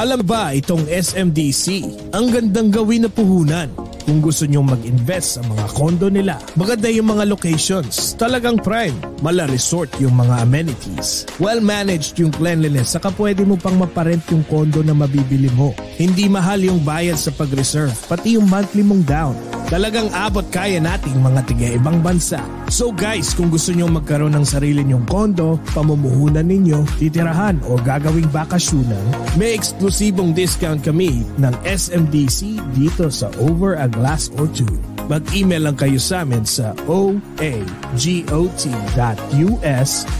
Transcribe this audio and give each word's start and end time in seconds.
Alam 0.00 0.24
ba 0.24 0.56
itong 0.56 0.88
SMDC? 0.88 1.84
Ang 2.16 2.32
gandang 2.32 2.72
gawin 2.72 3.04
na 3.04 3.12
puhunan 3.12 3.68
kung 4.10 4.18
gusto 4.18 4.42
nyong 4.42 4.74
mag-invest 4.74 5.38
sa 5.38 5.42
mga 5.46 5.70
kondo 5.70 6.10
nila. 6.10 6.42
Maganda 6.58 6.90
yung 6.90 7.14
mga 7.14 7.30
locations. 7.30 8.18
Talagang 8.18 8.58
prime. 8.58 8.98
Mala 9.22 9.46
resort 9.46 9.86
yung 10.02 10.18
mga 10.18 10.42
amenities. 10.42 11.30
Well 11.38 11.62
managed 11.62 12.18
yung 12.18 12.34
cleanliness 12.34 12.98
saka 12.98 13.14
pwede 13.14 13.46
mo 13.46 13.54
pang 13.54 13.78
maparent 13.78 14.26
yung 14.34 14.42
kondo 14.50 14.82
na 14.82 14.98
mabibili 14.98 15.46
mo. 15.54 15.70
Hindi 15.94 16.26
mahal 16.26 16.66
yung 16.66 16.82
bayad 16.82 17.14
sa 17.14 17.30
pag-reserve 17.30 17.94
pati 18.10 18.34
yung 18.34 18.50
monthly 18.50 18.82
mong 18.82 19.06
down. 19.06 19.38
Talagang 19.70 20.10
abot 20.10 20.42
kaya 20.50 20.82
nating 20.82 21.22
mga 21.22 21.46
tiga 21.46 21.78
ibang 21.78 22.02
bansa. 22.02 22.42
So 22.66 22.90
guys, 22.90 23.30
kung 23.38 23.54
gusto 23.54 23.70
nyo 23.70 23.86
magkaroon 23.86 24.34
ng 24.34 24.42
sarili 24.42 24.82
nyong 24.82 25.06
kondo, 25.06 25.62
pamumuhunan 25.70 26.42
ninyo, 26.42 26.82
titirahan 26.98 27.62
o 27.70 27.78
gagawing 27.78 28.26
bakasyonan, 28.34 28.98
may 29.38 29.54
eksklusibong 29.54 30.34
discount 30.34 30.82
kami 30.82 31.22
ng 31.38 31.54
SMDC 31.62 32.58
dito 32.74 33.06
sa 33.14 33.30
Over 33.38 33.78
a 33.78 33.86
Glass 34.00 34.32
or 34.40 34.48
Two. 34.48 34.80
Mag-email 35.12 35.68
lang 35.68 35.76
kayo 35.76 36.00
sa 36.00 36.24
amin 36.24 36.48
sa 36.48 36.72
oagot.us 36.88 37.52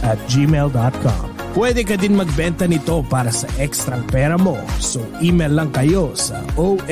at 0.05 0.19
gmail.com. 0.29 1.25
Pwede 1.51 1.81
ka 1.83 1.97
din 1.97 2.15
magbenta 2.15 2.69
nito 2.69 3.01
para 3.09 3.33
sa 3.33 3.49
ekstrang 3.57 4.05
pera 4.07 4.37
mo. 4.37 4.55
So 4.77 5.01
email 5.19 5.57
lang 5.57 5.73
kayo 5.73 6.13
sa 6.13 6.45
oagot.us 6.59 6.91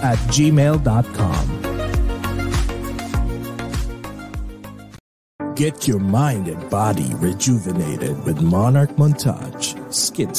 at 0.00 0.18
gmail.com. 0.30 1.44
Get 5.56 5.88
your 5.88 6.04
mind 6.04 6.52
and 6.52 6.60
body 6.68 7.16
rejuvenated 7.16 8.12
with 8.28 8.44
Monarch 8.44 8.92
Montage, 9.00 9.72
Skin 9.88 10.36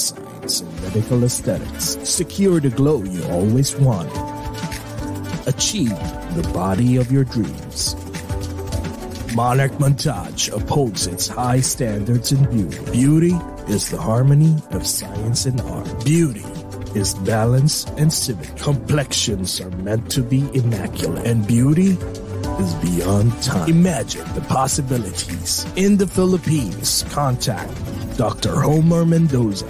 And 0.47 0.81
Medical 0.81 1.25
Aesthetics. 1.25 1.97
Secure 2.07 2.61
the 2.61 2.69
glow 2.69 3.03
you 3.03 3.21
always 3.25 3.75
wanted. 3.75 4.15
Achieve 5.45 5.89
the 6.35 6.49
body 6.53 6.95
of 6.95 7.11
your 7.11 7.25
dreams. 7.25 7.95
Monarch 9.35 9.73
Montage 9.73 10.49
upholds 10.55 11.05
its 11.05 11.27
high 11.27 11.59
standards 11.59 12.31
in 12.31 12.49
beauty. 12.49 12.79
Beauty 12.93 13.35
is 13.67 13.89
the 13.89 13.97
harmony 13.97 14.55
of 14.71 14.87
science 14.87 15.45
and 15.45 15.59
art. 15.59 16.05
Beauty 16.05 16.45
is 16.95 17.13
balance 17.15 17.83
and 17.97 18.11
civic. 18.13 18.55
Complexions 18.55 19.59
are 19.59 19.71
meant 19.71 20.09
to 20.11 20.23
be 20.23 20.49
immaculate, 20.53 21.27
and 21.27 21.45
beauty 21.45 21.97
is 22.57 22.73
beyond 22.75 23.33
time. 23.43 23.69
Imagine 23.69 24.33
the 24.33 24.45
possibilities. 24.47 25.65
In 25.75 25.97
the 25.97 26.07
Philippines, 26.07 27.03
contact 27.09 27.69
Dr. 28.17 28.55
Homer 28.61 29.05
Mendoza. 29.05 29.67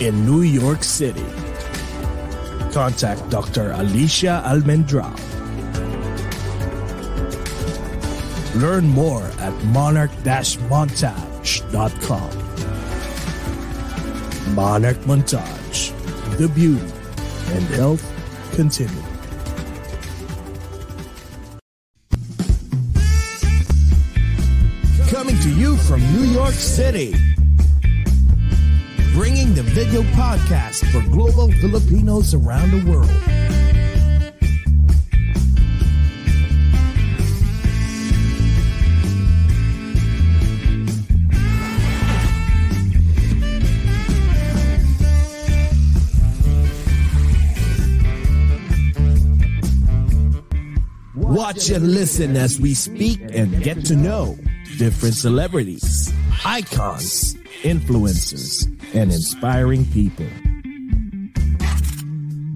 In 0.00 0.24
New 0.24 0.42
York 0.42 0.84
City, 0.84 1.26
contact 2.72 3.28
Dr. 3.30 3.72
Alicia 3.72 4.44
Almendrao. 4.46 5.12
Learn 8.54 8.86
more 8.86 9.24
at 9.40 9.52
monarch-montage.com. 9.74 12.30
Monarch 14.54 14.98
Montage, 14.98 15.90
the 16.38 16.46
beauty 16.48 16.92
and 17.56 17.64
health 17.74 18.04
continue. 18.54 19.02
Coming 25.10 25.36
to 25.40 25.50
you 25.50 25.76
from 25.76 26.00
New 26.12 26.22
York 26.30 26.54
City, 26.54 27.16
the 29.54 29.62
video 29.62 30.02
podcast 30.12 30.84
for 30.90 31.00
global 31.10 31.50
Filipinos 31.52 32.34
around 32.34 32.70
the 32.70 32.90
world. 32.90 33.08
Watch 51.14 51.70
and 51.70 51.92
listen 51.92 52.36
as 52.36 52.60
we 52.60 52.74
speak 52.74 53.20
and 53.32 53.62
get 53.62 53.84
to 53.86 53.96
know 53.96 54.36
different 54.78 55.14
celebrities, 55.14 56.12
icons, 56.44 57.34
influencers, 57.62 58.77
and 58.94 59.12
inspiring 59.12 59.84
people. 59.86 60.26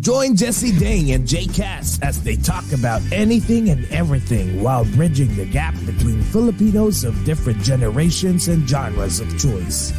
Join 0.01 0.35
Jesse 0.35 0.77
Dang 0.81 1.13
and 1.13 1.29
Jay 1.29 1.47
Cass 1.47 2.01
as 2.03 2.25
they 2.25 2.35
talk 2.35 2.65
about 2.73 3.01
anything 3.13 3.71
and 3.71 3.85
everything 3.93 4.61
while 4.61 4.85
bridging 4.85 5.35
the 5.37 5.45
gap 5.45 5.75
between 5.87 6.21
Filipinos 6.23 7.05
of 7.05 7.25
different 7.25 7.61
generations 7.63 8.49
and 8.49 8.69
genres 8.69 9.21
of 9.21 9.29
choice. 9.39 9.93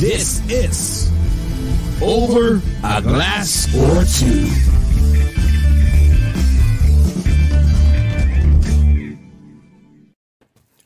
This 0.00 0.40
is 0.48 1.07
Over 2.00 2.62
a 2.84 3.02
Glass 3.02 3.66
or 3.74 4.04
Two. 4.06 4.46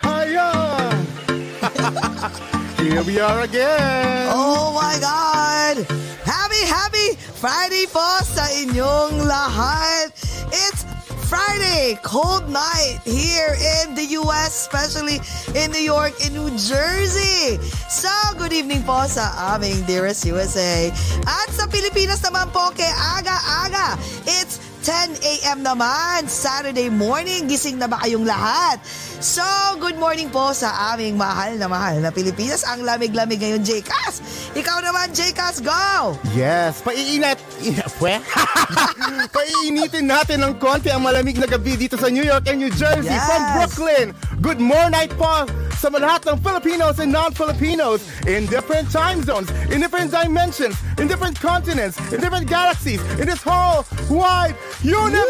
Hiya! 0.00 0.48
Here 2.80 3.02
we 3.02 3.20
are 3.20 3.42
again! 3.42 4.28
Oh 4.32 4.72
my 4.72 4.96
God! 5.00 5.84
Happy, 6.24 6.64
happy 6.64 7.14
Friday 7.36 7.84
po 7.92 8.00
sa 8.24 8.48
inyong 8.48 9.28
lahat! 9.28 10.16
It's 10.48 10.81
Friday, 11.32 11.96
cold 12.02 12.44
night 12.50 13.00
here 13.08 13.56
in 13.56 13.94
the 13.94 14.04
US, 14.20 14.68
especially 14.68 15.16
in 15.56 15.72
New 15.72 15.80
York 15.80 16.12
and 16.20 16.36
New 16.36 16.52
Jersey. 16.60 17.56
So, 17.88 18.12
good 18.36 18.52
evening 18.52 18.84
po 18.84 19.08
sa 19.08 19.56
aming 19.56 19.80
dearest 19.88 20.28
USA. 20.28 20.92
At 21.24 21.48
sa 21.48 21.64
Pilipinas 21.72 22.20
naman 22.20 22.52
po 22.52 22.68
kay 22.76 22.92
aga-aga. 23.16 23.96
It's 24.28 24.60
10 24.82 25.14
a.m. 25.22 25.62
naman, 25.62 26.26
Saturday 26.26 26.90
morning. 26.90 27.46
Gising 27.46 27.78
na 27.78 27.86
ba 27.86 28.02
kayong 28.02 28.26
lahat? 28.26 28.82
So, 29.22 29.46
good 29.78 29.94
morning 29.94 30.26
po 30.26 30.50
sa 30.50 30.90
aming 30.90 31.14
mahal 31.14 31.54
na 31.54 31.70
mahal 31.70 32.02
na 32.02 32.10
Pilipinas. 32.10 32.66
Ang 32.66 32.82
lamig-lamig 32.82 33.38
ngayon, 33.38 33.62
Jcas. 33.62 34.18
Ikaw 34.58 34.82
naman, 34.82 35.14
Jcas, 35.14 35.62
go! 35.62 36.18
Yes, 36.34 36.82
paiinat... 36.82 37.38
Pwe? 37.94 38.18
Paiinitin 39.38 40.10
natin 40.10 40.42
ng 40.42 40.58
konti 40.58 40.90
ang 40.90 41.06
malamig 41.06 41.38
na 41.38 41.46
gabi 41.46 41.78
dito 41.78 41.94
sa 41.94 42.10
New 42.10 42.26
York 42.26 42.42
and 42.50 42.58
New 42.58 42.72
Jersey 42.74 43.06
Yes. 43.06 43.22
from 43.30 43.42
Brooklyn. 43.54 44.06
Good 44.42 44.58
morning 44.58 45.06
po 45.14 45.46
sa 45.82 45.90
lahat 45.90 46.22
ng 46.30 46.38
Filipinos 46.38 47.02
and 47.02 47.10
non-Filipinos 47.10 48.06
in 48.30 48.46
different 48.46 48.86
time 48.94 49.18
zones, 49.26 49.50
in 49.66 49.82
different 49.82 50.14
dimensions, 50.14 50.78
in 50.94 51.10
different 51.10 51.34
continents, 51.42 51.98
in 52.14 52.22
different 52.22 52.46
galaxies, 52.46 53.02
in 53.18 53.26
this 53.26 53.42
whole 53.42 53.82
wide 54.06 54.54
universe! 54.86 55.26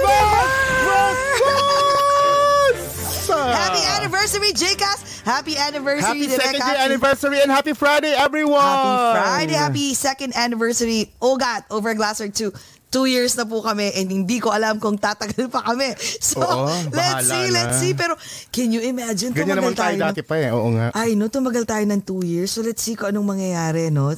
Happy 3.33 3.81
anniversary, 3.97 4.53
Jcas! 4.53 5.25
Happy 5.25 5.57
anniversary, 5.57 6.29
Happy 6.29 6.29
second 6.29 6.61
year 6.61 6.77
anniversary 6.85 7.41
and 7.41 7.51
happy 7.51 7.73
Friday, 7.73 8.13
everyone! 8.13 8.61
Happy 8.61 9.25
Friday, 9.25 9.57
happy 9.57 9.95
second 9.95 10.37
anniversary. 10.37 11.09
Ogat, 11.23 11.65
over 11.71 11.95
glass 11.95 12.21
or 12.21 12.29
two. 12.29 12.53
Two 12.93 13.09
years 13.09 13.33
na 13.35 13.49
po 13.49 13.65
kami 13.65 13.89
and 13.97 14.13
hindi 14.13 14.37
ko 14.37 14.53
alam 14.53 14.77
kung 14.77 15.01
tatagal 15.01 15.49
pa 15.49 15.65
kami. 15.65 15.97
So, 16.23 16.45
Oo, 16.45 16.69
let's 16.93 17.25
see, 17.25 17.49
na. 17.49 17.55
let's 17.57 17.77
see. 17.81 17.97
Pero, 17.97 18.15
can 18.53 18.69
you 18.69 18.85
imagine? 18.85 19.33
Ganyan 19.33 19.59
naman 19.59 19.73
tayo 19.73 19.97
ng- 19.97 20.13
dati 20.13 20.21
pa 20.21 20.37
eh. 20.37 20.53
Oo 20.53 20.69
nga. 20.77 20.93
Ay, 20.93 21.17
no, 21.17 21.33
tumagal 21.33 21.65
tayo 21.65 21.83
ng 21.89 22.05
two 22.05 22.21
years. 22.21 22.53
So, 22.53 22.61
let's 22.61 22.85
see 22.85 22.93
kung 22.93 23.11
anong 23.11 23.33
mangyayari, 23.33 23.89
no? 23.89 24.13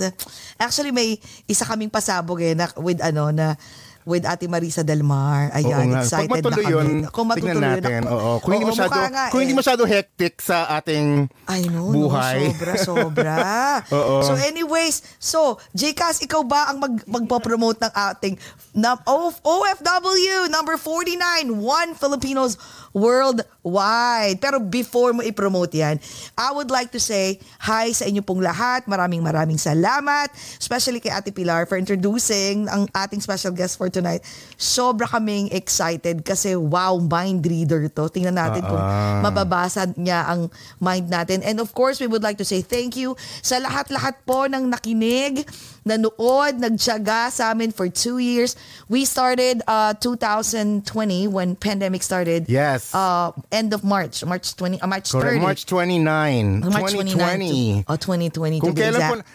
Actually, 0.59 0.91
may 0.91 1.15
isa 1.47 1.62
kaming 1.62 1.88
pasabog 1.88 2.43
eh, 2.43 2.59
na, 2.59 2.67
with 2.76 2.99
ano, 2.99 3.31
na 3.31 3.55
with 4.04 4.22
Ate 4.22 4.46
Marisa 4.46 4.80
Del 4.80 5.00
Mar. 5.00 5.48
Ayan, 5.50 5.64
Oo 5.66 5.90
nga. 5.90 6.00
excited 6.00 6.28
Pag 6.28 6.36
matuloy 6.38 6.52
na 6.54 6.62
kami. 6.62 6.72
yun, 6.72 6.88
Kung 7.08 7.26
matutuloy 7.26 7.52
tingnan 7.52 7.72
natin. 7.74 8.02
ako- 8.02 8.12
Oo. 8.14 8.32
Kung 8.38 8.52
hindi 8.52 8.64
Oo, 8.64 8.72
masyado, 8.72 8.92
mukha 8.94 9.08
nga 9.08 9.24
kung 9.28 9.40
hindi 9.40 9.54
eh. 9.54 9.58
masyado 9.58 9.82
hectic 9.84 10.34
sa 10.38 10.56
ating 10.74 11.06
I 11.46 11.60
know, 11.64 11.88
buhay. 11.88 12.36
No, 12.38 12.48
sobra, 12.50 12.72
sobra. 12.78 13.36
Oo. 13.96 14.16
So 14.22 14.32
anyways, 14.36 14.94
so 15.16 15.38
JCas, 15.70 16.20
ikaw 16.20 16.40
ba 16.42 16.68
ang 16.68 16.78
mag, 16.78 16.94
magpo-promote 17.04 17.80
ng 17.80 17.92
ating 17.92 18.34
na, 18.72 18.94
OFW 19.04 20.48
number 20.48 20.76
49, 20.76 21.16
One 21.54 21.90
Filipinos 21.94 22.60
Worldwide. 22.94 24.38
Pero 24.38 24.62
before 24.62 25.11
mo 25.11 25.20
i-promote 25.20 25.75
yan, 25.75 25.99
I 26.38 26.55
would 26.55 26.70
like 26.70 26.94
to 26.94 27.02
say 27.02 27.43
hi 27.58 27.91
sa 27.91 28.06
inyo 28.06 28.23
pong 28.23 28.38
lahat. 28.38 28.87
Maraming 28.87 29.19
maraming 29.19 29.58
salamat. 29.58 30.31
Especially 30.56 31.02
kay 31.02 31.11
Ate 31.11 31.35
Pilar 31.35 31.67
for 31.67 31.75
introducing 31.75 32.70
ang 32.70 32.87
ating 32.94 33.19
special 33.19 33.50
guest 33.50 33.75
for 33.75 33.91
tonight. 33.91 34.23
Sobra 34.55 35.11
kaming 35.11 35.50
excited 35.50 36.23
kasi 36.23 36.55
wow, 36.55 36.96
mind 37.02 37.43
reader 37.43 37.91
to. 37.91 38.06
Tingnan 38.06 38.38
natin 38.38 38.62
kung 38.62 38.79
Ah. 38.79 39.19
mababasa 39.20 39.90
niya 39.99 40.31
ang 40.31 40.47
mind 40.79 41.11
natin. 41.11 41.43
And 41.43 41.58
of 41.58 41.75
course, 41.75 41.99
we 41.99 42.06
would 42.06 42.23
like 42.23 42.38
to 42.38 42.47
say 42.47 42.62
thank 42.62 42.94
you 42.94 43.19
sa 43.43 43.58
lahat-lahat 43.58 44.23
po 44.23 44.47
ng 44.47 44.70
nakinig, 44.70 45.43
nanood, 45.84 46.58
nagtyaga 46.58 47.31
sa 47.31 47.52
amin 47.52 47.70
for 47.70 47.88
two 47.88 48.19
years. 48.19 48.56
We 48.88 49.04
started 49.04 49.62
uh, 49.69 49.94
2020 50.00 51.28
when 51.28 51.56
pandemic 51.56 52.02
started. 52.02 52.48
Yes. 52.48 52.94
Uh, 52.94 53.32
end 53.52 53.72
of 53.72 53.84
March, 53.84 54.25
March 54.25 54.56
20, 54.56 54.81
uh, 54.81 54.88
March 54.88 55.12
30. 55.12 55.22
Correct. 55.22 55.42
March 55.42 55.62
29, 55.66 56.60
March 56.60 56.92
2020. 56.92 57.84
29 57.84 57.84
to, 57.84 57.92
oh, 57.92 57.96
2020 57.96 58.60
Kung 58.60 58.70
to 58.70 58.75
be 58.75 58.81
kailan 58.81 59.00
po 59.00 59.14
exact. 59.20 59.28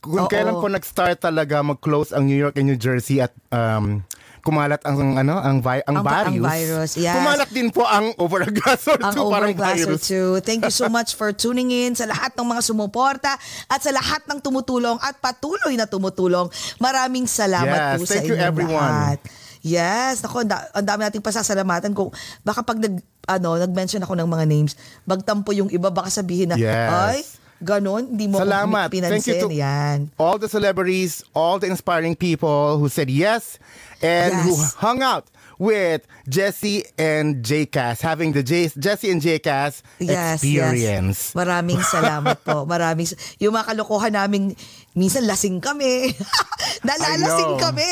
kung 0.00 0.24
Oo. 0.24 0.28
kailan 0.28 0.54
po 0.60 0.66
nag-start 0.68 1.16
talaga 1.20 1.64
mag-close 1.64 2.12
ang 2.12 2.28
New 2.28 2.36
York 2.36 2.56
and 2.60 2.68
New 2.68 2.76
Jersey 2.76 3.20
at 3.20 3.32
um, 3.52 4.04
kumalat 4.40 4.80
ang 4.82 4.96
ano 5.14 5.36
ang 5.36 5.58
vi- 5.58 5.84
ang, 5.84 5.96
Ang 5.96 6.04
ba- 6.04 6.24
ang 6.24 6.32
virus. 6.32 6.48
virus, 6.48 6.90
yes. 6.96 7.14
Kumalat 7.14 7.50
din 7.50 7.68
po 7.68 7.82
ang 7.82 8.10
overaggressor 8.16 8.96
ang 8.98 9.12
2 9.12 9.28
parang 9.28 9.52
virus. 9.52 10.00
2. 10.06 10.40
Thank 10.40 10.64
you 10.64 10.74
so 10.74 10.86
much 10.86 11.12
for 11.12 11.30
tuning 11.30 11.68
in 11.68 11.92
sa 11.92 12.04
lahat 12.04 12.32
ng 12.32 12.46
mga 12.46 12.62
sumuporta 12.62 13.36
at 13.66 13.80
sa 13.80 13.90
lahat 13.90 14.24
ng 14.24 14.38
tumutulong 14.38 14.96
at 14.98 15.16
patuloy 15.16 15.72
na 15.72 15.84
tumutulong. 15.84 16.48
Maraming 16.76 17.24
salamat 17.24 17.68
Yes, 17.94 17.96
po 17.96 18.04
sa 18.04 18.12
thank 18.14 18.26
you, 18.26 18.34
inyong 18.34 18.48
everyone. 18.48 18.76
lahat. 18.82 19.18
Yes, 19.60 20.20
nako, 20.20 20.40
ang 20.40 20.48
da- 20.48 20.68
ang 20.72 20.86
dami 20.86 21.00
nating 21.04 21.20
pasasalamatan 21.20 21.92
kung 21.92 22.08
baka 22.40 22.60
pag 22.60 22.76
nag 22.76 22.96
ano, 23.26 23.54
nag-mention 23.56 24.00
ako 24.00 24.16
ng 24.16 24.26
mga 24.26 24.44
names, 24.44 24.72
bagtampo 25.04 25.52
yung 25.52 25.68
iba 25.68 25.86
baka 25.86 26.08
sabihin 26.08 26.48
na 26.48 26.56
Yes. 26.56 26.88
ay 26.90 27.18
ganon, 27.60 28.08
hindi 28.08 28.24
mo 28.24 28.40
Salamat. 28.40 28.88
pinansin. 28.88 29.20
Thank 29.20 29.28
you 29.28 29.36
to 29.38 29.52
Yan. 29.52 30.08
all 30.16 30.34
the 30.34 30.48
celebrities, 30.48 31.20
all 31.30 31.60
the 31.60 31.68
inspiring 31.68 32.16
people 32.16 32.80
who 32.80 32.88
said 32.88 33.06
yes 33.06 33.60
and 34.00 34.32
who 34.44 34.52
Yes. 34.56 34.74
hung 34.76 35.00
out 35.00 35.28
with 35.60 36.08
Jesse 36.24 36.88
and 36.96 37.44
JCast, 37.44 38.00
having 38.00 38.32
the 38.32 38.40
J- 38.40 38.72
Jesse 38.72 39.12
and 39.12 39.20
JCast 39.20 39.84
Yes, 40.00 40.40
experience. 40.40 41.32
yes. 41.32 41.36
Maraming 41.36 41.84
salamat 41.84 42.40
po. 42.40 42.64
Maraming 42.72 43.04
yung 43.36 43.52
mga 43.52 43.76
kalokohan 43.76 44.16
namin 44.16 44.56
minsan 44.92 45.22
lasing 45.22 45.62
kami. 45.62 46.10
Nalalasing 46.86 47.60
kami 47.60 47.90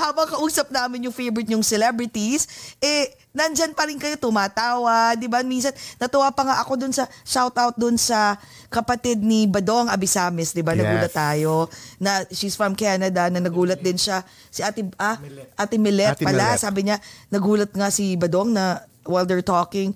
habang 0.00 0.26
kausap 0.26 0.72
namin 0.72 1.06
yung 1.06 1.14
favorite 1.14 1.50
yung 1.50 1.62
celebrities. 1.62 2.48
Eh, 2.80 3.12
nandyan 3.30 3.70
pa 3.76 3.86
rin 3.86 4.00
kayo 4.00 4.18
tumatawa. 4.18 5.14
Di 5.14 5.30
ba? 5.30 5.44
Minsan, 5.46 5.70
natuwa 6.00 6.32
pa 6.34 6.42
nga 6.42 6.56
ako 6.62 6.72
dun 6.80 6.92
sa, 6.94 7.06
shout 7.22 7.54
out 7.54 7.76
dun 7.78 7.94
sa 7.94 8.34
kapatid 8.66 9.22
ni 9.22 9.46
Badong 9.46 9.86
Abisamis. 9.92 10.50
Di 10.50 10.64
ba? 10.64 10.74
Nagulat 10.74 11.12
Yes. 11.12 11.16
tayo 11.16 11.52
na 12.02 12.24
she's 12.32 12.56
from 12.58 12.74
Canada 12.74 13.30
na 13.30 13.38
nagulat 13.38 13.78
din 13.78 13.98
siya. 13.98 14.24
Si 14.50 14.64
Ate, 14.64 14.82
ah, 14.98 15.18
Ate 15.54 15.76
Milet 15.78 16.18
Ate 16.18 16.24
pala. 16.26 16.54
Milet. 16.54 16.60
Sabi 16.60 16.80
niya, 16.86 16.96
nagulat 17.30 17.70
nga 17.70 17.92
si 17.92 18.18
Badong 18.18 18.50
na 18.50 18.82
while 19.06 19.24
they're 19.26 19.44
talking, 19.44 19.94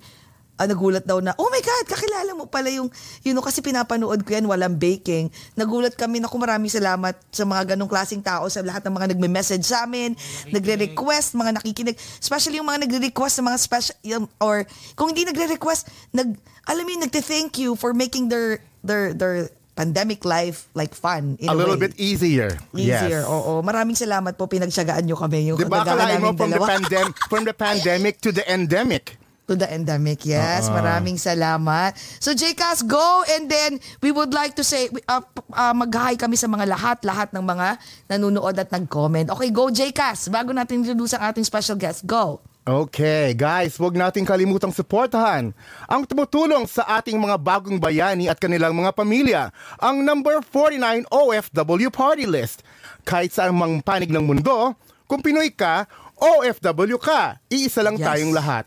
ah, 0.55 0.65
nagulat 0.65 1.03
daw 1.03 1.19
na, 1.19 1.35
oh 1.35 1.49
my 1.49 1.59
God, 1.59 1.85
kakilala 1.85 2.31
mo 2.33 2.47
pala 2.47 2.71
yung, 2.71 2.87
yun 3.21 3.35
know, 3.35 3.43
kasi 3.43 3.59
pinapanood 3.59 4.23
ko 4.23 4.31
yan, 4.31 4.47
walang 4.47 4.75
baking. 4.75 5.27
Nagulat 5.53 5.95
kami, 5.95 6.23
naku 6.23 6.39
maraming 6.39 6.71
salamat 6.71 7.19
sa 7.29 7.43
mga 7.43 7.75
ganong 7.75 7.91
klaseng 7.91 8.23
tao, 8.23 8.47
sa 8.47 8.63
lahat 8.63 8.83
ng 8.83 8.95
mga 8.95 9.07
nagme-message 9.13 9.67
sa 9.67 9.83
amin, 9.83 10.15
nagre-request, 10.49 11.35
mga 11.35 11.59
nakikinig, 11.59 11.99
especially 12.19 12.59
yung 12.59 12.67
mga 12.67 12.87
nagre-request 12.87 13.35
sa 13.39 13.43
mga 13.43 13.59
special, 13.59 13.97
yung- 14.03 14.31
or 14.39 14.63
kung 14.95 15.11
hindi 15.11 15.27
nagre-request, 15.27 15.91
nag, 16.13 16.39
alam 16.65 16.83
mo 16.83 16.91
yun, 16.91 17.03
nagte-thank 17.03 17.59
you 17.59 17.75
for 17.75 17.91
making 17.91 18.31
their, 18.31 18.63
their, 18.81 19.11
their 19.11 19.51
pandemic 19.75 20.23
life 20.23 20.71
like 20.71 20.95
fun 20.95 21.35
in 21.43 21.51
A 21.51 21.53
a, 21.53 21.59
little 21.59 21.75
way. 21.75 21.91
bit 21.91 21.99
easier. 21.99 22.55
Easier, 22.73 23.27
Yes. 23.27 23.27
oo. 23.27 23.59
Maraming 23.59 23.99
salamat 23.99 24.39
po, 24.39 24.47
pinagsagaan 24.47 25.03
nyo 25.03 25.19
kami. 25.19 25.51
Yung 25.51 25.59
Di 25.59 25.67
ba 25.67 25.83
kagagawa 25.83 26.15
akalain 26.15 26.23
mo 26.23 26.31
from 26.31 26.47
the, 26.47 26.59
dalawa. 26.63 26.67
pandem- 26.71 27.15
from 27.27 27.43
the 27.43 27.51
pandemic 27.53 28.23
to 28.23 28.31
the 28.31 28.47
endemic? 28.47 29.19
To 29.45 29.55
the 29.55 29.69
endemic. 29.69 30.25
Yes, 30.25 30.69
maraming 30.69 31.17
salamat. 31.17 31.95
So 32.19 32.33
JCas, 32.33 32.85
go 32.85 33.25
and 33.29 33.47
then 33.47 33.77
we 34.01 34.09
would 34.09 34.33
like 34.33 34.57
to 34.57 34.65
say 34.65 34.89
uh, 35.05 35.21
uh, 35.53 35.75
mag-hi 35.77 36.17
kami 36.17 36.35
sa 36.35 36.49
mga 36.49 36.65
lahat, 36.69 37.05
lahat 37.05 37.29
ng 37.33 37.45
mga 37.45 37.77
nanonood 38.09 38.57
at 38.57 38.69
nag-comment. 38.69 39.29
Okay, 39.31 39.53
go 39.53 39.69
JCas. 39.69 40.29
Bago 40.29 40.51
natin 40.51 40.81
introduce 40.81 41.15
ang 41.15 41.29
ating 41.29 41.45
special 41.45 41.77
guest, 41.77 42.09
go. 42.09 42.41
Okay, 42.65 43.37
guys, 43.37 43.77
huwag 43.77 43.93
nating 43.93 44.25
kalimutang 44.25 44.73
suportahan 44.73 45.53
ang 45.85 46.03
tumutulong 46.09 46.65
sa 46.65 46.97
ating 46.97 47.21
mga 47.21 47.37
bagong 47.37 47.77
bayani 47.77 48.25
at 48.25 48.41
kanilang 48.41 48.73
mga 48.73 48.89
pamilya, 48.97 49.43
ang 49.77 50.01
number 50.01 50.41
49 50.41 51.05
OFW 51.13 51.93
Party 51.93 52.25
List. 52.25 52.65
Kahit 53.05 53.37
saan 53.37 53.53
mang 53.53 53.85
panig 53.85 54.09
ng 54.09 54.25
mundo, 54.25 54.73
kung 55.05 55.21
Pinoy 55.21 55.53
ka, 55.53 55.85
OFW 56.17 56.97
ka, 56.97 57.37
iisa 57.53 57.85
lang 57.85 58.01
Yes. 58.01 58.07
tayong 58.09 58.33
lahat. 58.33 58.65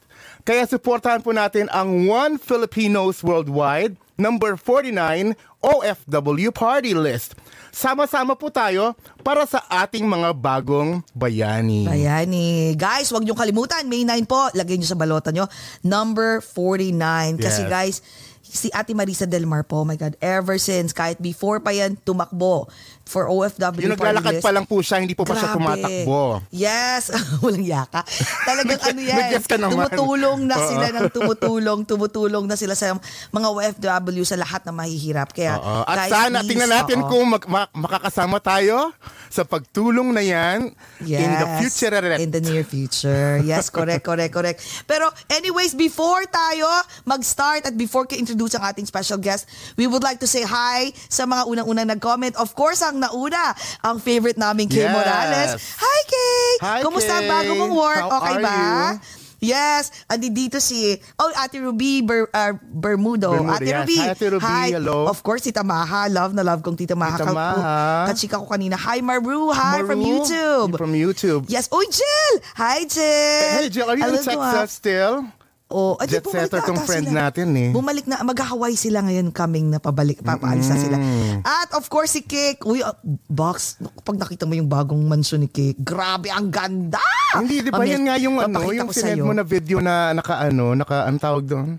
Kaya 0.47 0.63
suportahan 0.63 1.19
po 1.19 1.35
natin 1.35 1.67
ang 1.75 2.07
One 2.07 2.39
Filipinos 2.39 3.19
Worldwide, 3.19 3.99
number 4.15 4.55
49 4.55 5.35
OFW 5.59 6.55
Party 6.55 6.95
List. 6.95 7.35
Sama-sama 7.75 8.31
po 8.31 8.47
tayo 8.47 8.95
para 9.27 9.43
sa 9.43 9.59
ating 9.67 10.07
mga 10.07 10.31
bagong 10.31 11.03
bayani. 11.11 11.83
Bayani. 11.83 12.79
Guys, 12.79 13.11
wag 13.11 13.27
niyo 13.27 13.35
kalimutan, 13.35 13.91
May 13.91 14.07
9 14.07 14.23
po, 14.23 14.47
lagay 14.55 14.79
niyo 14.79 14.87
sa 14.87 14.95
balota 14.95 15.35
niyo, 15.35 15.51
number 15.83 16.39
49. 16.39 16.95
Kasi 17.43 17.67
Yes. 17.67 17.69
guys, 17.69 17.95
si 18.39 18.71
Ate 18.71 18.95
Marisa 18.95 19.27
Del 19.27 19.43
Mar 19.43 19.67
po, 19.67 19.83
oh 19.83 19.87
my 19.87 19.99
God, 19.99 20.15
ever 20.23 20.55
since, 20.55 20.95
kahit 20.95 21.19
before 21.19 21.59
pa 21.59 21.75
yan, 21.75 21.99
tumakbo 22.07 22.71
for 23.07 23.25
OFW 23.25 23.87
Yung 23.87 23.95
naglalakad 23.95 24.43
pa 24.43 24.51
lang 24.51 24.67
po 24.67 24.83
siya, 24.83 24.99
hindi 24.99 25.15
po 25.15 25.23
pa 25.23 25.33
siya 25.33 25.51
Grabe. 25.51 25.57
tumatakbo. 25.57 26.19
Yes. 26.51 27.09
Walang 27.43 27.65
yaka. 27.65 28.03
Talagang 28.43 28.81
ano 28.83 28.99
yan. 29.01 29.17
Naman. 29.57 29.89
Tumutulong 29.89 30.39
na 30.43 30.55
sila 30.59 30.85
ng 30.91 31.07
tumutulong, 31.09 31.79
tumutulong 31.87 32.45
na 32.45 32.55
sila 32.59 32.75
sa 32.75 32.93
mga 33.31 33.47
OFW 33.47 34.23
sa 34.27 34.35
lahat 34.35 34.67
na 34.67 34.75
mahihirap. 34.75 35.31
Kaya, 35.31 35.57
Oo. 35.57 35.81
At 35.87 35.97
guys, 36.05 36.11
sana 36.11 36.37
please, 36.43 36.49
tingnan 36.53 36.69
natin 36.69 36.99
oo. 37.01 37.09
kung 37.09 37.25
mag- 37.25 37.47
ma- 37.47 37.71
makakasama 37.73 38.37
tayo 38.43 38.91
sa 39.27 39.43
pagtulong 39.43 40.11
na 40.11 40.23
yan 40.23 40.71
in 41.03 41.29
the 41.29 41.47
Yes, 41.47 41.59
future. 41.63 41.93
In 42.19 42.31
the 42.31 42.41
near 42.41 42.63
future. 42.63 43.39
Yes, 43.43 43.69
correct, 43.69 44.03
correct, 44.03 44.33
correct. 44.33 44.57
Pero 44.83 45.07
anyways, 45.29 45.73
before 45.73 46.25
tayo 46.27 46.67
mag-start 47.03 47.67
at 47.67 47.75
before 47.75 48.03
ka-introduce 48.03 48.55
ang 48.57 48.65
ating 48.67 48.87
special 48.87 49.19
guest, 49.19 49.45
we 49.75 49.85
would 49.85 50.03
like 50.03 50.19
to 50.19 50.27
say 50.27 50.43
hi 50.43 50.89
sa 51.07 51.23
mga 51.23 51.47
unang-unang 51.47 51.87
nag-comment. 51.87 52.35
Of 52.35 52.55
course, 52.57 52.81
ang 52.81 52.96
nauna, 52.97 53.53
ang 53.81 53.97
favorite 53.97 54.37
namin, 54.37 54.65
Kay 54.65 54.83
Yes. 54.83 54.93
Morales. 54.93 55.49
Hi, 55.77 55.99
Kay! 56.03 56.49
Hi, 56.61 56.79
Kumusta 56.81 57.13
ang 57.15 57.25
Kay. 57.25 57.31
bago 57.31 57.51
mong 57.55 57.73
work? 57.73 58.03
How 58.03 58.17
okay 58.19 58.35
ba? 58.41 58.57
you? 58.57 59.25
Yes, 59.37 59.93
andi 60.09 60.33
dito 60.33 60.57
si 60.57 60.97
Oh, 61.21 61.29
Ate 61.37 61.61
Ruby 61.61 62.01
Ber, 62.01 62.25
uh, 62.25 62.57
Bermudo. 62.57 63.37
Bermudo, 63.37 63.53
Ate 63.53 63.69
yes. 63.69 63.77
Ruby. 63.85 63.97
Hi, 64.01 64.09
Ate 64.09 64.25
Ruby. 64.33 64.49
Hi. 64.49 64.67
Hello. 64.73 65.05
Of 65.05 65.21
course, 65.21 65.45
si 65.45 65.53
Tamaha. 65.53 66.09
Love 66.09 66.33
na 66.33 66.41
love 66.41 66.65
kong 66.65 66.73
Tita 66.73 66.97
Maha. 66.97 67.21
Tita 67.21 67.29
Maha. 67.29 68.09
Kachika 68.09 68.41
ko 68.41 68.49
kanina. 68.49 68.73
Hi, 68.81 68.97
Maru. 69.05 69.53
Hi 69.53 69.85
from 69.85 70.01
Maru, 70.01 70.25
YouTube. 70.25 70.69
From 70.73 70.89
YouTube. 70.97 71.45
Yes. 71.53 71.69
Uy, 71.69 71.85
Jill! 71.85 72.33
Hi, 72.57 72.81
Jill! 72.89 73.61
Hey, 73.61 73.69
Jill, 73.69 73.85
are 73.85 73.93
you 73.93 74.09
Hello, 74.09 74.17
in 74.17 74.25
Texas 74.25 74.73
still? 74.73 75.29
Oh, 75.67 75.99
di, 75.99 76.15
Jet 76.15 76.23
bumalik 76.23 76.47
setter 76.47 76.63
tong 76.63 76.79
friend 76.87 77.11
sila. 77.11 77.27
natin 77.27 77.51
eh. 77.59 77.69
Bumalik 77.75 78.07
na, 78.07 78.23
mag-Hawaii 78.23 78.79
sila 78.79 79.03
ngayon 79.03 79.35
coming 79.35 79.67
na 79.67 79.83
pabalik, 79.83 80.23
papaalis 80.23 80.71
na 80.71 80.77
sila. 80.79 80.95
At 81.43 81.75
of 81.75 81.91
course 81.91 82.15
si 82.15 82.23
Kik, 82.23 82.63
uy, 82.63 82.79
uh, 82.79 82.95
box, 83.27 83.75
pag 84.07 84.15
nakita 84.15 84.47
mo 84.47 84.55
yung 84.55 84.71
bagong 84.71 85.03
mansion 85.03 85.43
ni 85.43 85.51
Kik, 85.51 85.83
grabe, 85.83 86.31
ang 86.31 86.47
ganda! 86.47 87.03
Hindi, 87.35 87.67
di 87.67 87.71
ba 87.75 87.83
yan 87.83 88.07
nga 88.07 88.15
yung 88.15 88.39
ano, 88.39 88.71
yung 88.71 88.95
sinend 88.95 89.27
mo 89.27 89.35
na 89.35 89.43
video 89.43 89.83
na 89.83 90.15
naka 90.15 90.39
ano, 90.39 90.71
naka, 90.71 91.03
ang 91.03 91.19
tawag 91.19 91.43
doon? 91.43 91.75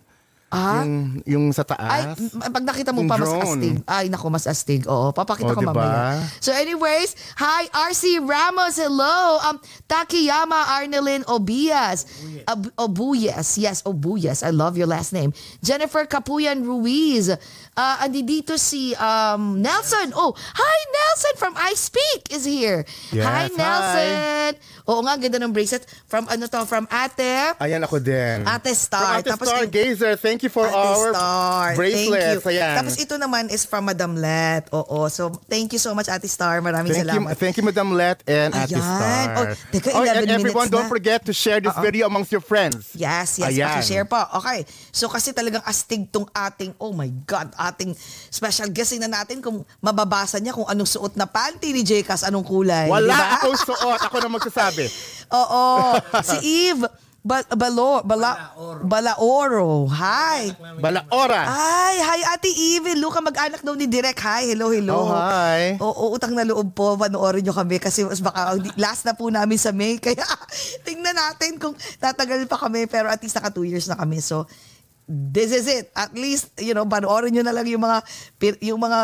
Ah? 0.49 0.81
Yung, 0.81 0.93
yung 1.28 1.45
sa 1.52 1.61
Ay, 1.76 2.09
taas. 2.09 2.17
m- 2.33 2.40
pag 2.40 2.64
nakita 2.64 2.88
mo 2.88 3.05
Yung 3.05 3.11
pa, 3.12 3.21
mas 3.21 3.28
drone. 3.28 3.61
astig. 3.61 3.76
Ay, 3.85 4.09
nako, 4.09 4.26
mas 4.33 4.49
astig. 4.49 4.81
Oo, 4.88 5.12
papakita 5.12 5.52
Oh, 5.52 5.55
ko 5.55 5.61
diba? 5.61 5.76
mamaya. 5.76 6.25
So 6.40 6.57
anyways, 6.57 7.12
hi, 7.37 7.69
RC 7.69 8.17
Ramos, 8.25 8.81
hello. 8.81 9.45
Um, 9.45 9.61
Takiyama 9.85 10.73
Arnelin 10.73 11.21
Obias. 11.28 12.09
Ob- 12.49 12.73
Obuyas, 12.81 13.61
yes, 13.61 13.85
Obuyas. 13.85 14.40
I 14.40 14.49
love 14.49 14.81
your 14.81 14.88
last 14.88 15.12
name. 15.12 15.37
Jennifer 15.61 16.09
Capuyan 16.09 16.64
Ruiz. 16.64 17.28
Uh, 17.28 17.97
andi 18.02 18.25
dito 18.25 18.57
si 18.57 18.97
um, 18.97 19.61
Nelson. 19.61 20.17
Oh, 20.17 20.33
hi, 20.35 20.78
Nelson 20.90 21.35
from 21.37 21.55
I 21.61 21.76
Speak 21.76 22.33
is 22.33 22.43
here. 22.43 22.88
Yes, 23.12 23.23
hi, 23.23 23.45
hi. 23.52 24.52
Oo 24.88 25.04
nga, 25.04 25.14
ganda 25.14 25.37
ng 25.37 25.52
bracelet. 25.52 25.85
From 26.09 26.25
ano 26.26 26.49
to, 26.49 26.64
from 26.64 26.88
ate. 26.88 27.52
Ayan 27.61 27.85
ako 27.85 28.00
din. 28.00 28.40
Ate 28.42 28.73
Star. 28.73 29.04
From 29.04 29.21
Ate 29.21 29.28
Tapos 29.28 29.47
Star 29.47 29.61
yung- 29.61 29.71
Gazer, 29.71 30.12
thank 30.16 30.40
you 30.40 30.49
for 30.49 30.64
Ate 30.64 30.73
our 30.75 31.09
Star. 31.12 31.66
bracelets. 31.76 32.40
Thank 32.40 32.49
you. 32.49 32.57
Ayan. 32.57 32.75
Tapos 32.80 32.95
ito 32.97 33.14
naman 33.14 33.52
is 33.52 33.62
from 33.62 33.85
Madam 33.85 34.16
Let. 34.16 34.73
Oo. 34.73 35.12
So, 35.12 35.28
thank 35.45 35.71
you 35.71 35.78
so 35.78 35.92
much, 35.92 36.09
Ate 36.09 36.25
Star. 36.25 36.59
Maraming 36.59 36.88
Thank 36.90 37.04
you, 37.04 37.21
salamat. 37.21 37.37
thank 37.37 37.54
you, 37.54 37.64
Madam 37.64 37.92
Let 37.92 38.25
and 38.25 38.57
Ate 38.57 38.73
Ayan. 38.73 38.80
Star. 38.80 39.25
Oh, 39.28 39.45
teka, 39.68 39.88
Oh, 39.92 40.00
11 40.00 40.25
and 40.25 40.30
everyone, 40.33 40.64
minutes 40.64 40.73
don't 40.73 40.88
na. 40.88 40.95
forget 40.97 41.21
to 41.21 41.33
share 41.33 41.61
this 41.61 41.76
video 41.78 42.09
amongst 42.09 42.33
your 42.33 42.40
friends. 42.40 42.97
Yes, 42.97 43.37
yes. 43.37 43.52
Ayan. 43.52 43.68
Paki-share 43.68 44.07
po. 44.09 44.25
Okay. 44.40 44.64
So, 44.88 45.12
kasi 45.12 45.30
talagang 45.30 45.61
astig 45.62 46.09
tong 46.09 46.33
ating, 46.33 46.73
oh 46.80 46.97
my 46.97 47.12
God, 47.23 47.52
ating 47.54 47.92
special 48.26 48.73
guest 48.73 48.97
na 48.97 49.07
natin 49.07 49.38
kung 49.38 49.61
mababasa 49.78 50.40
niya 50.40 50.50
kung 50.50 50.64
anong 50.64 50.88
suot 50.88 51.12
na 51.12 51.28
panty 51.28 51.76
ni 51.76 51.85
Jcas, 51.85 52.25
anong 52.25 52.42
kulay. 52.42 52.88
Wala 52.88 53.04
di 53.04 53.12
ba? 53.12 53.37
akong 53.37 53.59
suot. 53.59 54.00
Ako 54.00 54.16
na 54.18 54.33
magsasabi. 54.33 54.77
Oo. 55.32 55.64
si 56.23 56.37
Eve 56.68 56.87
ba- 57.18 57.44
Balo, 57.52 58.00
Bala, 58.06 58.54
Balaoro. 58.80 59.85
Hi. 59.90 60.49
Balaora. 60.80 61.42
Ay, 61.44 61.97
hi 62.00 62.20
Ate 62.25 62.49
Eve. 62.49 62.97
Luka 62.97 63.20
mag-anak 63.20 63.61
daw 63.61 63.76
ni 63.76 63.85
Direk. 63.85 64.16
Hi, 64.25 64.49
hello, 64.49 64.73
hello. 64.73 65.04
Oh, 65.04 65.12
hi. 65.12 65.76
Oo, 65.76 66.14
utang 66.14 66.32
na 66.32 66.49
loob 66.49 66.73
po. 66.73 66.97
Panoorin 66.97 67.44
nyo 67.44 67.52
kami 67.52 67.76
kasi 67.76 68.06
mas 68.06 68.25
baka 68.25 68.56
last 68.80 69.04
na 69.04 69.12
po 69.12 69.28
namin 69.28 69.61
sa 69.61 69.75
May. 69.75 70.00
Kaya 70.04 70.25
tingnan 70.82 71.12
natin 71.12 71.61
kung 71.61 71.76
tatagal 71.99 72.49
pa 72.49 72.56
kami. 72.56 72.88
Pero 72.88 73.12
at 73.12 73.20
least 73.20 73.37
naka 73.37 73.52
two 73.52 73.68
years 73.68 73.90
na 73.90 73.99
kami. 73.99 74.25
So, 74.25 74.49
this 75.04 75.52
is 75.52 75.68
it. 75.68 75.92
At 75.92 76.16
least, 76.16 76.54
you 76.56 76.73
know, 76.73 76.88
panoorin 76.88 77.35
nyo 77.35 77.44
na 77.44 77.52
lang 77.52 77.68
yung 77.68 77.82
mga, 77.82 77.99
yung 78.64 78.80
mga, 78.80 78.99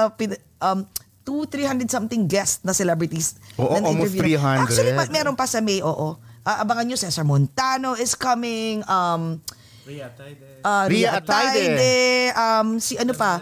um, 0.63 0.87
two, 1.25 1.49
300 1.49 1.89
something 1.89 2.29
guests 2.29 2.61
na 2.61 2.71
celebrities. 2.71 3.41
Oo, 3.57 3.73
na 3.75 3.81
almost 3.83 4.13
na-interview. 4.13 4.37
300. 4.39 4.69
Actually, 4.69 4.93
ma- 4.93 5.11
meron 5.11 5.35
pa 5.35 5.49
sa 5.49 5.59
May, 5.59 5.81
oo. 5.81 6.21
Ah, 6.45 6.61
abangan 6.61 6.85
nyo, 6.85 6.97
Cesar 6.97 7.25
Montano 7.25 7.97
is 7.97 8.13
coming. 8.13 8.85
Um, 8.85 9.41
uh, 9.41 9.89
Ria 9.89 10.09
Ria 10.87 11.11
Ataide. 11.17 11.97
Um, 12.33 12.77
si 12.79 13.01
ano 13.01 13.17
pa? 13.17 13.41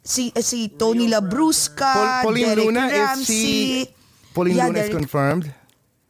Si 0.00 0.32
eh, 0.32 0.40
si 0.40 0.68
Tony 0.70 1.08
Labrusca, 1.08 1.92
Pol- 2.20 2.32
Pauline 2.32 2.52
Derek 2.52 2.64
Luna 2.64 2.84
is 2.86 2.92
Ramsey. 2.94 3.32
she... 3.32 3.56
Pauline 4.32 4.56
Yeah, 4.56 4.66
Luna 4.68 4.78
is 4.78 4.88
Derek- 4.88 4.96
confirmed. 4.96 5.44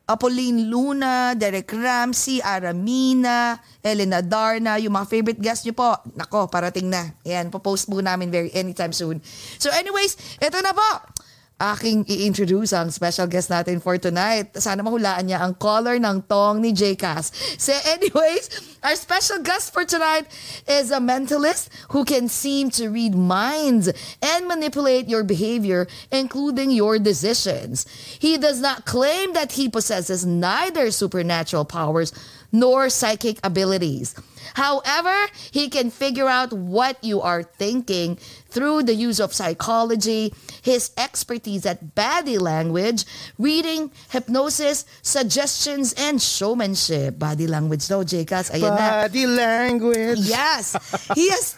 Apolline 0.09 0.73
Luna, 0.73 1.37
Derek 1.37 1.69
Ramsey, 1.69 2.41
Aramina, 2.41 3.61
Elena 3.85 4.25
Darna, 4.25 4.81
yung 4.81 4.97
mga 4.97 5.05
favorite 5.05 5.37
guests 5.37 5.69
nyo 5.69 5.77
po. 5.77 5.93
Nako, 6.17 6.49
parating 6.49 6.89
na. 6.89 7.13
Ayan, 7.29 7.53
popost 7.53 7.85
po 7.85 8.01
namin 8.01 8.33
very 8.33 8.49
anytime 8.57 8.97
soon. 8.97 9.21
So 9.61 9.69
anyways, 9.69 10.17
ito 10.41 10.57
na 10.65 10.73
po. 10.73 10.89
Aking 11.59 12.07
i-introduce 12.07 12.71
ang 12.71 12.95
special 12.95 13.27
guest 13.27 13.51
natin 13.51 13.83
for 13.83 13.99
tonight. 13.99 14.55
Sana 14.63 14.79
mahulaan 14.87 15.27
niya 15.27 15.43
ang 15.43 15.59
color 15.59 15.99
ng 15.99 16.23
tong 16.31 16.63
ni 16.63 16.71
Jcas. 16.71 17.35
So 17.59 17.75
anyways, 17.83 18.79
our 18.87 18.95
special 18.95 19.43
guest 19.43 19.75
for 19.75 19.83
tonight 19.83 20.31
is 20.71 20.95
a 20.95 21.03
mentalist 21.03 21.67
who 21.91 22.07
can 22.07 22.31
seem 22.31 22.71
to 22.79 22.95
read 22.95 23.19
minds 23.19 23.91
and 24.23 24.47
manipulate 24.47 25.11
your 25.11 25.27
behavior, 25.27 25.91
including 26.15 26.71
your 26.71 27.03
decisions. 27.03 27.91
He 28.23 28.39
does 28.39 28.63
not 28.63 28.87
claim 28.87 29.35
that 29.35 29.59
he 29.59 29.67
possesses 29.67 30.23
neither 30.23 30.95
supernatural 30.95 31.67
powers 31.67 32.15
nor 32.53 32.89
psychic 32.89 33.39
abilities. 33.45 34.15
However, 34.55 35.15
he 35.51 35.69
can 35.69 35.91
figure 35.91 36.27
out 36.27 36.53
what 36.53 37.03
you 37.05 37.21
are 37.21 37.43
thinking 37.43 38.17
through 38.49 38.85
the 38.85 38.95
use 38.95 39.21
of 39.21 39.35
psychology, 39.35 40.33
his 40.63 40.91
expertise 40.97 41.67
at 41.67 41.95
body 41.95 42.39
language, 42.39 43.05
reading, 43.39 43.91
hypnosis, 44.11 44.87
suggestions, 45.03 45.93
and 45.99 46.21
showmanship. 46.23 47.19
Body 47.19 47.47
language 47.47 47.87
daw, 47.89 48.03
Jcas. 48.03 48.51
Ayan 48.51 48.73
na. 48.73 49.05
Body 49.05 49.27
language. 49.27 50.19
Yes. 50.25 50.75
He 51.15 51.29
has 51.31 51.57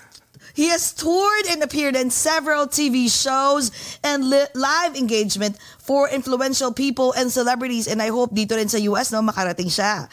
he 0.54 0.68
has 0.68 0.92
toured 0.92 1.46
and 1.48 1.62
appeared 1.62 1.94
in 1.94 2.10
several 2.10 2.66
TV 2.66 3.06
shows 3.06 3.70
and 4.02 4.28
li- 4.28 4.50
live 4.54 4.96
engagement 4.96 5.56
for 5.78 6.08
influential 6.10 6.72
people 6.72 7.12
and 7.14 7.30
celebrities 7.30 7.86
and 7.86 8.02
I 8.02 8.08
hope 8.08 8.34
dito 8.34 8.58
rin 8.58 8.68
sa 8.68 8.78
US 8.92 9.14
no 9.14 9.22
makarating 9.22 9.70
siya. 9.70 10.10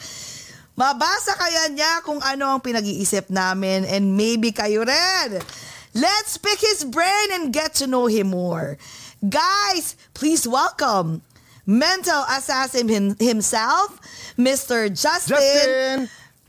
Mabasa 0.78 1.34
kaya 1.34 1.74
niya 1.74 2.06
kung 2.06 2.22
ano 2.22 2.54
ang 2.54 2.62
pinag-iisip 2.62 3.34
namin 3.34 3.82
and 3.82 4.14
maybe 4.14 4.54
kayo 4.54 4.86
rin. 4.86 5.42
Let's 5.90 6.38
pick 6.38 6.62
his 6.62 6.86
brain 6.86 7.34
and 7.34 7.50
get 7.50 7.74
to 7.82 7.90
know 7.90 8.06
him 8.06 8.30
more. 8.30 8.78
Guys, 9.18 9.98
please 10.14 10.46
welcome 10.46 11.26
mental 11.66 12.22
assassin 12.30 12.86
him- 12.86 13.18
himself, 13.18 13.98
Mr. 14.38 14.86
Justin, 14.86 15.34
Justin 15.34 15.96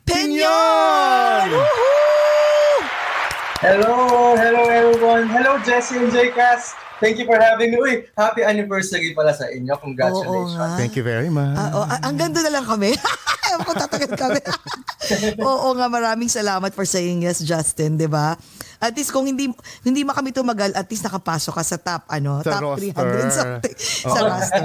Pinion! 0.05 1.49
Hello, 3.65 4.37
hello 4.37 4.63
everyone. 4.69 5.25
Hello 5.25 5.57
Jesse 5.65 5.97
and 5.97 6.13
Jcas. 6.13 6.77
Thank 6.99 7.15
you 7.19 7.25
for 7.25 7.39
having 7.39 7.71
me. 7.71 7.77
Uy, 7.79 7.93
happy 8.13 8.43
anniversary 8.43 9.15
pala 9.15 9.31
sa 9.31 9.47
inyo. 9.47 9.71
Congratulations. 9.79 10.55
Oo 10.55 10.59
nga. 10.59 10.75
Thank 10.75 10.99
you 10.99 11.03
very 11.03 11.31
much. 11.31 11.55
Ah, 11.55 11.71
oh, 11.73 11.85
ang 11.87 12.15
ganda 12.19 12.43
na 12.43 12.51
lang 12.59 12.67
kami. 12.67 12.95
Tatagal 13.79 14.11
kami. 14.13 14.41
Oo 15.49 15.73
nga, 15.73 15.87
maraming 15.89 16.29
salamat 16.29 16.75
for 16.75 16.85
saying 16.85 17.25
yes, 17.25 17.41
Justin, 17.41 17.97
di 17.97 18.05
ba? 18.05 18.35
At 18.79 18.95
least 18.95 19.11
kung 19.11 19.27
hindi 19.27 19.51
hindi 19.83 20.01
man 20.07 20.15
kami 20.15 20.31
tumagal, 20.31 20.71
at 20.71 20.87
least 20.87 21.03
nakapasok 21.03 21.51
ka 21.51 21.63
sa 21.67 21.77
top 21.77 22.07
ano, 22.07 22.39
Sa 22.39 22.55
top 22.55 22.79
roster. 22.79 22.95
300 22.95 23.27
something 23.39 23.75
sa 24.07 24.19
roster. 24.23 24.63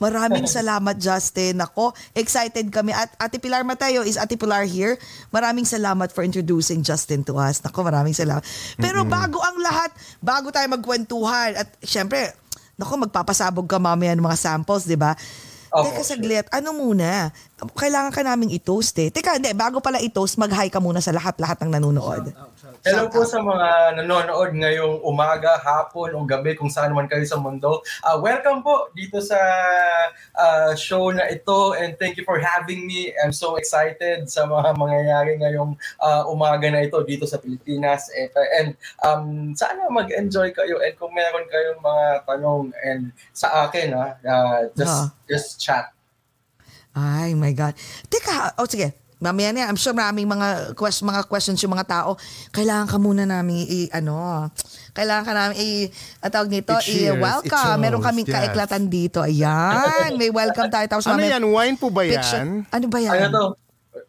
Maraming 0.00 0.48
salamat 0.48 0.96
Justin. 0.96 1.60
Ako, 1.60 1.92
excited 2.16 2.64
kami. 2.72 2.96
At 2.96 3.12
Ate 3.20 3.36
Pilar 3.36 3.60
Mateo 3.60 4.08
is 4.08 4.16
Ate 4.16 4.40
Pilar 4.40 4.64
here. 4.64 4.96
Maraming 5.28 5.68
salamat 5.68 6.08
for 6.16 6.24
introducing 6.24 6.80
Justin 6.80 7.20
to 7.28 7.36
us. 7.36 7.60
Nako, 7.60 7.84
maraming 7.84 8.16
salamat. 8.16 8.40
Pero 8.80 9.04
bago 9.04 9.36
ang 9.44 9.60
lahat, 9.60 9.92
bago 10.24 10.48
tayo 10.48 10.66
magkwentuhan 10.72 11.52
at 11.60 11.68
syempre, 11.84 12.32
nako 12.80 13.04
magpapasabog 13.04 13.68
ka 13.68 13.76
mamaya 13.76 14.16
ng 14.16 14.24
mga 14.24 14.40
samples, 14.40 14.88
'di 14.88 14.96
ba? 14.96 15.12
Opo, 15.72 15.88
Teka 15.88 16.04
saglit, 16.04 16.46
ano 16.52 16.76
muna? 16.76 17.32
Kailangan 17.62 18.10
ka 18.10 18.26
naming 18.26 18.50
i-toast 18.50 18.98
eh. 18.98 19.14
Teka, 19.14 19.38
hindi, 19.38 19.54
bago 19.54 19.78
pala 19.78 20.02
i-toast, 20.02 20.34
mag-hi 20.34 20.66
ka 20.66 20.82
muna 20.82 20.98
sa 20.98 21.14
lahat-lahat 21.14 21.62
ng 21.62 21.70
nanonood. 21.78 22.34
Hello 22.82 23.06
Shout 23.06 23.14
po 23.14 23.22
sa 23.22 23.38
mga 23.38 23.94
nanonood 24.02 24.58
ngayong 24.58 25.06
umaga, 25.06 25.54
hapon 25.62 26.18
o 26.18 26.26
gabi 26.26 26.58
kung 26.58 26.66
saan 26.66 26.90
man 26.90 27.06
kayo 27.06 27.22
sa 27.22 27.38
mundo. 27.38 27.78
Ah, 28.02 28.18
welcome 28.18 28.58
po 28.58 28.90
dito 28.90 29.22
sa 29.22 29.38
ah, 30.34 30.74
show 30.74 31.14
na 31.14 31.30
ito 31.30 31.78
and 31.78 31.94
thank 32.02 32.18
you 32.18 32.26
for 32.26 32.42
having 32.42 32.82
me. 32.82 33.14
I'm 33.22 33.30
so 33.30 33.54
excited 33.54 34.26
sa 34.26 34.50
mga 34.50 34.74
mangyayari 34.74 35.38
ngayong 35.38 35.78
ah, 36.02 36.26
umaga 36.26 36.66
na 36.74 36.82
ito 36.82 36.98
dito 37.06 37.22
sa 37.22 37.38
Pilipinas. 37.38 38.10
And, 38.18 38.30
and 38.34 38.68
um, 39.06 39.24
sana 39.54 39.86
mag-enjoy 39.86 40.50
kayo 40.50 40.82
and 40.82 40.98
kung 40.98 41.14
meron 41.14 41.46
kayong 41.46 41.78
mga 41.78 42.06
tanong 42.26 42.74
and 42.82 43.14
sa 43.30 43.70
akin, 43.70 43.94
ah, 43.94 44.18
ah, 44.26 44.66
just, 44.74 44.90
Ah. 44.90 45.06
just 45.30 45.62
chat. 45.62 45.94
Ay, 46.92 47.32
my 47.32 47.52
God. 47.52 47.72
Teka, 48.06 48.56
oh 48.56 48.68
sige. 48.68 48.92
Mamaya 49.22 49.54
na, 49.54 49.70
I'm 49.70 49.78
sure 49.78 49.94
maraming 49.94 50.26
mga, 50.26 50.74
quest, 50.74 51.06
mga 51.06 51.30
questions 51.30 51.62
yung 51.62 51.70
mga 51.70 51.86
tao. 51.86 52.18
Kailangan 52.50 52.90
ka 52.90 52.98
muna 52.98 53.22
namin 53.22 53.54
i, 53.62 53.86
ano, 53.94 54.50
kailangan 54.90 55.22
ka 55.22 55.32
namin 55.32 55.56
i, 55.62 55.68
ang 56.18 56.32
tawag 56.34 56.50
nito, 56.50 56.74
i-welcome. 56.82 57.46
i-toast, 57.46 57.78
Meron 57.78 58.02
kaming 58.02 58.26
yes. 58.26 58.34
kaiklatan 58.34 58.82
dito. 58.90 59.22
Ayan, 59.22 60.18
may 60.18 60.26
welcome 60.26 60.66
tayo. 60.66 60.86
Tapos 60.90 61.06
ano 61.06 61.22
yan? 61.22 61.38
Wine 61.38 61.78
po 61.78 61.94
ba 61.94 62.02
picture- 62.02 62.42
yan? 62.42 62.66
Ano 62.66 62.86
ba 62.90 62.98
yan? 62.98 63.14
Ano 63.14 63.30
to? 63.30 63.44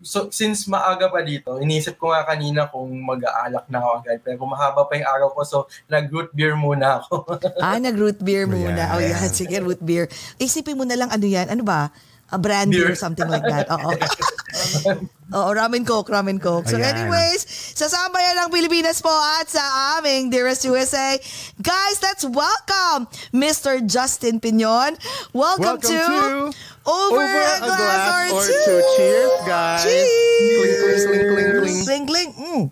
So, 0.01 0.33
since 0.33 0.65
maaga 0.65 1.07
pa 1.07 1.21
dito, 1.21 1.61
inisip 1.61 1.95
ko 1.95 2.11
nga 2.11 2.25
kanina 2.25 2.67
kung 2.67 2.89
mag-aalak 3.03 3.69
na 3.69 3.79
ako 3.79 3.89
agad. 4.01 4.17
Pero 4.19 4.43
mahaba 4.43 4.83
pa 4.83 4.97
yung 4.97 5.07
araw 5.07 5.27
ko, 5.31 5.39
so 5.45 5.57
nag-root 5.87 6.33
beer 6.33 6.57
muna 6.57 6.99
ako. 6.99 7.37
Ah, 7.61 7.77
nag-root 7.77 8.17
beer 8.19 8.49
muna. 8.51 8.89
Ayan. 8.89 8.97
Oh, 8.97 8.99
yan. 8.99 9.29
Sige, 9.29 9.61
root 9.61 9.79
beer. 9.79 10.09
Isipin 10.35 10.73
mo 10.73 10.83
na 10.83 10.97
lang 10.97 11.13
ano 11.13 11.23
yan. 11.23 11.53
Ano 11.53 11.61
ba? 11.61 11.93
A 12.33 12.37
brandy 12.41 12.81
or 12.81 12.91
Beer. 12.91 12.97
something 12.97 13.29
like 13.29 13.45
that. 13.45 13.69
Oo. 13.69 13.93
Oo, 15.37 15.49
ramen 15.53 15.81
coke, 15.81 16.09
ramen 16.13 16.37
coke. 16.37 16.69
So 16.69 16.77
Ayan. 16.77 16.93
anyways, 16.93 17.45
sa 17.73 17.89
sambayan 17.89 18.45
ng 18.45 18.49
Pilipinas 18.53 19.01
po 19.01 19.09
at 19.09 19.49
sa 19.49 19.61
aming 19.97 20.29
Dearest 20.29 20.65
USA, 20.69 21.17
guys, 21.57 21.97
let's 22.05 22.21
welcome 22.21 23.09
Mr. 23.33 23.81
Justin 23.81 24.37
Pinion. 24.37 24.93
Welcome, 25.33 25.81
Welcome 25.81 25.89
to, 25.89 25.97
to 25.97 26.89
Over, 26.89 27.25
a, 27.25 27.65
Glass, 27.65 28.29
or, 28.29 28.45
two. 28.45 28.77
Cheers, 28.97 29.33
guys. 29.45 29.81
Cheers. 29.81 30.09
Cling, 30.53 30.75
cling, 30.77 31.01
cling, 31.01 31.25
cling, 31.33 31.49
cling. 31.49 31.79
Cling, 31.81 32.05
cling. 32.05 32.31
Mm. 32.33 32.63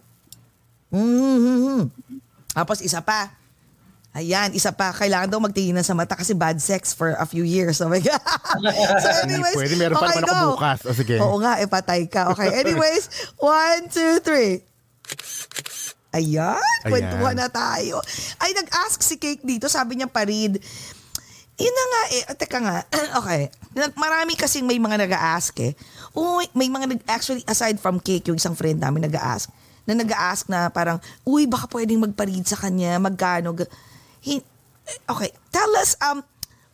Mm-hmm. 0.91 1.82
Tapos 2.51 2.77
isa 2.84 3.01
pa. 3.01 3.40
Ayan, 4.12 4.51
isa 4.51 4.75
pa. 4.75 4.91
Kailangan 4.91 5.32
daw 5.32 5.39
magtinginan 5.39 5.88
sa 5.88 5.96
mata 5.96 6.20
kasi 6.20 6.36
bad 6.36 6.60
sex 6.60 6.91
for 6.91 7.15
a 7.15 7.24
few 7.24 7.48
years. 7.48 7.80
Oh 7.80 7.88
my 7.88 8.03
God. 8.03 8.20
so 9.03 9.08
anyways, 9.24 9.56
Pwede, 9.56 9.75
meron 9.80 9.96
pa 9.96 10.12
okay, 10.12 10.20
naman 10.20 10.24
ako 10.27 10.36
go. 10.36 10.51
bukas. 10.60 10.80
O 10.84 10.91
sige. 10.91 11.15
Oo 11.24 11.39
nga, 11.39 11.63
eh, 11.63 11.68
patay 11.72 12.12
ka. 12.12 12.36
Okay, 12.36 12.51
anyways, 12.62 13.08
one, 13.39 13.88
two, 13.88 14.20
three. 14.20 14.60
Ayan, 16.12 16.60
Ayan. 16.60 16.91
kwentuhan 16.91 17.39
na 17.39 17.48
tayo. 17.48 18.03
Ay, 18.36 18.51
nag-ask 18.51 19.00
si 19.00 19.15
Cake 19.15 19.48
dito, 19.48 19.72
sabi 19.72 19.96
niya 19.96 20.12
parid. 20.12 20.60
Yun 21.56 21.72
na 21.72 21.86
nga 21.88 22.01
eh, 22.12 22.24
teka 22.36 22.60
nga, 22.60 22.77
okay. 23.24 23.48
Marami 23.96 24.36
kasing 24.36 24.68
may 24.68 24.75
mga 24.75 25.08
nag-ask 25.08 25.56
eh. 25.63 25.72
Uy, 26.12 26.51
may 26.51 26.68
mga 26.68 26.91
nag 26.91 27.01
actually 27.08 27.48
aside 27.48 27.80
from 27.80 27.96
Cake, 27.96 28.27
yung 28.27 28.36
isang 28.36 28.60
friend 28.60 28.84
namin 28.84 29.08
nag-ask, 29.08 29.48
na 29.88 29.96
nag-ask 29.96 30.51
na 30.51 30.68
parang, 30.68 31.00
uy, 31.24 31.48
baka 31.48 31.72
pwedeng 31.72 32.03
magparid 32.03 32.44
sa 32.44 32.60
kanya, 32.60 33.00
magkano. 33.00 33.56
G- 33.56 33.72
Hin- 34.21 34.45
okay, 35.09 35.29
tell 35.51 35.69
us, 35.77 35.97
um, 35.99 36.23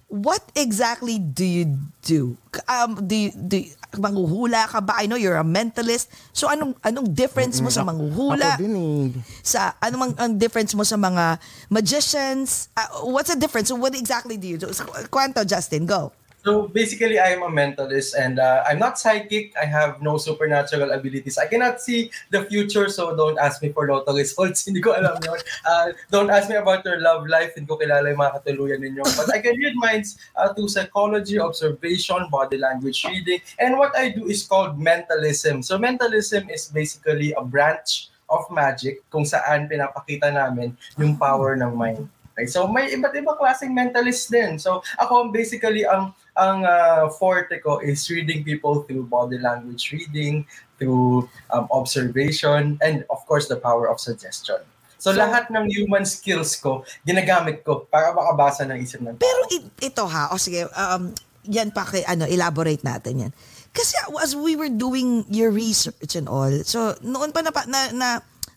what 0.07 0.39
exactly 0.55 1.19
do 1.19 1.43
you 1.43 1.65
do? 2.03 2.35
Um, 2.67 3.03
do 3.03 3.15
you, 3.15 3.31
do 3.31 3.57
you- 3.67 3.75
manghuhula 3.97 4.67
ka 4.67 4.79
ba? 4.83 4.99
I 4.99 5.07
know 5.07 5.15
you're 5.15 5.39
a 5.39 5.47
mentalist. 5.47 6.11
So 6.35 6.51
anong 6.51 6.75
anong 6.83 7.15
difference 7.15 7.63
mo 7.63 7.71
sa 7.71 7.87
manghuhula? 7.87 8.59
Ako 8.59 8.61
din 8.61 8.75
eh. 8.75 9.05
Sa 9.41 9.73
ano 9.79 9.95
mang 9.97 10.13
ang 10.19 10.35
difference 10.35 10.75
mo 10.75 10.83
sa 10.83 10.99
mga 10.99 11.39
magicians? 11.71 12.67
Uh, 12.75 13.07
what's 13.09 13.31
the 13.31 13.39
difference? 13.39 13.71
So 13.71 13.79
what 13.79 13.95
exactly 13.95 14.35
do 14.35 14.45
you 14.45 14.59
do? 14.59 14.67
Kwento 15.07 15.41
Justin, 15.47 15.87
go. 15.87 16.11
So 16.47 16.63
basically, 16.71 17.19
I 17.19 17.35
am 17.35 17.43
a 17.43 17.51
mentalist 17.51 18.15
and 18.15 18.39
uh, 18.39 18.63
I'm 18.63 18.79
not 18.79 18.95
psychic. 18.95 19.51
I 19.59 19.65
have 19.67 20.01
no 20.01 20.15
supernatural 20.15 20.95
abilities. 20.95 21.37
I 21.37 21.45
cannot 21.45 21.83
see 21.83 22.09
the 22.31 22.47
future, 22.47 22.87
so 22.87 23.11
don't 23.19 23.35
ask 23.35 23.59
me 23.59 23.75
for 23.75 23.83
lotto 23.83 24.15
results. 24.23 24.63
Hindi 24.63 24.79
ko 24.79 24.95
alam 24.95 25.19
yun. 25.19 25.35
Uh, 25.67 25.91
don't 26.07 26.31
ask 26.31 26.47
me 26.47 26.55
about 26.55 26.87
your 26.87 27.03
love 27.03 27.27
life. 27.27 27.51
Hindi 27.59 27.67
ko 27.67 27.75
kilala 27.75 28.07
yung 28.07 28.23
mga 28.23 28.39
katuluyan 28.39 28.79
ninyo. 28.79 29.03
But 29.19 29.27
I 29.35 29.43
can 29.43 29.59
read 29.59 29.75
minds 29.75 30.23
uh, 30.39 30.55
through 30.55 30.71
psychology, 30.71 31.35
observation, 31.35 32.31
body 32.31 32.63
language 32.63 33.03
reading. 33.03 33.43
And 33.59 33.75
what 33.75 33.91
I 33.99 34.15
do 34.15 34.31
is 34.31 34.47
called 34.47 34.79
mentalism. 34.79 35.67
So 35.67 35.75
mentalism 35.75 36.47
is 36.47 36.71
basically 36.71 37.35
a 37.35 37.43
branch 37.43 38.07
of 38.31 38.47
magic 38.55 39.03
kung 39.11 39.27
saan 39.27 39.67
pinapakita 39.67 40.31
namin 40.31 40.79
yung 40.95 41.19
power 41.19 41.59
ng 41.59 41.75
mind. 41.75 42.07
Okay, 42.37 42.45
so 42.45 42.69
may 42.69 42.93
iba't 42.93 43.17
ibang 43.17 43.33
klaseng 43.33 43.73
mentalist 43.73 44.29
din. 44.29 44.61
So 44.61 44.85
ako 45.01 45.33
basically 45.33 45.89
ang 45.89 46.13
ang 46.38 46.63
uh, 46.63 47.10
forte 47.17 47.58
ko 47.60 47.82
is 47.82 48.06
reading 48.13 48.46
people 48.46 48.86
through 48.86 49.10
body 49.10 49.41
language 49.41 49.89
reading, 49.89 50.46
through 50.77 51.25
um, 51.50 51.65
observation, 51.74 52.77
and 52.86 53.01
of 53.10 53.25
course 53.25 53.50
the 53.50 53.58
power 53.58 53.89
of 53.89 53.98
suggestion. 53.98 54.62
So, 55.01 55.13
So- 55.13 55.17
lahat 55.17 55.50
ng 55.50 55.65
human 55.70 56.06
skills 56.06 56.58
ko, 56.58 56.86
ginagamit 57.06 57.65
ko 57.65 57.89
para 57.89 58.13
makabasa 58.13 58.65
ng 58.70 58.77
isip 58.77 59.01
ng 59.01 59.17
tao. 59.17 59.22
Pero 59.22 59.41
ito 59.82 60.03
ha, 60.06 60.29
o 60.34 60.38
sige, 60.38 60.70
um, 60.74 61.13
yan 61.50 61.74
pa 61.74 61.86
kay, 61.86 62.06
ano, 62.06 62.29
elaborate 62.29 62.82
natin 62.86 63.29
yan. 63.29 63.32
Kasi 63.74 63.94
as 64.22 64.34
we 64.34 64.58
were 64.58 64.74
doing 64.74 65.22
your 65.29 65.53
research 65.53 66.17
and 66.17 66.25
all, 66.25 66.50
so 66.65 66.98
noon 67.06 67.29
pa 67.29 67.46
na, 67.46 67.53
na, 67.70 67.79
na 67.94 68.08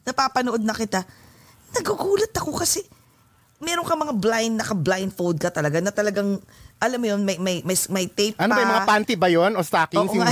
napapanood 0.05 0.65
na 0.65 0.73
kita, 0.73 1.05
nagugulat 1.77 2.33
ako 2.33 2.57
kasi 2.57 2.81
meron 3.61 3.85
ka 3.85 3.93
mga 3.93 4.17
blind, 4.17 4.55
naka-blindfold 4.57 5.37
ka 5.37 5.53
talaga 5.53 5.79
na 5.85 5.93
talagang, 5.93 6.41
alam 6.81 6.97
mo 6.97 7.07
yun, 7.07 7.21
may, 7.21 7.37
may, 7.37 7.61
may, 7.61 7.77
may 7.93 8.07
tape 8.09 8.35
Ano 8.35 8.51
ba 8.51 8.61
yung 8.61 8.73
mga 8.73 8.89
panty 8.89 9.15
ba 9.15 9.29
yun? 9.29 9.53
O 9.53 9.61
stockings? 9.61 10.01
Oo 10.01 10.17
yung? 10.17 10.25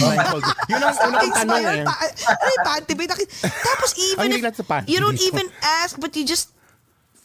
Yun 0.66 0.80
ang 0.80 0.96
unang 1.06 1.32
tanong 1.36 1.60
yun? 1.60 1.76
eh. 1.76 1.84
Pa- 1.84 2.00
ano 2.34 2.48
yung 2.48 2.66
panty 2.66 2.92
ba? 2.96 3.02
Naki- 3.06 3.30
Tapos 3.60 3.90
even 3.94 4.26
if, 4.32 4.40
you 4.88 4.98
don't 4.98 5.20
even 5.20 5.46
ask, 5.60 6.00
but 6.00 6.16
you 6.16 6.24
just, 6.24 6.56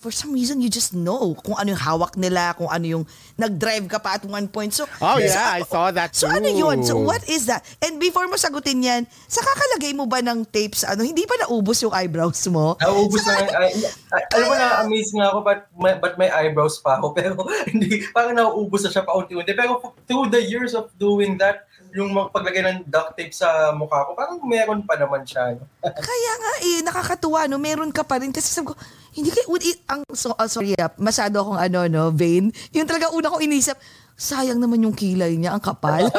for 0.04 0.12
some 0.12 0.36
reason, 0.36 0.60
you 0.60 0.68
just 0.68 0.92
know 0.92 1.32
kung 1.40 1.56
ano 1.56 1.72
yung 1.72 1.80
hawak 1.80 2.20
nila, 2.20 2.52
kung 2.54 2.68
ano 2.68 2.84
yung 2.84 3.04
nag-drive 3.40 3.88
ka 3.88 4.04
pa 4.04 4.20
at 4.20 4.28
one 4.28 4.52
point. 4.52 4.76
So, 4.76 4.84
Oh, 5.00 5.16
so, 5.16 5.24
yeah, 5.24 5.56
I 5.56 5.64
saw 5.64 5.88
that 5.96 6.12
So 6.12 6.28
too. 6.28 6.36
ano 6.36 6.52
yun? 6.52 6.84
So 6.84 7.00
what 7.00 7.24
is 7.24 7.48
that? 7.48 7.64
And 7.80 8.04
before 8.04 8.28
mo 8.28 8.36
sagutin 8.36 8.84
yan, 8.84 9.08
sa 9.26 9.40
kakalagay 9.40 9.96
mo 9.96 10.04
ba 10.04 10.20
ng 10.20 10.44
tapes, 10.44 10.84
ano, 10.84 11.08
hindi 11.08 11.24
pa 11.24 11.40
naubos 11.40 11.80
yung 11.80 11.96
eyebrows 11.96 12.44
mo? 12.52 12.76
Nauubos 12.84 13.24
na, 13.24 13.48
ay, 13.64 13.72
ay, 14.12 14.24
alam 14.36 14.48
mo 14.52 14.56
na, 14.60 14.68
amaze 14.84 15.12
nga 15.16 15.32
ako, 15.32 15.40
but 15.40 15.60
may, 15.80 15.94
but 15.96 16.14
may 16.20 16.28
eyebrows 16.28 16.84
pa 16.84 17.00
ako. 17.00 17.14
Pero 17.18 17.40
hindi, 17.72 18.04
parang 18.12 18.36
nauubos 18.36 18.84
na 18.84 18.92
siya 18.92 19.08
paunti-unti. 19.08 19.56
Pero 19.56 19.80
through 20.04 20.28
the 20.28 20.44
years 20.44 20.76
of 20.76 20.92
doing 21.00 21.40
that, 21.40 21.64
yung 21.94 22.10
paglagay 22.34 22.66
ng 22.66 22.90
duct 22.90 23.14
tape 23.14 23.32
sa 23.32 23.70
mukha 23.72 24.02
ko, 24.04 24.18
parang 24.18 24.42
meron 24.42 24.82
pa 24.82 24.98
naman 24.98 25.22
siya. 25.24 25.54
Kaya 26.10 26.32
nga 26.42 26.54
eh, 26.66 26.78
nakakatuwa, 26.82 27.46
no? 27.46 27.62
Meron 27.62 27.94
ka 27.94 28.02
pa 28.02 28.18
rin. 28.18 28.34
Kasi 28.34 28.50
sabi 28.50 28.74
ko, 28.74 28.76
hindi 29.14 29.30
kayo, 29.30 29.48
ang, 29.90 30.02
so, 30.14 30.34
ah, 30.36 30.50
sorry, 30.50 30.74
ah, 30.78 30.90
masyado 30.98 31.40
akong 31.42 31.60
ano, 31.62 31.86
no, 31.88 32.10
vain. 32.10 32.50
Yung 32.74 32.90
talaga 32.90 33.14
una 33.14 33.30
kong 33.30 33.46
inisip, 33.46 33.78
sayang 34.14 34.58
naman 34.58 34.82
yung 34.82 34.98
kilay 34.98 35.38
niya, 35.38 35.54
ang 35.54 35.64
kapal. 35.64 36.10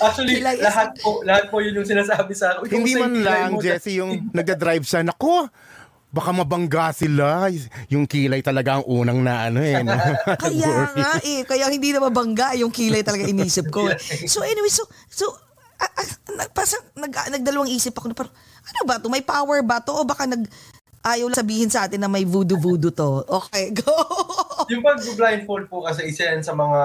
Actually, 0.00 0.40
Kilay 0.40 0.56
is- 0.56 0.64
lahat 0.64 0.96
po, 0.96 1.20
lahat 1.28 1.44
po 1.52 1.60
yun 1.60 1.76
yung 1.76 1.88
sinasabi 1.88 2.32
sa 2.32 2.56
akin. 2.56 2.72
Hindi 2.72 2.96
man 2.96 3.20
lang, 3.20 3.52
mo, 3.52 3.60
Jesse, 3.60 4.00
yung 4.00 4.32
nagda-drive 4.32 4.80
siya. 4.80 5.04
Nako, 5.04 5.44
baka 6.10 6.30
mabangga 6.32 6.90
sila. 6.96 7.52
Yung 7.92 8.08
kilay 8.08 8.40
talaga 8.40 8.80
ang 8.80 8.84
unang 8.88 9.20
na 9.20 9.46
ano 9.46 9.60
eh. 9.60 9.78
no? 9.84 9.94
kaya 10.44 10.70
nga 10.96 11.10
eh, 11.22 11.44
kaya 11.46 11.68
hindi 11.68 11.92
na 11.92 12.00
mabangga 12.02 12.56
yung 12.58 12.72
kilay 12.72 13.04
talaga 13.04 13.28
inisip 13.28 13.68
ko. 13.68 13.86
eh. 13.92 13.96
So 14.26 14.40
anyway, 14.40 14.72
so, 14.72 14.88
so, 15.06 15.30
ah, 15.76 15.90
ah, 16.00 16.06
nag, 16.34 16.50
pasang, 16.56 16.82
nag, 16.96 17.12
nagdalawang 17.12 17.70
isip 17.70 17.94
ako 17.94 18.10
na 18.10 18.16
parang, 18.16 18.34
ano 18.60 18.80
ba 18.88 18.98
to? 18.98 19.12
May 19.12 19.24
power 19.24 19.60
ba 19.60 19.84
to? 19.84 19.92
O 19.92 20.08
baka 20.08 20.24
nag, 20.24 20.48
ayaw 21.04 21.32
lang 21.32 21.40
sabihin 21.40 21.70
sa 21.72 21.88
atin 21.88 22.00
na 22.00 22.10
may 22.10 22.24
voodoo-voodoo 22.28 22.92
to. 22.92 23.24
Okay, 23.26 23.72
go! 23.80 23.92
yung 24.70 24.84
pag-blindfold 24.84 25.66
po 25.66 25.82
kasi 25.82 26.06
isa 26.06 26.30
yan 26.30 26.44
sa 26.44 26.54
mga 26.54 26.82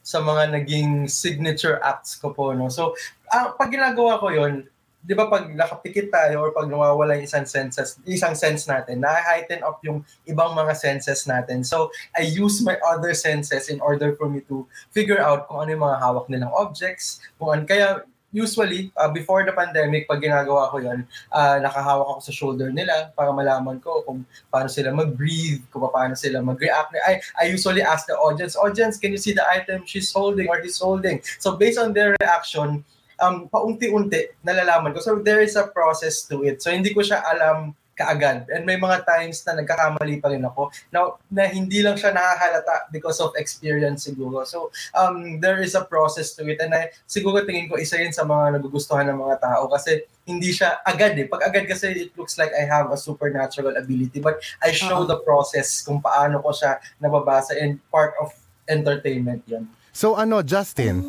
sa 0.00 0.24
mga 0.24 0.56
naging 0.56 1.04
signature 1.04 1.76
acts 1.84 2.16
ko 2.16 2.32
po 2.32 2.56
no. 2.56 2.72
So, 2.72 2.96
ah, 3.28 3.52
pag 3.52 3.68
ginagawa 3.68 4.16
ko 4.16 4.32
'yon, 4.32 4.64
'di 5.04 5.12
ba 5.12 5.28
pag 5.28 5.46
nakapikit 5.52 6.08
tayo 6.08 6.48
or 6.48 6.50
pag 6.56 6.64
nawawala 6.64 7.20
yung 7.20 7.28
isang 7.28 7.44
senses, 7.44 8.00
isang 8.08 8.32
sense 8.32 8.64
natin, 8.64 9.04
na-heighten 9.04 9.60
up 9.60 9.78
yung 9.84 10.00
ibang 10.24 10.56
mga 10.56 10.72
senses 10.72 11.28
natin. 11.28 11.60
So, 11.62 11.92
I 12.16 12.24
use 12.24 12.64
my 12.64 12.80
other 12.80 13.12
senses 13.12 13.68
in 13.68 13.84
order 13.84 14.16
for 14.16 14.32
me 14.32 14.40
to 14.48 14.64
figure 14.90 15.20
out 15.20 15.46
kung 15.46 15.64
ano 15.64 15.70
yung 15.76 15.84
mga 15.84 15.98
hawak 16.00 16.26
nilang 16.32 16.52
objects, 16.56 17.20
kung 17.36 17.52
ano 17.52 17.62
kaya 17.68 18.02
usually 18.32 18.92
uh, 18.96 19.08
before 19.08 19.44
the 19.44 19.52
pandemic 19.52 20.08
pag 20.08 20.20
ginagawa 20.20 20.68
ko 20.68 20.78
'yon, 20.84 21.04
ah, 21.32 21.56
nakahawak 21.56 22.16
ako 22.16 22.20
sa 22.20 22.32
shoulder 22.32 22.68
nila 22.68 23.12
para 23.16 23.32
malaman 23.32 23.80
ko 23.80 24.04
kung 24.04 24.24
paano 24.52 24.68
sila 24.68 24.92
mag-breathe, 24.92 25.64
kung 25.72 25.88
paano 25.88 26.12
sila 26.12 26.44
mag-react. 26.44 26.92
I, 27.08 27.20
I 27.40 27.44
usually 27.48 27.80
ask 27.80 28.04
the 28.04 28.16
audience, 28.16 28.56
audience, 28.56 29.00
can 29.00 29.12
you 29.12 29.20
see 29.20 29.32
the 29.32 29.44
item 29.48 29.88
she's 29.88 30.12
holding 30.12 30.48
or 30.48 30.60
he's 30.60 30.78
holding? 30.78 31.24
So 31.40 31.56
based 31.56 31.80
on 31.80 31.96
their 31.96 32.16
reaction, 32.20 32.84
um, 33.18 33.48
paunti-unti 33.48 34.36
nalalaman 34.44 34.94
ko. 34.94 35.00
So 35.00 35.18
there 35.18 35.40
is 35.40 35.56
a 35.56 35.66
process 35.68 36.22
to 36.30 36.44
it. 36.44 36.62
So 36.62 36.70
hindi 36.70 36.94
ko 36.94 37.00
siya 37.00 37.24
alam 37.24 37.74
kaagad. 37.98 38.46
And 38.54 38.62
may 38.62 38.78
mga 38.78 39.02
times 39.02 39.42
na 39.42 39.58
nagkakamali 39.58 40.22
pa 40.22 40.30
rin 40.30 40.46
ako 40.46 40.70
na, 40.94 41.18
na 41.26 41.50
hindi 41.50 41.82
lang 41.82 41.98
siya 41.98 42.14
nakahalata 42.14 42.94
because 42.94 43.18
of 43.18 43.34
experience 43.34 44.06
siguro. 44.06 44.46
So 44.46 44.70
um, 44.94 45.42
there 45.42 45.58
is 45.58 45.74
a 45.74 45.82
process 45.82 46.38
to 46.38 46.46
it. 46.46 46.62
And 46.62 46.70
I, 46.70 46.94
siguro 47.10 47.42
tingin 47.42 47.66
ko 47.66 47.76
isa 47.76 47.98
yun 47.98 48.14
sa 48.14 48.22
mga 48.22 48.62
nagugustuhan 48.62 49.10
ng 49.10 49.18
mga 49.18 49.42
tao 49.42 49.66
kasi 49.66 50.06
hindi 50.22 50.54
siya 50.54 50.78
agad 50.86 51.18
eh. 51.18 51.26
Pag 51.26 51.50
agad 51.50 51.66
kasi 51.66 52.08
it 52.08 52.14
looks 52.14 52.38
like 52.38 52.54
I 52.54 52.62
have 52.62 52.94
a 52.94 52.98
supernatural 53.00 53.74
ability 53.74 54.22
but 54.22 54.38
I 54.62 54.70
show 54.70 55.02
Oo. 55.02 55.10
the 55.10 55.18
process 55.26 55.82
kung 55.82 55.98
paano 55.98 56.38
ko 56.38 56.54
siya 56.54 56.78
nababasa 57.02 57.58
and 57.58 57.82
part 57.90 58.14
of 58.22 58.30
entertainment 58.70 59.42
yun. 59.50 59.66
So 59.98 60.14
ano, 60.14 60.46
Justin, 60.46 61.02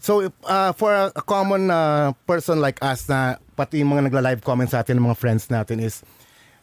so 0.00 0.24
if, 0.24 0.32
uh, 0.48 0.72
for 0.72 0.88
a, 0.94 1.12
a 1.12 1.20
common 1.20 1.68
uh, 1.68 2.16
person 2.24 2.64
like 2.64 2.80
us 2.80 3.04
na 3.04 3.36
pati 3.52 3.84
yung 3.84 3.92
mga 3.92 4.08
nagla-live 4.08 4.40
comments 4.40 4.72
sa 4.72 4.80
atin 4.80 4.96
ng 4.96 5.04
mga 5.12 5.18
friends 5.20 5.52
natin 5.52 5.84
is 5.84 6.00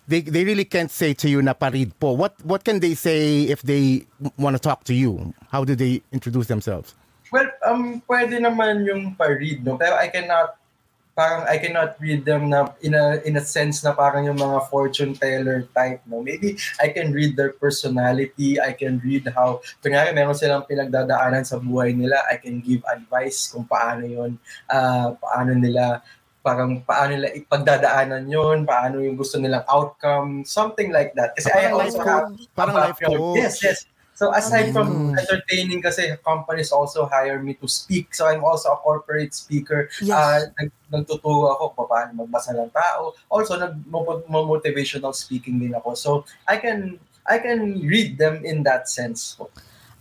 they 0.09 0.25
they 0.25 0.41
really 0.41 0.65
can't 0.65 0.89
say 0.89 1.13
to 1.13 1.29
you 1.29 1.39
na 1.45 1.53
parid 1.53 1.93
po. 2.01 2.17
What 2.17 2.33
what 2.41 2.65
can 2.65 2.81
they 2.81 2.97
say 2.97 3.45
if 3.45 3.61
they 3.61 4.09
want 4.41 4.57
to 4.57 4.61
talk 4.61 4.83
to 4.89 4.93
you? 4.97 5.37
How 5.53 5.61
do 5.61 5.77
they 5.77 6.01
introduce 6.09 6.49
themselves? 6.49 6.97
Well, 7.29 7.45
um, 7.61 8.01
pwede 8.09 8.41
naman 8.41 8.89
yung 8.89 9.13
pa-read, 9.13 9.61
no? 9.61 9.77
Pero 9.77 9.93
I 9.93 10.09
cannot, 10.09 10.57
parang 11.13 11.45
I 11.45 11.61
cannot 11.61 11.93
read 12.01 12.25
them 12.25 12.49
na 12.49 12.73
in 12.81 12.97
a, 12.97 13.21
in 13.21 13.37
a 13.37 13.43
sense 13.45 13.85
na 13.85 13.93
parang 13.93 14.25
yung 14.25 14.41
mga 14.41 14.65
fortune 14.65 15.13
teller 15.13 15.69
type, 15.77 16.01
no? 16.09 16.25
Maybe 16.25 16.57
I 16.81 16.89
can 16.89 17.13
read 17.13 17.37
their 17.37 17.53
personality, 17.53 18.57
I 18.57 18.73
can 18.73 18.97
read 19.05 19.29
how, 19.29 19.61
kunyari 19.85 20.09
meron 20.09 20.33
silang 20.33 20.65
pinagdadaanan 20.65 21.45
sa 21.45 21.61
buhay 21.61 21.93
nila, 21.93 22.17
I 22.25 22.41
can 22.41 22.65
give 22.65 22.81
advice 22.89 23.53
kung 23.53 23.69
paano 23.69 24.09
yun, 24.09 24.41
ah, 24.65 25.13
paano 25.13 25.53
nila, 25.53 26.01
parang 26.39 26.79
paano 26.87 27.19
nila 27.19 27.35
ipagdadaanan 27.35 28.23
yun, 28.27 28.63
paano 28.63 29.03
yung 29.03 29.19
gusto 29.19 29.35
nilang 29.37 29.67
outcome, 29.67 30.47
something 30.47 30.89
like 30.89 31.11
that. 31.13 31.35
Kasi 31.35 31.51
Ah, 31.51 31.55
I 31.55 31.61
parang 31.67 31.79
also 31.79 31.99
life 31.99 32.07
have 32.07 32.23
coach. 32.23 32.41
Parang 32.55 32.75
life 32.75 32.99
coach. 32.99 33.37
Yes, 33.37 33.55
yes. 33.59 33.79
So 34.19 34.35
aside 34.35 34.75
from 34.75 35.15
entertaining 35.15 35.79
kasi 35.79 36.11
companies 36.27 36.75
also 36.75 37.07
hire 37.07 37.39
me 37.39 37.55
to 37.63 37.71
speak. 37.71 38.11
So 38.11 38.27
I'm 38.27 38.43
also 38.43 38.75
a 38.75 38.79
corporate 38.83 39.31
speaker. 39.31 39.87
Yes. 40.03 40.11
Uh, 40.11 40.39
nag, 40.59 40.69
nagtuturo 40.91 41.55
ako 41.55 41.63
kung 41.71 41.87
paano 41.87 42.09
magbasa 42.27 42.51
ng 42.51 42.67
tao. 42.67 43.15
Also 43.31 43.55
nag-motivational 43.55 45.15
speaking 45.15 45.63
din 45.63 45.71
ako. 45.71 45.95
So 45.95 46.09
I 46.51 46.59
can 46.59 46.99
I 47.23 47.39
can 47.39 47.79
read 47.79 48.19
them 48.19 48.43
in 48.43 48.67
that 48.67 48.91
sense. 48.91 49.39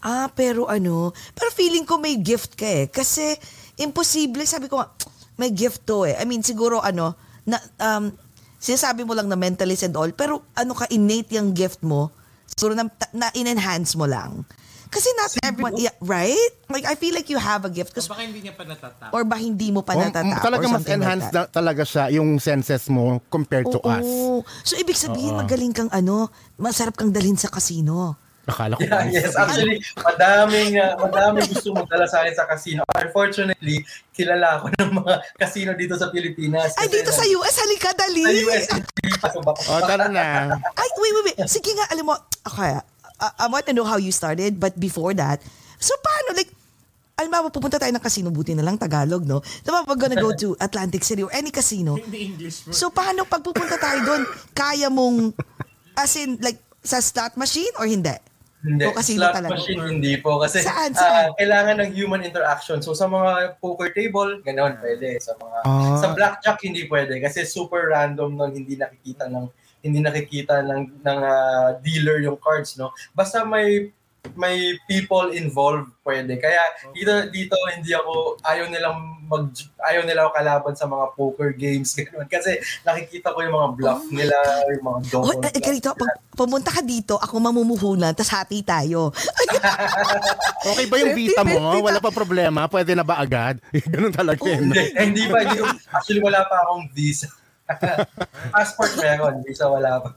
Ah, 0.03 0.27
pero 0.35 0.67
ano, 0.67 1.15
pero 1.39 1.55
feeling 1.55 1.87
ko 1.87 2.03
may 2.03 2.19
gift 2.19 2.59
ka 2.59 2.67
eh. 2.67 2.87
Kasi 2.91 3.39
imposible, 3.79 4.43
sabi 4.51 4.67
ko 4.67 4.83
nga, 4.83 4.91
may 5.39 5.49
gift 5.49 5.87
to 5.87 6.05
eh. 6.05 6.19
I 6.19 6.27
mean, 6.27 6.43
siguro 6.43 6.79
ano, 6.79 7.15
na, 7.43 7.57
um, 7.81 8.11
sinasabi 8.59 9.07
mo 9.07 9.15
lang 9.15 9.31
na 9.31 9.39
mentalist 9.39 9.83
and 9.83 9.95
all, 9.95 10.11
pero 10.11 10.43
ano 10.53 10.75
ka, 10.75 10.85
innate 10.89 11.33
yung 11.33 11.55
gift 11.55 11.81
mo, 11.81 12.11
siguro 12.51 12.75
na, 12.75 12.85
na 13.13 13.31
in-enhance 13.33 13.95
mo 13.95 14.05
lang. 14.05 14.43
Kasi 14.89 15.05
not 15.15 15.29
Siguro. 15.29 15.45
everyone, 15.45 15.75
yeah, 15.77 15.93
right? 16.01 16.53
Like, 16.67 16.89
I 16.89 16.97
feel 16.97 17.13
like 17.13 17.29
you 17.29 17.37
have 17.37 17.61
a 17.63 17.71
gift. 17.71 17.93
'cause- 17.93 18.09
baka 18.09 18.25
hindi 18.25 18.41
niya 18.41 18.57
pa 18.57 18.65
natatap. 18.65 19.13
or 19.13 19.21
ba 19.23 19.37
hindi 19.37 19.69
mo 19.69 19.85
pa 19.85 19.93
Oh, 19.93 20.01
natatap? 20.01 20.41
talaga 20.41 20.65
or 20.65 20.73
mas 20.73 20.77
something 20.81 20.97
enhanced 20.97 21.29
like 21.29 21.37
that. 21.37 21.49
na, 21.49 21.53
talaga 21.53 21.83
siya 21.85 22.05
yung 22.11 22.41
senses 22.41 22.89
mo 22.89 23.21
compared 23.29 23.69
to 23.69 23.77
Oo. 23.79 23.85
us. 23.85 24.09
So, 24.65 24.81
ibig 24.81 24.97
sabihin, 24.97 25.37
magaling 25.37 25.77
kang 25.77 25.93
ano, 25.93 26.33
masarap 26.57 26.97
kang 26.97 27.13
dalhin 27.13 27.37
sa 27.37 27.53
casino. 27.53 28.17
Akala 28.49 28.73
ko 28.75 28.81
Yeah, 28.81 29.05
yes, 29.13 29.37
actually, 29.37 29.85
madaming, 30.01 30.81
uh, 30.81 30.97
madaming 30.97 31.45
gusto 31.53 31.77
magdala 31.77 32.09
sa 32.09 32.25
akin 32.25 32.33
sa 32.33 32.49
casino. 32.49 32.81
Unfortunately, 32.97 33.85
kilala 34.17 34.57
ako 34.57 34.73
ng 34.81 34.91
mga 35.05 35.15
casino 35.37 35.71
dito 35.77 35.95
sa 36.01 36.09
Pilipinas. 36.09 36.73
Ay, 36.81 36.89
dito 36.89 37.13
sa 37.13 37.29
na- 37.29 37.33
US, 37.37 37.55
halika, 37.61 37.93
dali. 37.93 38.25
Sa 38.25 38.33
US, 38.49 38.65
hindi 38.73 39.13
pa 39.21 39.29
sa. 39.29 39.39
Oh, 39.45 39.81
tara 39.85 40.09
na. 40.09 40.57
Ay, 40.81 40.89
wait, 40.97 41.13
wait, 41.13 41.25
wait. 41.29 41.37
Sige 41.45 41.77
nga, 41.77 41.93
alam 41.93 42.09
mo, 42.09 42.15
okay, 42.49 42.81
I, 43.21 43.29
I 43.37 43.47
want 43.53 43.69
to 43.69 43.77
know 43.77 43.85
how 43.85 44.01
you 44.01 44.11
started, 44.17 44.57
but 44.57 44.73
before 44.81 45.13
that, 45.13 45.45
so 45.77 45.93
paano, 46.01 46.33
like, 46.33 46.49
alam 47.19 47.35
mo, 47.35 47.51
pupunta 47.51 47.77
tayo 47.77 47.91
ng 47.93 48.01
casino, 48.01 48.31
buti 48.31 48.55
na 48.55 48.63
lang 48.63 48.79
Tagalog, 48.79 49.27
no? 49.29 49.43
Diba, 49.61 49.83
we're 49.85 49.99
gonna 49.99 50.17
go 50.17 50.31
to 50.33 50.55
Atlantic 50.65 51.05
City 51.05 51.21
or 51.21 51.33
any 51.35 51.53
casino. 51.53 51.99
Hindi 51.99 52.33
English 52.33 52.65
mo. 52.65 52.73
So, 52.73 52.95
paano 52.95 53.27
pag 53.27 53.43
pupunta 53.43 53.77
tayo 53.77 54.07
doon, 54.07 54.23
kaya 54.55 54.87
mong, 54.89 55.35
as 55.99 56.15
in, 56.17 56.39
like, 56.41 56.63
sa 56.79 57.03
slot 57.03 57.35
machine 57.35 57.75
or 57.77 57.91
hindi? 57.91 58.15
Hindi, 58.59 58.85
O 58.85 58.91
casino 58.91 59.23
slot 59.23 59.35
talaga? 59.35 59.55
machine 59.55 59.83
hindi 59.87 60.19
po. 60.19 60.39
Kasi 60.39 60.59
Saan, 60.61 60.91
ah, 60.93 60.99
saan? 60.99 61.29
kailangan 61.39 61.77
ng 61.79 61.91
human 61.93 62.23
interaction. 62.23 62.79
So 62.79 62.91
sa 62.91 63.07
mga 63.07 63.57
poker 63.59 63.95
table, 63.95 64.43
ganoon 64.43 64.83
pwede. 64.83 65.15
Sa 65.23 65.35
mga 65.35 65.59
Ah. 65.63 65.95
sa 65.97 66.07
blackjack 66.11 66.59
hindi 66.61 66.83
pwede 66.85 67.19
kasi 67.19 67.43
super 67.43 67.87
random 67.89 68.35
nun, 68.35 68.51
hindi 68.51 68.75
nakikita 68.75 69.27
ng 69.27 69.47
hindi 69.79 70.03
nakikita 70.03 70.59
ng 70.61 71.07
ng 71.07 71.19
ah, 71.23 71.71
dealer 71.79 72.19
yung 72.19 72.35
cards, 72.37 72.75
no. 72.75 72.91
Basta 73.13 73.47
may 73.47 73.95
may 74.35 74.57
people 74.85 75.31
involved 75.31 75.89
pwede. 76.03 76.37
Kaya 76.37 76.61
dito 76.91 77.13
dito 77.29 77.55
hindi 77.71 77.93
ako 77.93 78.37
ayaw 78.43 78.67
nilang 78.67 78.99
mag 79.25 79.53
ayaw 79.85 80.03
nila 80.03 80.25
ako 80.25 80.31
kalaban 80.35 80.75
sa 80.75 80.85
mga 80.85 81.05
poker 81.13 81.51
games 81.53 81.93
ganoon 81.97 82.25
kasi 82.27 82.57
nakikita 82.83 83.31
ko 83.31 83.39
yung 83.41 83.53
mga 83.53 83.71
bluff 83.75 84.03
nila, 84.09 84.37
yung 84.69 84.83
mga 84.83 84.99
Oh, 85.15 85.31
double. 85.31 85.45
eh, 85.47 85.61
ganito, 85.61 85.93
pag 85.93 86.11
pumunta 86.33 86.71
ka 86.71 86.81
dito, 86.81 87.15
ako 87.15 87.35
mamumuhunan, 87.39 88.13
tas 88.13 88.29
hati 88.29 88.61
tayo. 88.61 89.13
Okay 90.61 90.87
ba 90.87 90.97
yung 90.99 91.15
visa 91.15 91.43
mo? 91.43 91.79
50-50 91.79 91.87
Wala 91.87 91.99
pa 91.99 92.11
problema? 92.11 92.61
Pwede 92.67 92.93
na 92.93 93.03
ba 93.03 93.19
agad? 93.19 93.59
Ganun 93.93 94.11
talaga 94.11 94.43
yun. 94.45 94.69
hindi, 94.69 94.85
hindi 94.95 95.23
pa. 95.27 95.43
Hindi, 95.43 95.61
actually, 95.89 96.21
wala 96.21 96.43
pa 96.45 96.63
akong 96.63 96.91
visa. 96.91 97.29
Passport 98.51 98.97
meron, 98.97 99.43
visa 99.43 99.67
wala 99.67 100.03
pa. 100.03 100.09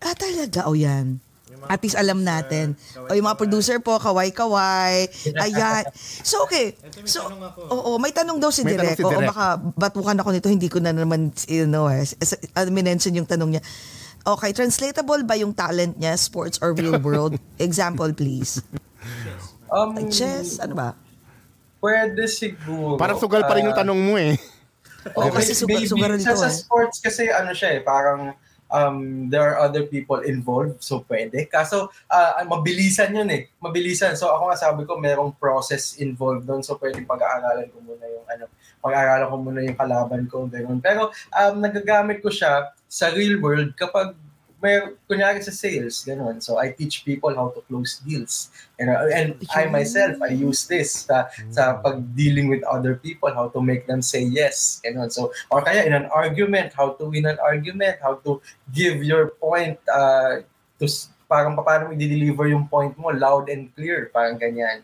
Ah, 0.00 0.16
talaga? 0.16 0.66
O 0.66 0.74
yan. 0.74 1.20
At 1.66 1.80
least 1.80 1.94
alam 1.94 2.20
natin. 2.20 2.72
O 2.96 3.12
yung 3.12 3.26
mga 3.26 3.36
producer 3.36 3.76
po, 3.78 3.96
kaway-kaway. 3.96 5.10
Ayan. 5.36 5.84
So, 6.22 6.44
okay. 6.44 6.72
Ito, 6.72 7.00
may 7.00 7.10
So, 7.10 7.20
oo, 7.66 7.98
may 7.98 8.10
tanong 8.10 8.38
daw 8.38 8.48
si 8.48 8.62
Direk. 8.62 8.94
si 8.94 9.02
Oo, 9.02 9.20
baka 9.20 9.58
batukan 9.74 10.16
ako 10.16 10.30
nito, 10.30 10.46
hindi 10.46 10.66
ko 10.66 10.78
na 10.78 10.90
naman, 10.90 11.28
you 11.44 11.64
know, 11.64 11.86
eh. 11.86 12.06
Minention 12.66 13.12
yung 13.12 13.26
tanong 13.26 13.58
niya. 13.58 13.62
Okay, 14.22 14.52
translatable 14.52 15.24
ba 15.24 15.34
yung 15.34 15.50
talent 15.50 15.96
niya, 15.96 16.14
sports 16.14 16.56
or 16.58 16.72
real 16.72 16.96
world? 17.02 17.34
Example, 17.56 18.12
please. 18.12 18.60
Um, 19.66 19.96
chess, 20.06 20.56
ano 20.58 20.74
ba? 20.74 20.88
Pwede 21.78 22.28
siguro. 22.28 22.94
Parang 22.94 23.16
sugal 23.16 23.40
pa 23.42 23.56
rin 23.56 23.64
yung 23.64 23.72
Ah, 23.72 23.80
tanong 23.80 23.96
mo 23.96 24.14
eh. 24.14 24.36
Oo, 25.10 25.32
Okay, 25.32 25.40
kasi 25.40 25.52
sugar, 25.56 25.80
maybe 25.80 25.88
sugar 25.88 26.10
sa, 26.12 26.16
nito 26.20 26.36
sa 26.36 26.48
eh. 26.48 26.52
sports 26.52 27.00
kasi 27.00 27.32
ano 27.32 27.56
siya 27.56 27.72
eh, 27.72 27.80
parang 27.80 28.36
um, 28.70 29.28
there 29.28 29.42
are 29.42 29.58
other 29.58 29.84
people 29.84 30.22
involved, 30.22 30.80
so 30.80 31.04
pwede. 31.10 31.50
Kaso, 31.50 31.90
ah, 32.08 32.40
mabilisan 32.46 33.12
yun 33.12 33.28
eh. 33.28 33.50
Mabilisan. 33.58 34.14
So 34.16 34.30
ako 34.30 34.50
nga 34.50 34.58
sabi 34.58 34.82
ko, 34.86 34.96
merong 34.96 35.36
process 35.36 35.98
involved 35.98 36.46
doon. 36.46 36.62
So 36.62 36.78
pwede 36.78 37.02
pag-aaralan 37.04 37.68
ko 37.74 37.78
muna 37.82 38.06
yung 38.06 38.26
ano, 38.30 38.44
pag-aaralan 38.80 39.28
ko 39.28 39.36
muna 39.36 39.60
yung 39.66 39.78
kalaban 39.78 40.22
ko, 40.30 40.46
ganun. 40.46 40.78
Pero 40.78 41.10
um, 41.34 41.54
nagagamit 41.58 42.22
ko 42.22 42.30
siya 42.30 42.72
sa 42.86 43.10
real 43.12 43.42
world 43.42 43.74
kapag 43.74 44.14
may 44.60 44.92
kunyari 45.08 45.40
sa 45.40 45.50
sales, 45.50 46.04
ganun. 46.04 46.40
So 46.44 46.60
I 46.60 46.76
teach 46.76 47.04
people 47.04 47.32
how 47.32 47.48
to 47.56 47.60
close 47.64 48.00
deals. 48.04 48.52
And, 48.78 48.92
uh, 48.92 49.08
and 49.08 49.40
I 49.56 49.66
myself, 49.66 50.20
I 50.20 50.36
use 50.36 50.68
this 50.68 51.08
sa, 51.08 51.32
sa 51.48 51.80
pag 51.80 52.04
dealing 52.14 52.52
with 52.52 52.62
other 52.64 52.96
people, 53.00 53.32
how 53.32 53.48
to 53.48 53.60
make 53.60 53.88
them 53.88 54.04
say 54.04 54.20
yes. 54.20 54.80
Ganun. 54.84 55.08
So, 55.08 55.32
or 55.48 55.64
kaya 55.64 55.88
in 55.88 55.96
an 55.96 56.12
argument, 56.12 56.76
how 56.76 56.92
to 57.00 57.08
win 57.08 57.24
an 57.24 57.40
argument, 57.40 57.98
how 58.04 58.20
to 58.28 58.40
give 58.72 59.00
your 59.00 59.32
point 59.40 59.80
uh, 59.88 60.44
to 60.78 60.84
parang 61.30 61.54
paano 61.54 61.88
mo 61.88 61.94
i-deliver 61.94 62.50
yung 62.50 62.66
point 62.66 62.92
mo 62.98 63.14
loud 63.14 63.46
and 63.46 63.70
clear, 63.78 64.10
parang 64.10 64.34
ganyan. 64.34 64.82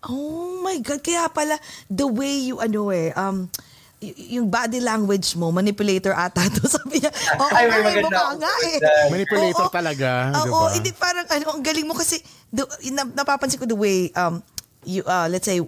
Oh 0.00 0.64
my 0.64 0.80
God, 0.80 1.04
kaya 1.04 1.28
pala 1.28 1.60
the 1.92 2.08
way 2.08 2.48
you 2.48 2.56
ano 2.56 2.88
eh, 2.88 3.12
um, 3.12 3.52
y- 3.98 4.38
yung 4.38 4.46
body 4.46 4.78
language 4.78 5.34
mo, 5.34 5.50
manipulator 5.50 6.12
ata 6.12 6.46
to 6.48 6.64
sabi 6.78 6.98
niya. 6.98 7.10
Oo 7.36 7.50
Ay, 7.50 7.64
may 7.66 7.80
maganda 7.82 8.02
mukha 8.04 8.22
ako 8.22 8.34
nga 8.38 8.54
eh. 8.64 8.76
Manipulator 9.12 9.66
Oo. 9.66 9.72
talaga. 9.72 10.08
Oo, 10.36 10.44
di 10.44 10.50
ba? 10.50 10.74
hindi 10.74 10.90
parang 10.92 11.26
ano, 11.26 11.44
ang 11.52 11.62
galing 11.62 11.84
mo 11.84 11.94
kasi 11.94 12.18
the, 12.48 12.62
na, 12.90 13.02
napapansin 13.04 13.58
ko 13.58 13.66
the 13.66 13.74
way 13.74 14.08
um 14.14 14.40
you 14.82 15.02
uh, 15.04 15.26
let's 15.26 15.44
say 15.44 15.58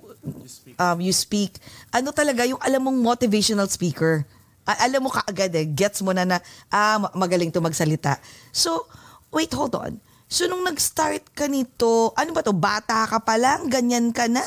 um 0.77 0.99
you 0.99 1.11
speak. 1.11 1.59
Ano 1.91 2.11
talaga 2.11 2.47
yung 2.47 2.61
alam 2.61 2.83
mong 2.83 2.99
motivational 2.99 3.67
speaker. 3.67 4.23
A- 4.65 4.87
alam 4.87 5.03
mo 5.03 5.11
kaagad 5.11 5.51
eh, 5.53 5.67
gets 5.67 5.99
mo 6.01 6.11
na 6.11 6.23
na 6.23 6.39
ah 6.69 6.97
ma- 6.99 7.15
magaling 7.19 7.51
to 7.51 7.59
magsalita. 7.59 8.17
So, 8.51 8.87
wait, 9.29 9.51
hold 9.51 9.75
on. 9.75 9.99
So, 10.31 10.47
nung 10.47 10.63
nag-start 10.63 11.35
ka 11.35 11.51
nito, 11.51 12.15
ano 12.15 12.31
ba 12.31 12.39
to, 12.47 12.55
bata 12.55 13.03
ka 13.03 13.19
pa 13.19 13.35
lang, 13.35 13.67
ganyan 13.67 14.15
ka 14.15 14.31
na? 14.31 14.47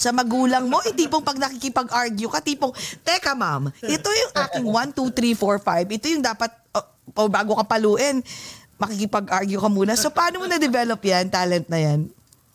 Sa 0.00 0.08
magulang. 0.08 0.64
mo, 0.64 0.80
hindi 0.80 1.04
pong 1.04 1.20
pag 1.20 1.36
nakikipag-argue 1.36 2.32
ka, 2.32 2.40
tipong, 2.40 2.72
teka 3.04 3.36
ma'am, 3.36 3.68
ito 3.84 4.08
yung 4.08 4.32
aking 4.32 4.64
1, 4.64 4.96
2, 4.96 5.36
3, 5.36 5.36
4, 5.36 5.60
5. 5.84 5.96
Ito 6.00 6.06
yung 6.16 6.24
dapat, 6.24 6.50
oh, 6.72 6.86
oh, 7.12 7.28
bago 7.28 7.52
ka 7.60 7.64
paluin, 7.68 8.24
makikipag-argue 8.80 9.60
ka 9.60 9.68
muna. 9.68 10.00
So, 10.00 10.08
paano 10.08 10.40
mo 10.40 10.48
na-develop 10.48 11.04
yan, 11.04 11.28
talent 11.28 11.68
na 11.68 11.76
yan? 11.76 12.08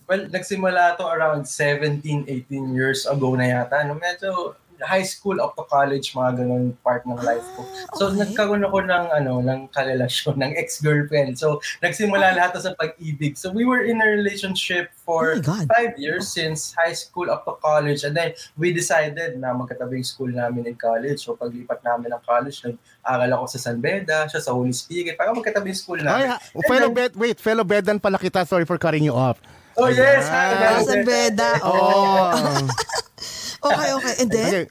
Well, 0.09 0.25
nagsimula 0.25 0.97
to 0.97 1.05
around 1.05 1.45
17, 1.45 2.25
18 2.25 2.73
years 2.73 3.05
ago 3.05 3.37
na 3.37 3.53
yata. 3.53 3.85
No, 3.85 3.93
medyo 4.01 4.57
high 4.83 5.03
school 5.03 5.41
up 5.41 5.57
to 5.57 5.63
college, 5.65 6.13
mga 6.13 6.43
ganun 6.43 6.75
part 6.85 7.05
ng 7.05 7.17
life 7.21 7.45
ko. 7.57 7.61
So, 7.97 8.03
okay. 8.11 8.25
nagkaroon 8.25 8.63
ako 8.65 8.85
ng, 8.85 9.03
ano, 9.13 9.41
ng 9.41 9.69
karelasyon, 9.73 10.37
ng 10.43 10.53
ex-girlfriend. 10.57 11.39
So, 11.39 11.61
nagsimula 11.81 12.37
lahat 12.37 12.57
to 12.57 12.61
sa 12.61 12.73
pag-ibig. 12.77 13.37
So, 13.37 13.49
we 13.49 13.65
were 13.65 13.81
in 13.81 14.01
a 14.01 14.07
relationship 14.07 14.93
for 14.93 15.39
Oh 15.39 15.65
five 15.71 15.97
years 15.97 16.27
since 16.29 16.75
high 16.77 16.93
school 16.93 17.31
up 17.31 17.45
to 17.45 17.57
college. 17.63 18.03
And 18.03 18.13
then, 18.13 18.37
we 18.57 18.73
decided 18.73 19.39
na 19.39 19.53
magkatabi 19.55 20.01
yung 20.01 20.07
school 20.07 20.31
namin 20.31 20.67
in 20.69 20.75
college. 20.77 21.25
So, 21.25 21.33
paglipat 21.33 21.81
namin 21.81 22.13
ng 22.13 22.21
college, 22.25 22.61
nag-aral 22.61 23.31
ako 23.41 23.45
sa 23.57 23.71
San 23.71 23.81
Beda, 23.81 24.29
siya 24.29 24.41
sa 24.43 24.53
Holy 24.53 24.73
Spirit. 24.73 25.17
Para 25.17 25.33
magkatabi 25.33 25.73
yung 25.73 25.81
school 25.81 26.01
Ay, 26.01 26.05
namin. 26.05 26.25
ha- 26.35 26.41
fellow 26.67 26.91
bed, 26.93 27.11
wait, 27.17 27.37
fellow 27.39 27.65
bedan 27.65 27.97
pala 27.97 28.17
kita. 28.19 28.45
Sorry 28.45 28.65
for 28.67 28.77
cutting 28.77 29.03
you 29.03 29.15
off. 29.15 29.41
Oh, 29.77 29.85
yes! 29.93 30.25
Ayan. 30.25 30.57
hi, 30.57 30.81
Sa 30.81 30.95
beda. 31.05 31.49
Oh. 31.69 32.65
Okay, 33.63 33.89
okay. 33.93 34.13
And 34.21 34.29
then? 34.31 34.47
Okay. 34.53 34.67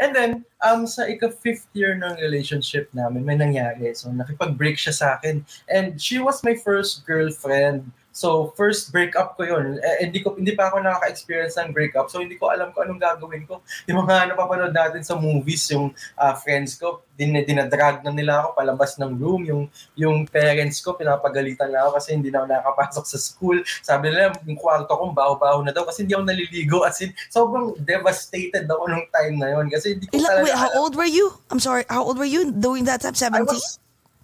And 0.00 0.16
then, 0.16 0.30
um, 0.64 0.88
sa 0.88 1.04
ika-fifth 1.04 1.68
year 1.76 1.92
ng 1.92 2.16
relationship 2.24 2.88
namin, 2.96 3.20
may 3.20 3.36
nangyari. 3.36 3.92
So, 3.92 4.08
nakipag-break 4.08 4.80
siya 4.80 4.96
sa 4.96 5.06
akin. 5.20 5.44
And 5.68 6.00
she 6.00 6.16
was 6.16 6.40
my 6.40 6.56
first 6.56 7.04
girlfriend. 7.04 7.92
So, 8.10 8.50
first 8.58 8.90
breakup 8.90 9.38
ko 9.38 9.46
yun. 9.46 9.78
Eh, 9.78 10.06
hindi, 10.06 10.18
ko, 10.20 10.34
hindi 10.34 10.52
pa 10.58 10.68
ako 10.70 10.82
nakaka-experience 10.82 11.54
ng 11.62 11.70
breakup. 11.70 12.10
So, 12.10 12.18
hindi 12.18 12.34
ko 12.34 12.50
alam 12.50 12.74
kung 12.74 12.90
anong 12.90 13.00
gagawin 13.00 13.46
ko. 13.46 13.62
Yung 13.86 14.02
mga 14.02 14.34
napapanood 14.34 14.74
natin 14.74 15.06
sa 15.06 15.14
movies, 15.14 15.70
yung 15.70 15.94
ah, 16.18 16.34
friends 16.34 16.74
ko, 16.74 17.06
din, 17.14 17.36
dinadrag 17.44 18.00
na 18.00 18.10
nila 18.10 18.42
ako 18.42 18.48
palabas 18.56 18.96
ng 18.98 19.12
room. 19.20 19.44
Yung, 19.46 19.62
yung 19.94 20.16
parents 20.26 20.80
ko, 20.80 20.96
pinapagalitan 20.96 21.70
na 21.70 21.86
ako 21.86 22.00
kasi 22.00 22.08
hindi 22.16 22.32
na 22.32 22.42
ako 22.42 22.46
nakakapasok 22.48 23.04
sa 23.04 23.18
school. 23.20 23.58
Sabi 23.84 24.10
nila, 24.10 24.34
yung 24.48 24.58
kwarto 24.58 24.90
kong 24.90 25.14
baho-baho 25.14 25.60
na 25.62 25.70
daw 25.70 25.86
kasi 25.86 26.02
hindi 26.02 26.16
ako 26.16 26.24
naliligo. 26.26 26.78
As 26.82 26.98
in, 27.04 27.12
sobrang 27.28 27.76
devastated 27.84 28.64
ako 28.66 28.88
nung 28.88 29.06
time 29.12 29.36
na 29.38 29.54
yun. 29.54 29.68
Kasi 29.68 29.94
hindi 29.94 30.08
ko 30.08 30.16
Ilan, 30.16 30.28
talaga 30.32 30.44
wait, 30.48 30.56
how 30.56 30.70
old 30.80 30.94
were 30.96 31.08
you? 31.08 31.30
I'm 31.52 31.60
sorry, 31.60 31.84
how 31.86 32.02
old 32.02 32.16
were 32.16 32.28
you 32.28 32.50
during 32.50 32.88
that 32.90 33.04
time? 33.04 33.14
I 33.14 33.44
17? 33.44 33.46
was 33.46 33.78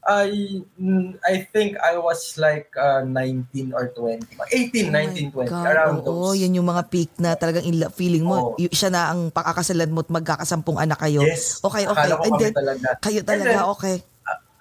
I 0.07 0.63
I 1.27 1.35
think 1.51 1.75
I 1.83 1.99
was 1.99 2.39
like 2.39 2.71
uh, 2.79 3.03
19 3.03 3.75
or 3.75 3.91
20. 3.91 4.23
18, 4.39 4.95
19, 4.95 5.35
20. 5.35 5.51
God, 5.51 5.67
around 5.67 5.97
oo, 6.07 6.31
those. 6.31 6.39
yan 6.39 6.55
yung 6.55 6.71
mga 6.71 6.87
peak 6.87 7.11
na 7.19 7.35
talagang 7.35 7.67
ila- 7.67 7.91
feeling 7.91 8.23
mo, 8.23 8.55
Oo. 8.55 8.59
y- 8.59 8.71
siya 8.71 8.95
na 8.95 9.11
ang 9.11 9.35
pakakasalan 9.35 9.91
mo 9.91 10.07
at 10.07 10.11
magkakasampung 10.15 10.79
anak 10.79 11.03
kayo. 11.03 11.27
Yes. 11.27 11.59
Okay, 11.59 11.91
okay. 11.91 12.07
Akala 12.07 12.23
ko 12.23 12.25
And 12.25 12.35
then, 12.39 12.53
talaga. 12.55 12.89
kayo 13.03 13.21
And 13.21 13.29
talaga, 13.29 13.51
then, 13.51 13.73
okay. 13.75 13.97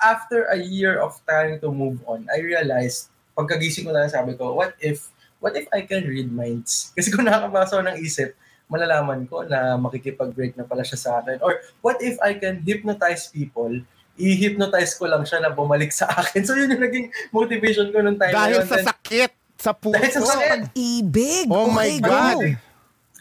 after 0.01 0.49
a 0.49 0.57
year 0.57 0.97
of 0.97 1.13
trying 1.29 1.61
to 1.61 1.69
move 1.69 2.01
on, 2.09 2.25
I 2.33 2.41
realized, 2.41 3.13
pagkagising 3.37 3.85
ko 3.85 3.93
na 3.93 4.05
lang 4.05 4.13
sabi 4.13 4.33
ko, 4.33 4.53
what 4.57 4.73
if, 4.81 5.13
what 5.37 5.53
if 5.53 5.69
I 5.69 5.85
can 5.85 6.09
read 6.09 6.33
minds? 6.33 6.89
Kasi 6.97 7.13
kung 7.13 7.29
nakakabasa 7.29 7.77
ako 7.77 7.83
ng 7.93 8.01
isip, 8.01 8.33
malalaman 8.65 9.29
ko 9.29 9.45
na 9.45 9.77
makikipag-break 9.77 10.57
na 10.57 10.65
pala 10.65 10.81
siya 10.81 10.97
sa 10.97 11.11
akin. 11.21 11.37
Or 11.45 11.61
what 11.85 12.01
if 12.01 12.17
I 12.17 12.33
can 12.33 12.65
hypnotize 12.65 13.29
people, 13.29 13.77
i-hypnotize 14.15 14.95
ko 14.95 15.11
lang 15.11 15.23
siya 15.27 15.43
na 15.43 15.51
bumalik 15.51 15.91
sa 15.91 16.07
akin. 16.07 16.41
So 16.47 16.55
yun 16.55 16.71
yung 16.71 16.83
naging 16.83 17.07
motivation 17.35 17.91
ko 17.91 17.99
nung 17.99 18.15
time 18.15 18.31
Dahil 18.39 18.63
sa 18.63 18.77
sakit, 18.95 19.31
sa 19.59 19.71
puso. 19.75 19.95
Dahil 19.95 20.11
sa 20.11 20.21
sakit. 20.23 20.71
Pag-ibig. 20.71 21.47
Oh 21.51 21.67
my 21.67 21.99
okay, 21.99 22.03
God. 22.03 22.64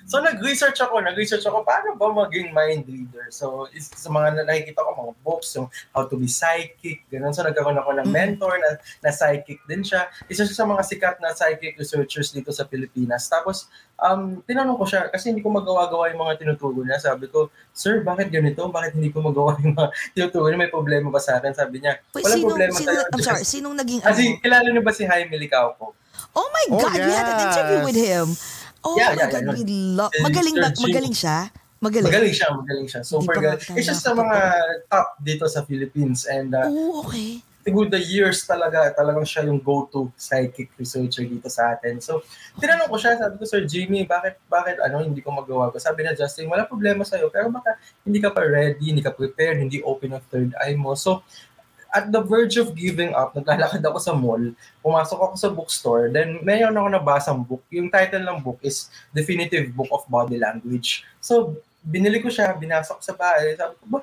So 0.05 0.21
nag-research 0.21 0.77
ako, 0.79 1.01
nag-research 1.01 1.43
ako 1.43 1.64
paano 1.64 1.93
ba 1.95 2.12
maging 2.14 2.53
mind 2.53 2.85
reader. 2.85 3.29
So 3.31 3.67
is, 3.71 3.88
sa 3.88 4.09
mga 4.09 4.37
na- 4.37 4.47
nakikita 4.47 4.79
ko 4.79 4.93
mga 4.93 5.14
books, 5.19 5.49
yung 5.55 5.64
how 5.90 6.05
to 6.05 6.14
be 6.14 6.29
psychic, 6.29 7.09
ganun. 7.09 7.33
So 7.33 7.40
nagkaroon 7.40 7.75
ako 7.75 7.90
ng 7.95 8.05
Mm. 8.05 8.12
mentor 8.12 8.57
na, 8.57 8.77
na 9.01 9.11
psychic 9.11 9.64
din 9.64 9.81
siya. 9.81 10.05
Isa 10.27 10.45
siya 10.45 10.53
sa 10.55 10.67
mga 10.67 10.83
sikat 10.83 11.17
na 11.19 11.33
psychic 11.33 11.75
researchers 11.75 12.31
dito 12.31 12.51
sa 12.51 12.62
Pilipinas. 12.62 13.25
Tapos 13.27 13.64
um, 13.97 14.43
tinanong 14.43 14.77
ko 14.77 14.85
siya 14.85 15.09
kasi 15.09 15.29
hindi 15.29 15.40
ko 15.40 15.49
magawa-gawa 15.49 16.11
yung 16.11 16.21
mga 16.21 16.37
tinuturo 16.38 16.85
niya. 16.85 17.01
Sabi 17.01 17.25
ko, 17.27 17.49
Sir, 17.71 18.03
bakit 18.03 18.29
ganito? 18.29 18.61
Bakit 18.67 18.93
hindi 18.93 19.09
ko 19.09 19.25
magawa 19.25 19.57
yung 19.59 19.73
mga 19.73 19.88
tinuturo 20.14 20.47
niya? 20.47 20.61
May 20.61 20.69
problema 20.69 21.09
ba 21.09 21.19
sa 21.19 21.38
akin? 21.38 21.53
Sabi 21.53 21.81
niya, 21.81 21.97
walang 22.12 22.29
sinong, 22.31 22.49
problema 22.51 22.73
sinong, 22.73 22.93
sa'yo. 22.93 23.03
I'm 23.05 23.17
Just- 23.17 23.25
sorry, 23.27 23.45
sinong 23.57 23.75
naging 23.75 24.01
Kasi 24.01 24.23
ano? 24.27 24.38
kilala 24.38 24.67
niyo 24.69 24.83
ba 24.83 24.93
si 24.93 25.03
Jaime 25.03 25.33
Licauco? 25.35 25.97
Oh 26.35 26.49
my 26.51 26.67
Oh, 26.67 26.81
God, 26.81 26.93
we 26.95 27.09
had 27.09 27.27
an 27.27 27.40
interview 27.43 27.79
yes. 27.79 27.87
with 27.87 27.99
him. 27.99 28.27
Oh 28.85 28.94
Yeah, 29.01 29.16
my 29.16 29.25
yeah, 29.25 29.31
God, 29.33 29.42
yeah. 29.49 29.55
we 29.57 29.64
love. 29.97 30.12
Magaling 30.20 30.57
ba? 30.61 30.68
Magaling 30.77 31.16
siya? 31.16 31.38
Magaling. 31.81 32.09
Magaling 32.09 32.35
siya, 32.37 32.49
magaling 32.53 32.88
siya. 32.88 33.01
Super 33.05 33.35
galing. 33.40 33.61
Isa 33.77 33.92
tayo 33.92 34.01
sa 34.01 34.11
mga 34.16 34.38
top 34.88 35.09
dito 35.20 35.44
sa 35.49 35.61
Philippines 35.64 36.25
and 36.25 36.53
uh, 36.57 36.64
Oh, 36.68 37.05
okay. 37.05 37.44
through 37.64 37.88
the 37.88 38.01
years 38.01 38.44
talaga, 38.44 38.92
talagang 38.92 39.25
siya 39.25 39.49
yung 39.49 39.61
go-to 39.61 40.12
psychic 40.20 40.68
researcher 40.77 41.25
dito 41.25 41.49
sa 41.49 41.73
atin. 41.77 41.97
So, 42.01 42.20
tinanong 42.61 42.92
ko 42.92 42.97
siya, 43.01 43.16
sabi 43.16 43.40
ko, 43.40 43.44
Sir 43.49 43.64
Jimmy, 43.64 44.05
bakit, 44.05 44.37
bakit 44.53 44.81
ano, 44.85 45.01
hindi 45.01 45.25
ko 45.25 45.33
magawa 45.33 45.73
ko? 45.73 45.81
Sabi 45.81 46.05
na, 46.05 46.12
Justin, 46.12 46.49
wala 46.49 46.68
problema 46.68 47.05
sa'yo, 47.09 47.33
pero 47.33 47.49
baka 47.49 47.77
hindi 48.05 48.20
ka 48.20 48.33
pa 48.33 48.44
ready, 48.44 48.92
hindi 48.92 49.01
ka 49.01 49.16
prepared, 49.16 49.61
hindi 49.61 49.81
open 49.81 50.12
ang 50.12 50.25
third 50.29 50.53
eye 50.61 50.77
mo. 50.77 50.92
So, 50.92 51.25
at 51.94 52.11
the 52.11 52.18
verge 52.18 52.59
of 52.59 52.74
giving 52.74 53.14
up, 53.14 53.38
naglalakad 53.38 53.78
ako 53.87 53.98
sa 54.02 54.11
mall, 54.11 54.42
pumasok 54.83 55.14
ako 55.14 55.35
sa 55.38 55.48
bookstore, 55.54 56.11
then 56.11 56.42
mayroon 56.42 56.74
ako 56.74 56.88
nabasang 56.90 57.40
book. 57.46 57.62
Yung 57.70 57.87
title 57.87 58.26
ng 58.26 58.42
book 58.42 58.59
is 58.66 58.90
Definitive 59.14 59.70
Book 59.70 59.88
of 59.94 60.02
Body 60.11 60.35
Language. 60.35 61.07
So, 61.22 61.54
binili 61.87 62.18
ko 62.18 62.35
siya, 62.35 62.50
binasa 62.59 62.98
ko 62.98 63.00
sa 63.00 63.14
bahay, 63.14 63.54
sabi 63.54 63.78
ko, 63.78 64.02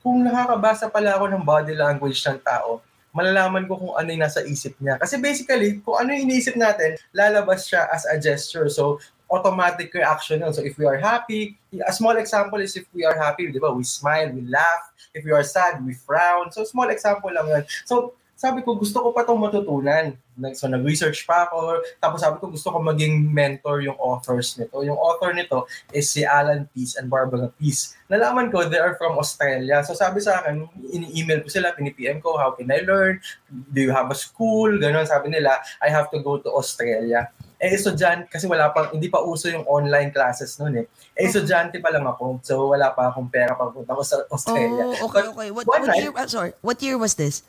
kung 0.00 0.24
nakakabasa 0.24 0.88
pala 0.88 1.20
ako 1.20 1.28
ng 1.28 1.44
body 1.44 1.76
language 1.76 2.24
ng 2.24 2.40
tao, 2.40 2.80
malalaman 3.12 3.66
ko 3.68 3.76
kung 3.76 3.94
ano 3.98 4.08
yung 4.08 4.22
nasa 4.24 4.40
isip 4.46 4.72
niya. 4.80 4.96
Kasi 4.96 5.18
basically, 5.20 5.82
kung 5.84 5.98
ano 5.98 6.14
yung 6.14 6.30
iniisip 6.30 6.56
natin, 6.56 6.96
lalabas 7.12 7.66
siya 7.68 7.90
as 7.90 8.06
a 8.08 8.16
gesture. 8.16 8.70
So, 8.72 9.02
automatic 9.30 9.92
reaction 9.94 10.42
yun. 10.42 10.54
So, 10.54 10.62
if 10.62 10.78
we 10.78 10.86
are 10.86 10.98
happy, 10.98 11.58
a 11.84 11.92
small 11.92 12.16
example 12.16 12.62
is 12.62 12.74
if 12.78 12.86
we 12.94 13.04
are 13.04 13.18
happy, 13.18 13.50
di 13.50 13.58
ba, 13.58 13.74
we 13.74 13.82
smile, 13.82 14.30
we 14.30 14.46
laugh. 14.46 14.89
If 15.10 15.26
we 15.26 15.34
are 15.34 15.42
sad, 15.42 15.82
we 15.82 15.94
frown. 15.94 16.54
So, 16.54 16.62
small 16.62 16.86
example 16.90 17.34
lang 17.34 17.50
yun. 17.50 17.64
So, 17.82 18.14
sabi 18.38 18.62
ko, 18.62 18.78
gusto 18.78 19.02
ko 19.02 19.10
pa 19.10 19.26
itong 19.26 19.42
matutunan. 19.42 20.14
So, 20.54 20.70
nag-research 20.70 21.26
pa 21.26 21.44
ako. 21.50 21.82
Tapos 22.00 22.22
sabi 22.22 22.38
ko, 22.40 22.48
gusto 22.48 22.72
ko 22.72 22.78
maging 22.80 23.28
mentor 23.28 23.82
yung 23.84 23.98
authors 23.98 24.56
nito. 24.56 24.80
Yung 24.86 24.96
author 24.96 25.34
nito 25.34 25.66
is 25.90 26.08
si 26.08 26.22
Alan 26.22 26.64
Peace 26.72 26.94
and 26.94 27.10
Barbara 27.10 27.50
Peace. 27.58 27.98
Nalaman 28.06 28.48
ko, 28.54 28.64
they 28.64 28.78
are 28.78 28.94
from 28.96 29.18
Australia. 29.18 29.82
So, 29.82 29.98
sabi 29.98 30.22
sa 30.22 30.40
akin, 30.40 30.64
ini-email 30.94 31.42
ko 31.42 31.50
sila, 31.50 31.74
pini-PM 31.74 32.22
ko, 32.22 32.38
how 32.38 32.54
can 32.54 32.70
I 32.70 32.80
learn? 32.86 33.18
Do 33.50 33.82
you 33.82 33.90
have 33.90 34.08
a 34.08 34.16
school? 34.16 34.72
Ganon, 34.78 35.10
sabi 35.10 35.34
nila, 35.34 35.58
I 35.82 35.90
have 35.90 36.08
to 36.14 36.22
go 36.22 36.38
to 36.38 36.48
Australia. 36.54 37.28
Eh, 37.60 37.76
estudyante, 37.76 38.32
kasi 38.32 38.48
wala 38.48 38.72
pa, 38.72 38.88
hindi 38.88 39.06
pa 39.06 39.20
uso 39.20 39.44
yung 39.46 39.68
online 39.68 40.08
classes 40.08 40.56
noon 40.56 40.80
eh. 40.80 40.86
Eh, 41.12 41.28
estudyante 41.28 41.76
pa 41.76 41.92
lang 41.92 42.08
ako. 42.08 42.40
So, 42.40 42.72
wala 42.72 42.88
pa 42.90 43.12
akong 43.12 43.28
pera 43.28 43.52
pag 43.52 43.68
punta 43.70 43.92
ko 43.92 44.00
sa 44.00 44.24
Australia. 44.32 44.88
Oh, 44.96 45.06
okay, 45.06 45.20
But 45.20 45.24
okay. 45.30 45.48
What, 45.52 45.64
what 45.68 45.80
night, 45.84 46.00
year, 46.00 46.08
uh, 46.10 46.24
sorry, 46.24 46.56
what 46.60 46.80
year 46.80 46.96
was 46.96 47.14
this? 47.14 47.44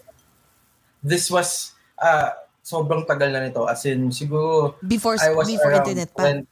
this 1.02 1.32
was 1.32 1.71
uh, 1.97 2.30
sobrang 2.62 3.08
tagal 3.08 3.32
na 3.32 3.39
nito. 3.39 3.63
As 3.65 3.88
in, 3.88 4.12
siguro, 4.12 4.76
Before, 4.84 5.15
I 5.15 5.32
was 5.32 5.47
before 5.47 5.71
around 5.71 5.88
internet 5.88 6.12
pa? 6.12 6.28
20, 6.28 6.43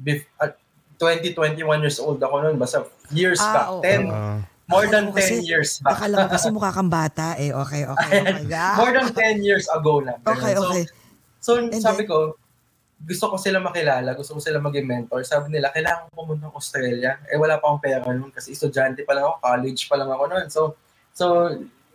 bef- 0.00 0.30
uh, 0.38 0.54
20, 0.96 1.34
21 1.34 1.82
years 1.82 1.98
old 1.98 2.16
ako 2.16 2.34
noon. 2.40 2.56
Basta 2.56 2.86
years 3.10 3.42
Ah, 3.42 3.52
back. 3.52 3.66
oo. 3.68 3.82
10, 3.82 4.06
Ah. 4.08 4.38
more 4.64 4.86
than 4.86 5.10
ko 5.10 5.18
kasi- 5.18 5.42
10 5.42 5.50
years 5.50 5.70
back. 5.82 5.98
Akala 5.98 6.14
ko 6.16 6.26
kasi 6.30 6.46
mukha 6.54 6.70
kang 6.70 6.88
bata 6.88 7.34
eh. 7.36 7.50
Okay, 7.50 7.82
okay. 7.84 8.10
Ayan. 8.14 8.46
okay. 8.46 8.54
Ah, 8.54 8.78
more 8.78 8.92
than 8.94 9.10
10 9.10 9.42
years 9.42 9.66
ago 9.68 9.98
na. 9.98 10.14
Okay, 10.22 10.54
So, 10.54 10.62
okay. 10.62 10.84
So, 11.42 11.50
And 11.58 11.76
sabi 11.76 12.06
ko, 12.06 12.38
gusto 13.00 13.34
ko 13.34 13.36
sila 13.36 13.58
makilala, 13.58 14.14
gusto 14.14 14.38
ko 14.38 14.40
sila 14.40 14.62
maging 14.62 14.86
mentor. 14.86 15.26
Sabi 15.26 15.52
nila, 15.52 15.74
kailangan 15.74 16.08
ko 16.08 16.24
pumunta 16.24 16.48
ng 16.48 16.56
Australia. 16.56 17.18
Eh, 17.28 17.36
wala 17.36 17.58
pa 17.58 17.68
akong 17.68 17.82
pera 17.82 18.06
noon 18.14 18.30
kasi 18.30 18.54
estudyante 18.54 19.02
pa 19.02 19.12
lang 19.18 19.28
ako, 19.28 19.36
college 19.42 19.82
pa 19.90 19.96
lang 19.98 20.10
ako 20.10 20.24
noon. 20.30 20.46
So, 20.48 20.60
so 21.12 21.24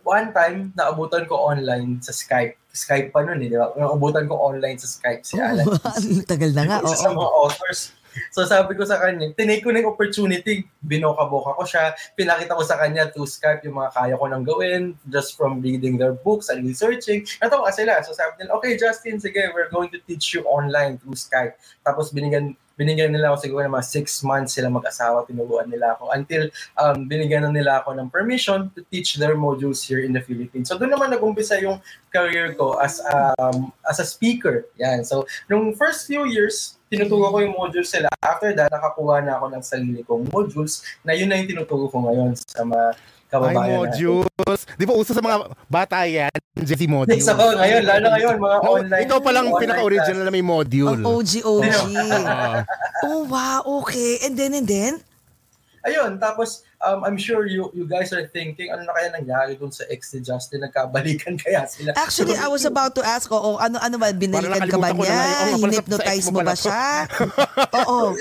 one 0.04 0.30
time, 0.30 0.70
naabutan 0.76 1.26
ko 1.26 1.40
online 1.50 1.98
sa 2.04 2.14
Skype. 2.14 2.56
Skype 2.70 3.10
pa 3.10 3.26
noon 3.26 3.42
eh, 3.42 3.48
di 3.50 3.58
ba? 3.58 3.74
Naabutan 3.74 4.30
ko 4.30 4.38
online 4.38 4.78
sa 4.78 4.86
Skype 4.86 5.22
si 5.26 5.40
Alan. 5.40 5.66
Ang 5.66 6.26
Tagal 6.30 6.50
na 6.54 6.62
nga. 6.68 6.76
Isa 6.84 6.94
Oo. 6.94 7.02
sa 7.02 7.10
mga 7.10 7.30
authors. 7.34 7.80
So 8.34 8.46
sabi 8.46 8.74
ko 8.78 8.86
sa 8.86 8.98
kanya, 8.98 9.32
tinake 9.34 9.62
ko 9.62 9.74
na 9.74 9.82
yung 9.82 9.92
opportunity, 9.94 10.66
binoka-boka 10.82 11.56
ko 11.58 11.64
siya, 11.66 11.94
pinakita 12.14 12.54
ko 12.54 12.62
sa 12.62 12.78
kanya 12.78 13.10
through 13.10 13.28
Skype 13.28 13.66
yung 13.66 13.78
mga 13.78 13.90
kaya 13.94 14.14
ko 14.14 14.24
nang 14.30 14.44
gawin, 14.46 14.94
just 15.10 15.34
from 15.34 15.58
reading 15.60 15.98
their 15.98 16.14
books 16.14 16.48
and 16.48 16.62
researching. 16.62 17.26
Natawa 17.42 17.70
sila. 17.74 17.98
So 18.06 18.14
sabi 18.14 18.42
nila, 18.42 18.54
okay 18.58 18.78
Justin, 18.78 19.18
sige, 19.18 19.50
we're 19.54 19.70
going 19.70 19.90
to 19.90 19.98
teach 20.06 20.34
you 20.34 20.46
online 20.46 20.98
through 20.98 21.18
Skype. 21.18 21.58
Tapos 21.82 22.14
binigyan 22.14 22.54
binigyan 22.80 23.12
nila 23.12 23.36
ako 23.36 23.44
siguro 23.44 23.62
ng 23.68 23.76
mga 23.76 23.84
six 23.92 24.24
months 24.24 24.56
sila 24.56 24.72
mag-asawa, 24.72 25.28
tinuruan 25.28 25.68
nila 25.68 26.00
ako 26.00 26.16
until 26.16 26.48
um, 26.80 27.04
binigyan 27.04 27.44
na 27.44 27.52
nila 27.52 27.84
ako 27.84 27.92
ng 27.92 28.08
permission 28.08 28.72
to 28.72 28.80
teach 28.88 29.20
their 29.20 29.36
modules 29.36 29.84
here 29.84 30.00
in 30.00 30.16
the 30.16 30.24
Philippines. 30.24 30.72
So 30.72 30.80
doon 30.80 30.96
naman 30.96 31.12
nag-umpisa 31.12 31.60
yung 31.60 31.84
career 32.08 32.56
ko 32.56 32.80
as 32.80 33.04
um, 33.12 33.68
as 33.84 34.00
a 34.00 34.06
speaker. 34.08 34.64
Yan. 34.80 35.04
So 35.04 35.28
nung 35.52 35.76
first 35.76 36.08
few 36.08 36.24
years, 36.24 36.79
tinuturo 36.90 37.30
ko 37.30 37.38
yung 37.38 37.54
modules 37.54 37.86
sila. 37.86 38.10
After 38.18 38.50
that, 38.50 38.68
nakakuha 38.68 39.22
na 39.22 39.38
ako 39.38 39.46
ng 39.48 39.62
sarili 39.62 40.02
kong 40.02 40.26
modules 40.26 40.82
na 41.06 41.14
yun 41.14 41.30
na 41.30 41.38
yung 41.38 41.46
tinuturo 41.46 41.86
ko 41.86 42.02
ngayon 42.02 42.34
sa 42.34 42.66
mga 42.66 42.86
Ay, 42.90 43.30
kababayan 43.30 43.54
natin. 43.54 43.78
modules. 43.78 44.60
Di 44.74 44.84
ba 44.84 44.94
uso 44.98 45.14
sa 45.14 45.22
mga 45.22 45.36
bata 45.70 46.02
yan? 46.02 46.34
Jesse 46.58 46.90
modules. 46.90 47.22
Sa 47.22 47.38
ngayon, 47.38 47.86
lalo 47.86 48.00
na 48.02 48.10
ngayon, 48.10 48.36
mga 48.36 48.56
No, 48.58 48.70
online. 48.74 49.02
ikaw 49.06 49.18
pa 49.22 49.30
lang 49.30 49.46
online 49.46 49.62
pinaka-original 49.62 50.22
na 50.26 50.34
may 50.34 50.42
module. 50.42 50.98
Ang 50.98 51.06
OG, 51.06 51.30
OG. 51.46 51.70
Ah. 52.26 52.66
oh, 53.06 53.22
wow. 53.30 53.62
Okay. 53.80 54.26
And 54.26 54.34
then, 54.34 54.52
and 54.52 54.66
then? 54.66 54.94
Ayun, 55.86 56.18
tapos 56.18 56.66
um, 56.80 57.04
I'm 57.04 57.18
sure 57.20 57.44
you 57.44 57.68
you 57.76 57.84
guys 57.84 58.12
are 58.12 58.24
thinking, 58.26 58.72
ano 58.72 58.88
na 58.88 58.92
kaya 58.96 59.12
nangyari 59.12 59.56
dun 59.56 59.70
sa 59.72 59.84
ex 59.92 60.12
ni 60.16 60.24
Justin? 60.24 60.64
Nagkabalikan 60.64 61.36
kaya 61.44 61.68
sila? 61.68 61.92
Actually, 61.96 62.36
I 62.36 62.48
was 62.48 62.64
about 62.64 62.96
to 62.96 63.02
ask, 63.04 63.28
oo, 63.28 63.60
ano, 63.60 63.76
ano 63.80 63.96
ba, 64.00 64.12
binalikan 64.12 64.66
ka 64.68 64.78
ba 64.80 64.90
na 64.92 64.96
niya? 64.96 65.12
yun. 65.12 65.56
Oh, 65.56 65.58
Hinipnotize 65.68 66.26
mo 66.32 66.40
ba 66.40 66.56
siya? 66.56 67.06
oo. 67.84 68.16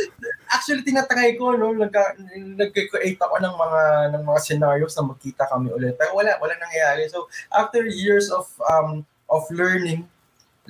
Actually, 0.50 0.84
tinatry 0.84 1.40
ko, 1.40 1.56
no? 1.56 1.72
Nagka, 1.72 2.20
nag-create 2.36 3.20
ako 3.22 3.36
ng 3.40 3.56
mga, 3.56 3.82
ng 4.18 4.24
mga 4.26 4.40
scenarios 4.44 4.94
na 4.98 5.04
magkita 5.08 5.44
kami 5.48 5.72
ulit. 5.72 5.96
Pero 5.96 6.18
wala, 6.18 6.36
wala 6.42 6.54
nangyayari. 6.60 7.08
So, 7.08 7.32
after 7.54 7.86
years 7.88 8.28
of 8.34 8.50
um 8.68 9.06
of 9.30 9.46
learning, 9.54 10.10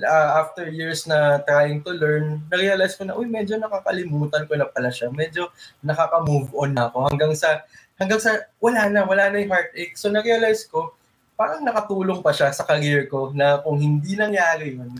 uh, 0.02 0.40
after 0.40 0.68
years 0.68 1.04
na 1.04 1.40
trying 1.44 1.80
to 1.84 1.92
learn, 1.94 2.42
na-realize 2.48 2.96
ko 2.96 3.08
na, 3.08 3.16
uy, 3.16 3.28
medyo 3.28 3.56
nakakalimutan 3.56 4.44
ko 4.48 4.54
na 4.56 4.68
pala 4.68 4.90
siya. 4.92 5.12
Medyo 5.12 5.48
nakaka-move 5.84 6.50
on 6.56 6.76
na 6.76 6.88
ako 6.88 7.08
hanggang 7.12 7.32
sa, 7.36 7.64
hanggang 7.96 8.20
sa, 8.20 8.48
wala 8.60 8.88
na, 8.88 9.04
wala 9.04 9.30
na 9.30 9.40
yung 9.40 9.52
heartache. 9.52 9.96
So, 9.96 10.12
na-realize 10.12 10.68
ko, 10.68 10.92
parang 11.38 11.64
nakatulong 11.64 12.20
pa 12.20 12.36
siya 12.36 12.52
sa 12.52 12.68
career 12.68 13.08
ko 13.08 13.32
na 13.32 13.60
kung 13.64 13.80
hindi 13.80 14.12
nangyari 14.12 14.76
yun, 14.76 14.92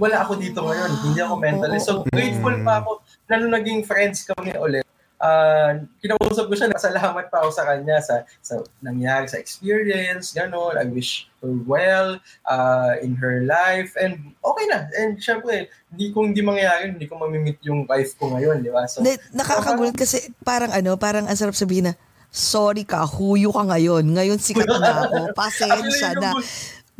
wala 0.00 0.24
ako 0.24 0.40
dito 0.40 0.64
ngayon. 0.64 0.92
Hindi 1.04 1.20
ako 1.20 1.34
mentally. 1.36 1.80
So, 1.84 2.00
grateful 2.08 2.56
pa 2.64 2.80
ako 2.80 3.04
na 3.28 3.36
nung 3.36 3.52
naging 3.52 3.84
friends 3.84 4.24
kami 4.24 4.56
ulit. 4.56 4.86
Uh, 5.16 5.88
kinausap 6.04 6.44
ko 6.44 6.54
siya, 6.54 6.68
nasalamat 6.68 7.32
pa 7.32 7.40
ako 7.40 7.48
sa 7.48 7.64
kanya 7.64 7.96
sa, 8.04 8.28
sa 8.44 8.60
nangyari 8.84 9.24
sa 9.24 9.40
experience, 9.40 10.36
gano'n. 10.36 10.76
I 10.76 10.84
wish 10.92 11.24
her 11.40 11.56
well 11.64 12.20
uh, 12.44 13.00
in 13.00 13.16
her 13.16 13.40
life. 13.48 13.96
And 13.96 14.36
okay 14.44 14.66
na. 14.68 14.84
And 14.92 15.16
syempre, 15.16 15.72
hindi 15.88 16.12
kung 16.12 16.36
hindi 16.36 16.44
mangyayari, 16.44 16.92
hindi 16.92 17.08
ko 17.08 17.16
mamimit 17.16 17.64
yung 17.64 17.88
wife 17.88 18.12
ko 18.20 18.36
ngayon, 18.36 18.60
di 18.60 18.68
ba? 18.68 18.84
So, 18.84 19.00
Hindi, 19.00 19.16
nakakagulat 19.32 19.96
kasi 19.96 20.28
parang 20.44 20.76
ano, 20.76 21.00
parang 21.00 21.24
ang 21.24 21.38
sarap 21.38 21.56
sabihin 21.56 21.92
na, 21.92 21.94
sorry 22.28 22.84
ka, 22.84 23.08
huyo 23.08 23.48
ka 23.56 23.64
ngayon. 23.64 24.04
Ngayon 24.04 24.36
sikat 24.36 24.68
na 24.68 25.00
ako. 25.08 25.32
Pasensya 25.32 26.12
Actually, 26.12 26.20
na. 26.20 26.30
yun, 26.30 26.36
yung, 26.36 26.44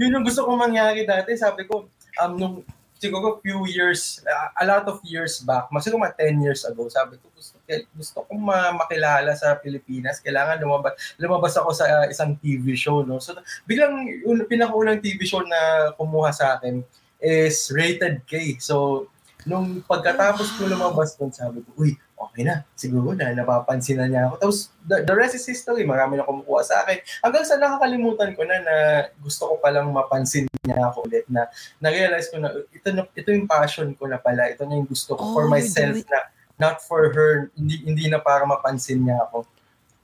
yun 0.01 0.15
yung 0.17 0.25
gusto 0.25 0.41
kong 0.49 0.61
mangyari 0.73 1.05
dati. 1.05 1.37
Sabi 1.37 1.69
ko, 1.69 1.85
um, 2.25 2.33
nung 2.41 2.57
siguro 2.97 3.41
few 3.45 3.69
years, 3.69 4.25
uh, 4.25 4.49
a 4.57 4.65
lot 4.65 4.89
of 4.89 5.01
years 5.05 5.45
back, 5.45 5.69
mas 5.69 5.85
siguro 5.85 6.01
mga 6.01 6.17
10 6.33 6.41
years 6.45 6.65
ago, 6.65 6.89
sabi 6.89 7.21
ko, 7.21 7.29
gusto, 7.37 7.56
gusto 7.95 8.23
kong 8.25 8.43
ma- 8.43 8.75
makilala 8.75 9.35
sa 9.35 9.59
Pilipinas. 9.59 10.23
Kailangan 10.23 10.63
lumabas, 10.63 10.93
lumabas 11.19 11.55
ako 11.59 11.71
sa 11.75 11.85
uh, 11.85 12.07
isang 12.07 12.39
TV 12.39 12.79
show. 12.79 13.03
No? 13.03 13.19
So, 13.19 13.35
biglang, 13.67 14.07
yung 14.23 14.47
pinakaunang 14.47 15.03
TV 15.03 15.27
show 15.27 15.43
na 15.43 15.93
kumuha 15.99 16.31
sa 16.31 16.57
akin 16.59 16.81
is 17.19 17.69
Rated 17.75 18.23
K. 18.25 18.57
So, 18.63 19.09
nung 19.47 19.83
pagkatapos 19.87 20.59
ko 20.59 20.67
lumabas 20.67 21.15
doon, 21.15 21.31
sabi 21.31 21.63
ko, 21.63 21.71
uy, 21.79 21.95
okay 22.17 22.43
na, 22.43 22.65
siguro 22.75 23.13
na, 23.13 23.31
napapansin 23.31 24.01
na 24.01 24.09
niya 24.09 24.27
ako. 24.27 24.35
Tapos, 24.43 24.59
the, 24.83 25.05
the 25.05 25.15
rest 25.15 25.37
is 25.37 25.47
history. 25.47 25.85
Marami 25.87 26.19
na 26.19 26.27
kumukuha 26.27 26.63
sa 26.65 26.83
akin. 26.83 26.99
Hanggang 27.23 27.45
sa 27.45 27.61
nakakalimutan 27.61 28.35
ko 28.35 28.43
na 28.43 28.57
na 28.63 28.77
gusto 29.21 29.47
ko 29.47 29.55
palang 29.61 29.93
mapansin 29.93 30.49
niya 30.65 30.91
ako 30.91 31.07
ulit 31.07 31.27
na 31.31 31.47
na-realize 31.79 32.27
ko 32.33 32.43
na 32.43 32.51
ito, 32.75 32.89
na, 32.91 33.07
ito 33.15 33.29
yung 33.31 33.47
passion 33.47 33.93
ko 33.95 34.11
na 34.11 34.19
pala. 34.19 34.51
Ito 34.51 34.67
na 34.67 34.81
yung 34.81 34.89
gusto 34.89 35.15
ko 35.15 35.23
Oh, 35.27 35.33
for 35.35 35.47
myself 35.51 35.97
na 36.07 36.21
not 36.57 36.81
for 36.81 37.13
her. 37.13 37.51
Hindi, 37.53 37.85
hindi 37.85 38.05
na 38.07 38.19
para 38.19 38.43
mapansin 38.43 39.05
niya 39.05 39.21
ako. 39.25 39.45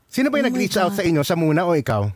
Sino 0.06 0.28
ba 0.28 0.36
yung 0.36 0.46
Oh 0.46 0.50
nag-reach 0.52 0.76
out 0.76 0.92
sa 0.92 1.00
inyo? 1.00 1.20
Siya 1.20 1.36
muna 1.36 1.64
o 1.64 1.72
ikaw? 1.72 2.08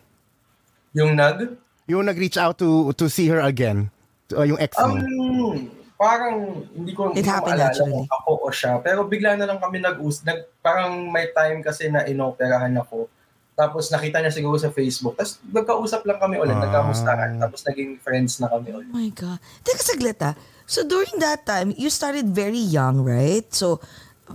Yung 0.93 1.13
nag, 1.13 1.57
Yung 1.87 2.03
nag-reach 2.03 2.37
out 2.37 2.59
to 2.59 2.91
to 2.93 3.07
see 3.07 3.27
her 3.27 3.39
again? 3.39 3.89
Uh, 4.29 4.43
yung 4.43 4.59
ex 4.59 4.75
mo? 4.75 4.91
um, 4.91 5.71
parang 5.95 6.67
hindi 6.75 6.91
ko, 6.93 7.15
It 7.15 7.23
hindi 7.23 7.25
ko 7.25 7.31
happened 7.31 7.57
maalala 7.57 7.71
naturally. 7.71 7.95
kung 7.95 8.09
ako 8.13 8.31
o 8.37 8.47
siya. 8.51 8.73
Pero 8.83 9.01
bigla 9.07 9.39
na 9.39 9.47
lang 9.47 9.57
kami 9.57 9.79
nag-us. 9.79 10.21
Nag, 10.21 10.51
parang 10.61 11.07
may 11.09 11.31
time 11.31 11.63
kasi 11.63 11.87
na 11.87 12.03
inoperahan 12.03 12.75
ako. 12.77 13.07
Tapos 13.55 13.89
nakita 13.89 14.21
niya 14.21 14.29
siguro 14.29 14.59
sa 14.59 14.69
Facebook. 14.69 15.17
Tapos 15.17 15.41
nagkausap 15.41 16.05
lang 16.05 16.19
kami 16.19 16.37
ulit, 16.37 16.53
Ah. 16.53 16.69
nagkamustahan. 16.69 17.39
Tapos 17.39 17.65
naging 17.65 17.97
friends 17.97 18.37
na 18.37 18.51
kami 18.51 18.69
ulit. 18.75 18.91
Oh 18.91 18.99
my 18.99 19.09
God. 19.09 19.39
Teka 19.63 19.81
saglit 19.81 20.21
ah. 20.21 20.35
So 20.67 20.83
during 20.83 21.17
that 21.23 21.47
time, 21.47 21.71
you 21.73 21.89
started 21.89 22.29
very 22.29 22.59
young, 22.59 23.01
right? 23.01 23.47
So 23.49 23.79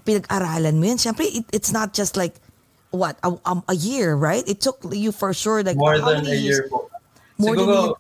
pinag-aralan 0.06 0.80
mo 0.80 0.86
yan. 0.88 0.98
Siyempre, 0.98 1.28
it, 1.28 1.46
it's 1.52 1.72
not 1.72 1.94
just 1.94 2.16
like, 2.16 2.36
what, 2.92 3.18
a, 3.24 3.36
um, 3.46 3.64
a 3.68 3.76
year, 3.76 4.16
right? 4.16 4.44
It 4.48 4.62
took 4.62 4.80
you 4.92 5.12
for 5.12 5.34
sure 5.34 5.64
like 5.64 5.78
More 5.78 6.00
than 6.00 6.26
a 6.26 6.36
years? 6.36 6.44
year 6.44 6.68
po. 6.70 6.90
More 7.38 7.56
than 7.56 7.70
a 7.70 7.72
siguro. 7.72 7.96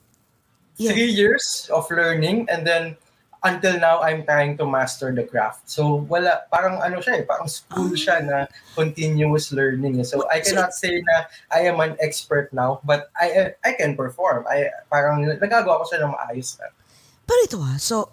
Yeah. 0.81 0.97
three 0.97 1.13
years 1.13 1.69
of 1.69 1.85
learning 1.93 2.49
and 2.49 2.65
then 2.65 2.97
until 3.43 3.77
now 3.77 4.01
I'm 4.01 4.25
trying 4.25 4.57
to 4.57 4.65
master 4.65 5.13
the 5.13 5.23
craft. 5.29 5.69
So 5.69 6.05
wala 6.09 6.49
parang 6.49 6.81
ano 6.81 7.01
siya 7.01 7.21
eh, 7.21 7.23
parang 7.25 7.45
school 7.45 7.93
siya 7.93 8.25
na 8.25 8.49
continuous 8.73 9.53
learning. 9.53 10.01
eh. 10.01 10.05
So 10.05 10.25
I 10.29 10.41
cannot 10.41 10.73
say 10.73 11.01
na 11.05 11.29
I 11.53 11.69
am 11.69 11.77
an 11.81 11.97
expert 12.01 12.49
now, 12.53 12.81
but 12.81 13.13
I 13.13 13.53
I 13.61 13.77
can 13.77 13.93
perform. 13.93 14.45
I 14.49 14.73
parang 14.89 15.21
nagagawa 15.25 15.81
ko 15.81 15.85
siya 15.85 16.01
ng 16.05 16.13
maayos 16.17 16.57
na. 16.57 16.73
Pero 17.29 17.39
ito 17.45 17.57
ah, 17.61 17.77
so 17.77 18.09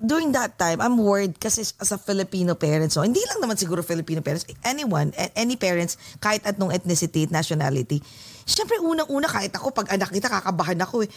during 0.00 0.32
that 0.32 0.56
time, 0.56 0.80
I'm 0.80 0.96
worried 0.96 1.36
kasi 1.36 1.60
as 1.60 1.92
a 1.92 2.00
Filipino 2.00 2.56
parent, 2.56 2.88
so 2.90 3.04
hindi 3.04 3.20
lang 3.28 3.44
naman 3.44 3.60
siguro 3.60 3.84
Filipino 3.84 4.24
parents, 4.24 4.48
anyone, 4.64 5.12
any 5.36 5.60
parents, 5.60 6.00
kahit 6.18 6.42
at 6.48 6.56
nung 6.56 6.72
ethnicity, 6.72 7.28
nationality, 7.28 8.00
Siyempre, 8.44 8.80
unang-una, 8.80 9.26
kahit 9.26 9.52
ako, 9.54 9.72
pag 9.72 9.92
anak 9.92 10.10
kita, 10.10 10.28
kakabahan 10.28 10.80
ako 10.80 11.04
eh. 11.04 11.10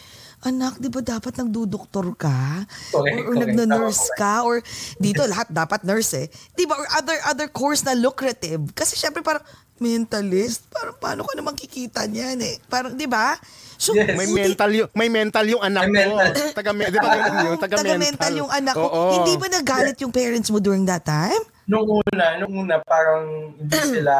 Anak, 0.44 0.76
di 0.76 0.92
ba 0.92 1.00
dapat 1.00 1.32
nagdudoktor 1.40 2.12
ka? 2.18 2.64
Correct, 2.92 3.16
or 3.16 3.32
or 3.32 3.34
nagna-nurse 3.38 4.04
ka? 4.14 4.44
Or 4.44 4.60
dito, 4.96 5.24
lahat 5.24 5.48
dapat 5.48 5.84
nurse 5.88 6.12
eh. 6.20 6.26
Di 6.52 6.68
ba? 6.68 6.76
Or 6.76 6.86
other, 6.92 7.16
other 7.24 7.48
course 7.48 7.84
na 7.84 7.96
lucrative. 7.96 8.74
Kasi 8.76 8.94
siyempre, 8.98 9.24
parang 9.24 9.44
mentalist, 9.80 10.68
parang 10.70 10.96
paano 11.00 11.20
ka 11.26 11.32
naman 11.34 11.54
kikita 11.58 12.06
niyan 12.06 12.38
eh? 12.44 12.56
Parang, 12.68 12.94
di 12.94 13.08
ba? 13.08 13.34
So, 13.74 13.92
Yes. 13.92 14.14
May 14.14 14.28
mental 14.30 14.70
yung 14.70 14.88
may 14.94 15.08
mental 15.10 15.44
yung 15.44 15.62
anak 15.62 15.90
mo. 15.90 16.16
mental. 16.16 16.54
Taga 16.54 16.70
di 16.72 16.98
ba 16.98 17.08
ganun 17.10 17.42
yun? 17.42 17.56
Taga, 17.58 17.74
Taga-mental 17.82 18.32
yung 18.38 18.50
anak 18.50 18.74
ko. 18.74 19.20
Hindi 19.20 19.34
ba 19.34 19.46
nagalit 19.50 19.96
yung 20.00 20.14
parents 20.14 20.48
mo 20.48 20.62
during 20.62 20.86
that 20.86 21.02
time? 21.02 21.42
Nung 21.64 21.88
una, 21.88 22.36
nung 22.40 22.54
una 22.64 22.76
parang 22.84 23.54
hindi 23.56 23.80
sila 23.80 24.16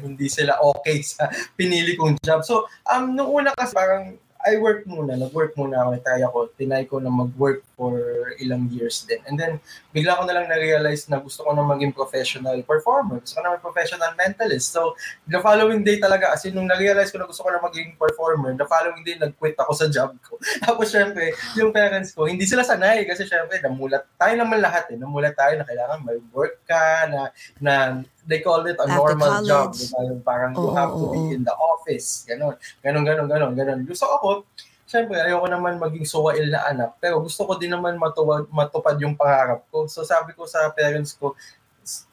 hindi 0.00 0.26
sila 0.28 0.60
okay 0.62 1.04
sa 1.04 1.28
pinili 1.56 1.94
kong 1.96 2.16
job. 2.20 2.40
So, 2.44 2.68
um 2.88 3.12
nung 3.12 3.28
una 3.28 3.52
kasi 3.52 3.72
parang 3.76 4.16
I 4.46 4.54
work 4.62 4.86
muna, 4.86 5.18
nag-work 5.18 5.58
muna 5.58 5.82
ako, 5.82 5.90
try 5.98 6.20
ako, 6.22 6.38
tinay 6.54 6.86
ko 6.86 7.02
na 7.02 7.10
mag-work 7.10 7.66
for 7.74 7.98
ilang 8.38 8.70
years 8.70 9.02
din. 9.02 9.18
And 9.26 9.34
then, 9.34 9.58
bigla 9.90 10.14
ko 10.14 10.22
na 10.26 10.38
lang 10.38 10.46
na-realize 10.46 11.10
na 11.10 11.18
gusto 11.18 11.42
ko 11.42 11.50
na 11.54 11.66
maging 11.66 11.90
professional 11.90 12.54
performer. 12.62 13.18
Gusto 13.18 13.38
ko 13.38 13.42
na 13.42 13.58
maging 13.58 13.66
professional 13.66 14.10
mentalist. 14.14 14.70
So, 14.70 14.94
the 15.26 15.42
following 15.42 15.82
day 15.82 15.98
talaga, 15.98 16.30
as 16.30 16.46
in, 16.46 16.54
nung 16.54 16.70
na-realize 16.70 17.10
ko 17.10 17.18
na 17.18 17.26
gusto 17.26 17.42
ko 17.42 17.50
na 17.50 17.58
maging 17.58 17.98
performer, 17.98 18.54
the 18.54 18.66
following 18.70 19.02
day, 19.02 19.18
nag-quit 19.18 19.58
ako 19.58 19.72
sa 19.74 19.86
job 19.90 20.14
ko. 20.22 20.38
Tapos, 20.66 20.86
syempre, 20.86 21.34
yung 21.58 21.74
parents 21.74 22.14
ko, 22.14 22.30
hindi 22.30 22.46
sila 22.46 22.62
sanay 22.62 23.02
kasi 23.10 23.26
syempre, 23.26 23.58
namulat, 23.58 24.06
tayo 24.14 24.34
naman 24.38 24.62
lahat 24.62 24.86
eh, 24.94 24.98
namulat 24.98 25.34
tayo 25.34 25.58
na 25.58 25.66
kailangan 25.66 25.98
may 26.06 26.18
work 26.30 26.62
ka, 26.62 27.10
na, 27.10 27.20
na 27.58 27.74
they 28.28 28.44
call 28.44 28.60
it 28.68 28.76
a 28.76 28.84
After 28.84 29.16
normal 29.16 29.40
job. 29.42 29.72
college. 29.72 29.88
Diba? 29.88 30.00
Yung 30.04 30.20
parang 30.22 30.52
you 30.52 30.68
Oo, 30.68 30.76
have 30.76 30.92
to 30.92 31.06
be 31.08 31.20
in 31.32 31.42
the 31.42 31.56
office. 31.56 32.28
Ganon. 32.28 32.54
Ganon, 32.84 33.02
ganon, 33.02 33.26
ganon, 33.26 33.52
ganon. 33.56 33.80
Gusto 33.88 34.04
ako, 34.04 34.44
syempre, 34.84 35.16
ayoko 35.16 35.48
naman 35.48 35.80
maging 35.80 36.04
suwail 36.04 36.44
na 36.52 36.68
anak. 36.68 37.00
Pero 37.00 37.24
gusto 37.24 37.48
ko 37.48 37.56
din 37.56 37.72
naman 37.72 37.96
matuwad, 37.96 38.44
matupad 38.52 39.00
yung 39.00 39.16
pangarap 39.16 39.64
ko. 39.72 39.88
So 39.88 40.04
sabi 40.04 40.36
ko 40.36 40.44
sa 40.44 40.68
parents 40.76 41.16
ko, 41.16 41.32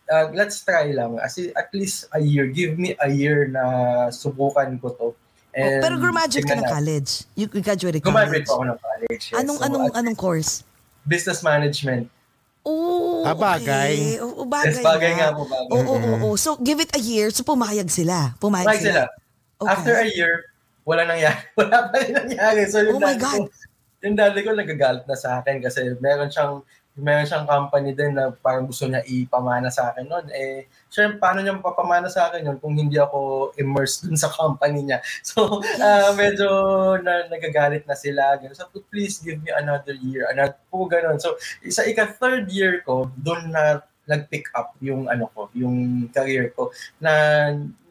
uh, 0.07 0.31
let's 0.31 0.63
try 0.63 0.87
lang. 0.95 1.19
As 1.19 1.35
in, 1.35 1.51
at 1.51 1.67
least 1.75 2.07
a 2.15 2.19
year. 2.23 2.47
Give 2.47 2.79
me 2.79 2.95
a 2.95 3.11
year 3.11 3.51
na 3.51 3.63
subukan 4.07 4.79
ko 4.79 4.87
to. 4.95 5.07
Oh, 5.55 5.71
pero 5.79 5.95
graduate 5.95 6.43
ka 6.43 6.55
ng 6.55 6.67
college. 6.67 7.23
You 7.31 7.47
you 7.47 7.63
graduated 7.63 8.03
college. 8.03 8.43
po 8.43 8.59
ako 8.59 8.63
ng 8.75 8.79
college. 8.79 9.23
yes. 9.31 9.39
Anong 9.39 9.57
So, 9.59 9.63
anong 9.67 9.85
anong 9.95 10.17
course? 10.19 10.67
Business 11.07 11.39
management. 11.43 12.11
Oh, 12.65 13.21
Ah, 13.21 13.37
bagay. 13.37 14.17
okay. 14.17 14.25
Oo, 14.25 14.41
bagay, 14.49 14.73
Yes, 14.73 14.81
bagay 14.81 15.11
nga 15.21 15.29
po, 15.37 15.45
bagay. 15.45 15.69
Oo, 15.69 15.85
oo, 15.85 16.11
oo. 16.25 16.29
So, 16.33 16.57
give 16.57 16.81
it 16.81 16.89
a 16.97 17.01
year. 17.01 17.29
So, 17.29 17.45
pumayag 17.45 17.93
sila. 17.93 18.33
Pumayag 18.41 18.65
Like 18.73 18.81
sila. 18.81 19.05
Okay. 19.61 19.69
After 19.69 19.95
a 20.01 20.09
year, 20.09 20.33
wala 20.81 21.05
nangyari. 21.05 21.37
Wala 21.61 21.89
pa 21.89 21.95
rin 22.01 22.13
nangyari. 22.13 22.65
So 22.69 22.77
yung 22.81 22.97
Oh 22.97 23.01
my 23.01 23.17
God. 23.17 23.49
ko, 23.49 23.53
yung 24.05 24.13
daddy 24.13 24.45
ko 24.45 24.53
nagagalit 24.53 25.05
na 25.09 25.17
sa 25.17 25.41
akin 25.41 25.57
kasi 25.57 25.97
meron 25.97 26.29
siyang 26.29 26.61
meron 26.95 27.27
siyang 27.27 27.43
company 27.43 27.91
din 27.91 28.15
na 28.15 28.31
parang 28.31 28.63
gusto 28.63 28.87
niya 28.87 29.03
ipamana 29.03 29.67
sa 29.67 29.91
akin 29.91 30.07
noon. 30.07 30.25
Eh, 30.31 30.71
syempre, 30.87 31.19
paano 31.19 31.43
niya 31.43 31.59
mapapamana 31.59 32.07
sa 32.07 32.31
akin 32.31 32.47
yun 32.47 32.57
kung 32.57 32.71
hindi 32.71 32.95
ako 32.95 33.51
immersed 33.59 34.07
dun 34.07 34.15
sa 34.15 34.31
company 34.31 34.83
niya? 34.87 34.99
So, 35.35 35.59
ah, 35.83 36.15
medyo 36.15 36.47
na, 37.03 37.27
nagagalit 37.27 37.83
na 37.83 37.97
sila. 37.97 38.39
Ganun. 38.39 38.55
So, 38.55 38.71
please 38.87 39.19
give 39.19 39.43
me 39.43 39.51
another 39.51 39.91
year. 39.99 40.31
Another, 40.31 40.55
po, 40.71 40.87
ganun. 40.87 41.19
So, 41.19 41.35
sa 41.67 41.83
ika-third 41.83 42.47
year 42.47 42.79
ko, 42.87 43.11
doon 43.19 43.51
na 43.51 43.83
nag-pick 44.05 44.49
up 44.53 44.73
yung 44.81 45.09
ano 45.09 45.29
ko, 45.33 45.49
yung 45.57 46.07
career 46.13 46.53
ko 46.53 46.69
na 47.01 47.11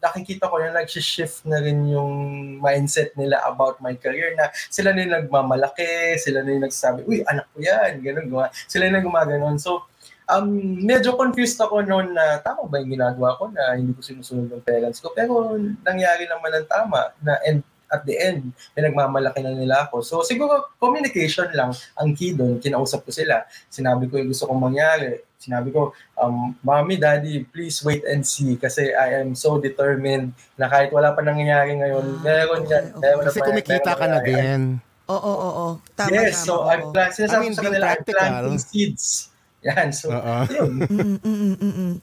nakikita 0.04 0.52
ko 0.52 0.60
na 0.60 0.84
nag-shift 0.84 1.48
na 1.48 1.58
rin 1.64 1.88
yung 1.88 2.12
mindset 2.60 3.16
nila 3.16 3.40
about 3.48 3.80
my 3.80 3.96
career 3.96 4.36
na 4.36 4.52
sila 4.68 4.92
na 4.92 5.00
yung 5.00 5.14
nagmamalaki, 5.16 6.20
sila 6.20 6.44
na 6.44 6.52
yung 6.52 6.64
nagsasabi, 6.68 7.08
uy, 7.08 7.24
anak 7.24 7.48
ko 7.56 7.58
yan, 7.64 8.04
ganun, 8.04 8.28
gumawa. 8.28 8.52
Sila 8.68 8.92
na 8.92 9.00
gumaganon. 9.00 9.56
So, 9.56 9.88
um, 10.28 10.48
medyo 10.84 11.16
confused 11.16 11.56
ako 11.60 11.84
noon 11.84 12.12
na 12.12 12.40
tama 12.40 12.68
ba 12.68 12.80
yung 12.80 12.92
ginagawa 12.92 13.36
ko 13.40 13.48
na 13.52 13.76
hindi 13.76 13.96
ko 13.96 14.00
sinusunod 14.04 14.52
ng 14.52 14.64
parents 14.64 15.00
ko. 15.00 15.12
Pero 15.16 15.56
nangyari 15.84 16.28
naman 16.28 16.52
ng 16.52 16.68
tama 16.68 17.12
na 17.24 17.40
and 17.48 17.64
at 17.94 18.02
the 18.02 18.18
end, 18.18 18.50
may 18.74 18.82
nagmamalaki 18.82 19.38
na 19.38 19.54
nila 19.54 19.86
ako. 19.86 20.02
So 20.02 20.14
siguro 20.20 20.74
communication 20.76 21.46
lang 21.54 21.70
ang 21.94 22.10
key 22.12 22.34
doon. 22.34 22.58
Kinausap 22.58 23.06
ko 23.06 23.10
sila. 23.10 23.46
Sinabi 23.68 24.10
ko 24.10 24.18
yung 24.18 24.28
gusto 24.28 24.44
kong 24.44 24.58
mangyari. 24.60 25.22
Sinabi 25.36 25.70
ko, 25.70 25.92
um, 26.16 26.56
Mommy, 26.60 26.96
Daddy, 26.96 27.44
please 27.44 27.78
wait 27.80 28.02
and 28.02 28.24
see 28.24 28.56
kasi 28.56 28.90
I 28.90 29.20
am 29.20 29.36
so 29.36 29.60
determined 29.60 30.32
na 30.56 30.66
kahit 30.66 30.88
wala 30.88 31.12
pa 31.12 31.20
nangyayari 31.20 31.76
ngayon, 31.76 32.00
Ah, 32.00 32.22
meron 32.24 32.60
okay, 32.64 32.72
yan. 32.72 32.84
okay. 32.96 33.24
Kasi 33.28 33.38
pa- 33.38 33.46
kumikita 33.46 33.90
ka 33.92 34.06
na 34.08 34.18
yan. 34.18 34.24
din. 34.24 34.62
Oo, 35.04 35.20
oo, 35.20 35.48
oo. 35.52 35.66
Tama, 35.92 36.08
yes, 36.10 36.40
tama. 36.40 36.46
so 36.48 36.52
oo. 36.56 36.66
I'm 36.66 36.82
plan- 36.90 37.12
sinasabi 37.12 37.36
I 37.36 37.44
mean, 37.44 37.52
sa 37.52 37.62
kanila, 37.62 37.86
I'm 37.86 38.02
planting 38.02 38.58
seeds. 38.58 39.06
Yan, 39.68 39.88
so, 39.92 40.08
Oo. 40.08 40.36
yun. 40.48 40.72
Mm, 40.76 40.88
mm, 40.88 41.16
mm, 41.20 41.56
mm, 41.56 41.74
mm. 41.76 41.94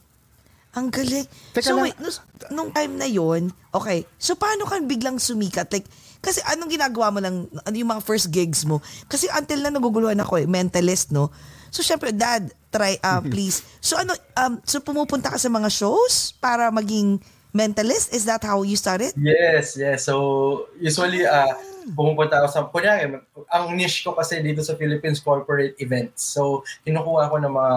Ang 0.72 0.88
galing. 0.88 1.28
Teka 1.52 1.68
so 1.68 1.76
lang. 1.76 1.92
wait, 1.92 1.98
nung, 2.00 2.16
nung 2.52 2.70
time 2.72 2.94
na 2.96 3.08
yon 3.08 3.52
okay, 3.76 4.08
so 4.16 4.40
paano 4.40 4.64
ka 4.64 4.80
biglang 4.80 5.20
sumikat? 5.20 5.68
Like, 5.72 5.88
kasi 6.24 6.40
anong 6.48 6.72
ginagawa 6.72 7.12
mo 7.12 7.20
lang, 7.20 7.50
ano 7.50 7.76
yung 7.76 7.92
mga 7.92 8.06
first 8.06 8.32
gigs 8.32 8.64
mo? 8.64 8.80
Kasi 9.12 9.28
until 9.36 9.60
na 9.66 9.74
naguguluhan 9.74 10.20
ako 10.22 10.40
eh, 10.40 10.48
mentalist, 10.48 11.12
no? 11.12 11.34
So 11.72 11.84
syempre, 11.84 12.12
dad, 12.12 12.52
try, 12.72 13.00
uh, 13.00 13.24
please. 13.24 13.64
So 13.80 13.96
ano, 13.96 14.16
um, 14.36 14.60
so 14.68 14.84
pumupunta 14.84 15.32
ka 15.32 15.40
sa 15.40 15.48
mga 15.48 15.72
shows 15.72 16.36
para 16.40 16.68
maging 16.72 17.20
mentalist? 17.52 18.16
Is 18.16 18.28
that 18.28 18.44
how 18.44 18.64
you 18.64 18.76
started? 18.76 19.12
Yes, 19.20 19.76
yes. 19.76 20.08
So 20.08 20.68
usually 20.80 21.28
uh 21.28 21.52
pumupunta 21.98 22.42
ako 22.42 22.48
sa, 22.48 22.62
kunyari, 22.70 23.10
ang 23.50 23.66
niche 23.74 24.06
ko 24.06 24.14
kasi 24.14 24.40
dito 24.40 24.62
sa 24.62 24.78
Philippines, 24.78 25.20
corporate 25.20 25.76
events. 25.82 26.24
So, 26.34 26.64
kinukuha 26.86 27.30
ko 27.30 27.36
ng 27.42 27.54
mga, 27.54 27.76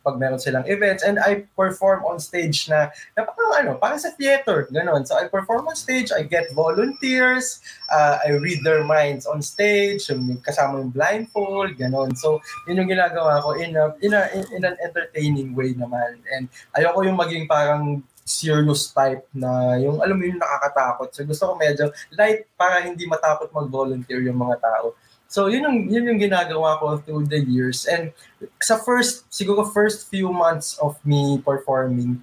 pag 0.00 0.16
meron 0.16 0.40
silang 0.40 0.66
events, 0.66 1.04
and 1.04 1.20
I 1.20 1.44
perform 1.54 2.04
on 2.08 2.18
stage 2.18 2.68
na, 2.68 2.88
na 3.14 3.28
parang 3.28 3.52
ano, 3.60 3.70
parang 3.76 4.00
sa 4.00 4.12
theater, 4.16 4.68
ganun. 4.72 5.04
So, 5.04 5.16
I 5.16 5.28
perform 5.28 5.68
on 5.68 5.76
stage, 5.76 6.10
I 6.10 6.24
get 6.24 6.52
volunteers, 6.56 7.60
uh, 7.92 8.18
I 8.24 8.36
read 8.40 8.64
their 8.64 8.82
minds 8.84 9.28
on 9.28 9.44
stage, 9.44 10.08
kasama 10.42 10.80
yung 10.80 10.92
blindfold, 10.92 11.76
ganun. 11.76 12.16
So, 12.16 12.40
yun 12.66 12.80
yung 12.80 12.90
ginagawa 12.90 13.44
ko 13.44 13.54
in, 13.56 13.76
a, 13.76 13.92
in, 14.00 14.12
a, 14.16 14.28
in 14.52 14.62
an 14.64 14.76
entertaining 14.80 15.54
way 15.54 15.76
naman. 15.76 16.20
And 16.32 16.48
ayoko 16.74 17.04
yung 17.04 17.18
maging 17.18 17.46
parang 17.46 18.02
serious 18.26 18.90
type 18.90 19.22
na 19.30 19.78
yung 19.78 20.02
alam 20.02 20.18
mo 20.18 20.26
yung 20.26 20.42
nakakatakot. 20.42 21.14
So 21.14 21.22
gusto 21.22 21.42
ko 21.46 21.52
medyo 21.54 21.94
light 22.18 22.50
para 22.58 22.82
hindi 22.82 23.06
matakot 23.06 23.54
mag-volunteer 23.54 24.18
yung 24.26 24.42
mga 24.42 24.58
tao. 24.58 24.98
So 25.30 25.46
yun 25.46 25.62
yung 25.62 25.78
yun 25.86 26.04
yung 26.10 26.20
ginagawa 26.20 26.82
ko 26.82 26.98
through 27.06 27.30
the 27.30 27.38
years 27.38 27.86
and 27.86 28.10
sa 28.58 28.82
first 28.82 29.30
siguro 29.30 29.62
first 29.70 30.10
few 30.10 30.34
months 30.34 30.74
of 30.82 30.98
me 31.06 31.38
performing 31.46 32.18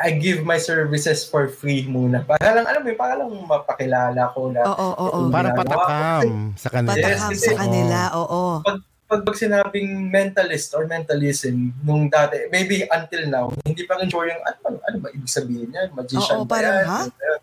I 0.00 0.16
give 0.16 0.48
my 0.48 0.56
services 0.56 1.28
for 1.28 1.44
free 1.52 1.84
muna. 1.84 2.24
Para 2.24 2.56
lang, 2.56 2.64
alam 2.64 2.80
mo, 2.80 2.90
para 2.96 3.20
lang 3.20 3.28
mapakilala 3.44 4.32
ko 4.32 4.48
na. 4.48 4.64
Oo, 4.64 4.88
oo, 4.96 5.06
oo. 5.12 5.28
Para 5.28 5.52
patakam 5.52 6.56
sa 6.56 6.72
kanila. 6.72 6.96
Patakam 6.96 7.30
Yes, 7.36 7.44
sa 7.44 7.52
kanila, 7.60 8.00
oo. 8.16 8.42
Pag, 8.64 8.80
pag, 9.10 9.26
pag 9.26 9.34
sinabing 9.34 10.06
mentalist 10.06 10.70
or 10.78 10.86
mentalism 10.86 11.74
nung 11.82 12.06
dati, 12.06 12.46
maybe 12.54 12.86
until 12.86 13.22
now, 13.26 13.44
hindi 13.66 13.82
pa 13.82 13.98
rin 13.98 14.06
sure 14.06 14.30
yung 14.30 14.38
ano, 14.46 14.58
ba- 14.62 14.84
ano 14.86 14.96
ba 15.02 15.08
ibig 15.10 15.26
sabihin 15.26 15.74
yan? 15.74 15.90
Oo, 15.90 15.98
Magician 15.98 16.38
ba 16.46 16.54
parang, 16.54 16.76
yan? 16.78 16.86
ha? 16.86 17.00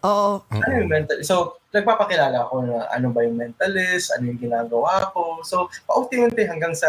Oo. 0.08 0.32
Ano 0.48 0.74
yung 0.80 0.88
mental? 0.88 1.20
So, 1.28 1.60
nagpapakilala 1.76 2.48
ako 2.48 2.56
na 2.64 2.88
ano 2.88 3.12
ba 3.12 3.28
yung 3.28 3.36
mentalist, 3.36 4.16
ano 4.16 4.32
yung 4.32 4.40
ginagawa 4.40 5.12
ko. 5.12 5.44
So, 5.44 5.68
paunti-unti 5.84 6.48
hanggang 6.48 6.72
sa 6.72 6.88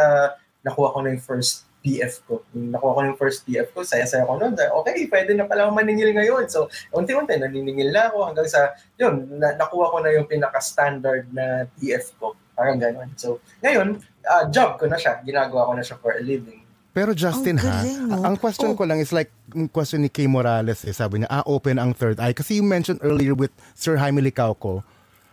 nakuha 0.62 0.94
ko 0.94 0.98
na 1.02 1.18
yung 1.18 1.24
first 1.26 1.66
PF 1.82 2.22
ko. 2.30 2.46
Yung 2.54 2.70
nakuha 2.70 2.94
ko 2.94 3.00
na 3.02 3.10
yung 3.10 3.20
first 3.20 3.42
PF 3.42 3.74
ko, 3.74 3.82
saya-saya 3.82 4.26
ko 4.26 4.38
noon. 4.38 4.54
Okay, 4.54 5.10
pwede 5.10 5.34
na 5.34 5.46
pala 5.46 5.66
ako 5.66 5.74
maningil 5.74 6.14
ngayon. 6.14 6.46
So, 6.46 6.70
unti-unti, 6.94 7.34
naniningil 7.34 7.90
na 7.90 8.14
ako 8.14 8.30
hanggang 8.30 8.46
sa, 8.46 8.78
yun, 8.94 9.26
na, 9.42 9.58
nakuha 9.58 9.90
ko 9.90 9.98
na 10.02 10.14
yung 10.14 10.30
pinaka-standard 10.30 11.26
na 11.34 11.66
PF 11.78 12.14
ko. 12.18 12.38
Parang 12.58 12.82
ganun. 12.82 13.10
So, 13.14 13.38
ngayon, 13.62 14.02
ah, 14.28 14.44
job 14.46 14.76
ko 14.76 14.86
na 14.86 14.94
siya. 14.94 15.18
Ginagawa 15.20 15.66
ko 15.66 15.72
na 15.74 15.82
siya 15.82 15.96
for 15.98 16.12
a 16.12 16.22
living. 16.22 16.60
Pero 16.92 17.14
Justin 17.14 17.56
Ang 17.56 17.62
ha, 17.62 17.72
galing, 17.80 18.00
no? 18.10 18.22
ang 18.24 18.34
question 18.36 18.70
Oh. 18.72 18.76
ko 18.76 18.82
lang 18.82 18.98
is 18.98 19.12
like, 19.12 19.30
yung 19.54 19.68
question 19.68 20.02
ni 20.02 20.10
Kay 20.10 20.26
Morales 20.26 20.82
eh, 20.82 20.90
sabi 20.90 21.22
niya, 21.22 21.28
ah, 21.30 21.44
open 21.46 21.78
ang 21.78 21.94
third 21.94 22.18
eye. 22.18 22.34
Kasi 22.34 22.58
you 22.58 22.64
mentioned 22.64 22.98
earlier 23.00 23.32
with 23.32 23.52
Sir 23.72 23.96
Jaime 23.96 24.18
Licauco, 24.18 24.82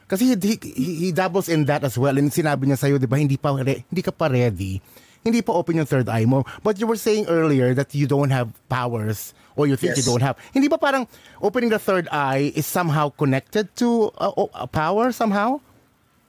kasi 0.05 0.29
he, 0.29 0.35
he, 0.37 0.55
he 1.01 1.09
doubles 1.11 1.49
in 1.49 1.65
that 1.65 1.81
as 1.81 1.97
well. 1.97 2.13
And 2.13 2.29
sinabi 2.29 2.69
niya 2.69 2.77
sa'yo, 2.77 3.01
di 3.01 3.09
ba, 3.09 3.17
hindi, 3.17 3.33
pa, 3.35 3.57
re- 3.57 3.81
hindi 3.89 4.03
ka 4.05 4.13
pa 4.13 4.29
ready. 4.29 4.77
Hindi 5.25 5.41
pa 5.41 5.57
open 5.57 5.81
yung 5.81 5.89
third 5.89 6.05
eye 6.05 6.29
mo. 6.29 6.45
But 6.61 6.77
you 6.77 6.85
were 6.85 7.01
saying 7.01 7.25
earlier 7.25 7.73
that 7.73 7.97
you 7.97 8.05
don't 8.05 8.29
have 8.29 8.53
powers 8.69 9.33
or 9.57 9.65
you 9.65 9.73
think 9.73 9.97
you 9.97 10.05
Yes. 10.05 10.11
don't 10.13 10.21
have. 10.21 10.37
Hindi 10.53 10.69
ba 10.69 10.77
parang 10.77 11.09
opening 11.41 11.73
the 11.73 11.81
third 11.81 12.05
eye 12.13 12.53
is 12.53 12.69
somehow 12.69 13.09
connected 13.09 13.73
to 13.81 14.13
a, 14.21 14.29
a 14.53 14.67
power 14.69 15.09
somehow? 15.09 15.57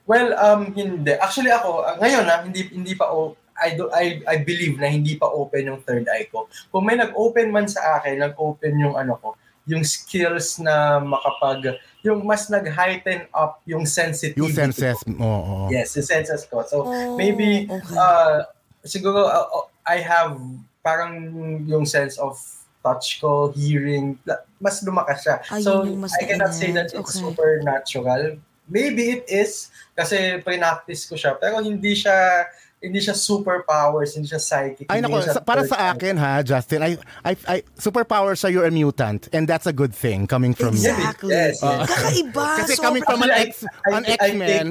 Well, 0.07 0.31
um 0.39 0.71
hindi. 0.71 1.11
Actually 1.19 1.51
ako 1.51 1.83
uh, 1.83 1.99
ngayon 1.99 2.23
na 2.23 2.39
hindi 2.41 2.63
hindi 2.71 2.95
pa 2.95 3.11
o 3.11 3.35
I 3.57 3.75
do 3.75 3.91
I 3.91 4.23
I 4.23 4.35
believe 4.39 4.79
na 4.79 4.87
hindi 4.87 5.19
pa 5.19 5.27
open 5.27 5.67
yung 5.67 5.79
third 5.83 6.07
eye 6.07 6.31
ko. 6.31 6.47
Kung 6.71 6.87
may 6.87 6.95
nag-open 6.95 7.51
man 7.51 7.67
sa 7.67 7.99
akin, 7.99 8.23
nag-open 8.23 8.79
yung 8.79 8.95
ano 8.95 9.19
ko, 9.19 9.35
yung 9.67 9.83
skills 9.83 10.63
na 10.63 11.03
makapag 11.03 11.75
yung 12.07 12.23
mas 12.23 12.47
nag-heighten 12.47 13.27
up 13.35 13.59
yung 13.67 13.83
sensitivity. 13.83 14.39
Yung 14.39 14.55
senses. 14.55 14.95
ko. 15.03 15.11
Oo. 15.19 15.41
oo. 15.43 15.67
Yes, 15.67 15.91
yung 15.99 16.07
senses 16.07 16.47
ko. 16.47 16.63
So 16.63 16.87
Oh, 16.87 17.19
maybe 17.19 17.67
okay. 17.67 17.95
uh 17.97 18.47
siguro 18.87 19.27
uh, 19.27 19.47
uh, 19.51 19.67
I 19.83 19.99
have 19.99 20.39
parang 20.79 21.19
yung 21.67 21.83
sense 21.83 22.15
of 22.15 22.39
touch 22.79 23.19
ko, 23.19 23.51
hearing, 23.51 24.15
la- 24.23 24.39
mas 24.63 24.79
lumakas 24.79 25.19
siya. 25.27 25.35
Ayun 25.51 25.99
so 25.99 26.15
I 26.15 26.23
cannot 26.23 26.55
say 26.55 26.71
that 26.71 26.95
it's 26.95 26.95
Okay. 26.95 27.19
supernatural. 27.19 28.39
Maybe 28.67 29.11
it 29.11 29.23
is 29.27 29.67
kasi 29.97 30.37
pre-practice 30.45 31.09
ko 31.09 31.17
siya 31.17 31.33
pero 31.41 31.57
hindi 31.65 31.97
siya 31.97 32.45
hindi 32.77 33.01
siya 33.01 33.17
superpowers, 33.17 34.13
hindi 34.13 34.29
siya 34.29 34.37
psychic. 34.37 34.85
Ay 34.93 35.01
nako, 35.01 35.17
siya 35.25 35.41
sa- 35.41 35.45
para 35.45 35.65
sa 35.65 35.89
akin 35.89 36.13
ha, 36.13 36.45
Justin, 36.45 36.85
I, 36.85 36.91
I, 37.25 37.33
I, 37.49 37.57
superpower 37.73 38.37
sa 38.37 38.53
you're 38.53 38.69
a 38.69 38.73
mutant 38.73 39.33
and 39.33 39.49
that's 39.49 39.65
a 39.65 39.73
good 39.73 39.97
thing 39.97 40.29
coming 40.29 40.53
from 40.53 40.77
you. 40.77 40.85
Exactly. 40.93 41.33
Yes, 41.33 41.57
yes. 41.57 41.89
Kakaiba. 41.89 42.47
Kasi 42.61 42.77
coming 42.77 43.01
from 43.01 43.25
an 43.25 43.33
ex, 43.33 43.65
I- 43.65 43.97
an 43.97 44.03
I- 44.05 44.17
X-Men. 44.21 44.67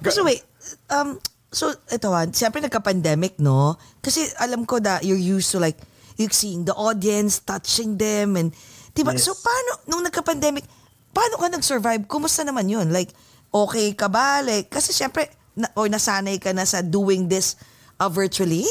so 0.16 0.24
wait, 0.24 0.40
um, 0.88 1.20
so 1.52 1.68
ito 1.92 2.08
ah, 2.08 2.24
siyempre 2.32 2.64
nagka-pandemic, 2.64 3.36
no? 3.36 3.76
Kasi 4.00 4.24
alam 4.40 4.64
ko 4.64 4.80
that 4.80 5.04
you're 5.04 5.20
used 5.20 5.52
to 5.52 5.60
like, 5.60 5.76
you 6.16 6.32
seeing 6.32 6.64
the 6.64 6.72
audience, 6.72 7.44
touching 7.44 8.00
them, 8.00 8.40
and, 8.40 8.56
diba? 8.96 9.12
Yes. 9.12 9.28
So 9.28 9.36
paano, 9.36 9.84
nung 9.84 10.00
nagka-pandemic, 10.00 10.64
paano 11.14 11.38
ka 11.38 11.46
nag-survive? 11.46 12.10
Kumusta 12.10 12.42
naman 12.42 12.66
yun? 12.66 12.90
Like, 12.90 13.14
okay 13.54 13.94
ka 13.94 14.10
ba? 14.10 14.42
Like, 14.42 14.68
kasi 14.68 14.90
siyempre, 14.90 15.30
na, 15.54 15.70
or 15.78 15.86
nasanay 15.86 16.42
ka 16.42 16.50
na 16.50 16.66
sa 16.66 16.82
doing 16.82 17.30
this 17.30 17.54
uh, 18.02 18.10
virtually? 18.10 18.66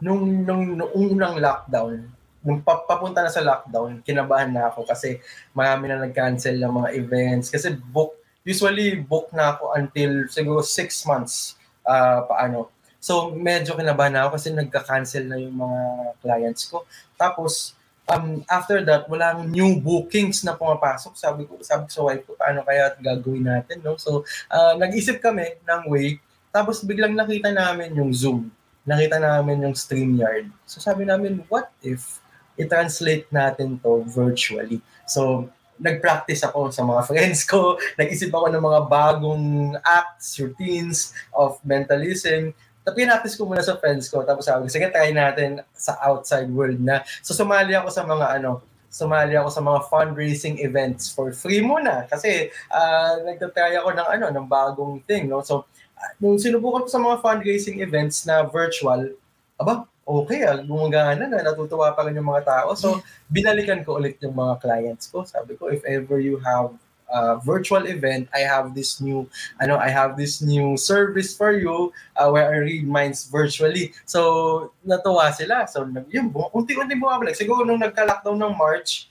nung, 0.00 0.42
nung, 0.42 0.64
nung 0.74 0.92
unang 0.96 1.36
lockdown, 1.38 2.08
nung 2.40 2.60
pa- 2.64 2.82
papunta 2.88 3.20
na 3.20 3.30
sa 3.30 3.44
lockdown, 3.44 4.00
kinabahan 4.00 4.48
na 4.48 4.72
ako 4.72 4.88
kasi 4.88 5.20
marami 5.52 5.92
na 5.92 6.00
nag-cancel 6.00 6.56
ng 6.56 6.72
mga 6.72 6.88
events. 6.96 7.52
Kasi 7.52 7.76
book, 7.76 8.16
usually 8.42 8.96
book 8.96 9.28
na 9.36 9.54
ako 9.54 9.76
until 9.76 10.24
siguro 10.32 10.64
six 10.64 11.04
months 11.04 11.60
ah, 11.84 12.24
paano. 12.24 12.72
So 13.00 13.32
medyo 13.32 13.76
kinabahan 13.76 14.16
na 14.16 14.20
ako 14.26 14.40
kasi 14.40 14.48
nagka-cancel 14.56 15.24
na 15.28 15.36
yung 15.36 15.56
mga 15.56 15.80
clients 16.24 16.68
ko. 16.68 16.88
Tapos 17.20 17.76
um, 18.10 18.42
after 18.50 18.82
that, 18.82 19.06
walang 19.06 19.48
new 19.48 19.78
bookings 19.78 20.42
na 20.42 20.58
pumapasok. 20.58 21.14
Sabi 21.14 21.46
ko, 21.46 21.62
sabi 21.62 21.86
ko 21.86 21.90
sa 21.90 22.04
wife 22.10 22.26
ko, 22.26 22.34
paano 22.34 22.66
kaya 22.66 22.92
gagawin 22.98 23.46
natin, 23.46 23.78
no? 23.86 23.94
So, 23.96 24.26
ah, 24.50 24.74
nag-isip 24.74 25.22
kami 25.22 25.62
ng 25.62 25.82
way. 25.86 26.18
Tapos 26.50 26.82
biglang 26.82 27.14
nakita 27.14 27.54
namin 27.54 27.94
yung 27.94 28.10
Zoom. 28.10 28.50
Nakita 28.82 29.22
namin 29.22 29.62
yung 29.62 29.76
StreamYard. 29.78 30.50
So 30.66 30.82
sabi 30.82 31.06
namin, 31.06 31.46
what 31.46 31.70
if 31.78 32.18
i-translate 32.58 33.30
natin 33.30 33.78
to 33.78 34.02
virtually? 34.10 34.82
So, 35.06 35.46
nag-practice 35.80 36.44
ako 36.44 36.74
sa 36.74 36.82
mga 36.84 37.02
friends 37.06 37.46
ko. 37.46 37.78
Nag-isip 38.00 38.28
ako 38.34 38.52
ng 38.52 38.60
mga 38.60 38.80
bagong 38.90 39.46
acts, 39.80 40.36
routines 40.42 41.14
of 41.32 41.56
mentalism. 41.62 42.52
Tapos 42.90 43.06
pinractice 43.06 43.38
ko 43.38 43.46
muna 43.46 43.62
sa 43.62 43.78
friends 43.78 44.10
ko. 44.10 44.26
Tapos 44.26 44.50
sabi 44.50 44.66
ko, 44.66 44.74
sige, 44.74 44.90
try 44.90 45.14
natin 45.14 45.62
sa 45.70 45.94
outside 46.02 46.50
world 46.50 46.82
na. 46.82 47.06
So 47.22 47.38
sumali 47.38 47.70
ako 47.78 47.86
sa 47.86 48.02
mga 48.02 48.42
ano, 48.42 48.66
sumali 48.90 49.38
ako 49.38 49.48
sa 49.54 49.62
mga 49.62 49.80
fundraising 49.86 50.58
events 50.58 51.06
for 51.06 51.30
free 51.30 51.62
muna. 51.62 52.10
Kasi 52.10 52.50
uh, 52.74 53.22
nagtatry 53.22 53.78
ako 53.78 53.94
ng 53.94 54.08
ano 54.18 54.26
ng 54.34 54.46
bagong 54.50 54.98
thing 55.06 55.30
no? 55.30 55.38
So 55.46 55.70
ah, 55.94 56.10
nung 56.18 56.34
sinubukan 56.34 56.82
ko 56.82 56.90
sa 56.90 56.98
mga 56.98 57.22
fundraising 57.22 57.78
events 57.78 58.26
na 58.26 58.42
virtual 58.42 59.14
aba 59.54 59.86
okay 60.02 60.42
ah 60.42 60.58
gumagana 60.58 61.30
na. 61.30 61.46
Natutuwa 61.46 61.94
pa 61.94 62.02
rin 62.10 62.18
yung 62.18 62.26
mga 62.26 62.42
tao. 62.42 62.74
So 62.74 62.98
binalikan 63.30 63.86
ko 63.86 64.02
ulit 64.02 64.18
yung 64.18 64.34
mga 64.34 64.58
clients 64.58 65.06
ko. 65.06 65.22
Sabi 65.22 65.54
ko 65.54 65.70
if 65.70 65.86
ever 65.86 66.18
you 66.18 66.42
have 66.42 66.74
a 67.10 67.38
virtual 67.42 67.86
event 67.86 68.30
I 68.32 68.46
have 68.46 68.74
this 68.74 69.02
new 69.02 69.26
ano 69.58 69.76
I 69.76 69.90
have 69.90 70.14
this 70.16 70.40
new 70.40 70.78
service 70.78 71.34
for 71.34 71.52
you 71.52 71.92
uh, 72.16 72.30
where 72.30 72.48
I 72.50 72.62
read 72.62 72.86
minds 72.86 73.26
virtually 73.26 73.92
so 74.06 74.72
natuwa 74.86 75.34
sila 75.34 75.66
so 75.66 75.82
yun 76.08 76.30
unti-unti 76.30 76.94
bumabalik 76.94 77.34
siguro 77.34 77.66
nung 77.66 77.82
nagka-lockdown 77.82 78.38
ng 78.38 78.54
March 78.54 79.10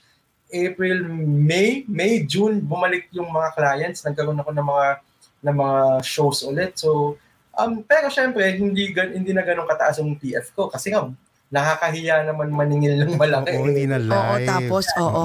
April, 0.50 1.06
May, 1.06 1.86
May, 1.86 2.26
June, 2.26 2.58
bumalik 2.60 3.06
yung 3.14 3.30
mga 3.30 3.54
clients. 3.54 4.02
Nagkaroon 4.02 4.38
ako 4.42 4.50
ng 4.50 4.66
mga 4.66 4.86
ng 5.40 5.56
mga 5.56 5.78
shows 6.04 6.44
ulit. 6.44 6.76
So, 6.76 7.16
um, 7.56 7.80
pero 7.80 8.12
syempre, 8.12 8.44
hindi, 8.60 8.92
hindi 8.92 9.32
na 9.32 9.40
ganun 9.40 9.64
kataas 9.64 10.02
yung 10.02 10.18
PF 10.20 10.52
ko. 10.52 10.68
Kasi 10.68 10.92
nga, 10.92 11.08
nakakahiya 11.50 12.22
naman 12.22 12.54
maningil 12.54 12.94
ng 12.94 13.18
malaki. 13.18 13.58
Oo, 13.58 13.66
hindi 13.66 13.84
na 13.90 13.98
live. 13.98 14.14
Oo, 14.14 14.36
tapos, 14.46 14.84
oo. 15.02 15.24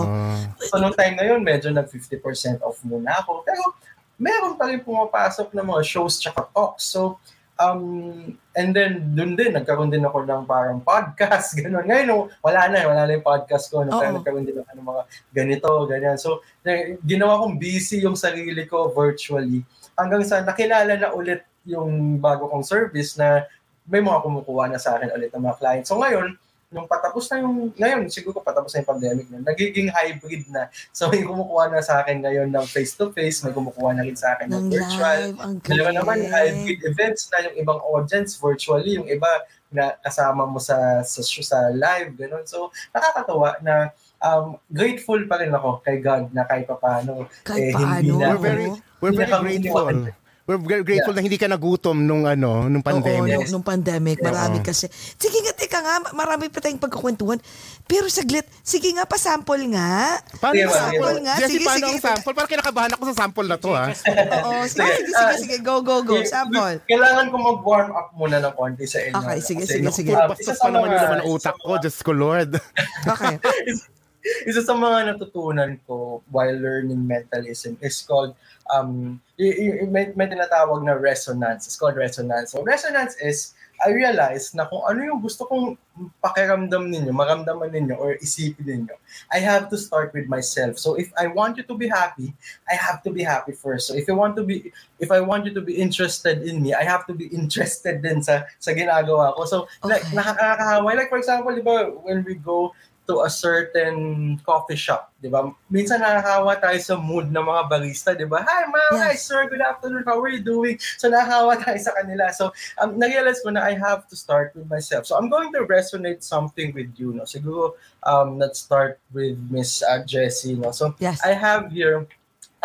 So, 0.58 0.82
nung 0.82 0.98
time 0.98 1.16
na 1.22 1.26
yun, 1.30 1.46
medyo 1.46 1.70
nag 1.70 1.86
50% 1.86 2.66
off 2.66 2.82
muna 2.82 3.22
ako. 3.22 3.46
Pero, 3.46 3.78
meron 4.18 4.58
pa 4.58 4.66
rin 4.66 4.82
pumapasok 4.82 5.54
ng 5.54 5.66
mga 5.70 5.84
shows 5.86 6.18
tsaka 6.18 6.50
talks. 6.50 6.90
So, 6.90 7.22
um, 7.62 8.34
and 8.58 8.74
then, 8.74 9.14
dun 9.14 9.38
din, 9.38 9.54
nagkaroon 9.54 9.94
din 9.94 10.02
ako 10.02 10.26
ng 10.26 10.50
parang 10.50 10.82
podcast, 10.82 11.54
gano'n. 11.62 11.86
Ngayon, 11.86 12.08
no, 12.10 12.26
wala 12.42 12.74
na, 12.74 12.90
wala 12.90 13.06
na 13.06 13.16
yung 13.22 13.26
podcast 13.26 13.70
ko. 13.70 13.86
Time, 13.86 14.18
nagkaroon 14.18 14.50
din 14.50 14.58
ako 14.58 14.72
ng 14.74 14.88
mga 14.90 15.02
ganito, 15.30 15.70
ganyan. 15.86 16.18
So, 16.18 16.42
na- 16.66 16.98
ginawa 17.06 17.38
kong 17.46 17.62
busy 17.62 18.02
yung 18.02 18.18
sarili 18.18 18.66
ko 18.66 18.90
virtually 18.90 19.62
hanggang 19.94 20.26
sa 20.26 20.42
nakilala 20.42 20.98
na 20.98 21.14
ulit 21.14 21.46
yung 21.66 22.18
bago 22.22 22.50
kong 22.50 22.66
service 22.66 23.18
na 23.18 23.46
may 23.86 24.02
mga 24.02 24.22
kumukuha 24.26 24.74
na 24.74 24.80
sa 24.82 24.98
akin 24.98 25.14
ulit 25.14 25.30
ng 25.34 25.44
mga 25.46 25.58
clients. 25.62 25.90
So 25.90 26.02
ngayon, 26.02 26.38
yung 26.74 26.90
patapos 26.90 27.30
na 27.32 27.40
yung, 27.40 27.72
ngayon, 27.78 28.10
siguro 28.12 28.42
patapos 28.42 28.74
na 28.74 28.84
yung 28.84 28.90
pandemic 28.90 29.26
na, 29.32 29.40
nagiging 29.46 29.88
hybrid 29.94 30.44
na. 30.52 30.68
So, 30.92 31.08
may 31.08 31.24
kumukuha 31.24 31.72
na 31.72 31.80
sa 31.80 32.02
akin 32.04 32.20
ngayon 32.20 32.50
ng 32.52 32.68
face-to-face, 32.68 33.46
may 33.48 33.54
kumukuha 33.56 33.96
na 33.96 34.04
rin 34.04 34.18
sa 34.18 34.36
akin 34.36 34.52
ng 34.52 34.68
Ng 34.68 34.72
virtual. 34.74 35.22
Dalawa 35.62 35.90
naman, 35.96 36.26
hybrid 36.28 36.82
events 36.84 37.32
na 37.32 37.48
yung 37.48 37.56
ibang 37.64 37.80
audience 37.80 38.36
virtually, 38.36 38.98
yung 39.00 39.08
iba 39.08 39.30
na 39.72 39.96
kasama 40.04 40.44
mo 40.50 40.60
sa 40.60 41.04
sa, 41.06 41.22
sa 41.24 41.70
live, 41.70 42.18
ganun. 42.18 42.44
So, 42.44 42.74
nakakatawa 42.92 43.62
na 43.62 43.94
um, 44.20 44.58
grateful 44.68 45.22
pa 45.30 45.40
rin 45.40 45.54
ako 45.54 45.80
kay 45.86 46.02
God 46.02 46.34
na 46.34 46.44
kahit 46.44 46.66
papaano, 46.66 47.30
Kahit 47.46 47.72
eh, 47.72 47.78
hindi 47.78 48.12
paano, 48.12 48.20
na, 48.20 48.28
We're 48.36 48.42
very, 48.42 48.68
we're 49.00 49.14
hindi 49.14 49.20
very 49.22 49.32
na 49.32 49.36
kami 49.38 49.50
grateful. 49.62 49.88
iniwan. 49.88 50.25
We're 50.46 50.62
very 50.62 50.86
grateful 50.86 51.18
na 51.18 51.26
hindi 51.26 51.42
ka 51.42 51.50
nagutom 51.50 52.06
nung 52.06 52.30
ano, 52.30 52.70
nung 52.70 52.86
Oo, 52.86 52.90
pandemic. 52.94 53.34
nung, 53.34 53.50
nung 53.50 53.66
pandemic, 53.66 54.22
marami 54.22 54.62
kasi. 54.62 54.86
Sige 54.94 55.42
nga, 55.42 55.58
teka 55.58 55.82
nga, 55.82 56.14
marami 56.14 56.54
pa 56.54 56.62
tayong 56.62 56.78
pagkukwentuhan. 56.78 57.42
Pero 57.90 58.06
saglit, 58.14 58.46
sige 58.62 58.94
nga, 58.94 59.10
pasample 59.10 59.66
nga. 59.74 60.22
Paano 60.38 60.54
sige. 60.54 60.70
sample? 60.70 61.18
nga? 61.26 61.34
Jesse, 61.42 61.50
Sige, 61.50 61.66
paano 61.66 61.82
sige. 61.82 61.90
ang 61.90 62.02
sample? 62.06 62.34
Parang 62.38 62.52
kinakabahan 62.54 62.92
ako 62.94 63.04
sa 63.10 63.16
sample 63.26 63.48
na 63.50 63.58
to, 63.58 63.72
ha? 63.74 63.86
Oo, 63.90 64.62
sige, 64.70 64.86
sige, 64.86 65.10
sige, 65.10 65.18
Ah, 65.18 65.34
sige, 65.34 65.56
go, 65.66 65.82
go, 65.82 66.06
go, 66.06 66.22
sample. 66.22 66.78
Kailangan 66.86 67.26
ko 67.34 67.36
mag-warm 67.42 67.90
up 67.98 68.14
muna 68.14 68.38
ng 68.38 68.54
konti 68.54 68.86
sa 68.86 69.02
inyo. 69.02 69.18
Okay, 69.18 69.38
sige, 69.42 69.66
Kasi, 69.66 69.82
sige, 69.82 69.90
sige. 69.90 70.12
Bastos 70.14 70.62
pa 70.62 70.70
naman 70.70 70.94
ng 70.94 71.26
utak 71.26 71.58
ko, 71.58 71.82
Diyos 71.82 71.98
ko, 72.06 72.14
Lord. 72.14 72.54
Okay. 73.06 73.38
isa 74.50 74.62
sa 74.66 74.74
mga 74.74 75.14
natutunan 75.14 75.78
ko 75.86 76.26
while 76.34 76.54
learning 76.58 77.06
mentalism 77.06 77.78
is 77.78 78.02
called 78.02 78.34
um 78.74 79.22
y- 79.38 79.54
y- 79.82 79.86
may, 79.90 80.12
may 80.16 80.28
tinatawag 80.28 80.82
na 80.86 80.94
resonance. 80.98 81.68
It's 81.68 81.78
called 81.78 81.96
resonance. 81.98 82.52
So 82.54 82.64
resonance 82.64 83.16
is 83.22 83.54
I 83.84 83.92
realize 83.92 84.56
na 84.56 84.64
kung 84.72 84.88
ano 84.88 85.04
yung 85.04 85.20
gusto 85.20 85.44
kong 85.44 85.76
pakiramdam 86.24 86.88
ninyo, 86.88 87.12
maramdaman 87.12 87.76
ninyo, 87.76 88.00
or 88.00 88.16
isipin 88.24 88.64
ninyo, 88.64 88.96
I 89.36 89.44
have 89.44 89.68
to 89.68 89.76
start 89.78 90.16
with 90.16 90.32
myself. 90.32 90.80
So 90.80 90.96
if 90.96 91.12
I 91.20 91.28
want 91.28 91.60
you 91.60 91.68
to 91.68 91.76
be 91.76 91.92
happy, 91.92 92.32
I 92.72 92.76
have 92.80 93.04
to 93.04 93.12
be 93.12 93.20
happy 93.20 93.52
first. 93.52 93.92
So 93.92 93.94
if 93.94 94.08
you 94.08 94.16
want 94.16 94.40
to 94.40 94.48
be, 94.48 94.72
if 95.00 95.12
I 95.12 95.20
want 95.20 95.44
you 95.44 95.54
to 95.54 95.62
be 95.62 95.76
interested 95.76 96.48
in 96.48 96.64
me, 96.64 96.72
I 96.72 96.88
have 96.88 97.04
to 97.08 97.14
be 97.14 97.28
interested 97.28 98.00
din 98.00 98.24
sa 98.24 98.48
sa 98.64 98.72
ginagawa 98.72 99.36
ko. 99.36 99.44
So 99.44 99.58
like 99.84 100.08
Okay. 100.08 100.24
nakakahawa. 100.24 100.96
Like 100.96 101.12
for 101.12 101.20
example, 101.20 101.52
di 101.52 101.60
ba, 101.64 101.92
when 102.00 102.24
we 102.24 102.40
go 102.40 102.72
to 103.08 103.22
a 103.22 103.30
certain 103.30 104.38
coffee 104.42 104.76
shop, 104.76 105.14
di 105.22 105.30
ba? 105.30 105.46
Minsan 105.70 106.02
nakakawa 106.02 106.58
tayo 106.58 106.80
sa 106.82 106.96
mood 106.98 107.30
ng 107.30 107.46
mga 107.46 107.64
barista, 107.70 108.18
di 108.18 108.26
ba? 108.26 108.42
Hi, 108.42 108.66
ma'am, 108.66 108.94
hi, 108.98 109.14
Yes. 109.14 109.26
sir, 109.30 109.46
good 109.46 109.62
afternoon, 109.62 110.04
how 110.06 110.18
are 110.18 110.30
you 110.34 110.42
doing? 110.42 110.78
So 110.98 111.10
nakakawa 111.10 111.62
tayo 111.62 111.78
sa 111.78 111.94
kanila. 111.94 112.34
So 112.34 112.50
um, 112.82 112.98
na-realize 112.98 113.46
ko 113.46 113.54
na 113.54 113.62
I 113.62 113.78
have 113.78 114.10
to 114.10 114.16
start 114.18 114.58
with 114.58 114.66
myself. 114.66 115.06
So 115.06 115.18
I'm 115.18 115.30
going 115.30 115.54
to 115.54 115.70
resonate 115.70 116.26
something 116.26 116.74
with 116.74 116.98
you, 116.98 117.14
no? 117.14 117.30
Siguro, 117.30 117.78
um, 118.04 118.38
let's 118.42 118.60
start 118.66 118.98
with 119.14 119.38
Miss 119.54 119.86
uh, 119.86 120.02
Jessie, 120.04 120.58
no? 120.58 120.74
So 120.74 120.98
Yes. 120.98 121.22
I 121.22 121.38
have 121.38 121.70
here 121.70 122.08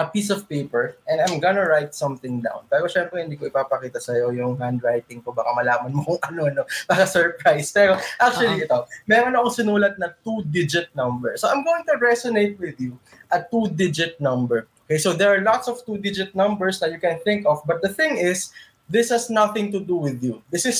a 0.00 0.08
piece 0.08 0.32
of 0.32 0.48
paper 0.48 0.96
and 1.04 1.20
I'm 1.20 1.36
gonna 1.36 1.68
write 1.68 1.92
something 1.92 2.40
down. 2.40 2.64
Pero 2.72 2.88
syempre 2.88 3.20
hindi 3.20 3.36
ko 3.36 3.52
ipapakita 3.52 4.00
sa 4.00 4.16
iyo 4.16 4.32
yung 4.32 4.56
handwriting 4.56 5.20
ko. 5.20 5.36
Baka 5.36 5.52
malaman 5.52 5.92
mo 5.92 6.16
kung 6.16 6.20
ano, 6.24 6.48
no? 6.48 6.64
Baka 6.90 7.04
surprise. 7.04 7.68
Pero 7.68 8.00
actually 8.16 8.64
ito, 8.64 8.88
meron 9.04 9.36
akong 9.36 9.60
sinulat 9.60 10.00
na 10.00 10.16
two-digit 10.24 10.88
number. 10.96 11.36
So 11.36 11.52
I'm 11.52 11.60
going 11.60 11.84
to 11.92 12.00
resonate 12.00 12.56
with 12.56 12.80
you 12.80 12.96
a 13.28 13.44
two-digit 13.44 14.16
number. 14.24 14.64
Okay, 14.88 14.98
so 14.98 15.12
there 15.12 15.30
are 15.30 15.44
lots 15.44 15.68
of 15.68 15.84
two-digit 15.86 16.34
numbers 16.34 16.80
that 16.80 16.90
you 16.90 16.98
can 16.98 17.20
think 17.22 17.46
of, 17.46 17.62
but 17.62 17.78
the 17.78 17.92
thing 17.92 18.18
is, 18.18 18.50
this 18.90 19.14
has 19.14 19.30
nothing 19.30 19.70
to 19.70 19.78
do 19.78 19.94
with 19.94 20.18
you. 20.18 20.42
This 20.50 20.66
is 20.66 20.78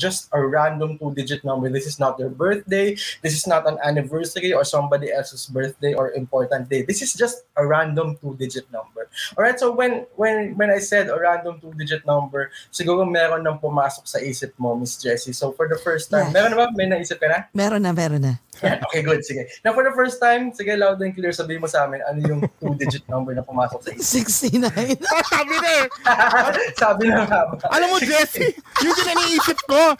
just 0.00 0.32
a 0.32 0.40
random 0.40 0.96
two-digit 0.96 1.44
number. 1.44 1.68
This 1.68 1.84
is 1.86 2.00
not 2.00 2.16
your 2.18 2.32
birthday. 2.32 2.96
This 3.20 3.36
is 3.36 3.44
not 3.46 3.68
an 3.68 3.76
anniversary 3.84 4.56
or 4.56 4.64
somebody 4.64 5.12
else's 5.12 5.44
birthday 5.46 5.92
or 5.92 6.10
important 6.16 6.72
day. 6.72 6.82
This 6.82 7.04
is 7.04 7.12
just 7.12 7.44
a 7.60 7.66
random 7.66 8.16
two-digit 8.24 8.72
number. 8.72 9.12
All 9.36 9.44
right. 9.44 9.60
So 9.60 9.70
when 9.76 10.08
when 10.16 10.56
when 10.56 10.72
I 10.72 10.80
said 10.80 11.12
a 11.12 11.20
random 11.20 11.60
two-digit 11.60 12.08
number, 12.08 12.48
siguro 12.72 13.04
meron 13.04 13.44
nang 13.44 13.60
pumasok 13.60 14.08
sa 14.08 14.18
isip 14.18 14.56
mo, 14.56 14.72
Miss 14.72 14.96
Jessie. 14.96 15.36
So 15.36 15.52
for 15.52 15.68
the 15.68 15.76
first 15.76 16.08
time, 16.08 16.32
Yes. 16.32 16.34
meron 16.34 16.50
na 16.56 16.58
ba? 16.64 16.66
May 16.72 16.88
naisip 16.88 17.20
ka 17.20 17.28
na? 17.28 17.38
Meron 17.52 17.84
na, 17.84 17.92
meron 17.92 18.24
na. 18.24 18.34
Yan, 18.60 18.76
okay, 18.84 19.00
good. 19.00 19.24
Sige. 19.24 19.48
Now, 19.64 19.72
for 19.72 19.80
the 19.80 19.94
first 19.96 20.20
time, 20.20 20.52
sige, 20.52 20.76
loud 20.76 21.00
and 21.00 21.16
clear, 21.16 21.32
sabihin 21.32 21.64
mo 21.64 21.68
sa 21.70 21.88
amin, 21.88 22.04
ano 22.04 22.20
yung 22.20 22.40
two-digit 22.60 23.08
number 23.08 23.32
na 23.32 23.40
pumasok 23.40 23.80
sa 23.80 23.90
isip? 23.96 24.28
69. 24.28 25.00
Sabi 25.32 25.54
na 25.56 25.68
eh. 25.80 25.86
Sabi 26.82 27.04
na 27.08 27.24
nga 27.24 27.40
ba? 27.48 27.49
Alam 27.68 27.86
mo, 27.88 27.98
Jesse, 28.04 28.54
yung 28.80 28.94
din 28.94 29.08
iniisip 29.10 29.58
ko. 29.64 29.80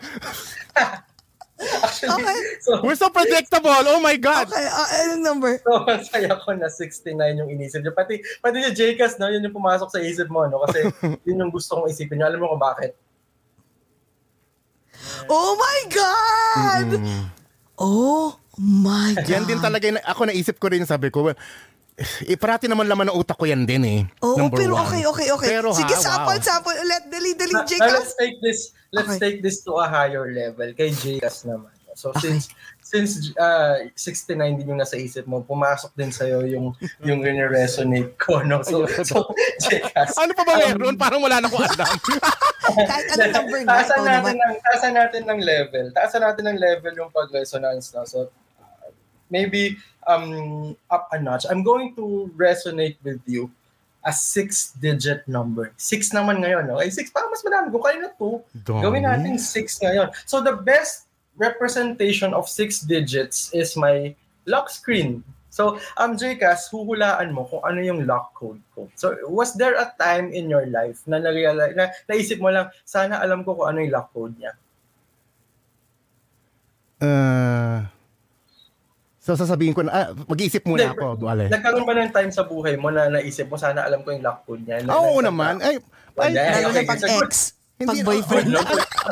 Actually, 1.60 2.24
Okay. 2.24 2.38
so, 2.64 2.80
We're 2.80 2.96
so 2.96 3.12
predictable. 3.12 3.68
Oh 3.84 4.00
my 4.00 4.16
God. 4.16 4.48
Okay, 4.48 4.64
uh, 4.64 4.88
anong 5.04 5.20
number? 5.20 5.52
so, 5.60 5.84
masaya 5.84 6.32
ko 6.40 6.56
na 6.56 6.72
69 6.72 7.12
yung 7.36 7.52
inisip 7.52 7.84
niyo. 7.84 7.92
Pati, 7.92 8.16
pati 8.40 8.64
yung 8.64 8.72
JCAS, 8.72 9.20
no, 9.20 9.28
yun 9.28 9.44
yung 9.44 9.52
pumasok 9.52 9.92
sa 9.92 10.00
isip 10.00 10.32
mo, 10.32 10.48
no? 10.48 10.64
Kasi 10.64 10.88
yun 11.28 11.36
yung 11.38 11.52
gusto 11.52 11.76
kong 11.76 11.92
isipin 11.92 12.16
niyo. 12.16 12.32
Alam 12.32 12.40
mo 12.40 12.56
kung 12.56 12.64
bakit? 12.64 12.96
Oh 15.28 15.52
my 15.56 15.78
God! 15.92 16.88
Oh 17.76 18.36
my 18.56 19.16
God. 19.16 19.28
Yan 19.28 19.44
din 19.44 19.60
talaga, 19.60 19.84
yung- 19.84 20.00
ako 20.00 20.20
naisip 20.28 20.56
ko 20.56 20.72
rin, 20.72 20.84
sabi 20.84 21.12
ko, 21.12 21.28
well, 21.28 21.38
eh, 22.00 22.36
parati 22.40 22.64
naman 22.64 22.88
laman 22.88 23.12
ng 23.12 23.16
utak 23.16 23.36
ko 23.36 23.44
yan 23.44 23.68
din 23.68 23.84
eh. 23.84 24.00
Oo, 24.24 24.40
Number 24.40 24.56
pero 24.56 24.72
one. 24.76 24.84
okay, 24.88 25.02
okay, 25.04 25.28
okay. 25.36 25.48
Pero 25.52 25.68
Sige, 25.76 25.94
ha, 25.94 26.00
sample, 26.00 26.40
wow. 26.40 26.44
sample 26.44 26.76
ulit. 26.80 27.02
Dali, 27.12 27.30
dali, 27.36 27.52
Na, 27.52 27.64
Jcas. 27.68 27.92
let's 27.92 28.14
take 28.16 28.36
this 28.40 28.60
let's 28.90 29.10
Okay. 29.12 29.18
take 29.20 29.38
this 29.44 29.60
to 29.62 29.76
a 29.78 29.86
higher 29.86 30.26
level 30.32 30.68
kay 30.72 30.90
JCAS 30.90 31.44
naman. 31.44 31.70
So 31.94 32.10
Okay. 32.16 32.32
since 32.32 32.44
since 32.80 33.12
uh, 33.38 33.86
69 33.94 34.34
din 34.58 34.66
yung 34.74 34.80
nasa 34.80 34.98
isip 34.98 35.22
mo, 35.28 35.44
pumasok 35.46 35.94
din 35.94 36.10
sa'yo 36.10 36.42
yung 36.48 36.74
yung 37.06 37.22
resonate 37.22 38.18
ko, 38.18 38.42
no? 38.42 38.64
So, 38.66 38.82
so 39.06 39.30
JCAS. 39.62 40.16
Ano 40.18 40.32
pa 40.34 40.42
ba 40.42 40.58
um, 40.58 40.60
meron? 40.74 40.96
Parang 40.98 41.20
wala 41.22 41.38
na 41.38 41.46
akong 41.46 41.62
alam. 41.62 41.94
Kahit 42.90 43.06
anong 43.14 43.34
number 43.34 43.58
nga, 43.62 43.72
taasan 43.82 44.02
natin 44.06 44.34
ng 44.36 44.54
taasan 44.62 44.92
natin 44.94 45.22
ng 45.28 45.40
level. 45.42 45.86
Taasan 45.92 46.22
natin 46.24 46.44
ng 46.48 46.58
level 46.58 46.92
yung 46.96 47.10
pag-resonance 47.12 47.92
na. 47.94 48.02
So 48.08 48.30
uh, 48.58 48.88
maybe 49.30 49.78
um 50.06 50.76
up 50.88 51.08
a 51.12 51.18
notch. 51.20 51.44
I'm 51.48 51.62
going 51.62 51.96
to 51.96 52.30
resonate 52.36 52.96
with 53.02 53.20
you 53.26 53.50
a 54.04 54.12
six-digit 54.12 55.28
number. 55.28 55.72
Six 55.76 56.08
naman 56.16 56.40
ngayon. 56.40 56.72
Okay? 56.72 56.88
Six, 56.88 57.12
parang 57.12 57.28
mas 57.28 57.44
madami. 57.44 57.68
Kung 57.68 57.84
kayo 57.84 57.98
na 58.00 58.10
two, 58.16 58.40
Dami. 58.64 58.80
gawin 58.80 59.04
natin 59.04 59.36
six 59.36 59.76
ngayon. 59.80 60.08
So 60.24 60.40
the 60.40 60.56
best 60.56 61.10
representation 61.36 62.32
of 62.32 62.48
six 62.48 62.80
digits 62.80 63.52
is 63.52 63.76
my 63.76 64.16
lock 64.48 64.72
screen. 64.72 65.24
So, 65.50 65.82
um, 65.98 66.14
Jcas, 66.14 66.70
huhulaan 66.70 67.34
mo 67.34 67.42
kung 67.42 67.66
ano 67.66 67.82
yung 67.82 68.06
lock 68.06 68.38
code 68.38 68.62
ko. 68.70 68.86
So, 68.94 69.18
was 69.26 69.58
there 69.58 69.74
a 69.74 69.90
time 69.98 70.30
in 70.30 70.46
your 70.46 70.70
life 70.70 71.02
na 71.10 71.18
na-realize, 71.18 71.74
na 71.74 71.90
naisip 72.06 72.38
mo 72.38 72.54
lang, 72.54 72.70
sana 72.86 73.18
alam 73.18 73.42
ko 73.42 73.58
kung 73.58 73.66
ano 73.66 73.82
yung 73.82 73.90
lock 73.90 74.14
code 74.14 74.38
niya? 74.38 74.54
Uh, 77.02 77.82
so 79.30 79.38
sasabihin 79.38 79.70
ko 79.70 79.86
na, 79.86 79.94
ah, 79.94 80.06
mag-iisip 80.26 80.66
muna 80.66 80.90
Hindi, 80.90 80.98
ako. 80.98 81.06
Wale. 81.22 81.46
Nagkaroon 81.46 81.86
ba 81.86 81.94
ng 81.94 82.10
time 82.10 82.30
sa 82.34 82.42
buhay 82.42 82.74
mo 82.74 82.90
na 82.90 83.06
naisip 83.06 83.46
mo, 83.46 83.54
sana 83.54 83.86
alam 83.86 84.02
ko 84.02 84.10
yung 84.10 84.26
lock 84.26 84.42
code 84.42 84.66
niya? 84.66 84.82
Na- 84.82 84.98
Oo 84.98 85.22
na- 85.22 85.30
naman. 85.30 85.62
Ay, 85.62 85.78
ay. 86.18 86.34
Lalo 86.34 86.74
Okay, 86.74 86.82
pag 86.82 86.98
ex, 86.98 87.54
pag 87.80 87.94
Hindi, 87.94 88.02
boyfriend. 88.02 88.50
no? 88.54 88.60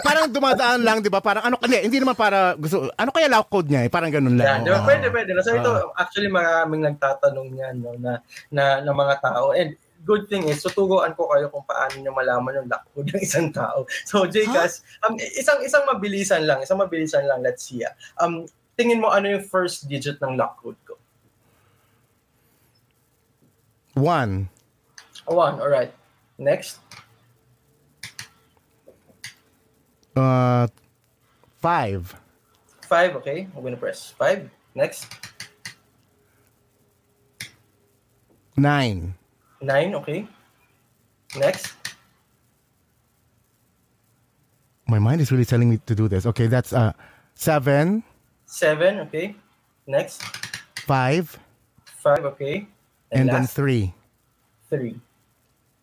parang 0.03 0.27
dumadaan 0.29 0.83
lang, 0.83 0.99
di 0.99 1.09
ba? 1.09 1.23
Parang 1.23 1.47
ano, 1.47 1.57
hindi, 1.63 1.87
hindi 1.87 1.99
naman 2.03 2.19
para 2.19 2.59
gusto, 2.59 2.91
ano 2.91 3.15
kaya 3.15 3.31
lock 3.31 3.47
code 3.47 3.71
niya 3.71 3.87
eh? 3.87 3.91
Parang 3.95 4.11
ganun 4.11 4.35
lang. 4.35 4.45
Yan, 4.45 4.59
di 4.67 4.71
ba? 4.75 4.83
Oo. 4.83 4.89
Pwede, 4.91 5.07
pwede. 5.09 5.31
So 5.39 5.55
ito, 5.55 5.71
actually 5.95 6.29
maraming 6.29 6.83
nagtatanong 6.83 7.49
niyan 7.49 7.77
no, 7.79 7.95
na, 7.95 8.19
na, 8.51 8.83
na 8.83 8.91
mga 8.91 9.15
tao. 9.23 9.55
And 9.55 9.79
good 10.05 10.25
thing 10.27 10.49
is, 10.49 10.65
tuturuan 10.65 11.13
ko 11.13 11.29
kayo 11.29 11.53
kung 11.53 11.63
paano 11.63 12.01
nyo 12.01 12.11
malaman 12.11 12.61
yung 12.61 12.69
lock 12.69 12.85
code 12.91 13.13
ng 13.13 13.23
isang 13.23 13.53
tao. 13.53 13.85
So, 14.05 14.25
Jcas, 14.25 14.81
um, 15.05 15.15
isang 15.17 15.61
isang 15.61 15.85
mabilisan 15.85 16.49
lang, 16.49 16.65
isang 16.65 16.81
mabilisan 16.81 17.29
lang, 17.29 17.45
let's 17.45 17.69
see. 17.69 17.85
ah. 17.85 17.93
Um, 18.17 18.49
tingin 18.79 19.03
mo 19.03 19.11
ano 19.11 19.27
yung 19.27 19.43
first 19.43 19.91
digit 19.91 20.23
ng 20.23 20.39
lock 20.39 20.63
code 20.63 20.79
ko? 20.87 20.95
One. 23.99 24.47
One, 25.27 25.59
alright. 25.59 25.91
Next, 26.39 26.79
Uh, 30.19 30.67
five. 31.63 32.11
five, 32.83 33.15
okay? 33.23 33.47
I'm 33.55 33.63
gonna 33.63 33.79
press 33.79 34.11
five. 34.11 34.51
Next, 34.75 35.07
Nine. 38.59 39.15
nine, 39.63 39.95
okay? 39.95 40.27
Next, 41.39 41.75
My 44.89 44.99
mind 44.99 45.21
is 45.21 45.31
really 45.31 45.45
telling 45.45 45.69
me 45.71 45.79
to 45.87 45.95
do 45.95 46.09
this. 46.09 46.25
Okay, 46.27 46.49
that's 46.49 46.73
uh, 46.73 46.91
seven, 47.37 48.03
seven, 48.49 49.05
okay? 49.05 49.37
Next, 49.85 50.25
five, 50.89 51.37
five, 51.85 52.25
okay? 52.33 52.65
and, 53.13 53.29
then 53.29 53.45
last, 53.45 53.53
three. 53.55 53.93
three. 54.73 54.97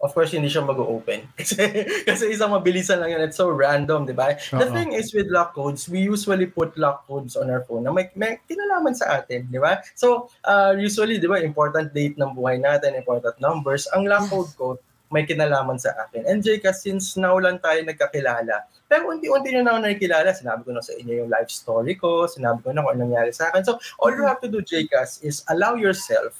of 0.06 0.14
course, 0.14 0.38
hindi 0.38 0.52
siya 0.52 0.62
mag-open. 0.62 1.26
Kasi, 1.40 1.58
kasi 2.06 2.24
isang 2.30 2.54
mabilisan 2.54 3.02
lang 3.02 3.18
yun. 3.18 3.26
It's 3.26 3.42
so 3.42 3.50
random, 3.50 4.06
di 4.06 4.14
ba? 4.14 4.38
The 4.54 4.70
Oo. 4.70 4.76
thing 4.76 4.94
is 4.94 5.10
with 5.16 5.32
lock 5.34 5.58
codes, 5.58 5.90
we 5.90 6.06
usually 6.06 6.46
put 6.46 6.78
lock 6.78 7.10
codes 7.10 7.34
on 7.34 7.50
our 7.50 7.66
phone 7.66 7.88
na 7.88 7.92
may, 7.96 8.14
may 8.14 8.38
kinalaman 8.46 8.94
sa 8.94 9.18
atin, 9.18 9.50
di 9.50 9.58
ba? 9.58 9.82
So, 9.98 10.30
uh, 10.46 10.78
usually, 10.78 11.18
di 11.18 11.26
ba, 11.26 11.42
important 11.42 11.90
date 11.96 12.22
ng 12.22 12.38
buhay 12.38 12.62
natin, 12.62 12.94
important 12.94 13.42
numbers. 13.42 13.90
Ang 13.98 14.06
lock 14.06 14.30
code 14.30 14.54
ko, 14.54 14.68
may 15.16 15.24
kinalaman 15.24 15.80
sa 15.80 15.96
akin. 15.96 16.28
And 16.28 16.44
Jeka, 16.44 16.76
since 16.76 17.16
now 17.16 17.40
lang 17.40 17.64
tayo 17.64 17.80
nagkakilala, 17.88 18.68
pero 18.92 19.08
unti-unti 19.16 19.56
na 19.56 19.72
ako 19.72 19.80
nakikilala. 19.80 20.30
Sinabi 20.36 20.68
ko 20.68 20.72
na 20.76 20.84
sa 20.84 20.92
inyo 20.94 21.24
yung 21.24 21.32
life 21.32 21.48
story 21.48 21.96
ko, 21.96 22.28
sinabi 22.28 22.60
ko 22.60 22.76
na 22.76 22.84
kung 22.84 23.00
anong 23.00 23.10
nangyari 23.10 23.32
sa 23.32 23.48
akin. 23.50 23.64
So, 23.64 23.80
all 24.04 24.12
you 24.12 24.28
have 24.28 24.44
to 24.44 24.52
do, 24.52 24.60
Jcas, 24.60 25.24
is 25.24 25.48
allow 25.48 25.80
yourself 25.80 26.36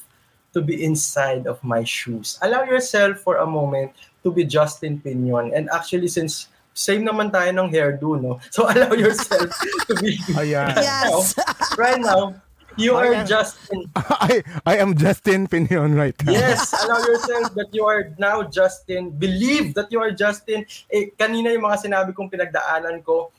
to 0.52 0.60
be 0.60 0.84
inside 0.84 1.48
of 1.48 1.58
my 1.64 1.88
shoes. 1.88 2.36
Allow 2.44 2.68
yourself 2.68 3.24
for 3.24 3.40
a 3.40 3.48
moment 3.48 3.96
to 4.22 4.30
be 4.30 4.44
Justin 4.44 5.00
Pinion. 5.00 5.56
And 5.56 5.72
actually, 5.74 6.08
since 6.12 6.52
same 6.76 7.08
naman 7.08 7.32
tayo 7.32 7.50
ng 7.56 7.72
hairdo, 7.72 8.20
no? 8.20 8.38
So, 8.54 8.68
allow 8.68 8.92
yourself 8.94 9.50
to 9.88 9.94
be... 10.04 10.20
Ayan. 10.36 10.76
Yes. 10.84 11.34
right 11.80 11.98
now, 11.98 12.36
you 12.78 12.96
are 12.96 13.12
Ayan. 13.12 13.28
Justin. 13.28 13.90
I, 13.96 14.44
I 14.66 14.78
am 14.78 14.96
Justin 14.96 15.48
Pinion 15.48 15.96
right 15.96 16.16
now. 16.24 16.32
Yes, 16.32 16.72
allow 16.84 17.00
yourself 17.04 17.56
that 17.56 17.70
you 17.72 17.86
are 17.86 18.12
now 18.18 18.44
Justin. 18.44 19.12
Believe 19.12 19.74
that 19.76 19.92
you 19.92 20.00
are 20.00 20.12
Justin. 20.12 20.66
Eh, 20.92 21.12
kanina 21.16 21.52
yung 21.56 21.66
mga 21.68 21.88
sinabi 21.88 22.12
kong 22.12 22.30
pinagdaanan 22.32 23.04
ko, 23.04 23.32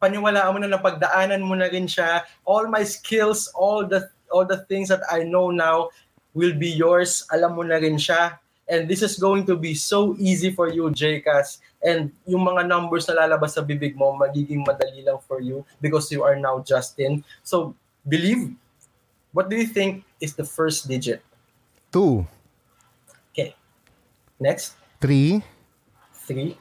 paniwalaan 0.00 0.52
mo 0.52 0.58
na 0.60 0.70
lang 0.70 0.82
pagdaanan 0.84 1.40
mo 1.40 1.56
na 1.56 1.68
rin 1.72 1.88
siya. 1.88 2.24
All 2.44 2.68
my 2.68 2.84
skills, 2.84 3.48
all 3.56 3.88
the 3.88 4.08
all 4.28 4.44
the 4.44 4.64
things 4.68 4.88
that 4.92 5.02
I 5.08 5.24
know 5.24 5.50
now 5.50 5.90
will 6.36 6.52
be 6.52 6.68
yours. 6.68 7.24
Alam 7.32 7.56
mo 7.56 7.62
na 7.64 7.80
rin 7.80 7.96
siya. 7.96 8.36
And 8.66 8.90
this 8.90 9.00
is 9.00 9.14
going 9.14 9.46
to 9.46 9.54
be 9.54 9.78
so 9.78 10.18
easy 10.18 10.50
for 10.50 10.66
you, 10.66 10.90
JCAS. 10.90 11.62
And 11.78 12.10
yung 12.26 12.42
mga 12.42 12.66
numbers 12.66 13.06
na 13.06 13.22
lalabas 13.22 13.54
sa 13.54 13.62
bibig 13.62 13.94
mo, 13.94 14.10
magiging 14.18 14.66
madali 14.66 15.06
lang 15.06 15.22
for 15.22 15.38
you 15.38 15.62
because 15.78 16.10
you 16.10 16.26
are 16.26 16.34
now 16.34 16.58
Justin. 16.58 17.22
So, 17.46 17.78
believe. 18.02 18.50
What 19.36 19.52
do 19.52 19.56
you 19.60 19.68
think 19.68 20.08
is 20.16 20.32
the 20.32 20.48
first 20.48 20.88
digit? 20.88 21.20
Two, 21.92 22.24
Okay. 23.36 23.52
Next, 24.40 24.80
three, 24.96 25.44
three. 26.24 26.56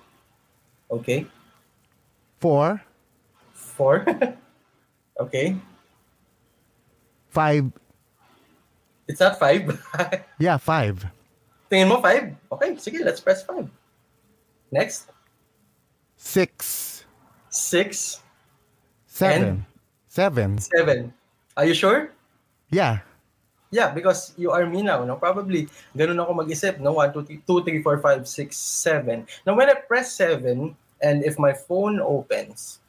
Okay. 0.92 1.24
four, 2.44 2.84
Four. 3.56 4.04
okay. 5.24 5.56
five. 7.32 7.72
It's 9.08 9.24
not 9.24 9.40
five. 9.40 9.72
Yeah, 10.44 10.60
five. 10.60 11.00
Tingin 11.72 11.88
mo 11.88 12.04
five? 12.04 12.36
Okay, 12.52 12.76
sige, 12.76 13.00
let's 13.08 13.24
press 13.24 13.40
five. 13.48 13.72
Next, 14.68 15.08
Six. 16.20 17.08
Six. 17.48 18.20
Seven. 19.08 19.64
Seven. 20.12 20.60
seven. 20.60 21.16
Are 21.56 21.64
you 21.64 21.74
sure? 21.74 22.12
Yeah. 22.70 23.06
Yeah, 23.72 23.92
because 23.92 24.32
you 24.38 24.52
are 24.52 24.66
me 24.66 24.82
now, 24.82 25.04
no? 25.04 25.18
Probably, 25.20 25.68
ganun 25.98 26.22
ako 26.22 26.46
mag-isip, 26.46 26.80
no? 26.80 26.96
One, 26.96 27.12
two, 27.12 27.26
three, 27.26 27.42
two, 27.44 27.60
three, 27.66 27.82
four, 27.84 28.00
five, 28.00 28.24
six, 28.24 28.56
seven. 28.56 29.28
Now, 29.44 29.58
when 29.58 29.68
I 29.68 29.76
press 29.76 30.16
seven, 30.16 30.78
and 31.02 31.26
if 31.26 31.36
my 31.36 31.52
phone 31.52 32.00
opens, 32.00 32.80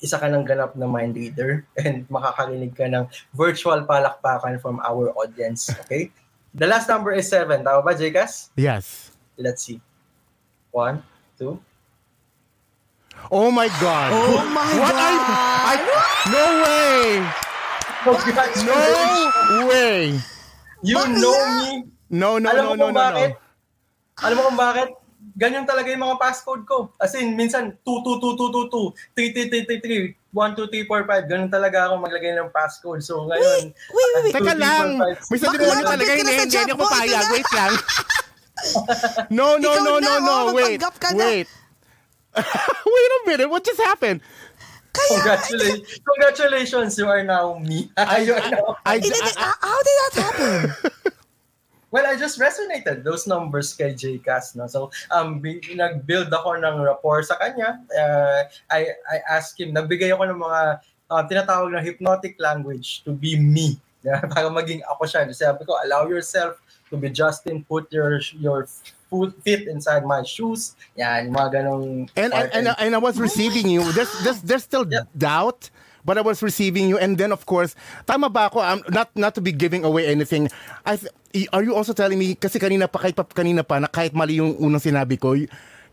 isa 0.00 0.18
ka 0.18 0.26
ng 0.26 0.46
ganap 0.46 0.74
na 0.74 0.88
mind 0.88 1.14
reader 1.14 1.62
and 1.84 2.08
makakarinig 2.08 2.74
ka 2.74 2.88
ng 2.88 3.06
virtual 3.36 3.84
palakpakan 3.84 4.58
from 4.58 4.80
our 4.82 5.12
audience, 5.14 5.70
okay? 5.86 6.10
The 6.52 6.68
last 6.68 6.84
number 6.84 7.16
is 7.16 7.32
seven. 7.32 7.64
Tama 7.64 7.80
ba, 7.80 7.96
Jcas? 7.96 8.52
Yes. 8.60 9.08
Let's 9.40 9.64
see. 9.64 9.80
One, 10.68 11.00
two. 11.40 11.56
Oh 13.32 13.48
my 13.48 13.72
God. 13.80 14.12
Oh 14.12 14.44
my 14.52 14.68
what 14.76 14.92
God. 14.92 15.00
I, 15.00 15.72
I, 15.72 15.76
no 16.28 16.44
way. 16.60 17.51
No 18.66 19.66
way. 19.70 20.18
You 20.82 20.98
Bakla! 20.98 21.20
know 21.22 21.38
me. 21.62 21.70
No, 22.10 22.38
no, 22.38 22.50
Alam 22.50 22.64
no, 22.64 22.70
mo 22.70 22.74
no, 22.74 22.84
kung 22.86 22.94
no, 22.94 23.00
bakit? 23.00 23.30
no. 23.30 24.26
Alam 24.26 24.34
mo 24.36 24.42
kung 24.50 24.58
bakit? 24.58 24.88
Ganyan 25.32 25.64
talaga 25.64 25.88
yung 25.88 26.02
mga 26.02 26.18
passcode 26.18 26.66
ko. 26.66 26.90
As 26.98 27.14
in, 27.14 27.38
minsan, 27.38 27.78
2, 27.86 28.04
2, 28.04 28.20
2, 28.20 28.36
2, 28.36 28.52
2, 28.52 28.68
2, 28.68 28.90
3, 29.16 29.80
3, 29.80 29.80
3, 29.80 30.12
3, 30.12 30.34
1, 30.34 30.58
2, 30.58 30.66
3, 30.68 30.90
4, 30.90 31.06
5. 31.08 31.30
Ganun 31.30 31.50
talaga 31.52 31.78
ako 31.88 31.94
maglagay 32.02 32.32
ng 32.36 32.50
passcode. 32.50 33.00
So, 33.06 33.24
ngayon, 33.30 33.70
Wait, 33.70 34.10
wait, 34.12 34.22
wait. 34.28 34.34
Teka 34.34 34.54
lang. 34.58 34.98
May 34.98 35.38
sa 35.38 35.48
demonyo 35.54 35.82
bakit 35.86 35.88
talaga. 35.94 36.10
Hindi, 36.18 36.32
nasa 36.36 36.42
hindi, 36.42 36.72
ako 36.74 36.82
papayag. 36.84 37.26
Wait 37.30 37.50
lang. 37.54 37.72
No, 39.30 39.56
no, 39.56 39.72
no, 39.80 39.92
no, 40.02 40.12
no. 40.20 40.36
Wait. 40.52 40.78
Wait. 41.14 41.46
Wait 42.92 43.10
a 43.12 43.18
minute. 43.26 43.48
What 43.48 43.64
just 43.64 43.80
happened? 43.80 44.20
Kaya, 44.92 45.08
congratulations, 45.08 46.00
congratulations, 46.04 46.90
you 47.00 47.08
are 47.08 47.24
now 47.24 47.56
me. 47.58 47.88
you 48.24 48.36
are 48.36 48.50
now 48.52 48.76
I, 48.84 48.96
I, 48.96 49.00
hindi, 49.00 49.16
ah, 49.40 49.56
how 49.56 49.78
did 49.80 49.96
that 49.96 50.14
happen? 50.20 50.60
Well, 51.92 52.08
I 52.08 52.16
just 52.16 52.40
resonated 52.40 53.04
those 53.04 53.28
numbers 53.28 53.76
kay 53.76 53.92
JCast. 53.92 54.56
No? 54.56 54.64
So, 54.64 54.88
um, 55.12 55.44
bi- 55.44 55.60
nag-build 55.76 56.32
ako 56.32 56.56
ng 56.56 56.80
rapport 56.80 57.20
sa 57.20 57.36
kanya. 57.36 57.84
Uh, 57.92 58.48
I, 58.72 58.96
I 59.12 59.20
asked 59.28 59.60
him, 59.60 59.76
nagbigay 59.76 60.08
ako 60.08 60.24
ng 60.24 60.40
mga 60.40 60.80
uh, 61.12 61.22
tinatawag 61.28 61.68
na 61.76 61.84
hypnotic 61.84 62.40
language 62.40 63.04
to 63.04 63.12
be 63.12 63.36
me. 63.36 63.76
Yeah, 64.00 64.24
para 64.32 64.48
maging 64.48 64.80
ako 64.88 65.04
siya. 65.04 65.28
Sabi 65.36 65.68
ko, 65.68 65.76
allow 65.84 66.08
yourself 66.08 66.64
to 66.88 66.96
be 66.96 67.12
Justin. 67.12 67.60
Put 67.60 67.92
your 67.92 68.24
your 68.40 68.64
feet 69.44 69.68
inside 69.68 70.08
my 70.08 70.24
shoes. 70.24 70.72
Yan, 70.96 71.28
mga 71.28 71.48
ganong... 71.60 72.08
and, 72.16 72.32
and, 72.32 72.48
and, 72.56 72.64
and 72.72 72.92
I 72.96 73.00
was 73.00 73.20
receiving 73.20 73.68
you. 73.68 73.84
There's, 73.92 74.08
there's, 74.24 74.40
there's 74.40 74.64
still 74.64 74.88
Yep. 74.88 75.04
doubt, 75.12 75.68
but 76.04 76.16
I 76.16 76.24
was 76.24 76.40
receiving 76.40 76.88
you. 76.88 76.96
And 76.96 77.20
then, 77.20 77.30
of 77.30 77.44
course, 77.44 77.76
tama 78.08 78.32
ba 78.32 78.48
ako? 78.48 78.64
I'm 78.64 78.80
not, 78.88 79.12
not 79.12 79.36
to 79.36 79.42
be 79.44 79.52
giving 79.52 79.84
away 79.84 80.08
anything. 80.08 80.48
I, 80.88 80.96
th- 80.96 81.12
are 81.52 81.62
you 81.62 81.76
also 81.76 81.92
telling 81.92 82.16
me, 82.18 82.34
kasi 82.34 82.56
kanina 82.56 82.88
pa, 82.88 83.04
kahit 83.04 83.14
pa, 83.16 83.28
kanina 83.28 83.60
pa, 83.60 83.78
na 83.78 83.88
kahit 83.88 84.16
mali 84.16 84.40
yung 84.40 84.56
unang 84.56 84.80
sinabi 84.80 85.20
ko, 85.20 85.36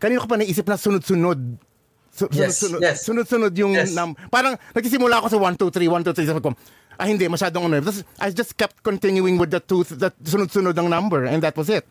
kanina 0.00 0.24
ko 0.24 0.26
pa 0.26 0.40
naisip 0.40 0.64
na 0.64 0.80
sunod-sunod. 0.80 1.38
Su- 2.10 2.26
Yes, 2.34 2.58
sunod-sunod, 2.58 2.80
yes. 2.82 2.96
sunod-sunod 3.06 3.52
yung 3.54 3.72
Yes. 3.76 3.94
num- 3.94 4.18
parang 4.34 4.58
nagsisimula 4.74 5.22
ako 5.22 5.30
sa 5.30 5.38
1 5.38 5.54
2 5.54 5.70
3 5.70 5.86
1 5.86 6.10
2 6.10 6.26
3 6.26 6.30
sabi 6.34 6.42
ko 6.42 6.50
ah 7.00 7.06
hindi 7.08 7.24
masyadong 7.30 7.64
ano 7.70 7.80
I 8.20 8.28
just 8.34 8.58
kept 8.60 8.84
continuing 8.84 9.40
with 9.40 9.48
the 9.54 9.62
two 9.62 9.86
that 9.96 10.12
sunod-sunod 10.20 10.76
ng 10.76 10.90
number 10.90 11.24
and 11.24 11.40
that 11.40 11.54
was 11.56 11.70
it 11.72 11.86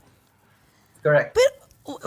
Correct. 1.02 1.36
Pero, 1.36 1.54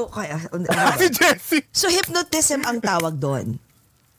okay. 0.08 0.28
si 1.00 1.08
Jessie 1.10 1.64
So, 1.72 1.88
hypnotism 1.88 2.62
ang 2.68 2.78
tawag 2.78 3.18
doon. 3.18 3.56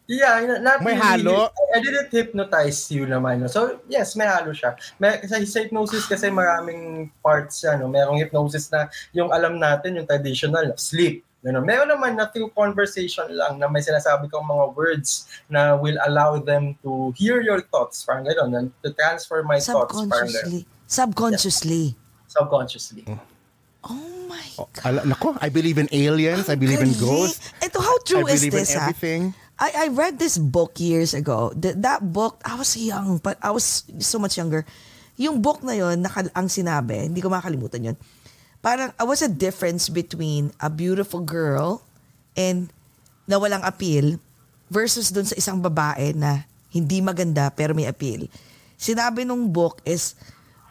Yeah, 0.03 0.43
na- 0.43 0.59
not 0.59 0.83
May 0.83 0.99
really. 0.99 1.23
halo? 1.23 1.47
I 1.71 1.79
didn't 1.79 2.11
hypnotize 2.11 2.91
you 2.91 3.07
naman. 3.07 3.39
No? 3.39 3.47
So, 3.47 3.79
yes, 3.87 4.19
may 4.19 4.27
halo 4.27 4.51
siya. 4.51 4.75
May, 4.99 5.23
sa, 5.23 5.39
sa 5.39 5.59
hypnosis 5.63 6.03
kasi 6.03 6.27
maraming 6.27 7.07
parts 7.23 7.63
siya. 7.63 7.79
No? 7.79 7.87
Merong 7.87 8.19
hypnosis 8.19 8.67
na 8.67 8.91
yung 9.15 9.31
alam 9.31 9.55
natin, 9.55 9.95
yung 9.95 10.07
traditional, 10.07 10.75
sleep. 10.75 11.23
Ano, 11.43 11.59
meron 11.59 11.91
naman 11.91 12.15
na 12.15 12.31
through 12.31 12.55
conversation 12.55 13.27
lang 13.35 13.59
na 13.59 13.67
may 13.67 13.83
sinasabi 13.83 14.31
kong 14.31 14.47
mga 14.47 14.65
words 14.79 15.27
na 15.51 15.75
will 15.75 15.99
allow 16.07 16.39
them 16.39 16.71
to 16.79 17.11
hear 17.19 17.43
your 17.43 17.59
thoughts. 17.67 18.03
Parang 18.07 18.23
gano'n. 18.23 18.71
To 18.79 18.95
transfer 18.95 19.43
my 19.43 19.59
thoughts. 19.59 19.91
Parang. 20.07 20.31
Subconsciously. 20.31 20.63
Subconsciously. 20.87 21.83
Subconsciously. 22.31 23.03
Oh 23.83 23.99
my 24.31 24.45
God. 24.55 24.83
Ala, 24.85 25.01
nako 25.03 25.35
I 25.43 25.49
believe 25.51 25.77
in 25.77 25.91
aliens 25.91 26.47
I 26.47 26.55
believe 26.55 26.79
in 26.79 26.95
ghosts 26.95 27.51
Ito, 27.59 27.83
how 27.83 27.97
true 28.07 28.23
I 28.27 28.35
is 28.35 28.41
believe 28.41 28.55
in 28.55 28.67
ha? 28.67 28.87
everything 28.87 29.21
I, 29.59 29.85
I 29.85 29.93
read 29.93 30.17
this 30.17 30.35
book 30.41 30.81
years 30.81 31.13
ago. 31.13 31.53
Th- 31.53 31.77
that 31.85 32.01
book, 32.01 32.41
I 32.41 32.57
was 32.57 32.73
young, 32.73 33.21
but 33.21 33.37
I 33.39 33.53
was 33.53 33.85
so 34.01 34.17
much 34.17 34.35
younger. 34.35 34.65
Yung 35.15 35.45
book 35.45 35.61
na 35.61 35.77
yon, 35.77 36.01
nakal- 36.01 36.33
ang 36.33 36.49
sinabi, 36.49 37.05
hindi 37.05 37.21
ko 37.21 37.29
makalimutan 37.29 37.93
yun. 37.93 37.97
Parang, 38.65 38.89
uh, 38.97 39.05
what's 39.05 39.21
the 39.21 39.29
difference 39.29 39.93
between 39.93 40.49
a 40.57 40.73
beautiful 40.73 41.21
girl 41.21 41.85
and 42.33 42.73
na 43.29 43.37
walang 43.37 43.61
appeal 43.63 44.17
versus 44.67 45.13
dun 45.13 45.27
sa 45.27 45.37
isang 45.37 45.61
babae 45.61 46.17
na 46.17 46.43
hindi 46.73 46.99
maganda 46.99 47.53
pero 47.53 47.77
may 47.77 47.85
appeal. 47.85 48.25
Sinabi 48.75 49.23
nung 49.23 49.47
book 49.53 49.79
is, 49.85 50.17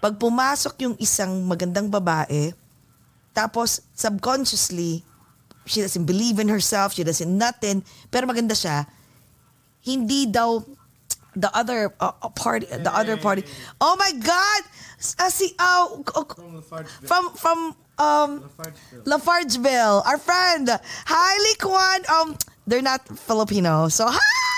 pag 0.03 0.19
pumasok 0.19 0.75
yung 0.85 0.97
isang 0.99 1.47
magandang 1.47 1.87
babae, 1.87 2.51
tapos 3.35 3.81
subconsciously, 3.97 5.05
she 5.65 5.81
doesn't 5.81 6.05
believe 6.05 6.39
in 6.39 6.49
herself, 6.49 6.95
she 6.95 7.05
doesn't 7.05 7.29
nothing, 7.29 7.85
pero 8.11 8.27
maganda 8.27 8.53
siya, 8.53 8.87
hindi 9.83 10.27
daw 10.27 10.63
the 11.35 11.51
other 11.57 11.93
uh, 12.01 12.13
uh, 12.23 12.29
party, 12.29 12.67
the 12.67 12.93
other 12.93 13.17
party. 13.17 13.45
Oh 13.81 13.97
my 13.97 14.13
God! 14.21 14.63
Uh, 15.19 15.33
si, 15.33 15.55
uh, 15.59 15.89
from 17.09 17.33
from 17.35 17.59
um 17.99 18.45
Lafargeville, 19.05 20.05
our 20.07 20.19
friend. 20.19 20.69
Hi, 21.09 21.33
Liquan. 21.49 22.01
Um, 22.11 22.37
they're 22.67 22.85
not 22.85 23.01
Filipino, 23.19 23.89
so 23.89 24.07
hi. 24.09 24.52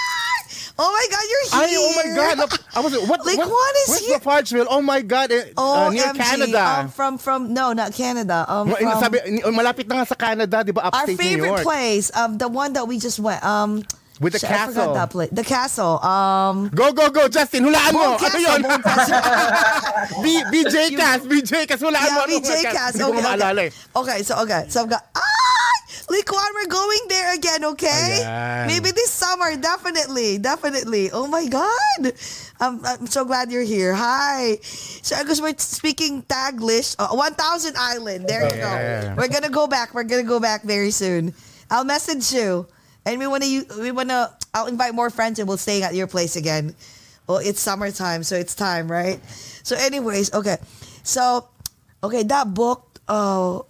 Oh 0.77 0.91
my 0.91 1.07
God, 1.07 1.25
you're 1.31 1.47
Ay, 1.55 1.68
here. 1.70 1.79
oh 1.79 1.93
my 1.95 2.09
God. 2.35 2.59
I 2.75 2.81
was 2.81 2.93
what? 3.09 3.25
Like, 3.25 3.39
what, 3.39 3.47
what 3.49 3.75
is 3.77 3.89
where's 3.91 4.07
here? 4.07 4.18
Lafargeville? 4.18 4.66
Oh 4.68 4.83
my 4.83 5.03
God. 5.03 5.31
eh, 5.31 5.55
uh, 5.57 5.91
near 5.91 6.03
OMG. 6.11 6.16
Canada. 6.18 6.62
Um, 6.66 6.89
from, 6.89 7.18
from, 7.18 7.55
no, 7.55 7.72
not 7.72 7.95
Canada. 7.95 8.45
Um, 8.49 8.70
Ma- 8.70 8.77
from 8.77 8.99
Sabi, 8.99 9.18
malapit 9.55 9.87
na 9.87 10.03
nga 10.03 10.07
sa 10.07 10.14
Canada, 10.18 10.64
di 10.66 10.72
ba? 10.75 10.91
our 10.91 11.07
Upstate 11.07 11.14
New 11.14 11.22
favorite 11.22 11.47
York. 11.47 11.62
place. 11.62 12.11
Um, 12.16 12.39
the 12.39 12.49
one 12.51 12.72
that 12.75 12.89
we 12.91 12.99
just 12.99 13.20
went. 13.22 13.39
Um, 13.47 13.87
With 14.18 14.35
the 14.35 14.39
shit, 14.39 14.51
I 14.51 14.66
castle. 14.70 14.95
that 14.95 15.11
place. 15.11 15.31
The 15.31 15.43
castle. 15.43 15.99
Um, 16.03 16.70
Go, 16.75 16.91
go, 16.95 17.11
go, 17.11 17.27
Justin. 17.27 17.66
Hulaan 17.66 17.93
mo. 17.95 18.14
Ano 18.14 18.39
yun? 18.39 18.62
B- 20.22 20.45
BJ 20.55 20.95
Cast, 20.95 21.27
BJ 21.27 21.66
Cast. 21.66 21.83
Hulaan 21.83 21.99
yeah, 21.99 22.22
Ano 22.22 22.31
BJ? 22.39 22.62
Cast. 22.62 22.95
Okay, 23.03 23.11
okay. 23.11 23.66
eh. 23.66 23.70
okay, 23.99 24.18
so 24.22 24.39
okay, 24.43 24.66
so 24.70 24.83
I've 24.87 24.91
got 24.91 25.03
ah, 25.18 25.64
Liquan, 26.09 26.50
we're 26.55 26.66
going 26.68 27.00
there 27.09 27.34
again, 27.34 27.64
okay? 27.64 28.20
Ayan. 28.22 28.66
Maybe 28.66 28.90
this 28.90 29.11
summer, 29.11 29.57
definitely, 29.57 30.36
definitely. 30.38 31.11
Oh 31.11 31.26
my 31.26 31.46
God, 31.46 32.12
I'm, 32.61 32.84
I'm 32.84 33.07
so 33.07 33.24
glad 33.24 33.50
you're 33.50 33.62
here. 33.64 33.94
Hi. 33.94 34.59
So 34.62 35.16
because 35.22 35.40
we're 35.40 35.57
speaking 35.57 36.22
Taglish, 36.22 36.94
uh, 36.98 37.09
1000 37.09 37.74
Island. 37.78 38.28
There 38.28 38.42
you 38.44 38.57
Yeah. 38.57 39.14
go. 39.14 39.14
We're 39.16 39.28
gonna 39.28 39.48
go 39.48 39.66
back. 39.66 39.94
We're 39.94 40.05
gonna 40.05 40.22
go 40.28 40.40
back 40.40 40.62
very 40.62 40.90
soon. 40.90 41.32
I'll 41.70 41.84
message 41.84 42.32
you, 42.32 42.66
and 43.07 43.18
we 43.18 43.26
wanna 43.26 43.46
we 43.80 43.90
wanna. 43.90 44.36
I'll 44.52 44.66
invite 44.66 44.94
more 44.94 45.09
friends, 45.11 45.38
and 45.38 45.48
we'll 45.48 45.57
stay 45.59 45.82
at 45.82 45.94
your 45.94 46.07
place 46.07 46.36
again. 46.36 46.74
Well, 47.26 47.38
it's 47.38 47.61
summertime, 47.61 48.22
so 48.22 48.36
it's 48.36 48.55
time, 48.55 48.92
right? 48.92 49.18
So, 49.64 49.74
anyways, 49.76 50.34
okay. 50.34 50.59
So, 51.02 51.48
okay, 52.05 52.22
that 52.24 52.52
book, 52.52 53.00
oh, 53.09 53.64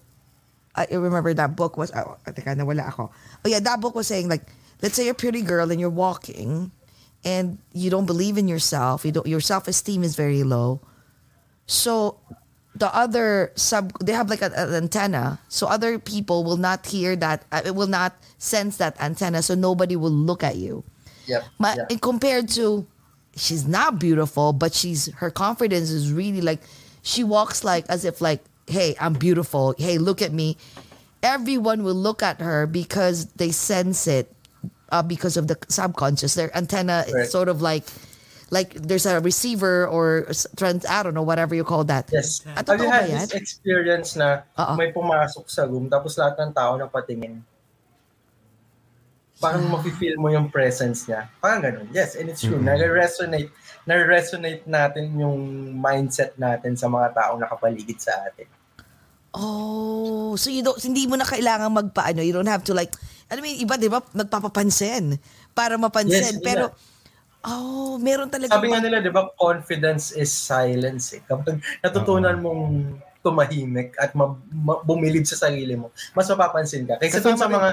I 0.77 0.87
remember 0.91 1.33
that 1.35 1.55
book 1.57 1.77
was, 1.77 1.93
oh, 1.95 2.17
I 2.27 2.33
think 2.33 2.49
I 2.49 2.55
nawala 2.55 2.89
ako. 2.89 3.11
Oh 3.45 3.49
yeah, 3.49 3.61
that 3.61 3.81
book 3.81 3.95
was 3.95 4.07
saying 4.07 4.29
like, 4.29 4.43
let's 4.83 4.95
say 4.97 5.05
you're 5.05 5.13
a 5.13 5.15
pretty 5.15 5.43
girl 5.43 5.71
and 5.71 5.81
you're 5.81 5.91
walking 5.91 6.71
and 7.25 7.59
you 7.73 7.91
don't 7.91 8.07
believe 8.07 8.37
in 8.39 8.49
yourself, 8.49 9.05
you 9.05 9.13
don't, 9.13 9.27
your 9.27 9.41
self-esteem 9.41 10.03
is 10.03 10.17
very 10.17 10.43
low. 10.43 10.81
So, 11.67 12.19
the 12.75 12.95
other 12.95 13.53
sub, 13.55 13.93
they 14.03 14.13
have 14.13 14.29
like 14.29 14.43
a- 14.43 14.53
an 14.53 14.75
antenna, 14.75 15.39
so 15.49 15.67
other 15.67 15.99
people 15.99 16.43
will 16.45 16.59
not 16.59 16.85
hear 16.87 17.15
that, 17.17 17.45
uh, 17.53 17.63
it 17.65 17.75
will 17.75 17.87
not 17.87 18.17
sense 18.39 18.77
that 18.79 19.01
antenna, 19.01 19.43
so 19.43 19.55
nobody 19.55 19.95
will 19.97 20.11
look 20.13 20.43
at 20.43 20.57
you. 20.57 20.85
Yep. 21.27 21.45
Yeah. 21.61 21.75
and 21.89 22.03
compared 22.03 22.49
to 22.61 22.87
she's 23.35 23.67
not 23.67 23.99
beautiful 23.99 24.53
but 24.53 24.75
she's 24.75 25.09
her 25.15 25.31
confidence 25.31 25.89
is 25.89 26.13
really 26.13 26.43
like 26.43 26.61
she 27.01 27.25
walks 27.25 27.65
like 27.65 27.89
as 27.89 28.05
if 28.05 28.21
like 28.21 28.45
hey 28.67 28.97
i'm 29.01 29.13
beautiful 29.15 29.75
hey 29.79 29.99
look 29.99 30.23
at 30.23 30.33
me 30.33 30.57
everyone 31.23 31.85
will 31.85 31.97
look 31.97 32.23
at 32.23 32.41
her 32.41 32.67
because 32.67 33.27
they 33.37 33.51
sense 33.51 34.07
it 34.07 34.33
uh, 34.93 35.03
because 35.03 35.37
of 35.37 35.49
the 35.49 35.57
subconscious 35.69 36.35
their 36.35 36.55
antenna 36.57 37.05
is 37.09 37.15
Right. 37.15 37.29
sort 37.29 37.49
of 37.49 37.61
like 37.61 37.85
like 38.51 38.75
there's 38.77 39.05
a 39.07 39.21
receiver 39.21 39.87
or 39.89 40.29
trans 40.57 40.85
i 40.87 41.03
don't 41.03 41.15
know 41.15 41.25
whatever 41.25 41.55
you 41.55 41.65
call 41.65 41.85
that 41.85 42.09
Yes. 42.13 42.45
Ah, 42.47 42.63
Have 42.67 42.81
you 42.81 42.89
had 42.89 43.09
this 43.09 43.33
experience 43.33 44.17
na 44.17 44.45
Oo. 44.61 44.77
may 44.77 44.93
pumasok 44.93 45.49
sa 45.49 45.65
room 45.65 45.89
tapos 45.89 46.17
lahat 46.21 46.39
ng 46.41 46.53
tao 46.53 46.77
napatingin? 46.77 47.41
Parang 49.43 49.67
mafe-feel 49.67 50.15
mo 50.17 50.31
yung 50.31 50.47
presence 50.47 51.11
niya. 51.11 51.27
Parang 51.43 51.59
ganun. 51.61 51.91
Yes, 51.91 52.15
and 52.15 52.31
it's 52.31 52.41
true. 52.41 52.57
Nare-resonate, 52.63 53.51
nare-resonate 53.85 54.65
natin 54.65 55.13
yung 55.21 55.39
mindset 55.77 56.37
natin 56.41 56.77
sa 56.77 56.89
mga 56.89 57.13
taong 57.13 57.41
nakapaligid 57.41 58.01
sa 58.01 58.17
atin. 58.25 58.49
Oh, 59.35 60.39
so 60.39 60.47
you 60.49 60.63
don't, 60.63 60.79
hindi 60.79 61.11
mo 61.11 61.19
na 61.19 61.27
kailangan 61.27 61.69
magpaano. 61.69 62.23
You 62.23 62.33
don't 62.33 62.49
have 62.49 62.63
to 62.71 62.75
like, 62.75 62.95
ano 63.29 63.43
mo, 63.43 63.47
yung 63.51 63.63
iba, 63.67 63.75
di 63.75 63.91
ba, 63.91 63.99
nagpapapansin 64.15 65.19
para 65.53 65.75
mapansin. 65.75 66.39
Yes, 66.39 66.45
Pero, 66.45 66.71
na. 66.71 67.51
oh, 67.51 67.99
meron 67.99 68.31
talaga. 68.31 68.55
Sabi 68.55 68.71
nga 68.71 68.79
nila, 68.79 69.03
di 69.03 69.11
ba, 69.11 69.27
confidence 69.35 70.15
is 70.15 70.31
silence. 70.31 71.19
Eh. 71.19 71.23
Kapag 71.27 71.59
natutunan 71.83 72.39
mong 72.39 72.63
tumahimik 73.25 73.97
at 73.99 74.13
ma- 74.15 74.39
ma- 74.53 74.85
bumilib 74.85 75.27
sa 75.27 75.49
sarili 75.49 75.75
mo, 75.75 75.91
mas 76.15 76.29
mapapansin 76.31 76.87
ka. 76.87 77.01
Kaysa 77.01 77.25
dun 77.25 77.35
sa 77.35 77.51
rin- 77.51 77.57
mga 77.59 77.69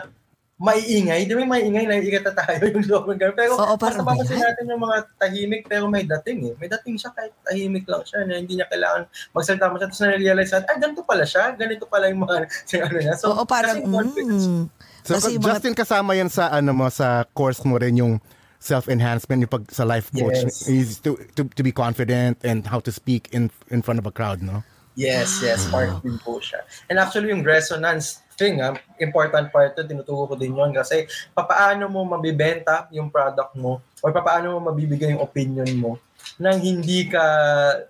maiingay, 0.62 1.26
di 1.26 1.34
ba 1.34 1.42
may 1.42 1.50
maingay, 1.58 1.90
naiigat 1.90 2.22
na 2.22 2.34
tayo 2.38 2.62
yung 2.70 2.86
loob 2.86 3.10
ng 3.10 3.18
ganun. 3.18 3.34
Pero 3.34 3.52
Oo, 3.58 3.74
mas 3.82 3.98
napapansin 3.98 4.38
natin 4.38 4.70
yung 4.70 4.84
mga 4.86 4.98
tahimik 5.18 5.66
pero 5.66 5.90
may 5.90 6.06
dating 6.06 6.54
eh. 6.54 6.54
May 6.62 6.70
dating 6.70 7.02
siya 7.02 7.10
kahit 7.18 7.34
tahimik 7.42 7.90
lang 7.90 8.06
siya 8.06 8.30
na 8.30 8.38
hindi 8.38 8.62
niya 8.62 8.70
kailangan 8.70 9.10
magsalita 9.34 9.74
mo 9.74 9.82
siya. 9.82 9.90
Tapos 9.90 10.02
na-realize 10.06 10.52
natin, 10.54 10.70
ay, 10.70 10.78
ganito 10.78 11.02
pala 11.02 11.26
siya. 11.26 11.44
Ganito 11.58 11.86
pala 11.90 12.06
yung 12.14 12.22
mga 12.22 12.36
yung 12.78 12.84
ano 12.86 12.98
niya. 13.02 13.16
So, 13.18 13.34
Oo, 13.34 13.44
parang, 13.50 13.82
mm, 13.82 14.70
So, 15.02 15.18
kasi 15.18 15.34
yung 15.34 15.42
mga, 15.42 15.58
Justin, 15.58 15.74
kasama 15.74 16.14
yan 16.14 16.30
sa, 16.30 16.54
ano 16.54 16.78
mo, 16.78 16.86
sa 16.94 17.26
course 17.34 17.66
mo 17.66 17.82
rin 17.82 17.98
yung 17.98 18.22
self-enhancement, 18.62 19.42
yung 19.42 19.50
pag 19.50 19.66
sa 19.74 19.82
life 19.82 20.14
coach, 20.14 20.46
Yes. 20.46 20.70
is 20.70 21.02
to, 21.02 21.18
to, 21.34 21.50
to 21.50 21.66
be 21.66 21.74
confident 21.74 22.38
and 22.46 22.70
how 22.70 22.78
to 22.78 22.94
speak 22.94 23.26
in 23.34 23.50
in 23.74 23.82
front 23.82 23.98
of 23.98 24.06
a 24.06 24.14
crowd, 24.14 24.46
no? 24.46 24.62
Yes, 24.94 25.42
yes, 25.42 25.66
part 25.72 25.90
din 26.06 26.22
po 26.22 26.38
siya. 26.38 26.62
And 26.92 27.02
actually, 27.02 27.34
yung 27.34 27.42
resonance 27.42 28.22
thing, 28.42 28.58
ah, 28.58 28.74
important 28.98 29.54
part 29.54 29.78
to, 29.78 29.86
tinuturo 29.86 30.26
ko 30.26 30.34
din 30.34 30.58
yon 30.58 30.74
kasi 30.74 31.06
papaano 31.38 31.86
mo 31.86 32.02
mabibenta 32.02 32.90
yung 32.90 33.14
product 33.14 33.54
mo 33.54 33.78
or 34.02 34.10
papaano 34.10 34.58
mo 34.58 34.74
mabibigay 34.74 35.14
yung 35.14 35.22
opinion 35.22 35.70
mo 35.78 36.02
nang 36.42 36.58
hindi 36.58 37.06
ka 37.10 37.22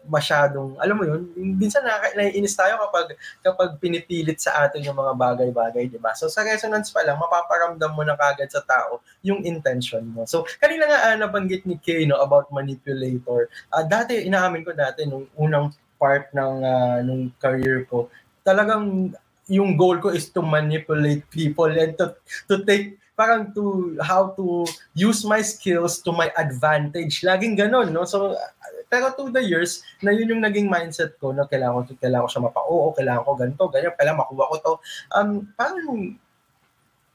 masyadong, 0.08 0.76
alam 0.80 0.96
mo 0.96 1.04
yun, 1.08 1.24
minsan 1.56 1.84
na, 1.84 2.00
naiinis 2.16 2.56
tayo 2.56 2.80
kapag, 2.88 3.16
kapag 3.44 3.80
pinipilit 3.80 4.40
sa 4.40 4.68
atin 4.68 4.84
yung 4.84 4.98
mga 4.98 5.14
bagay-bagay, 5.16 5.88
di 5.88 6.00
ba? 6.00 6.12
So 6.16 6.28
sa 6.28 6.44
resonance 6.44 6.92
pa 6.92 7.04
lang, 7.04 7.20
mapaparamdam 7.20 7.92
mo 7.96 8.04
na 8.04 8.20
kagad 8.20 8.52
sa 8.52 8.64
tao 8.64 9.04
yung 9.24 9.44
intention 9.44 10.04
mo. 10.04 10.28
So 10.28 10.44
kanina 10.60 10.88
nga 10.88 11.00
ah, 11.12 11.16
nabanggit 11.16 11.64
ni 11.68 11.80
Kay 11.80 12.04
no, 12.08 12.20
about 12.20 12.52
manipulator. 12.52 13.48
Ah, 13.72 13.84
dati, 13.88 14.20
inaamin 14.28 14.68
ko 14.68 14.72
dati, 14.76 15.08
nung 15.08 15.28
unang 15.40 15.72
part 15.96 16.32
ng 16.36 16.56
ah, 16.64 17.00
nung 17.04 17.32
career 17.40 17.88
ko, 17.88 18.12
talagang 18.44 19.16
yung 19.48 19.78
goal 19.78 19.98
ko 19.98 20.14
is 20.14 20.30
to 20.30 20.42
manipulate 20.42 21.26
people 21.34 21.70
and 21.70 21.98
to 21.98 22.14
to 22.46 22.62
take 22.66 22.98
parang 23.16 23.54
to 23.54 23.98
how 24.02 24.34
to 24.34 24.66
use 24.98 25.22
my 25.28 25.46
skills 25.46 26.02
to 26.02 26.10
my 26.10 26.34
advantage. 26.38 27.22
Laging 27.22 27.54
ganun, 27.58 27.94
no? 27.94 28.06
So 28.06 28.34
pero 28.92 29.08
to 29.16 29.32
the 29.32 29.40
years, 29.40 29.80
na 30.04 30.12
yun 30.12 30.36
yung 30.36 30.44
naging 30.44 30.68
mindset 30.68 31.16
ko 31.16 31.32
na 31.32 31.48
kailangan 31.48 31.88
ko, 31.88 31.96
kailangan 31.96 32.28
ko 32.28 32.32
siya 32.36 32.44
mapa-oo, 32.44 32.88
kailangan 32.92 33.24
ko 33.24 33.32
ganito, 33.40 33.64
ganyan, 33.72 33.96
kailangan 33.96 34.20
makuha 34.28 34.52
ko 34.52 34.56
to. 34.60 34.74
Um, 35.16 35.48
parang 35.56 36.20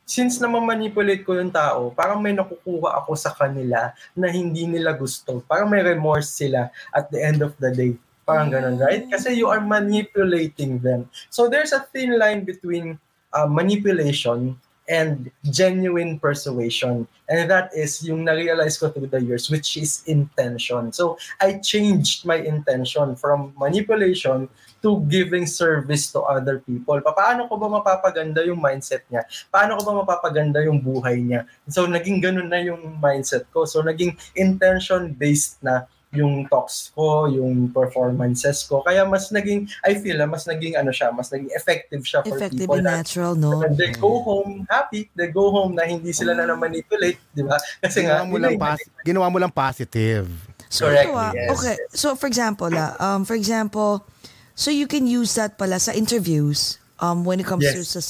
since 0.08 0.40
na 0.40 0.48
manipulate 0.48 1.20
ko 1.20 1.36
yung 1.36 1.52
tao, 1.52 1.92
parang 1.92 2.24
may 2.24 2.32
nakukuha 2.32 2.96
ako 3.04 3.12
sa 3.12 3.36
kanila 3.36 3.92
na 4.16 4.32
hindi 4.32 4.64
nila 4.64 4.96
gusto. 4.96 5.44
Parang 5.44 5.68
may 5.68 5.84
remorse 5.84 6.32
sila 6.32 6.72
at 6.96 7.12
the 7.12 7.20
end 7.20 7.44
of 7.44 7.52
the 7.60 7.68
day. 7.68 7.92
Parang 8.26 8.50
ganun, 8.50 8.74
right? 8.82 9.06
Kasi 9.06 9.38
you 9.38 9.46
are 9.46 9.62
manipulating 9.62 10.82
them. 10.82 11.06
So 11.30 11.46
there's 11.46 11.70
a 11.70 11.86
thin 11.94 12.18
line 12.18 12.42
between 12.42 12.98
uh, 13.30 13.46
manipulation 13.46 14.58
and 14.90 15.30
genuine 15.50 16.18
persuasion. 16.18 17.06
And 17.30 17.50
that 17.50 17.70
is 17.74 18.02
yung 18.06 18.26
na-realize 18.26 18.78
ko 18.78 18.90
through 18.90 19.10
the 19.10 19.22
years, 19.22 19.50
which 19.50 19.78
is 19.78 20.02
intention. 20.06 20.90
So 20.94 21.18
I 21.42 21.58
changed 21.58 22.26
my 22.26 22.38
intention 22.38 23.14
from 23.14 23.54
manipulation 23.58 24.50
to 24.82 25.02
giving 25.10 25.46
service 25.46 26.10
to 26.14 26.22
other 26.22 26.62
people. 26.62 27.02
Paano 27.02 27.50
ko 27.50 27.58
ba 27.58 27.66
mapapaganda 27.66 28.46
yung 28.46 28.62
mindset 28.62 29.02
niya? 29.10 29.26
Paano 29.50 29.78
ko 29.78 29.82
ba 29.90 29.92
mapapaganda 30.02 30.62
yung 30.62 30.78
buhay 30.78 31.18
niya? 31.18 31.50
So 31.66 31.86
naging 31.90 32.22
ganun 32.22 32.50
na 32.50 32.62
yung 32.62 32.98
mindset 33.02 33.50
ko. 33.50 33.66
So 33.66 33.82
naging 33.82 34.14
intention-based 34.38 35.62
na 35.66 35.90
yung 36.14 36.46
talks 36.46 36.94
ko, 36.94 37.26
yung 37.26 37.74
performances 37.74 38.62
ko. 38.64 38.80
Kaya 38.86 39.02
mas 39.02 39.28
naging, 39.34 39.66
I 39.82 39.98
feel, 39.98 40.22
ah, 40.22 40.30
mas 40.30 40.46
naging 40.46 40.78
ano 40.78 40.94
siya, 40.94 41.10
mas 41.10 41.28
naging 41.34 41.50
effective 41.52 42.02
siya 42.06 42.22
for 42.22 42.38
effective 42.38 42.62
people 42.62 42.78
and 42.78 42.86
na 42.86 43.02
natural, 43.02 43.34
no? 43.34 43.66
And 43.66 43.74
they 43.74 43.90
go 43.90 44.22
home 44.22 44.64
happy. 44.70 45.10
They 45.18 45.34
go 45.34 45.50
home 45.50 45.74
na 45.74 45.84
hindi 45.84 46.14
sila 46.14 46.38
na 46.38 46.46
na-manipulate, 46.46 47.18
di 47.34 47.42
ba? 47.42 47.58
Kasi 47.82 48.06
nga, 48.06 48.22
Ginawa 48.22 48.30
mo 48.30 48.34
yun 48.38 48.42
lang, 48.46 48.56
pas- 48.56 48.90
ginawa 49.02 49.26
mo 49.28 49.38
lang 49.42 49.52
positive. 49.52 50.26
So, 50.70 50.86
Correct, 50.86 51.10
ah, 51.10 51.32
yes. 51.34 51.50
Okay. 51.58 51.76
So, 51.94 52.14
for 52.14 52.26
example, 52.30 52.70
ah, 52.74 52.94
um, 53.02 53.26
for 53.26 53.34
example, 53.34 54.06
so 54.54 54.70
you 54.70 54.86
can 54.86 55.06
use 55.10 55.34
that 55.34 55.58
pala 55.58 55.78
sa 55.82 55.90
interviews 55.90 56.78
um, 57.02 57.26
when 57.26 57.42
it 57.42 57.46
comes 57.46 57.66
to 57.66 57.82
Yes. 57.82 57.92
sa, 57.92 58.00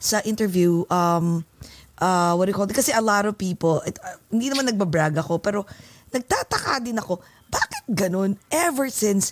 sa 0.00 0.18
interview, 0.26 0.84
um, 0.90 1.44
uh, 2.00 2.34
what 2.34 2.46
do 2.46 2.50
you 2.52 2.56
call 2.56 2.68
it? 2.68 2.74
Kasi 2.76 2.92
a 2.92 3.04
lot 3.04 3.24
of 3.24 3.38
people, 3.38 3.80
it, 3.86 3.96
uh, 4.02 4.16
hindi 4.32 4.50
naman 4.50 4.68
nagbabrag 4.68 5.16
ako, 5.16 5.38
pero 5.38 5.64
nagtataka 6.14 6.78
din 6.82 6.98
ako, 6.98 7.18
bakit 7.54 7.84
ganun? 7.94 8.34
Ever 8.50 8.90
since, 8.90 9.30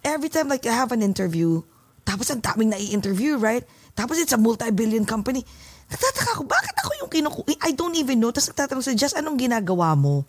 every 0.00 0.32
time 0.32 0.48
like 0.48 0.64
I 0.64 0.72
have 0.72 0.96
an 0.96 1.04
interview, 1.04 1.60
tapos 2.04 2.32
ang 2.32 2.40
daming 2.40 2.72
nai-interview, 2.72 3.36
right? 3.36 3.64
Tapos 3.92 4.16
it's 4.16 4.32
a 4.32 4.40
multi-billion 4.40 5.04
company. 5.04 5.44
Nagtataka 5.88 6.40
ako, 6.40 6.42
bakit 6.48 6.74
ako 6.80 6.90
yung 7.04 7.10
kinuku... 7.12 7.40
I 7.60 7.76
don't 7.76 7.96
even 7.96 8.20
know. 8.20 8.32
Tapos 8.32 8.52
nagtatanong 8.52 8.84
sa 8.84 8.96
Just, 8.96 9.16
anong 9.16 9.36
ginagawa 9.36 9.92
mo? 9.92 10.24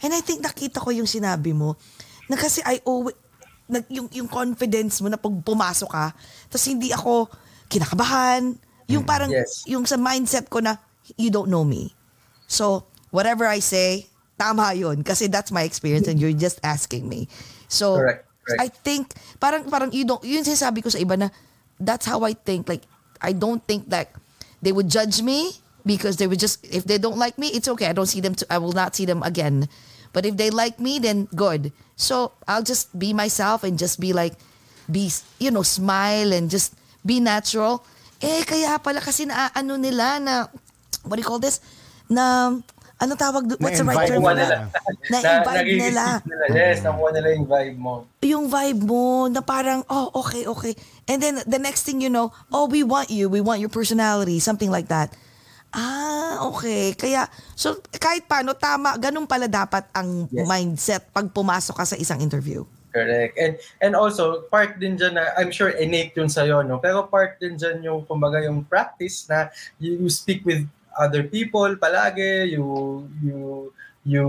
And 0.00 0.12
I 0.12 0.24
think 0.24 0.40
nakita 0.40 0.80
ko 0.80 0.92
yung 0.92 1.08
sinabi 1.08 1.52
mo 1.52 1.76
na 2.28 2.36
kasi 2.36 2.64
I 2.64 2.80
always, 2.84 3.16
nag, 3.68 3.84
yung, 3.88 4.08
yung 4.12 4.28
confidence 4.28 5.00
mo 5.00 5.08
na 5.08 5.20
pag 5.20 5.32
pumasok 5.32 5.88
ka, 5.88 6.06
tapos 6.48 6.66
hindi 6.68 6.92
ako 6.92 7.28
kinakabahan. 7.68 8.56
Yung 8.92 9.04
parang, 9.04 9.32
Yes. 9.32 9.64
yung 9.64 9.88
sa 9.88 9.96
mindset 9.96 10.48
ko 10.52 10.60
na, 10.60 10.76
you 11.16 11.32
don't 11.32 11.48
know 11.48 11.64
me. 11.64 11.92
So, 12.44 12.84
whatever 13.08 13.48
I 13.48 13.64
say, 13.64 14.08
tama 14.38 14.74
yun 14.74 15.02
kasi 15.02 15.26
that's 15.30 15.50
my 15.54 15.62
experience 15.62 16.06
and 16.06 16.18
you're 16.18 16.34
just 16.34 16.58
asking 16.62 17.08
me. 17.08 17.26
So, 17.68 17.96
Correct, 17.98 18.26
correct. 18.46 18.60
I 18.60 18.68
think, 18.68 19.14
parang, 19.40 19.66
parang 19.70 19.90
you 19.92 20.04
don't, 20.04 20.22
yun 20.22 20.44
sinasabi 20.44 20.82
ko 20.82 20.88
sa 20.90 20.98
iba 20.98 21.18
na, 21.18 21.28
that's 21.80 22.06
how 22.06 22.22
I 22.22 22.34
think. 22.34 22.68
Like, 22.68 22.82
I 23.22 23.32
don't 23.32 23.62
think 23.64 23.90
that 23.90 24.10
they 24.62 24.72
would 24.72 24.88
judge 24.90 25.22
me 25.22 25.54
because 25.86 26.16
they 26.16 26.26
would 26.26 26.38
just, 26.40 26.64
if 26.66 26.84
they 26.84 26.98
don't 26.98 27.18
like 27.18 27.38
me, 27.38 27.48
it's 27.54 27.68
okay. 27.68 27.86
I 27.86 27.94
don't 27.94 28.10
see 28.10 28.20
them, 28.20 28.34
to, 28.36 28.46
I 28.50 28.58
will 28.58 28.72
not 28.72 28.94
see 28.94 29.06
them 29.06 29.22
again. 29.22 29.68
But 30.12 30.26
if 30.26 30.36
they 30.36 30.50
like 30.50 30.78
me, 30.78 30.98
then 30.98 31.26
good. 31.34 31.72
So, 31.96 32.32
I'll 32.46 32.62
just 32.62 32.94
be 32.98 33.12
myself 33.12 33.64
and 33.64 33.78
just 33.78 33.98
be 33.98 34.12
like, 34.12 34.34
be, 34.90 35.10
you 35.38 35.50
know, 35.50 35.62
smile 35.62 36.32
and 36.32 36.50
just 36.50 36.74
be 37.04 37.18
natural. 37.18 37.82
Eh, 38.22 38.44
kaya 38.46 38.78
pala 38.78 39.00
kasi 39.00 39.26
na, 39.26 39.50
ano 39.54 39.76
nila 39.76 40.20
na, 40.22 40.46
what 41.04 41.16
do 41.16 41.20
you 41.22 41.26
call 41.26 41.42
this? 41.42 41.60
Na, 42.08 42.54
ano 43.00 43.12
tawag, 43.18 43.42
do- 43.50 43.58
what's 43.58 43.78
the 43.78 43.86
right 43.86 44.06
term 44.06 44.22
mo 44.22 44.30
for 44.30 44.38
na. 44.38 44.44
nila. 44.46 44.58
nila. 45.66 46.04
Yes, 46.54 46.80
nakuha 46.86 47.10
nila 47.10 47.28
yung 47.34 47.46
vibe 47.50 47.76
mo. 47.78 47.92
Yung 48.22 48.46
vibe 48.46 48.82
mo 48.86 49.26
na 49.26 49.42
parang, 49.42 49.82
oh, 49.90 50.14
okay, 50.22 50.46
okay. 50.46 50.72
And 51.10 51.18
then 51.18 51.42
the 51.44 51.58
next 51.58 51.82
thing 51.82 52.00
you 52.00 52.08
know, 52.08 52.30
oh, 52.54 52.70
we 52.70 52.86
want 52.86 53.10
you. 53.10 53.26
We 53.26 53.42
want 53.42 53.58
your 53.58 53.72
personality. 53.72 54.38
Something 54.38 54.70
like 54.70 54.88
that. 54.88 55.10
Ah, 55.74 56.46
okay. 56.54 56.94
Kaya, 56.94 57.26
so 57.58 57.82
kahit 57.98 58.30
paano, 58.30 58.54
tama, 58.54 58.94
ganun 58.94 59.26
pala 59.26 59.50
dapat 59.50 59.90
ang 59.90 60.30
Yes. 60.30 60.46
mindset 60.46 61.02
pag 61.10 61.26
pumasok 61.34 61.74
ka 61.74 61.84
sa 61.84 61.98
isang 61.98 62.22
interview. 62.22 62.62
Correct. 62.94 63.34
And 63.34 63.58
and 63.82 63.92
also, 63.98 64.46
part 64.46 64.78
din 64.78 64.94
dyan 64.94 65.18
na, 65.18 65.34
I'm 65.34 65.50
sure 65.50 65.74
innate 65.74 66.14
yun 66.14 66.30
sa'yo, 66.30 66.62
no? 66.62 66.78
Pero 66.78 67.10
part 67.10 67.42
din 67.42 67.58
dyan 67.58 67.82
yung, 67.82 68.06
kumbaga, 68.06 68.38
yung 68.46 68.62
practice 68.62 69.26
na 69.26 69.50
you, 69.82 69.98
you 69.98 70.06
speak 70.06 70.46
with 70.46 70.62
other 70.98 71.24
people 71.24 71.76
palagi, 71.76 72.50
you, 72.50 73.08
you, 73.22 73.72
you, 74.04 74.24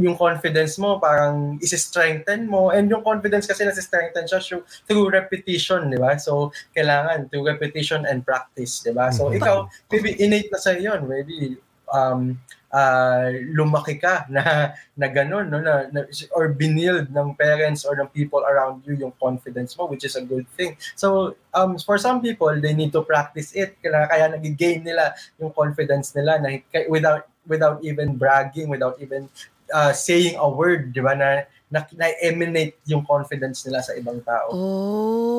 yung 0.00 0.16
confidence 0.16 0.78
mo, 0.80 0.98
parang 0.98 1.60
isi-strengthen 1.60 2.48
mo. 2.48 2.70
And 2.70 2.88
yung 2.88 3.04
confidence 3.04 3.46
kasi 3.46 3.64
nasi-strengthen 3.64 4.24
siya 4.24 4.40
through, 4.40 4.64
through 4.88 5.12
repetition, 5.12 5.92
di 5.92 6.00
ba? 6.00 6.16
So, 6.16 6.52
kailangan 6.72 7.28
through 7.28 7.46
repetition 7.46 8.08
and 8.08 8.24
practice, 8.24 8.80
di 8.80 8.96
ba? 8.96 9.12
So, 9.12 9.28
ikaw, 9.28 9.68
maybe 9.92 10.16
innate 10.16 10.48
na 10.48 10.58
sa'yo 10.58 10.96
yun. 10.96 11.00
Maybe, 11.04 11.60
um, 11.92 12.40
ah, 12.74 13.30
lumaki 13.54 14.02
ka 14.02 14.26
na 14.26 14.74
na 14.98 15.06
ganun 15.06 15.46
no 15.46 15.62
na, 15.62 15.86
na 15.94 16.02
or 16.34 16.50
binild 16.50 17.06
ng 17.14 17.38
parents 17.38 17.86
or 17.86 17.94
ng 17.94 18.10
people 18.10 18.42
around 18.42 18.82
you 18.82 18.98
yung 18.98 19.14
confidence 19.22 19.78
mo 19.78 19.86
which 19.86 20.02
is 20.02 20.18
a 20.18 20.26
good 20.26 20.44
thing. 20.58 20.74
So 20.98 21.38
um 21.54 21.78
for 21.78 21.96
some 22.02 22.18
people 22.18 22.50
they 22.58 22.74
need 22.74 22.90
to 22.98 23.06
practice 23.06 23.54
it. 23.54 23.78
Kaya 23.78 24.10
kaya 24.10 24.26
nag-gain 24.34 24.82
nila 24.82 25.14
yung 25.38 25.54
confidence 25.54 26.10
nila 26.18 26.42
na 26.42 26.58
without 26.90 27.30
without 27.46 27.78
even 27.86 28.18
bragging 28.18 28.66
without 28.66 28.98
even 28.98 29.30
uh, 29.70 29.94
saying 29.94 30.34
a 30.36 30.48
word 30.48 30.90
di 30.90 31.00
ba 31.00 31.14
na 31.14 31.46
na, 31.72 31.82
na-emanate 31.96 32.76
yung 32.86 33.04
confidence 33.04 33.64
nila 33.66 33.82
sa 33.82 33.96
ibang 33.96 34.20
tao 34.22 34.52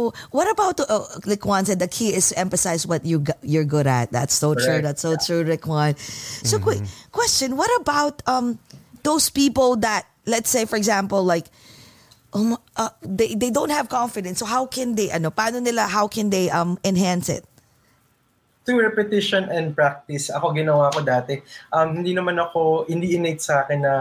Oh, 0.06 0.14
what 0.32 0.50
about 0.50 0.80
uh, 0.80 1.06
like 1.26 1.46
Juan 1.46 1.66
said? 1.66 1.80
The 1.80 1.88
key 1.88 2.14
is 2.14 2.30
to 2.30 2.38
emphasize 2.38 2.86
what 2.86 3.06
you 3.06 3.24
you're 3.42 3.66
good 3.66 3.88
at. 3.88 4.12
That's 4.12 4.36
so 4.36 4.54
true. 4.54 4.66
Correct. 4.66 4.84
That's 4.84 5.02
so 5.02 5.18
true, 5.18 5.42
Rick 5.44 5.66
Juan. 5.66 5.98
So, 5.98 6.60
quick 6.60 6.82
question: 7.12 7.58
What 7.58 7.72
about 7.82 8.22
um 8.30 8.60
those 9.02 9.30
people 9.30 9.78
that, 9.82 10.06
let's 10.26 10.50
say, 10.50 10.66
for 10.66 10.76
example, 10.76 11.24
like 11.26 11.50
um 12.34 12.58
uh, 12.78 12.94
they 13.02 13.34
they 13.34 13.50
don't 13.50 13.72
have 13.72 13.90
confidence. 13.90 14.40
So 14.40 14.46
how 14.46 14.66
can 14.68 14.94
they 14.94 15.10
ano? 15.10 15.32
Paano 15.32 15.58
nila? 15.58 15.88
How 15.88 16.08
can 16.08 16.30
they 16.30 16.50
um 16.54 16.78
enhance 16.86 17.30
it? 17.30 17.46
through 18.66 18.82
repetition 18.82 19.46
and 19.54 19.78
practice, 19.78 20.34
ako 20.34 20.50
ginawa 20.58 20.90
ko 20.90 21.06
dati. 21.06 21.38
Um, 21.70 22.02
hindi 22.02 22.18
naman 22.18 22.34
ako, 22.42 22.90
hindi 22.90 23.14
innate 23.14 23.38
sa 23.38 23.62
akin 23.62 23.80
na 23.80 23.94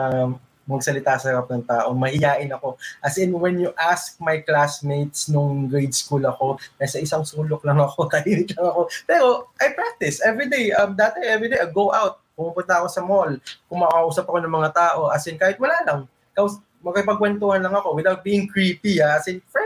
magsalita 0.64 1.16
sa 1.16 1.32
harap 1.32 1.48
ng 1.48 1.64
tao. 1.64 1.92
Mahiyain 1.96 2.50
ako. 2.52 2.76
As 3.00 3.16
in, 3.16 3.32
when 3.32 3.56
you 3.56 3.72
ask 3.76 4.20
my 4.20 4.40
classmates 4.44 5.28
nung 5.30 5.68
grade 5.70 5.94
school 5.94 6.20
ako, 6.24 6.60
nasa 6.76 7.00
isang 7.00 7.24
sulok 7.24 7.64
lang 7.64 7.80
ako, 7.80 8.06
tahimik 8.12 8.52
lang 8.56 8.68
ako. 8.68 8.88
Pero, 9.08 9.48
I 9.60 9.72
practice 9.72 10.20
every 10.20 10.52
day. 10.52 10.74
Um, 10.76 10.92
dati, 10.92 11.24
every 11.24 11.48
day, 11.48 11.60
I 11.60 11.68
go 11.72 11.88
out. 11.92 12.20
Pumupunta 12.34 12.82
ako 12.82 12.88
sa 12.90 13.00
mall. 13.00 13.32
Kumakausap 13.70 14.26
ako 14.26 14.38
ng 14.42 14.52
mga 14.52 14.70
tao. 14.74 15.08
As 15.08 15.24
in, 15.30 15.38
kahit 15.38 15.56
wala 15.56 15.78
lang. 15.86 16.00
Kaus- 16.34 16.60
makipagkwentuhan 16.84 17.64
lang 17.64 17.72
ako 17.72 17.96
without 17.96 18.20
being 18.20 18.44
creepy. 18.44 19.00
ah. 19.00 19.16
As 19.16 19.24
in, 19.24 19.40
friendly, 19.48 19.63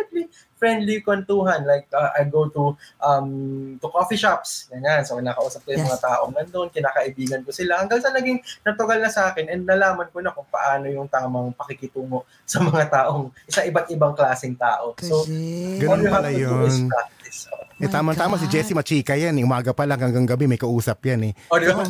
friendly 0.59 1.01
kwentuhan. 1.01 1.63
Like, 1.63 1.87
uh, 1.95 2.11
I 2.13 2.27
go 2.27 2.51
to 2.51 2.75
um, 3.01 3.31
to 3.79 3.87
coffee 3.89 4.19
shops. 4.19 4.67
Ganyan. 4.69 5.07
So, 5.07 5.17
nakausap 5.23 5.63
ko 5.63 5.73
yung 5.73 5.87
Yes. 5.87 5.89
mga 5.89 6.03
taong 6.03 6.33
nandun. 6.35 6.69
Kinakaibigan 6.69 7.47
ko 7.47 7.55
sila. 7.55 7.79
Hanggang 7.79 8.03
sa 8.03 8.11
naging 8.11 8.43
natural 8.67 8.99
na 8.99 9.09
sa 9.09 9.31
akin 9.31 9.47
and 9.47 9.63
nalaman 9.63 10.11
ko 10.11 10.19
na 10.19 10.35
kung 10.35 10.47
paano 10.51 10.91
yung 10.91 11.07
tamang 11.07 11.55
pakikitungo 11.55 12.27
sa 12.51 12.59
mga 12.61 12.91
taong, 12.91 13.31
sa 13.47 13.63
iba't 13.63 13.87
ibang 13.95 14.13
klaseng 14.13 14.59
tao. 14.59 14.99
So, 14.99 15.23
Kasi 15.25 15.79
Ganun 15.79 16.11
pala 16.11 16.29
do 16.35 16.67
is 16.67 16.83
yun. 16.83 16.91
Practice. 17.29 17.49
Oh. 17.53 17.85
Eh, 17.85 17.87
tama-tama 17.87 18.35
si 18.41 18.47
God. 18.49 18.53
Jessie 18.53 18.75
Machika 18.77 19.15
yan. 19.15 19.37
Eh. 19.39 19.45
Umaga 19.45 19.71
pa 19.71 19.85
lang 19.85 20.01
hanggang 20.01 20.27
gabi 20.27 20.51
may 20.51 20.59
kausap 20.59 20.99
yan 21.05 21.31
eh. 21.31 21.33
Oh, 21.53 21.61
di 21.61 21.69
ba? 21.71 21.85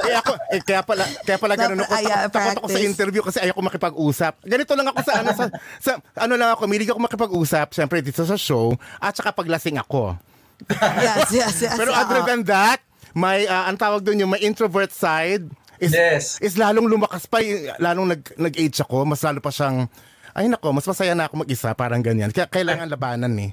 kaya, 0.00 0.18
ako, 0.24 0.32
eh, 0.54 0.62
kaya 0.64 0.80
pala, 0.86 1.04
kaya 1.26 1.38
pala 1.38 1.54
ganun 1.58 1.82
ako. 1.84 1.92
Takot, 1.92 2.30
takot 2.32 2.56
ako 2.64 2.68
sa 2.70 2.80
interview 2.80 3.22
kasi 3.26 3.38
ayoko 3.42 3.60
makipag-usap. 3.60 4.32
Ganito 4.46 4.72
lang 4.78 4.88
ako 4.88 5.00
sa, 5.04 5.12
ano, 5.20 5.30
sa, 5.36 5.44
sa, 5.82 5.92
ano 6.16 6.34
lang 6.38 6.50
ako, 6.54 6.62
milig 6.70 6.88
ako 6.88 7.00
makipag-usap, 7.02 7.66
syempre 7.76 8.00
dito 8.00 8.22
sa 8.24 8.38
show, 8.38 8.72
at 9.02 9.12
saka 9.12 9.34
paglasing 9.34 9.76
ako. 9.76 10.16
yes, 10.70 11.28
yes, 11.34 11.54
yes. 11.68 11.76
Pero 11.80 11.92
other 11.92 12.24
than 12.24 12.40
that, 12.48 12.80
may, 13.12 13.44
uh, 13.44 13.66
ang 13.68 13.76
tawag 13.76 14.00
doon 14.06 14.24
yung 14.24 14.32
may 14.32 14.40
introvert 14.40 14.94
side, 14.94 15.44
is, 15.80 15.96
Yes. 15.96 16.36
is 16.44 16.60
lalong 16.60 16.88
lumakas 16.88 17.24
pa, 17.24 17.40
y- 17.40 17.72
lalong 17.80 18.12
nag, 18.12 18.22
nag-age 18.36 18.84
ako, 18.84 19.08
mas 19.08 19.24
lalo 19.24 19.40
pa 19.40 19.48
siyang, 19.48 19.88
ay 20.36 20.46
nako, 20.46 20.70
mas 20.70 20.86
masaya 20.86 21.16
na 21.16 21.26
ako 21.26 21.42
mag-isa, 21.42 21.72
parang 21.74 22.04
ganyan. 22.04 22.30
Kaya 22.30 22.46
kailangan 22.46 22.86
labanan 22.86 23.32
eh. 23.40 23.50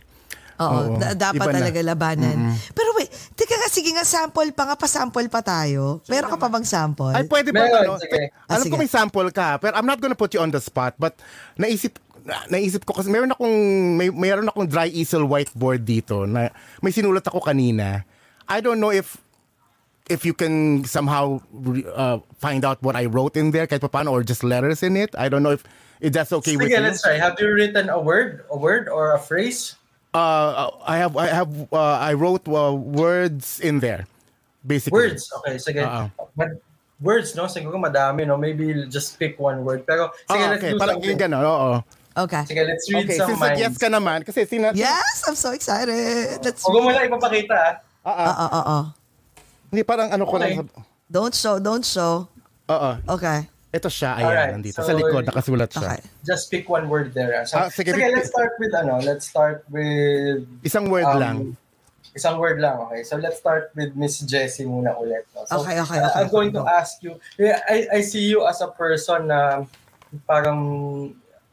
Oo, 0.58 0.66
Oo, 0.66 0.98
da- 0.98 1.14
dapat 1.14 1.38
iba 1.38 1.54
na. 1.54 1.58
talaga 1.62 1.80
labanan. 1.86 2.38
Pero 2.74 2.90
wait, 2.98 3.14
teka 3.34 3.54
nga, 3.54 3.70
sige 3.70 3.94
nga, 3.94 4.02
sample 4.02 4.50
pa 4.52 4.66
nga, 4.66 4.76
pa-sample 4.76 5.30
pa 5.30 5.40
tayo. 5.40 6.02
Meron 6.10 6.34
ka 6.34 6.38
pa 6.38 6.50
bang 6.50 6.66
sample? 6.66 7.14
Ay, 7.14 7.30
pwede 7.30 7.54
ba? 7.54 7.62
Meron, 7.62 7.86
Ano, 7.86 8.02
sige. 8.02 8.34
Ah, 8.44 8.58
alam 8.58 8.66
sige. 8.66 8.74
ko 8.74 8.82
may 8.82 8.90
sample 8.90 9.30
ka, 9.30 9.62
pero 9.62 9.78
I'm 9.78 9.86
not 9.86 10.02
gonna 10.02 10.18
put 10.18 10.34
you 10.34 10.42
on 10.42 10.50
the 10.50 10.58
spot, 10.58 10.98
but 10.98 11.14
naisip 11.56 12.02
na- 12.26 12.44
naisip 12.50 12.84
ko 12.84 12.92
kasi 12.92 13.08
meron 13.08 13.30
akong 13.30 13.54
may 13.96 14.10
meron 14.10 14.50
akong 14.50 14.66
dry 14.66 14.90
easel 14.90 15.24
whiteboard 15.24 15.86
dito 15.86 16.26
na 16.26 16.50
may 16.82 16.90
sinulat 16.90 17.24
ako 17.24 17.40
kanina. 17.40 18.02
I 18.44 18.58
don't 18.60 18.82
know 18.82 18.90
if 18.90 19.16
if 20.10 20.26
you 20.26 20.34
can 20.34 20.82
somehow 20.84 21.38
uh, 21.94 22.18
find 22.36 22.66
out 22.66 22.82
what 22.82 22.98
I 22.98 23.06
wrote 23.06 23.38
in 23.38 23.54
there 23.54 23.64
kahit 23.64 23.80
pa 23.80 23.94
paano 23.94 24.10
or 24.10 24.26
just 24.26 24.42
letters 24.42 24.82
in 24.82 24.98
it. 24.98 25.14
I 25.14 25.30
don't 25.30 25.40
know 25.40 25.54
if 25.54 25.62
if 26.02 26.12
that's 26.12 26.34
okay 26.42 26.58
with 26.58 26.68
Sige, 26.68 26.76
you. 26.76 26.84
let's 26.84 27.00
try. 27.00 27.16
Have 27.16 27.38
you 27.38 27.48
written 27.48 27.88
a 27.88 28.02
word? 28.02 28.42
A 28.50 28.58
word 28.58 28.90
or 28.90 29.14
a 29.14 29.22
phrase? 29.22 29.77
Uh, 30.18 30.74
I 30.82 30.98
have 30.98 31.14
I 31.14 31.28
have 31.30 31.52
uh, 31.70 31.98
I 32.02 32.18
wrote 32.18 32.50
uh, 32.50 32.74
words 32.74 33.62
in 33.62 33.78
there. 33.78 34.10
Basically. 34.66 34.98
Words. 34.98 35.30
Okay, 35.42 35.62
sige. 35.62 35.86
Oo. 35.86 36.10
But 36.34 36.58
words, 36.98 37.38
no? 37.38 37.46
Siguro 37.46 37.78
madami, 37.78 38.26
no? 38.26 38.36
Maybe 38.36 38.90
just 38.90 39.16
pick 39.22 39.38
one 39.38 39.62
word. 39.62 39.86
Pero, 39.86 40.10
sige, 40.26 40.42
Ah, 40.44 40.50
let's 40.52 40.60
okay, 40.60 40.72
do 40.74 40.80
parang 40.82 40.98
something. 41.00 41.18
ganun, 41.22 41.44
oo. 41.46 41.72
Okay. 42.18 42.44
Sige, 42.50 42.62
let's 42.66 42.86
read 42.90 43.06
Okay, 43.06 43.18
some 43.22 43.30
since 43.38 43.40
minds. 43.40 43.60
yes 43.62 43.74
ka 43.78 43.88
naman, 43.88 44.26
kasi 44.26 44.42
sina... 44.50 44.74
Yes, 44.74 45.22
I'm 45.30 45.38
so 45.38 45.54
excited. 45.54 46.42
Let's 46.42 46.66
Huwag 46.66 46.82
mo 46.82 46.90
lang 46.90 47.06
ipapakita, 47.06 47.54
ah. 47.54 47.74
Ah, 48.02 48.10
ah. 48.10 48.18
Oo, 48.18 48.34
oo, 48.34 48.60
oo. 48.60 48.80
Hindi, 49.70 49.82
parang 49.86 50.10
ano 50.10 50.24
ko 50.26 50.36
Okay. 50.42 50.58
lang. 50.58 50.68
Don't 51.06 51.36
show, 51.38 51.62
don't 51.62 51.86
show. 51.86 52.26
Oo. 52.68 52.92
Okay. 53.14 53.46
Ito 53.78 53.90
siya, 53.94 54.18
ayan, 54.18 54.26
Alright, 54.26 54.52
nandito. 54.58 54.82
so- 54.82 54.90
sa 54.90 54.94
likod, 54.98 55.22
nakasulat 55.22 55.70
siya. 55.70 55.90
Okay. 55.94 56.02
Just 56.26 56.50
pick 56.50 56.66
one 56.66 56.90
word 56.90 57.14
there. 57.14 57.38
ah. 57.38 57.46
So, 57.46 57.62
Ah, 57.62 57.70
sige, 57.70 57.94
sige, 57.94 58.02
pick- 58.02 58.16
let's 58.18 58.34
start 58.34 58.58
with, 58.58 58.74
ano, 58.74 58.98
let's 59.06 59.30
start 59.30 59.62
with... 59.70 60.50
Isang 60.66 60.90
word 60.90 61.06
um, 61.06 61.22
lang. 61.22 61.38
Isang 62.18 62.42
word 62.42 62.58
lang, 62.58 62.82
okay? 62.90 63.06
So, 63.06 63.22
let's 63.22 63.38
start 63.38 63.70
with 63.78 63.94
Miss 63.94 64.18
Jessie 64.26 64.66
muna 64.66 64.98
ulit. 64.98 65.30
No? 65.38 65.46
So, 65.46 65.62
Okay, 65.62 65.78
okay, 65.78 66.02
uh, 66.02 66.10
okay. 66.10 66.18
I'm 66.26 66.30
going 66.34 66.50
to 66.58 66.66
ask 66.66 66.98
you, 67.06 67.22
I, 67.38 67.86
I 67.94 68.00
see 68.02 68.26
you 68.26 68.42
as 68.50 68.58
a 68.66 68.74
person 68.74 69.30
na 69.30 69.70
parang 70.26 70.58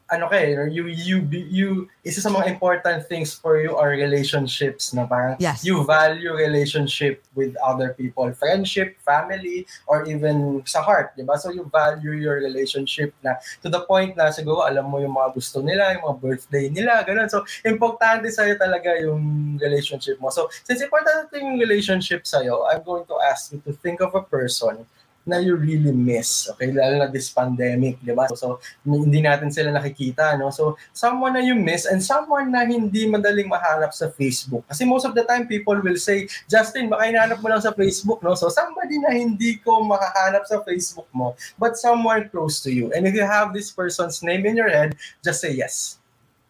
ano 0.05 0.29
ka 0.29 0.37
eh, 0.37 0.53
you, 0.69 0.85
you, 0.85 1.17
you, 1.31 1.69
isa 2.05 2.21
sa 2.21 2.29
mga 2.29 2.45
important 2.53 3.09
things 3.09 3.33
for 3.33 3.57
you 3.57 3.73
are 3.73 3.89
relationships 3.89 4.93
na 4.93 5.09
parang 5.09 5.33
Yes. 5.41 5.65
you 5.65 5.81
value 5.81 6.29
relationship 6.29 7.25
with 7.33 7.57
other 7.57 7.97
people, 7.97 8.29
friendship, 8.37 9.01
family, 9.01 9.65
or 9.89 10.05
even 10.05 10.61
sa 10.69 10.85
heart, 10.85 11.17
di 11.17 11.25
ba? 11.25 11.41
So 11.41 11.49
you 11.49 11.65
value 11.73 12.13
your 12.13 12.37
relationship 12.37 13.17
na 13.25 13.41
to 13.65 13.67
the 13.73 13.81
point 13.89 14.13
na 14.13 14.29
siguro 14.29 14.61
alam 14.61 14.85
mo 14.85 15.01
yung 15.01 15.17
mga 15.17 15.33
gusto 15.33 15.65
nila, 15.65 15.97
yung 15.97 16.05
mga 16.05 16.17
birthday 16.21 16.65
nila, 16.69 17.01
ganun. 17.01 17.25
So 17.25 17.41
importante 17.65 18.29
sa'yo 18.29 18.61
talaga 18.61 18.93
yung 19.01 19.57
relationship 19.57 20.21
mo. 20.21 20.29
So 20.29 20.53
since 20.69 20.85
importante 20.85 21.33
yung 21.41 21.57
relationship 21.57 22.29
sa'yo, 22.29 22.69
I'm 22.69 22.85
going 22.85 23.09
to 23.09 23.17
ask 23.25 23.49
you 23.49 23.59
to 23.65 23.73
think 23.73 24.05
of 24.05 24.13
a 24.13 24.21
person 24.21 24.85
na 25.25 25.41
you 25.41 25.57
really 25.57 25.91
miss. 25.91 26.45
Okay, 26.53 26.69
lalo 26.69 27.01
na 27.01 27.09
this 27.09 27.33
pandemic, 27.33 27.97
di 28.05 28.13
ba? 28.13 28.29
So, 28.37 28.61
hindi 28.85 29.25
natin 29.25 29.49
sila 29.49 29.73
nakikita, 29.73 30.37
no? 30.37 30.53
So, 30.53 30.77
someone 30.93 31.33
na 31.33 31.41
you 31.41 31.57
miss 31.57 31.89
and 31.89 31.97
someone 31.97 32.53
na 32.53 32.61
hindi 32.61 33.09
madaling 33.09 33.49
mahanap 33.49 33.91
sa 33.91 34.13
Facebook. 34.13 34.61
Kasi 34.69 34.85
most 34.85 35.03
of 35.03 35.17
the 35.17 35.25
time, 35.25 35.49
people 35.49 35.75
will 35.81 35.97
say, 35.97 36.29
Justin, 36.45 36.93
baka 36.93 37.09
hinahanap 37.09 37.41
mo 37.41 37.49
lang 37.49 37.65
sa 37.65 37.73
Facebook, 37.73 38.21
no? 38.21 38.37
So, 38.37 38.53
somebody 38.53 39.01
na 39.01 39.11
hindi 39.17 39.57
ko 39.65 39.81
makahanap 39.81 40.45
sa 40.45 40.61
Facebook 40.61 41.09
mo, 41.09 41.33
but 41.57 41.73
someone 41.75 42.29
close 42.29 42.61
to 42.61 42.69
you. 42.69 42.93
And 42.93 43.09
if 43.09 43.17
you 43.17 43.25
have 43.25 43.49
this 43.49 43.73
person's 43.73 44.21
name 44.21 44.45
in 44.45 44.53
your 44.53 44.69
head, 44.69 44.93
just 45.25 45.41
say 45.41 45.57
yes. 45.57 45.97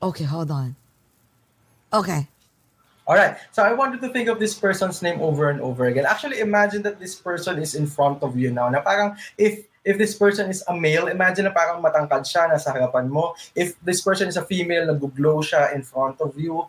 Okay, 0.03 0.27
hold 0.27 0.51
on. 0.51 0.75
Okay. 1.95 2.27
All 3.07 3.15
right. 3.15 3.37
So 3.53 3.61
I 3.61 3.71
wanted 3.73 4.01
to 4.01 4.09
think 4.09 4.29
of 4.29 4.39
this 4.39 4.57
person's 4.57 5.01
name 5.01 5.21
over 5.21 5.49
and 5.49 5.61
over 5.61 5.85
again. 5.85 6.05
Actually, 6.09 6.39
imagine 6.41 6.81
that 6.83 6.99
this 6.99 7.13
person 7.13 7.61
is 7.61 7.75
in 7.75 7.85
front 7.85 8.23
of 8.23 8.33
you 8.33 8.49
now. 8.49 8.69
Na 8.69 8.81
parang 8.81 9.13
if 9.37 9.69
if 9.85 10.01
this 10.01 10.17
person 10.17 10.49
is 10.49 10.65
a 10.67 10.73
male, 10.73 11.05
imagine 11.07 11.45
na 11.45 11.53
parang 11.53 11.85
matangkad 11.85 12.25
siya 12.25 12.49
nasa 12.49 12.73
harapan 12.73 13.05
mo. 13.05 13.37
If 13.53 13.77
this 13.85 14.01
person 14.01 14.25
is 14.25 14.37
a 14.37 14.45
female, 14.45 14.89
nag-glow 14.89 15.45
siya 15.45 15.77
in 15.77 15.85
front 15.85 16.17
of 16.17 16.33
you. 16.33 16.65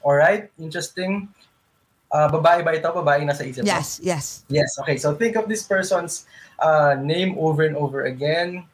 All 0.00 0.16
right? 0.16 0.48
Interesting. 0.56 1.28
Uh, 2.08 2.32
babae 2.32 2.64
ba 2.64 2.72
ito? 2.72 2.88
Babae 2.88 3.28
nasa 3.28 3.44
isip 3.44 3.60
mo? 3.60 3.68
Yes, 3.68 4.00
yes. 4.00 4.48
Yes. 4.48 4.80
Okay. 4.80 4.96
So 4.96 5.12
think 5.12 5.36
of 5.36 5.44
this 5.44 5.62
person's 5.68 6.24
uh, 6.56 6.96
name 6.96 7.36
over 7.36 7.68
and 7.68 7.76
over 7.76 8.08
again. 8.08 8.64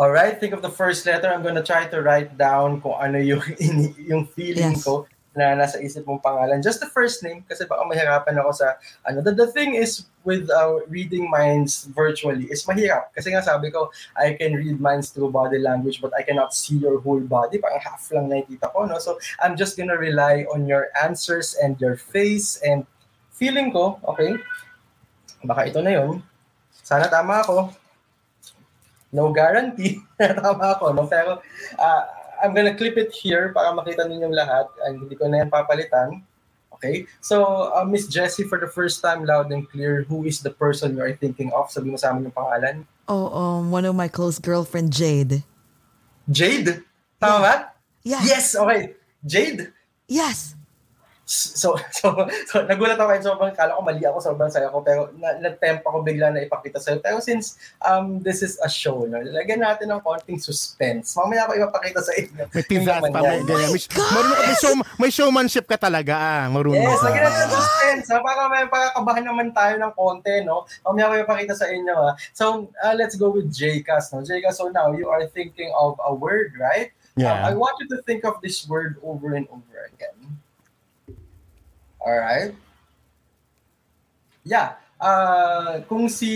All 0.00 0.08
right. 0.08 0.40
Think 0.40 0.56
of 0.56 0.64
the 0.64 0.72
first 0.72 1.04
letter. 1.04 1.28
I'm 1.28 1.44
gonna 1.44 1.62
try 1.62 1.84
to 1.84 2.00
write 2.00 2.40
down 2.40 2.80
kung 2.80 2.96
ano 2.96 3.20
yung 3.20 3.44
yung 4.10 4.24
feeling 4.32 4.80
Yes. 4.80 4.84
ko 4.84 5.04
na 5.36 5.52
nasa 5.52 5.76
isip 5.84 6.08
mong 6.08 6.24
pangalan. 6.24 6.64
Just 6.64 6.80
the 6.80 6.88
first 6.88 7.20
name 7.20 7.44
kasi 7.44 7.68
baka 7.68 7.84
mahirapan 7.84 8.40
ako 8.40 8.56
sa 8.56 8.80
ano. 9.04 9.20
The, 9.20 9.36
the 9.36 9.48
thing 9.52 9.76
is 9.76 10.08
with 10.24 10.48
uh, 10.48 10.80
reading 10.88 11.28
minds 11.28 11.84
virtually 11.92 12.48
is 12.48 12.64
mahirap. 12.64 13.12
Kasi 13.12 13.36
nga 13.36 13.44
sabi 13.44 13.68
ko, 13.68 13.92
I 14.16 14.32
can 14.40 14.56
read 14.56 14.80
minds 14.80 15.12
through 15.12 15.36
body 15.36 15.60
language 15.60 16.00
but 16.00 16.16
I 16.16 16.24
cannot 16.24 16.56
see 16.56 16.80
your 16.80 17.04
whole 17.04 17.20
body. 17.20 17.60
Parang 17.60 17.84
half 17.84 18.08
lang 18.16 18.32
nakikita 18.32 18.72
ko. 18.72 18.88
No? 18.88 18.96
So 18.96 19.20
I'm 19.44 19.60
just 19.60 19.76
gonna 19.76 20.00
rely 20.00 20.48
on 20.48 20.64
your 20.64 20.88
answers 20.96 21.52
and 21.60 21.76
your 21.76 22.00
face 22.00 22.56
and 22.64 22.88
feeling 23.36 23.70
ko, 23.70 24.00
okay, 24.08 24.40
baka 25.44 25.68
ito 25.68 25.84
na 25.84 26.00
yun. 26.00 26.24
Sana 26.80 27.12
tama 27.12 27.44
ako. 27.44 27.76
No 29.12 29.28
guarantee. 29.36 30.00
tama 30.42 30.80
ako. 30.80 30.96
No? 30.96 31.04
Pero 31.04 31.44
uh, 31.76 32.04
I'm 32.46 32.54
gonna 32.54 32.78
clip 32.78 32.94
it 32.94 33.10
here 33.10 33.50
para 33.50 33.74
makita 33.74 34.06
ninyong 34.06 34.30
lahat. 34.30 34.70
And 34.86 35.02
hindi 35.02 35.18
ko 35.18 35.26
na 35.26 35.42
yan 35.42 35.50
papalitan. 35.50 36.22
Okay? 36.78 37.10
So, 37.18 37.74
uh, 37.74 37.82
Miss 37.82 38.06
Jessie, 38.06 38.46
for 38.46 38.62
the 38.62 38.70
first 38.70 39.02
time, 39.02 39.26
loud 39.26 39.50
and 39.50 39.66
clear, 39.66 40.06
who 40.06 40.22
is 40.22 40.46
the 40.46 40.54
person 40.54 40.94
you 40.94 41.02
are 41.02 41.18
thinking 41.18 41.50
of? 41.50 41.74
Sabi 41.74 41.90
mo 41.90 41.98
sa 41.98 42.14
amin 42.14 42.30
yung 42.30 42.36
pangalan. 42.38 42.86
Oh, 43.10 43.26
um, 43.34 43.74
one 43.74 43.82
of 43.82 43.98
my 43.98 44.06
close 44.06 44.38
girlfriend, 44.38 44.94
Jade. 44.94 45.42
Jade? 46.30 46.86
Tama 47.18 47.38
ba? 47.42 47.54
Yeah. 48.06 48.22
Yes! 48.22 48.54
Okay. 48.54 48.94
Jade? 49.26 49.74
Yes. 50.06 50.54
So, 51.26 51.74
so, 51.98 52.14
so 52.46 52.62
nagulat 52.70 52.94
ako 53.02 53.10
kahit 53.10 53.26
sobrang 53.26 53.50
kala 53.58 53.74
ko 53.74 53.82
mali 53.82 54.06
ako, 54.06 54.22
sobrang 54.22 54.46
saya 54.46 54.70
ko, 54.70 54.78
pero 54.78 55.10
na, 55.18 55.34
na-tempt 55.42 55.82
ako 55.82 56.06
bigla 56.06 56.30
na 56.30 56.46
ipakita 56.46 56.78
sa'yo. 56.78 57.02
Pero 57.02 57.18
since 57.18 57.58
um, 57.82 58.22
this 58.22 58.46
is 58.46 58.62
a 58.62 58.70
show, 58.70 59.02
no, 59.10 59.18
lagyan 59.34 59.58
natin 59.58 59.90
ng 59.90 59.98
konting 60.06 60.38
suspense. 60.38 61.18
Mamaya 61.18 61.50
ako 61.50 61.66
ipapakita 61.66 61.98
sa 61.98 62.14
inyo. 62.14 62.46
May 62.46 62.86
laman 62.86 63.10
pa, 63.10 63.20
may 63.26 63.42
ganyan. 63.42 63.70
May, 63.74 63.82
marunong 63.90 64.38
may, 64.38 64.54
show, 64.54 64.72
may 65.02 65.10
showmanship 65.10 65.66
ka 65.66 65.74
talaga, 65.74 66.14
ah. 66.14 66.44
Marunong 66.46 66.78
Yes, 66.78 67.02
ka. 67.02 67.10
lagyan 67.10 67.22
natin 67.26 67.42
ng 67.42 67.52
suspense. 67.58 68.06
Ha? 68.14 68.16
Para 68.22 68.42
may 68.46 68.64
pakakabahan 68.70 69.24
naman 69.26 69.46
tayo 69.50 69.74
ng 69.82 69.92
konti, 69.98 70.34
no? 70.46 70.62
Mamaya 70.86 71.10
ko 71.10 71.14
ipakita 71.26 71.58
sa 71.58 71.66
inyo, 71.66 71.94
ha? 72.06 72.14
So, 72.38 72.70
uh, 72.86 72.94
let's 72.94 73.18
go 73.18 73.34
with 73.34 73.50
Jcas, 73.50 74.14
no? 74.14 74.22
Jcas, 74.22 74.62
so 74.62 74.70
now 74.70 74.94
you 74.94 75.10
are 75.10 75.26
thinking 75.26 75.74
of 75.74 75.98
a 76.06 76.14
word, 76.14 76.54
right? 76.54 76.94
Um, 77.18 77.24
Yeah. 77.24 77.48
I 77.48 77.56
want 77.56 77.80
you 77.80 77.88
to 77.96 78.04
think 78.04 78.28
of 78.28 78.44
this 78.44 78.68
word 78.68 79.00
over 79.00 79.40
and 79.40 79.48
over 79.48 79.88
again. 79.88 80.15
All 82.06 82.22
right? 82.22 82.54
Yeah. 84.46 84.78
Uh, 84.96 85.84
kung 85.90 86.06
si 86.08 86.30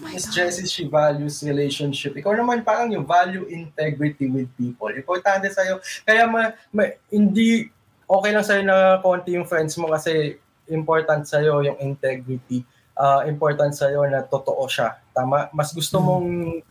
my 0.00 0.14
Miss. 0.16 0.30
Jessie, 0.30 0.70
she 0.70 0.86
values 0.86 1.42
relationship. 1.42 2.14
Ikaw 2.14 2.38
naman 2.38 2.62
parang 2.62 2.94
yung 2.94 3.04
value 3.04 3.44
integrity 3.50 4.30
with 4.30 4.48
people. 4.54 4.88
Importante 4.88 5.50
sa'yo. 5.50 5.82
Kaya 6.06 6.30
ma, 6.30 6.54
ma- 6.70 6.94
hindi 7.10 7.66
okay 8.06 8.30
lang 8.30 8.46
sa'yo 8.46 8.62
na 8.62 9.02
konti 9.02 9.34
yung 9.36 9.44
friends 9.44 9.74
mo 9.76 9.90
kasi 9.90 10.38
important 10.70 11.26
sa'yo 11.26 11.60
yung 11.66 11.76
integrity. 11.82 12.62
Uh, 12.94 13.26
important 13.26 13.74
sa'yo 13.74 14.06
na 14.06 14.22
totoo 14.24 14.64
siya. 14.70 14.96
Tama? 15.12 15.50
Mas 15.50 15.74
gusto 15.74 15.98
mong 16.00 16.62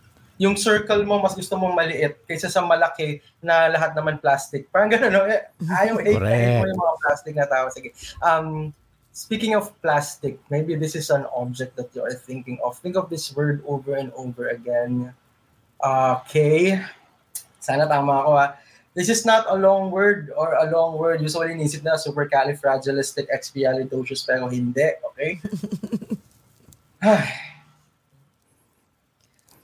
yung 0.41 0.57
circle 0.57 1.05
mo, 1.05 1.21
mas 1.21 1.37
gusto 1.37 1.53
mong 1.53 1.77
maliit 1.77 2.17
kaysa 2.25 2.49
sa 2.49 2.65
malaki 2.65 3.21
na 3.45 3.69
lahat 3.69 3.93
naman 3.93 4.17
plastic. 4.17 4.65
Parang 4.73 4.89
gano'n, 4.89 5.13
no? 5.13 5.29
Eh, 5.29 5.45
Ayaw, 5.69 6.01
hate, 6.01 6.17
hate 6.17 6.17
mo 6.17 6.65
Correct. 6.65 6.73
yung 6.73 6.81
mga 6.81 6.97
plastic 7.05 7.37
na 7.37 7.45
tao. 7.45 7.69
Sige. 7.69 7.93
Um, 8.25 8.73
speaking 9.13 9.53
of 9.53 9.69
plastic, 9.85 10.41
maybe 10.49 10.73
this 10.73 10.97
is 10.97 11.13
an 11.13 11.29
object 11.29 11.77
that 11.77 11.93
you 11.93 12.01
are 12.01 12.17
thinking 12.17 12.57
of. 12.65 12.73
Think 12.81 12.97
of 12.97 13.05
this 13.13 13.29
word 13.37 13.61
over 13.69 13.93
and 13.93 14.09
over 14.17 14.49
again. 14.49 15.13
Okay. 15.77 16.81
Sana 17.61 17.85
tama 17.85 18.25
ako 18.25 18.33
ha. 18.33 18.57
This 18.97 19.13
is 19.13 19.29
not 19.29 19.45
a 19.45 19.53
long 19.53 19.93
word 19.93 20.33
or 20.33 20.57
a 20.57 20.65
long 20.65 20.97
word. 20.97 21.21
Usually 21.21 21.53
nisip 21.53 21.85
na 21.85 22.01
supercalifragilisticexpialidocious 22.01 24.25
pero 24.25 24.49
hindi. 24.49 24.89
Okay? 25.13 25.37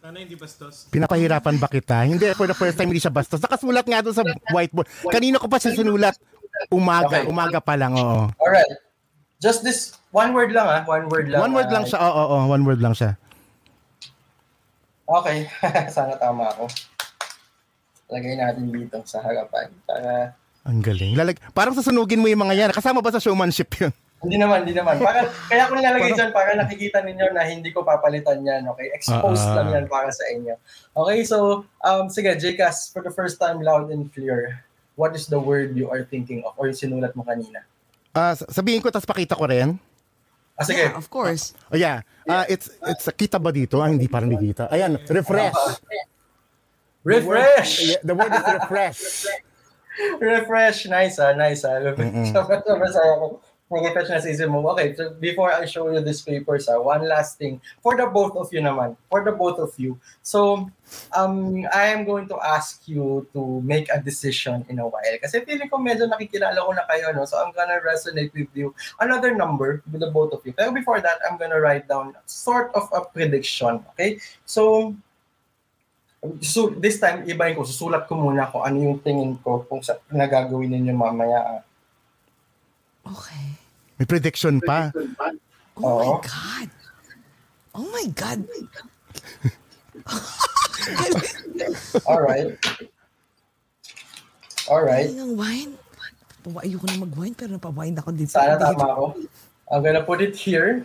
Sana 0.08 0.24
hindi 0.24 0.40
bastos. 0.40 0.88
Pinapahirapan 0.88 1.60
ba 1.60 1.68
kita? 1.68 2.08
Hindi, 2.08 2.32
for 2.32 2.48
the 2.48 2.56
first 2.56 2.80
time 2.80 2.88
hindi 2.88 3.04
siya 3.04 3.12
bastos. 3.12 3.44
Nakasulat 3.44 3.84
nga 3.84 4.00
doon 4.00 4.16
sa 4.16 4.24
whiteboard. 4.56 4.88
Kanina 5.12 5.36
ko 5.36 5.52
pa 5.52 5.60
siya 5.60 5.76
sinulat. 5.76 6.16
Umaga, 6.72 7.20
Okay. 7.20 7.28
umaga 7.28 7.60
pa 7.60 7.76
lang, 7.76 7.92
oo. 7.92 8.32
Alright. 8.40 8.72
Just 9.44 9.68
this, 9.68 10.00
one 10.16 10.32
word 10.32 10.56
lang 10.56 10.64
ah. 10.64 10.88
One 10.88 11.12
word 11.12 11.28
lang. 11.28 11.44
One 11.44 11.52
word 11.52 11.68
ah. 11.68 11.76
lang 11.76 11.84
siya, 11.92 12.00
oo, 12.00 12.24
oo, 12.24 12.38
one 12.48 12.64
word 12.64 12.80
lang 12.80 12.96
siya. 12.96 13.20
Okay. 15.12 15.52
Sana 15.92 16.16
tama 16.16 16.56
ako. 16.56 16.72
Lagay 18.08 18.40
natin 18.40 18.72
dito 18.72 19.04
sa 19.04 19.20
harapan. 19.20 19.68
Para, 19.84 20.40
Ang 20.64 20.88
galing. 20.88 21.20
Lalag 21.20 21.36
parang 21.52 21.76
sasunugin 21.76 22.24
mo 22.24 22.32
yung 22.32 22.48
mga 22.48 22.56
yan. 22.56 22.72
Kasama 22.72 23.04
ba 23.04 23.12
sa 23.12 23.20
showmanship 23.20 23.76
yun? 23.76 23.92
Hindi 24.18 24.38
naman, 24.42 24.66
hindi 24.66 24.74
naman. 24.74 24.98
Para, 24.98 25.30
kaya 25.30 25.70
ko 25.70 25.78
nilalagay 25.78 26.12
dyan 26.18 26.32
para 26.34 26.58
nakikita 26.58 27.06
ninyo 27.06 27.38
na 27.38 27.46
hindi 27.46 27.70
ko 27.70 27.86
papalitan 27.86 28.42
yan. 28.42 28.66
Okay? 28.74 28.90
Exposed 28.98 29.46
ah. 29.46 29.62
lang 29.62 29.68
yan 29.74 29.86
para 29.86 30.10
sa 30.10 30.26
inyo. 30.34 30.58
Okay, 30.98 31.22
so, 31.22 31.70
um, 31.86 32.10
sige, 32.10 32.34
Jcas, 32.34 32.90
for 32.90 33.06
the 33.06 33.14
first 33.14 33.38
time, 33.38 33.62
loud 33.62 33.94
and 33.94 34.10
clear, 34.10 34.66
what 34.98 35.14
is 35.14 35.30
the 35.30 35.38
word 35.38 35.78
you 35.78 35.94
are 35.94 36.02
thinking 36.02 36.42
of 36.50 36.58
or 36.58 36.66
yung 36.66 36.80
sinulat 36.82 37.14
mo 37.14 37.22
kanina? 37.22 37.62
Ah, 38.18 38.34
sabihin 38.34 38.82
ko, 38.82 38.90
tapos 38.90 39.06
pakita 39.06 39.38
ko 39.38 39.46
rin. 39.46 39.78
Ah, 40.58 40.66
sige. 40.66 40.90
Yeah, 40.90 40.98
of 40.98 41.06
course. 41.14 41.54
Oh 41.70 41.78
yeah. 41.78 42.02
Ah, 42.26 42.50
it's 42.50 42.74
it's 42.90 43.06
kita 43.14 43.38
ba 43.38 43.54
dito? 43.54 43.78
Ah, 43.78 43.94
hindi 43.94 44.10
parang 44.10 44.34
hindi 44.34 44.50
kita. 44.50 44.74
Ayan, 44.74 44.98
refresh. 45.06 45.54
Refresh! 47.06 47.72
Yeah, 47.94 48.02
the 48.02 48.18
word 48.18 48.34
is 48.34 48.44
refresh. 48.44 49.02
Refresh. 50.22 50.86
Nice, 50.86 51.18
ah. 51.18 51.34
Nice, 51.34 51.66
ah. 51.66 51.82
Sobrang 51.82 52.62
sobrang 52.62 52.94
saya 52.94 53.14
ko. 53.18 53.42
Mag-refresh 53.68 54.08
na 54.08 54.24
sa 54.24 54.32
isip 54.32 54.48
mo. 54.48 54.64
Okay, 54.72 54.96
so 54.96 55.12
before 55.20 55.52
I 55.52 55.68
show 55.68 55.92
you 55.92 56.00
these 56.00 56.24
papers, 56.24 56.72
ah, 56.72 56.80
one 56.80 57.04
last 57.04 57.36
thing. 57.36 57.60
For 57.84 58.00
the 58.00 58.08
both 58.08 58.32
of 58.40 58.48
you 58.56 58.64
naman. 58.64 58.96
For 59.12 59.28
the 59.28 59.36
both 59.36 59.60
of 59.60 59.76
you. 59.76 60.00
So, 60.24 60.72
um, 61.12 61.68
I 61.76 61.92
am 61.92 62.08
going 62.08 62.32
to 62.32 62.40
ask 62.40 62.88
you 62.88 63.28
to 63.36 63.60
make 63.68 63.92
a 63.92 64.00
decision 64.00 64.64
in 64.72 64.80
a 64.80 64.88
while. 64.88 65.16
Kasi 65.20 65.44
feeling 65.44 65.68
ko 65.68 65.84
medyo 65.84 66.08
nakikilala 66.08 66.56
ko 66.64 66.72
na 66.72 66.88
kayo, 66.88 67.12
no? 67.12 67.28
So, 67.28 67.44
I'm 67.44 67.52
gonna 67.52 67.84
resonate 67.84 68.32
with 68.32 68.48
you. 68.56 68.72
Another 69.04 69.36
number 69.36 69.84
with 69.92 70.00
the 70.00 70.16
both 70.16 70.32
of 70.32 70.48
you. 70.48 70.56
Pero 70.56 70.72
before 70.72 71.04
that, 71.04 71.20
I'm 71.28 71.36
gonna 71.36 71.60
write 71.60 71.92
down 71.92 72.16
sort 72.24 72.72
of 72.72 72.88
a 72.96 73.04
prediction. 73.04 73.84
Okay? 73.94 74.24
So, 74.48 74.96
So, 76.42 76.74
this 76.74 76.98
time, 76.98 77.30
ibahin 77.30 77.54
ko, 77.54 77.62
susulat 77.62 78.10
ko 78.10 78.18
muna 78.18 78.50
kung 78.50 78.66
ano 78.66 78.78
yung 78.82 78.98
tingin 79.06 79.38
ko 79.38 79.62
kung 79.70 79.86
sa 79.86 80.02
nagagawin 80.10 80.74
ninyo 80.74 80.90
mamaya. 80.98 81.40
ah. 81.46 81.67
Okay. 83.08 83.48
May 83.98 84.06
prediction 84.06 84.60
pa. 84.60 84.92
Oh 85.78 85.84
Oo. 85.84 86.00
my 86.00 86.12
God. 86.22 86.70
Oh 87.78 87.86
my 87.88 88.06
God. 88.14 88.40
Alright. 92.06 92.58
Alright. 94.68 95.10
Ay, 95.10 95.16
ng 95.16 95.34
wine. 95.38 95.72
Pawa, 96.44 96.60
ayoko 96.64 96.86
na 96.88 96.98
mag-wine, 97.02 97.36
pero 97.36 97.56
napawine 97.56 97.96
ako 97.98 98.10
dito. 98.14 98.32
Sana 98.32 98.60
tama 98.60 98.84
ako. 98.88 99.06
I'm 99.72 99.84
gonna 99.84 100.04
put 100.04 100.20
it 100.24 100.36
here. 100.36 100.84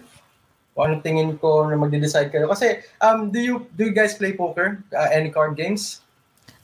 Kung 0.72 0.88
anong 0.88 1.02
tingin 1.04 1.30
ko 1.36 1.68
na 1.68 1.76
magde-decide 1.76 2.32
kayo. 2.32 2.48
Kasi, 2.48 2.80
um, 2.98 3.28
do 3.28 3.38
you 3.38 3.68
do 3.76 3.84
you 3.84 3.94
guys 3.94 4.16
play 4.16 4.32
poker? 4.32 4.80
Uh, 4.88 5.08
any 5.12 5.28
card 5.28 5.52
games? 5.54 6.00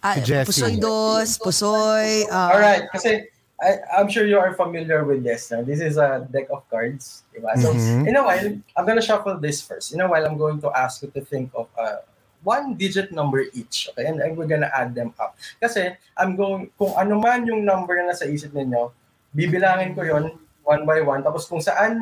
Ah, 0.01 0.15
Si 0.17 0.31
pusoy 0.47 0.79
dos, 0.79 1.37
pusoy. 1.37 2.25
ah, 2.31 2.55
Alright. 2.55 2.87
Kasi, 2.89 3.29
I, 3.59 3.83
I'm 3.99 4.09
sure 4.09 4.27
you 4.27 4.39
are 4.39 4.55
familiar 4.55 5.05
with 5.05 5.25
this. 5.25 5.51
No? 5.51 5.63
This 5.63 5.81
is 5.81 5.99
a 5.99 6.27
deck 6.31 6.47
of 6.51 6.63
cards. 6.71 7.27
Diba? 7.35 7.59
So, 7.59 7.75
in 8.07 8.15
a 8.15 8.23
while, 8.23 8.55
I'm 8.77 8.87
gonna 8.87 9.03
shuffle 9.03 9.37
this 9.39 9.61
first. 9.61 9.93
In 9.93 10.01
a 10.01 10.09
while, 10.09 10.25
I'm 10.25 10.39
going 10.39 10.61
to 10.63 10.71
ask 10.71 11.03
you 11.03 11.11
to 11.11 11.21
think 11.21 11.51
of 11.55 11.67
uh, 11.75 12.07
one 12.45 12.75
digit 12.75 13.11
number 13.11 13.45
each. 13.53 13.91
Okay? 13.91 14.07
And, 14.07 14.21
and 14.21 14.37
we're 14.37 14.47
gonna 14.47 14.71
add 14.71 14.95
them 14.95 15.13
up. 15.19 15.37
Kasi, 15.59 15.91
I'm 16.17 16.37
going, 16.37 16.71
kung 16.79 16.95
ano 16.95 17.19
man 17.19 17.47
yung 17.47 17.65
number 17.65 17.99
na 17.99 18.15
nasa 18.15 18.31
isip 18.31 18.55
ninyo, 18.55 18.95
bibilangin 19.35 19.95
ko 19.95 20.07
yon 20.07 20.39
one 20.69 20.85
by 20.85 21.01
one. 21.01 21.25
Tapos 21.25 21.49
kung 21.49 21.65
saan 21.65 21.99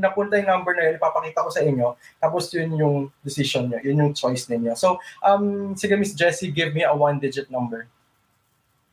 napunta 0.00 0.40
yung 0.40 0.48
number 0.48 0.72
na 0.72 0.88
yun, 0.88 0.96
ipapakita 0.96 1.44
ko 1.44 1.50
sa 1.52 1.60
inyo. 1.60 2.00
Tapos 2.16 2.48
yun 2.50 2.72
yung 2.74 2.96
decision 3.20 3.68
nyo. 3.68 3.78
Yun 3.84 4.00
yung 4.00 4.12
choice 4.16 4.48
ninyo. 4.48 4.72
So, 4.72 4.96
um, 5.20 5.76
sige 5.76 5.94
Miss 6.00 6.16
Jessie, 6.16 6.48
give 6.48 6.72
me 6.72 6.80
a 6.82 6.96
one-digit 6.96 7.52
number. 7.52 7.84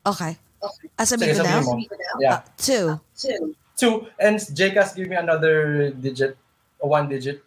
Okay. 0.03 0.35
Ah, 0.95 1.03
sabihin 1.03 1.35
ko 1.35 1.43
na? 1.43 1.59
sabihin 1.59 1.65
mo. 1.67 1.73
Yeah. 2.19 2.39
Ah, 2.39 2.39
two. 2.55 2.85
Two. 3.75 3.93
And 4.15 4.39
Jcas, 4.39 4.95
give 4.95 5.09
me 5.09 5.17
another 5.17 5.89
digit. 5.91 6.37
A 6.79 6.87
one 6.87 7.07
digit. 7.07 7.43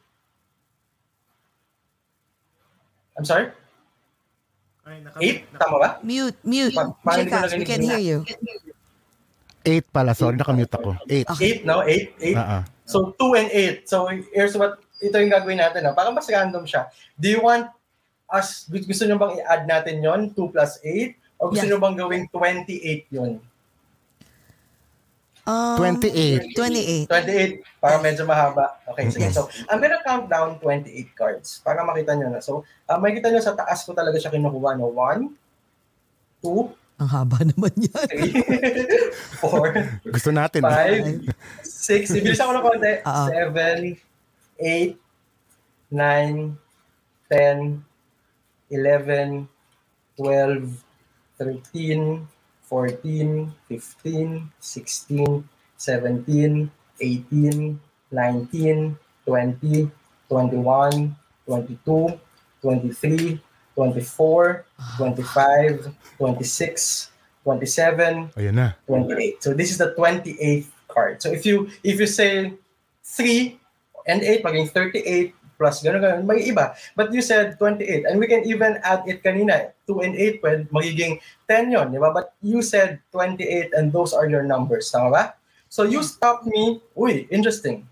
I'm 3.16 3.24
sorry? 3.24 3.48
Eight? 5.18 5.48
Tama 5.58 5.76
ba? 5.82 5.88
Mute, 6.04 6.36
mute. 6.46 6.76
Pa- 6.76 6.94
paano 7.02 7.18
hindi 7.24 7.32
ko 7.32 7.38
Jcas, 7.42 7.52
we 7.58 7.64
can 7.66 7.82
hear 7.82 7.98
you. 7.98 8.18
Eight 9.66 9.82
pala, 9.90 10.14
sorry, 10.14 10.38
nakamute 10.38 10.70
ako. 10.70 10.94
Eight. 11.10 11.26
Okay. 11.26 11.42
Eight, 11.42 11.60
no? 11.66 11.82
Eight? 11.82 12.14
Eight? 12.22 12.38
Ah. 12.38 12.62
So, 12.86 13.10
two 13.18 13.34
and 13.34 13.50
eight. 13.50 13.88
So, 13.90 14.06
here's 14.30 14.54
what, 14.54 14.78
ito 15.02 15.16
yung 15.18 15.32
gagawin 15.32 15.58
natin. 15.58 15.82
No? 15.82 15.90
Parang 15.96 16.14
mas 16.14 16.30
random 16.30 16.62
siya. 16.62 16.86
Do 17.18 17.26
you 17.26 17.42
want 17.42 17.66
us, 18.30 18.70
gu- 18.70 18.86
gusto 18.86 19.02
nyo 19.10 19.18
bang 19.18 19.42
i-add 19.42 19.66
natin 19.66 19.98
yon 20.06 20.30
2 20.30 20.54
plus 20.54 20.78
8? 20.86 21.18
O 21.36 21.48
gusto 21.48 21.62
Yes. 21.62 21.70
nyo 21.70 21.78
bang 21.78 21.96
gawing 21.96 22.24
28 22.28 23.06
yon 23.10 23.32
Um, 25.46 25.78
28. 25.78 26.58
28. 26.58 27.06
28, 27.06 27.62
para 27.78 28.02
medyo 28.02 28.26
mahaba. 28.26 28.82
Okay, 28.82 29.06
sige. 29.14 29.30
Yes. 29.30 29.38
So, 29.38 29.46
I'm 29.70 29.78
gonna 29.78 30.02
count 30.02 30.26
down 30.26 30.58
28 30.58 30.90
cards 31.14 31.62
para 31.62 31.86
makita 31.86 32.18
nyo 32.18 32.34
na. 32.34 32.42
So, 32.42 32.66
uh, 32.90 32.98
makikita 32.98 33.30
nyo 33.30 33.38
sa 33.38 33.54
taas 33.54 33.86
ko 33.86 33.94
talaga 33.94 34.18
siya 34.18 34.34
kinukuha. 34.34 34.74
No? 34.74 34.90
1, 34.90 35.30
2, 36.42 36.74
Ang 36.98 37.10
haba 37.12 37.38
naman 37.54 37.70
yan. 37.78 38.08
3, 38.10 39.38
4, 39.38 40.10
Gusto 40.18 40.34
natin. 40.34 40.66
5, 40.66 41.30
6, 41.62 42.10
ibilis 42.18 42.42
ako 42.42 42.50
ng 42.50 42.64
konti. 42.66 42.92
Oo. 43.06 43.26
7, 43.30 44.02
8, 44.58 44.98
9, 45.94 46.58
10, 47.30 47.86
11, 48.74 49.46
12, 50.18 50.85
13, 51.38 52.26
14, 52.62 53.52
15, 53.68 54.52
16, 54.58 55.48
17, 55.76 56.70
18, 57.00 57.80
19, 58.10 58.98
20, 59.26 59.90
21, 60.28 61.16
22, 61.46 62.20
23, 62.62 63.40
24, 63.74 64.64
25, 64.96 65.94
26, 66.16 67.10
27, 67.44 68.32
Ayan 68.34 68.54
na. 68.56 68.72
28. 68.88 69.44
So 69.44 69.54
this 69.54 69.70
is 69.70 69.78
the 69.78 69.94
28th 69.94 70.72
card. 70.88 71.20
So 71.20 71.30
if 71.30 71.44
you 71.44 71.68
if 71.84 72.00
you 72.00 72.08
say 72.08 72.56
3 73.04 73.60
and 74.08 74.24
8 74.24 74.42
maging 74.42 74.72
38 74.72 75.35
plus 75.56 75.80
gano'n 75.80 76.00
gano'n 76.00 76.24
may 76.28 76.44
iba. 76.44 76.76
But 76.94 77.10
you 77.12 77.24
said 77.24 77.56
28 77.58 78.06
and 78.06 78.20
we 78.20 78.28
can 78.28 78.44
even 78.44 78.78
add 78.84 79.02
it 79.08 79.24
kanina 79.24 79.72
2 79.88 80.04
and 80.04 80.14
8 80.14 80.44
pwede 80.44 80.60
magiging 80.70 81.18
10 81.48 81.72
yon, 81.72 81.86
di 81.90 81.98
ba? 81.98 82.12
But 82.12 82.36
you 82.44 82.60
said 82.60 83.00
28 83.12 83.72
and 83.72 83.90
those 83.90 84.12
are 84.12 84.28
your 84.28 84.44
numbers, 84.44 84.92
tama 84.92 85.08
ba? 85.10 85.24
So 85.72 85.82
you 85.82 86.04
stopped 86.04 86.46
me, 86.46 86.80
uy, 86.94 87.26
interesting, 87.28 87.88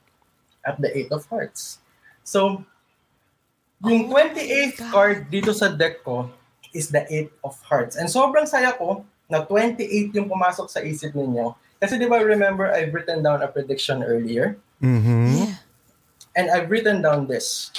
at 0.62 0.78
the 0.78 0.92
8 0.92 1.12
of 1.12 1.26
hearts. 1.26 1.80
So 2.22 2.62
yung 3.84 4.08
28th 4.08 4.80
card 4.92 5.28
dito 5.28 5.52
sa 5.52 5.72
deck 5.72 6.04
ko 6.04 6.30
is 6.72 6.88
the 6.92 7.04
8 7.08 7.32
of 7.44 7.56
hearts. 7.64 7.96
And 7.96 8.06
sobrang 8.06 8.46
saya 8.46 8.72
ko 8.76 9.04
na 9.26 9.42
28 9.42 10.14
yung 10.14 10.28
pumasok 10.28 10.68
sa 10.68 10.84
isip 10.84 11.16
ninyo. 11.16 11.56
Kasi 11.80 12.00
di 12.00 12.08
ba 12.08 12.20
remember 12.22 12.70
I've 12.70 12.94
written 12.94 13.20
down 13.20 13.44
a 13.44 13.48
prediction 13.48 14.00
earlier 14.00 14.56
Mhm. 14.84 15.33
Yeah. 16.34 16.40
and 16.42 16.50
I've 16.50 16.70
written 16.70 17.02
down 17.02 17.26
this. 17.26 17.70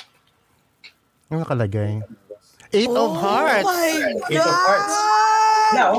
Ano 1.30 1.44
nakalagay? 1.44 2.04
Eight 2.74 2.90
of 2.90 2.96
Oh 2.98 3.14
hearts. 3.14 3.64
my 3.64 4.16
Eight 4.32 4.40
of 4.40 4.52
hearts. 4.52 4.96
God! 4.96 5.72
Now, 5.76 5.92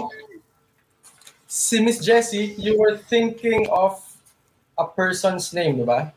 si 1.47 1.81
Miss 1.81 1.99
Jessie, 2.05 2.55
you 2.59 2.79
were 2.79 2.97
thinking 2.97 3.69
of 3.71 4.01
a 4.79 4.85
person's 4.87 5.53
name, 5.53 5.79
di 5.81 5.85
ba? 5.85 6.13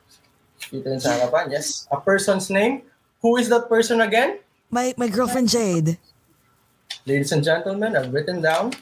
Dito 0.69 0.85
yun 0.91 0.99
sa 0.99 1.15
harapan, 1.15 1.47
yes. 1.51 1.87
A 1.91 1.97
person's 1.99 2.49
name. 2.51 2.83
Who 3.23 3.37
is 3.39 3.47
that 3.49 3.67
person 3.71 4.01
again? 4.01 4.39
My, 4.69 4.93
my 4.97 5.07
girlfriend 5.07 5.49
Jade. 5.49 5.97
Ladies 7.07 7.31
and 7.31 7.43
gentlemen, 7.43 7.95
I've 7.95 8.11
written 8.13 8.41
down. 8.43 8.75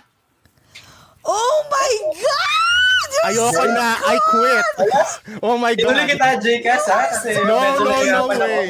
Oh 1.23 1.57
my 1.69 1.89
God! 2.17 2.56
Ayoko 3.23 3.63
na. 3.67 3.87
I 3.97 4.17
quit. 4.23 4.65
Oh 5.41 5.57
my 5.57 5.73
God. 5.73 5.95
kita, 6.05 6.37
Jcas, 6.37 6.85
ha? 6.85 7.01
Kasi 7.09 7.33
No, 7.41 7.55
no, 7.55 7.79
no 7.79 7.89
nahihirapan 7.89 8.37
ako. 8.37 8.45
way. 8.53 8.69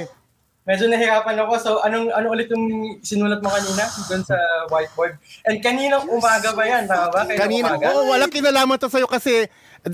Medyo 0.63 0.85
nahihirapan 0.87 1.35
ako. 1.39 1.53
So, 1.57 1.69
anong 1.79 2.11
ano 2.11 2.27
ulit 2.29 2.47
yung 2.47 2.65
sinulat 2.99 3.39
mo 3.39 3.47
kanina 3.47 3.87
doon 4.03 4.23
sa 4.23 4.35
whiteboard? 4.67 5.15
And 5.43 5.59
kaninang 5.59 6.07
umaga 6.07 6.51
ba 6.51 6.63
yan? 6.63 6.83
Tama 6.85 7.07
ba? 7.07 7.19
Kaninang 7.23 7.39
Kanina, 7.39 7.67
umaga? 7.75 7.85
oh, 7.93 8.03
walang 8.07 8.31
kinalaman 8.31 8.75
to 8.75 8.87
sa'yo 8.87 9.07
kasi 9.07 9.47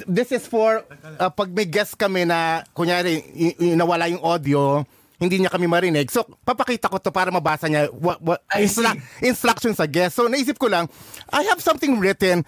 this 0.10 0.34
is 0.34 0.44
for 0.44 0.82
uh, 1.20 1.30
pag 1.30 1.54
may 1.54 1.70
guest 1.70 1.94
kami 1.94 2.26
na 2.26 2.66
kunyari 2.74 3.22
y- 3.32 3.54
y- 3.54 3.78
nawala 3.78 4.10
yung 4.10 4.26
audio, 4.26 4.82
hindi 5.22 5.38
niya 5.38 5.54
kami 5.54 5.70
marinig. 5.70 6.10
So, 6.10 6.26
papakita 6.42 6.90
ko 6.90 6.98
to 6.98 7.14
para 7.14 7.30
mabasa 7.30 7.70
niya 7.70 7.94
what, 7.94 8.18
what, 8.20 8.42
instru- 8.58 8.90
see. 8.90 9.30
instructions 9.30 9.78
sa 9.78 9.86
guest. 9.86 10.18
So, 10.18 10.26
naisip 10.26 10.58
ko 10.58 10.74
lang, 10.74 10.90
I 11.30 11.46
have 11.48 11.62
something 11.62 12.02
written. 12.02 12.42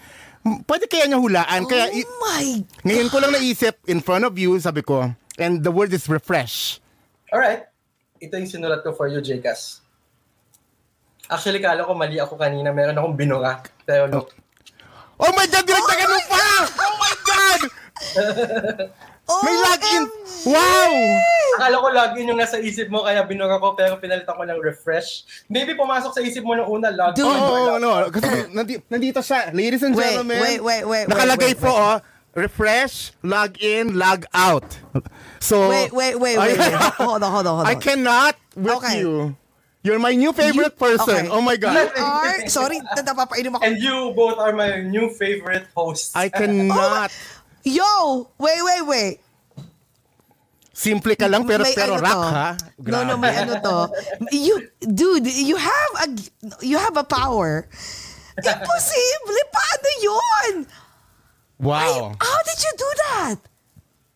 Pwede 0.46 0.86
kaya 0.86 1.10
niya 1.10 1.18
hulaan. 1.18 1.66
Kaya 1.66 1.90
i- 1.90 2.06
Oh 2.06 2.22
my 2.22 2.46
ngayon 2.86 3.10
ko 3.10 3.18
lang 3.18 3.34
naisip 3.34 3.82
in 3.90 3.98
front 3.98 4.22
of 4.22 4.38
you, 4.38 4.54
sabi 4.62 4.86
ko, 4.86 5.10
and 5.42 5.66
the 5.66 5.74
word 5.74 5.90
is 5.90 6.06
refresh. 6.06 6.78
Alright. 7.34 7.66
Ito 8.22 8.38
yung 8.38 8.48
sinulat 8.48 8.86
ko 8.86 8.94
for 8.94 9.10
you, 9.10 9.20
Jcas. 9.20 9.82
Actually, 11.26 11.58
kala 11.58 11.82
ko 11.82 11.98
mali 11.98 12.22
ako 12.22 12.38
kanina. 12.38 12.70
Meron 12.70 12.94
akong 12.94 13.18
binura. 13.18 13.66
Pero 13.84 14.06
look. 14.06 14.38
Oh 15.18 15.34
my 15.34 15.50
God, 15.50 15.66
dinagdagan 15.66 16.10
mo 16.12 16.20
pa! 16.30 16.44
Oh 16.78 16.94
my 17.02 17.14
God! 17.26 17.62
May 19.26 19.56
login! 19.58 20.04
Wow! 20.46 20.94
Akala 21.58 21.76
ko 21.82 21.88
login 21.90 22.30
yung 22.30 22.38
nasa 22.38 22.62
isip 22.62 22.94
mo, 22.94 23.02
kaya 23.02 23.26
binura 23.26 23.58
ko, 23.58 23.74
pero 23.74 23.98
pinalitan 23.98 24.38
ko 24.38 24.46
ng 24.46 24.62
refresh. 24.62 25.26
Maybe 25.50 25.74
pumasok 25.74 26.14
sa 26.14 26.22
isip 26.22 26.46
mo 26.46 26.54
nung 26.54 26.70
una, 26.70 26.94
login. 26.94 27.26
Dude. 27.26 27.34
Oo, 27.34 27.76
oh, 27.76 27.78
no. 27.82 28.12
Kasi 28.14 28.54
nandi, 28.54 28.78
nandito 28.86 29.26
siya. 29.26 29.50
Ladies 29.50 29.82
and 29.82 29.98
Wait, 29.98 30.14
gentlemen. 30.14 30.38
wait, 30.42 30.62
wait, 30.62 30.84
wait, 30.86 31.06
Nakalagay 31.10 31.58
wait, 31.58 31.62
po, 31.62 31.74
wait. 31.74 31.82
oh. 31.82 31.98
Refresh, 32.36 33.16
log 33.24 33.56
in, 33.64 33.96
log 33.96 34.28
out. 34.36 34.68
So, 35.40 35.70
Wait, 35.72 35.96
wait, 35.96 36.20
wait, 36.20 36.36
wait, 36.36 36.60
wait. 36.60 36.74
Hold 37.00 37.24
on, 37.24 37.32
hold 37.32 37.48
on, 37.48 37.56
hold 37.56 37.64
on. 37.64 37.66
I 37.66 37.76
cannot 37.80 38.36
with 38.60 38.76
Okay. 38.84 39.00
you. 39.00 39.38
You're 39.86 40.02
my 40.02 40.18
new 40.18 40.34
favorite 40.34 40.74
You- 40.76 40.82
person. 40.98 41.30
okay. 41.30 41.30
Oh 41.32 41.40
my 41.40 41.56
God. 41.56 41.78
You 41.96 42.04
are, 42.04 42.50
sorry, 42.50 42.82
napapainom 42.98 43.56
ako. 43.56 43.64
And 43.64 43.78
you 43.78 44.12
both 44.18 44.36
are 44.42 44.52
my 44.52 44.82
new 44.82 45.14
favorite 45.14 45.70
hosts. 45.78 46.12
I 46.18 46.28
cannot. 46.28 47.14
Yo! 47.66 48.30
Wait, 48.38 48.62
wait, 48.62 48.84
wait. 48.86 49.16
Simple 50.76 51.16
ka 51.16 51.26
lang 51.32 51.48
pero 51.48 51.64
May 51.64 51.72
pero 51.74 51.96
ano 51.96 52.04
rock 52.04 52.14
to. 52.14 52.30
ha. 52.30 52.50
No, 52.84 53.00
no, 53.08 53.16
Grabe. 53.16 53.22
may 53.24 53.34
ano 53.42 53.54
to. 53.64 53.76
You, 54.30 54.56
dude, 54.84 55.24
you 55.26 55.56
have 55.56 55.92
a, 56.04 56.08
you 56.62 56.78
have 56.78 56.96
a 57.00 57.04
power. 57.08 57.66
Imposible! 58.38 59.40
Paano 59.56 59.90
yun? 60.04 60.54
Wow. 61.64 62.12
How 62.20 62.40
did 62.44 62.60
you 62.60 62.74
do 62.76 62.90
that? 63.08 63.36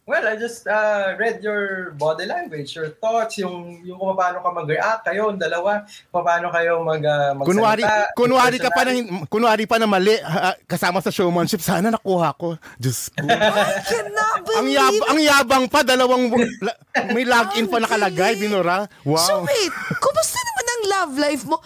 Well, 0.09 0.25
I 0.25 0.41
just 0.41 0.65
uh, 0.65 1.13
read 1.21 1.45
your 1.45 1.93
body 1.93 2.25
language, 2.25 2.73
your 2.73 2.97
thoughts, 2.97 3.37
yung, 3.37 3.85
yung 3.85 4.01
kung 4.01 4.17
paano 4.17 4.41
ka 4.41 4.49
mag-react 4.49 5.05
kayo, 5.05 5.29
dalawa, 5.37 5.85
kung 6.09 6.25
paano 6.25 6.49
kayo 6.49 6.81
mag, 6.81 6.97
uh, 6.97 7.37
magsalita. 7.37 7.45
Kunwari, 7.45 7.83
kunwari 8.17 8.57
ka 8.57 8.73
pa 8.73 8.89
ng, 8.89 9.29
kunwari 9.29 9.69
pa 9.69 9.77
na 9.77 9.85
mali 9.85 10.17
ha, 10.17 10.57
kasama 10.65 10.97
sa 10.97 11.13
showmanship. 11.13 11.61
Sana 11.61 11.93
nakuha 11.93 12.33
ko. 12.41 12.57
Diyos 12.81 13.13
ko. 13.13 13.21
Ang 14.59 14.67
yab 14.73 14.97
ang 15.05 15.19
yabang 15.21 15.65
pa 15.69 15.85
dalawang 15.85 16.33
la- 16.65 16.77
may 17.13 17.23
login 17.23 17.69
pa 17.69 17.77
nakalagay 17.77 18.33
binura. 18.41 18.89
Wow. 19.05 19.21
So 19.21 19.33
wait, 19.45 19.71
kumusta 20.01 20.39
naman 20.41 20.65
ang 20.65 20.83
love 20.89 21.13
life 21.21 21.43
mo? 21.45 21.57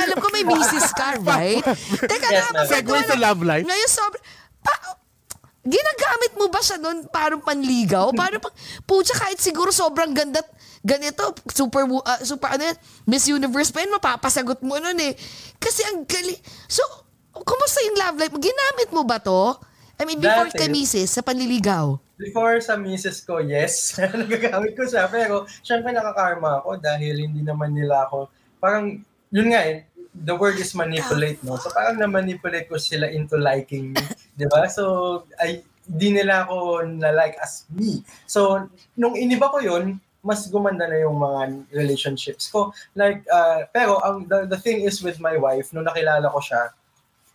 Alam 0.00 0.16
ko 0.16 0.28
may 0.32 0.44
misis 0.48 0.88
ka, 0.96 1.20
right? 1.28 1.60
Teka 2.08 2.28
Yes, 2.30 2.48
na, 2.50 2.64
ma'am. 2.64 2.66
Segue 2.72 2.98
sa 3.04 3.16
love 3.20 3.42
life. 3.44 3.66
Ngayon, 3.68 3.90
sobrang... 3.90 4.19
Ginagamit 5.60 6.32
mo 6.40 6.48
ba 6.48 6.60
siya 6.64 6.80
nun 6.80 7.04
parang 7.12 7.44
panligaw? 7.44 8.08
Parang 8.20 8.40
pang... 8.40 8.54
Pucha, 8.88 9.12
kahit 9.12 9.36
siguro 9.36 9.68
sobrang 9.68 10.16
ganda 10.16 10.40
ganito, 10.80 11.36
super, 11.52 11.84
ah, 12.08 12.20
super 12.24 12.56
ano 12.56 12.64
yan, 12.64 12.76
Miss 13.04 13.28
Universe 13.28 13.68
pa 13.68 13.84
yun, 13.84 13.92
mapapasagot 13.92 14.64
mo 14.64 14.80
nun 14.80 14.96
eh. 14.96 15.12
Kasi 15.60 15.84
ang 15.84 16.08
gali... 16.08 16.32
So, 16.64 16.80
kumusta 17.36 17.84
yung 17.84 18.00
love 18.00 18.16
life? 18.16 18.32
Ginamit 18.40 18.88
mo 18.88 19.04
ba 19.04 19.20
to? 19.20 19.60
I 20.00 20.08
mean, 20.08 20.16
before 20.16 20.48
Dati- 20.48 20.56
kay 20.56 20.68
Mrs. 20.72 21.12
sa 21.12 21.20
panliligaw. 21.20 22.00
Before 22.16 22.56
sa 22.64 22.76
misis 22.80 23.20
ko, 23.20 23.40
yes, 23.40 23.96
nagagamit 24.20 24.72
ko 24.72 24.88
siya. 24.88 25.08
Pero 25.12 25.44
syempre 25.60 25.92
nakakarma 25.92 26.64
ako 26.64 26.80
dahil 26.80 27.28
hindi 27.28 27.44
naman 27.44 27.76
nila 27.76 28.08
ako, 28.08 28.32
parang, 28.56 29.04
yun 29.28 29.48
nga 29.52 29.60
eh, 29.64 29.84
the 30.12 30.32
word 30.36 30.56
is 30.56 30.72
manipulate, 30.72 31.40
no? 31.44 31.56
So 31.56 31.72
parang 31.72 31.96
na-manipulate 31.96 32.68
ko 32.68 32.76
sila 32.76 33.08
into 33.08 33.36
liking 33.36 33.92
me, 33.92 34.04
di 34.40 34.48
ba? 34.48 34.64
So, 34.66 34.84
ay, 35.36 35.60
di 35.84 36.08
nila 36.08 36.46
ako 36.46 36.86
na-like 36.88 37.36
as 37.36 37.68
me. 37.68 38.00
So, 38.24 38.64
nung 38.94 39.12
iniba 39.14 39.52
ko 39.52 39.60
yun, 39.60 40.00
mas 40.20 40.44
gumanda 40.46 40.84
na 40.84 41.00
yung 41.00 41.16
mga 41.16 41.40
relationships 41.72 42.48
ko. 42.48 42.72
Like, 42.92 43.24
uh, 43.26 43.64
pero 43.68 44.00
ang 44.00 44.24
the, 44.24 44.44
the 44.46 44.56
thing 44.56 44.80
is 44.80 45.00
with 45.00 45.16
my 45.16 45.36
wife, 45.36 45.72
nung 45.72 45.84
nakilala 45.84 46.28
ko 46.28 46.40
siya, 46.40 46.72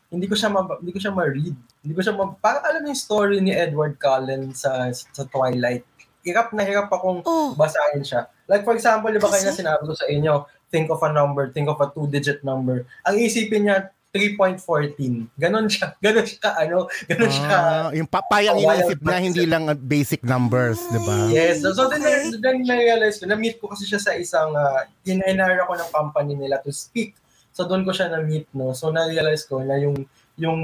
hindi 0.07 0.29
ko 0.29 0.37
siya 0.37 0.49
ma- 0.49 0.77
hindi 0.77 0.93
ko 0.93 1.01
siya 1.01 1.11
ma-read. 1.11 1.55
Hindi 1.81 1.93
ko 1.93 2.01
siya 2.01 2.13
ma- 2.13 2.37
parang 2.37 2.63
alam 2.63 2.85
yung 2.85 2.95
story 2.95 3.41
ni 3.41 3.51
Edward 3.51 3.97
Cullen 3.97 4.53
sa 4.53 4.87
sa 4.93 5.25
Twilight. 5.25 5.81
Hirap 6.21 6.53
na 6.53 6.61
hirap 6.61 6.89
akong 6.89 7.25
Oh. 7.25 7.57
basahin 7.57 8.05
siya. 8.05 8.29
Like 8.45 8.61
for 8.61 8.73
example, 8.73 9.09
di 9.09 9.17
ba 9.17 9.27
Kasi? 9.27 9.49
kaya 9.49 9.57
sinabi 9.57 9.81
ko 9.83 9.93
sa 9.97 10.05
inyo, 10.05 10.33
think 10.69 10.89
of 10.89 11.01
a 11.01 11.09
number, 11.09 11.49
think 11.49 11.65
of 11.65 11.81
a 11.81 11.89
two-digit 11.89 12.45
number. 12.45 12.85
Ang 13.01 13.17
isipin 13.17 13.65
niya, 13.65 13.89
3.14. 14.15 15.27
Ganon 15.35 15.67
siya, 15.67 15.91
ganon 16.03 16.23
siya, 16.23 16.39
ka- 16.39 16.55
ano, 16.55 16.87
ganon 17.03 17.27
siya. 17.27 17.51
Ah, 17.51 17.89
yung 17.91 18.07
papayang 18.07 18.55
Oh, 18.55 18.63
iniisip 18.63 19.03
na 19.03 19.19
hindi 19.19 19.43
lang 19.43 19.67
uh, 19.67 19.75
basic 19.75 20.23
numbers, 20.23 20.79
di 20.87 20.99
ba? 21.03 21.27
Yes. 21.27 21.59
So, 21.59 21.75
so 21.75 21.91
Okay. 21.91 21.99
then, 21.99 22.39
then 22.39 22.57
na-realize 22.63 23.19
ko, 23.19 23.27
na-meet 23.27 23.59
ko 23.59 23.67
kasi 23.75 23.83
siya 23.83 23.99
sa 23.99 24.15
isang, 24.15 24.55
uh, 24.55 24.87
hinahira 25.03 25.67
ko 25.67 25.75
ng 25.75 25.91
company 25.91 26.39
nila 26.39 26.63
to 26.63 26.71
speak. 26.71 27.19
So 27.51 27.67
doon 27.67 27.83
ko 27.83 27.91
siya 27.91 28.07
na-meet, 28.07 28.47
no? 28.55 28.71
So 28.71 28.87
na-realize 28.91 29.43
ko 29.43 29.59
na 29.59 29.75
yung, 29.75 30.07
yung, 30.35 30.59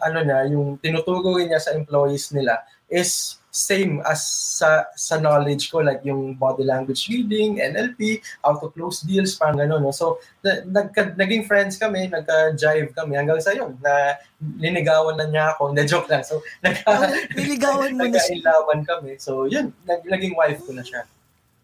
ano 0.00 0.18
niya, 0.20 0.48
yung 0.48 0.80
tinuturo 0.80 1.36
niya 1.36 1.60
sa 1.60 1.72
employees 1.72 2.32
nila 2.32 2.60
is 2.88 3.36
same 3.56 4.04
as 4.04 4.20
sa 4.60 4.84
sa 4.92 5.16
knowledge 5.16 5.72
ko 5.72 5.80
like 5.80 6.04
yung 6.04 6.36
body 6.36 6.60
language 6.60 7.08
reading, 7.08 7.56
NLP, 7.56 8.20
how 8.44 8.52
to 8.60 8.68
close 8.76 9.00
deals, 9.00 9.32
parang 9.40 9.56
gano'n. 9.56 9.80
No? 9.80 9.96
So, 9.96 10.20
na, 10.44 10.60
nagka, 10.68 11.16
naging 11.16 11.48
friends 11.48 11.80
kami, 11.80 12.12
nagka-jive 12.12 12.92
kami 12.92 13.16
hanggang 13.16 13.40
sa 13.40 13.56
yun, 13.56 13.80
na 13.80 14.20
linigawan 14.60 15.16
na 15.16 15.24
niya 15.24 15.56
ako. 15.56 15.72
Na 15.72 15.88
joke 15.88 16.12
lang. 16.12 16.20
So, 16.20 16.44
nagka, 16.64 16.84
Oh, 16.84 17.08
niligawan 17.32 17.96
mo 17.96 18.04
na 18.04 18.20
siya. 18.20 18.60
kami. 18.84 19.16
So, 19.16 19.48
yun, 19.48 19.72
nag, 19.88 20.04
naging 20.04 20.36
wife 20.36 20.60
ko 20.60 20.76
na 20.76 20.84
siya. 20.84 21.08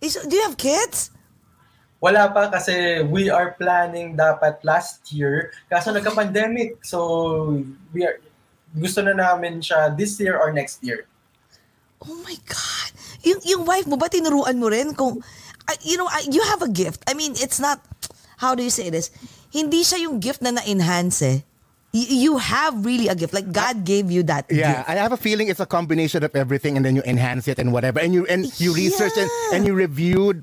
Is, 0.01 0.17
do 0.17 0.33
you 0.33 0.49
have 0.49 0.57
kids? 0.57 1.13
Wala 2.01 2.33
pa 2.33 2.51
kasi 2.51 3.05
we 3.07 3.29
are 3.29 3.55
planning 3.61 4.17
dapat 4.17 4.59
last 4.65 5.13
year. 5.13 5.53
Kaso 5.69 5.93
nagka-pandemic. 5.93 6.81
So, 6.83 7.61
we 7.93 8.09
are, 8.09 8.17
gusto 8.73 9.05
na 9.05 9.13
namin 9.13 9.61
siya 9.61 9.93
this 9.93 10.17
year 10.17 10.41
or 10.41 10.57
next 10.57 10.81
year. 10.81 11.05
Oh 12.03 12.19
my 12.23 12.37
God. 12.47 12.91
Yung, 13.23 13.41
yung 13.47 13.63
wife 13.65 13.87
mo 13.87 13.97
ba, 13.97 14.11
tinuruan 14.11 14.59
mo 14.59 14.67
rin 14.67 14.95
kung, 14.95 15.23
uh, 15.69 15.79
you 15.87 15.97
know, 15.97 16.07
uh, 16.11 16.25
you 16.27 16.43
have 16.51 16.63
a 16.63 16.71
gift. 16.71 17.03
I 17.07 17.15
mean, 17.15 17.33
it's 17.39 17.63
not, 17.63 17.79
how 18.39 18.55
do 18.55 18.63
you 18.63 18.71
say 18.71 18.91
this? 18.91 19.11
Hindi 19.55 19.83
siya 19.83 20.03
yung 20.03 20.19
gift 20.19 20.43
na 20.43 20.51
na-enhance 20.51 21.23
eh. 21.23 21.39
Y- 21.93 22.25
you 22.25 22.39
have 22.41 22.85
really 22.85 23.07
a 23.07 23.15
gift. 23.15 23.31
Like, 23.37 23.53
God 23.53 23.85
gave 23.85 24.11
you 24.11 24.25
that 24.25 24.49
Yeah, 24.51 24.83
gift. 24.83 24.89
I 24.89 24.95
have 24.97 25.13
a 25.13 25.21
feeling 25.21 25.47
it's 25.49 25.61
a 25.61 25.69
combination 25.69 26.25
of 26.25 26.35
everything, 26.35 26.75
and 26.77 26.83
then 26.83 26.97
you 26.97 27.05
enhance 27.05 27.47
it 27.47 27.61
and 27.61 27.69
whatever, 27.71 28.01
and 28.01 28.17
you 28.17 28.25
and 28.33 28.49
you 28.59 28.73
research 28.73 29.13
and, 29.15 29.29
Yeah. 29.29 29.55
and 29.55 29.61
you 29.69 29.75
reviewed. 29.77 30.43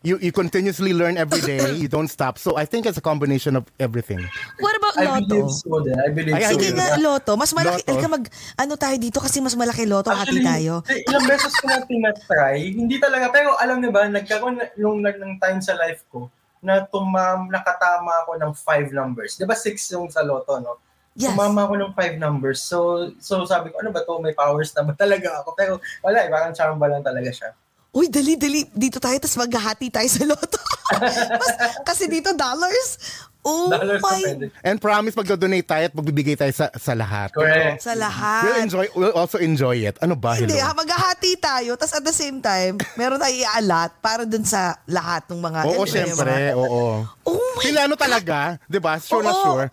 You 0.00 0.16
you 0.16 0.32
continuously 0.32 0.96
learn 0.96 1.20
every 1.20 1.44
day. 1.44 1.60
you 1.76 1.84
don't 1.84 2.08
stop. 2.08 2.40
So 2.40 2.56
I 2.56 2.64
think 2.64 2.88
it's 2.88 2.96
a 2.96 3.04
combination 3.04 3.52
of 3.52 3.68
everything. 3.76 4.24
What 4.56 4.72
about 4.80 4.96
I 4.96 5.04
Lotto? 5.04 5.28
believe 5.28 5.52
so. 5.52 5.76
I 5.76 6.08
believe 6.08 6.34
Ay, 6.40 6.48
so. 6.48 6.56
Sige 6.56 6.72
nga, 6.72 6.96
Lotto. 6.96 7.36
Mas 7.36 7.52
malaki. 7.52 7.84
Lotto. 7.84 7.92
Halika 7.92 8.08
mag, 8.08 8.24
ano 8.56 8.72
tayo 8.80 8.96
dito 8.96 9.20
kasi 9.20 9.44
mas 9.44 9.52
malaki 9.52 9.84
Lotto. 9.84 10.08
Hati 10.08 10.40
Actually, 10.40 10.48
tayo. 10.48 10.80
ilang 10.88 11.24
beses 11.28 11.52
ko 11.52 11.64
na 11.68 11.84
tinatry. 11.84 12.80
Hindi 12.80 12.96
talaga. 12.96 13.28
Pero 13.28 13.52
alam 13.60 13.76
niyo 13.84 13.92
ba, 13.92 14.08
nagkaroon 14.08 14.56
na, 14.56 14.72
nung 14.80 15.04
nag 15.04 15.20
ng 15.20 15.36
time 15.36 15.60
sa 15.60 15.76
life 15.76 16.00
ko 16.08 16.32
na 16.64 16.80
tumam, 16.88 17.52
nakatama 17.52 18.24
ako 18.24 18.40
ng 18.40 18.52
five 18.56 18.88
numbers. 18.96 19.36
Di 19.36 19.44
ba 19.44 19.52
six 19.52 19.84
yung 19.92 20.08
sa 20.08 20.24
loto, 20.24 20.56
no? 20.64 20.80
Yes. 21.12 21.36
Tumama 21.36 21.68
ako 21.68 21.76
ng 21.76 21.92
five 21.92 22.16
numbers. 22.16 22.64
So, 22.64 23.10
so 23.20 23.44
sabi 23.44 23.68
ko, 23.68 23.84
ano 23.84 23.92
ba 23.92 24.00
to? 24.00 24.16
May 24.16 24.32
powers 24.32 24.72
na 24.72 24.80
ba 24.80 24.96
talaga 25.04 25.44
ako? 25.44 25.52
Pero 25.52 25.72
wala, 26.00 26.24
eh, 26.24 26.32
parang 26.32 26.56
chamba 26.56 26.88
lang 26.88 27.04
talaga 27.04 27.28
siya. 27.28 27.52
Uy, 27.90 28.06
dali, 28.06 28.38
dali. 28.38 28.62
Dito 28.70 28.98
tayo, 28.98 29.18
tapos 29.18 29.34
maghahati 29.36 29.90
tayo 29.90 30.06
sa 30.06 30.22
Lotto. 30.22 30.58
Mas- 31.40 31.58
kasi 31.82 32.06
dito, 32.06 32.30
dollars. 32.32 32.98
Oh 33.40 33.72
Dollars 33.72 34.04
na 34.04 34.04
my. 34.04 34.22
And 34.60 34.76
promise 34.76 35.16
magdo-donate 35.16 35.64
tayo 35.64 35.84
at 35.88 35.94
magbibigay 35.96 36.36
tayo 36.36 36.52
sa 36.52 36.68
sa 36.76 36.92
lahat. 36.92 37.32
Correct. 37.32 37.80
Sa 37.80 37.96
lahat. 37.96 38.44
We'll 38.44 38.60
enjoy 38.60 38.84
we'll 38.92 39.16
also 39.16 39.40
enjoy 39.40 39.80
it. 39.80 39.96
Ano 39.98 40.12
ba? 40.12 40.36
Hindi, 40.36 40.60
ha, 40.60 40.70
Hello? 40.70 40.84
maghahati 40.84 41.40
tayo, 41.40 41.72
tapos 41.72 41.96
at 41.96 42.04
the 42.04 42.12
same 42.12 42.44
time, 42.44 42.76
meron 43.00 43.16
tayo 43.16 43.32
i-alat 43.32 43.96
para 43.98 44.28
dun 44.28 44.44
sa 44.44 44.76
lahat 44.84 45.24
ng 45.32 45.40
mga... 45.40 45.58
Oo, 45.66 45.88
syempre. 45.88 46.52
mga- 46.52 46.60
Oo. 46.60 47.08
Oh 47.24 47.40
my 47.56 47.64
Sila 47.64 47.88
ano 47.88 47.96
talaga, 47.96 48.60
'di 48.68 48.76
ba? 48.76 49.00
Sure 49.00 49.24
na 49.24 49.32
Oo. 49.32 49.40
sure. 49.40 49.66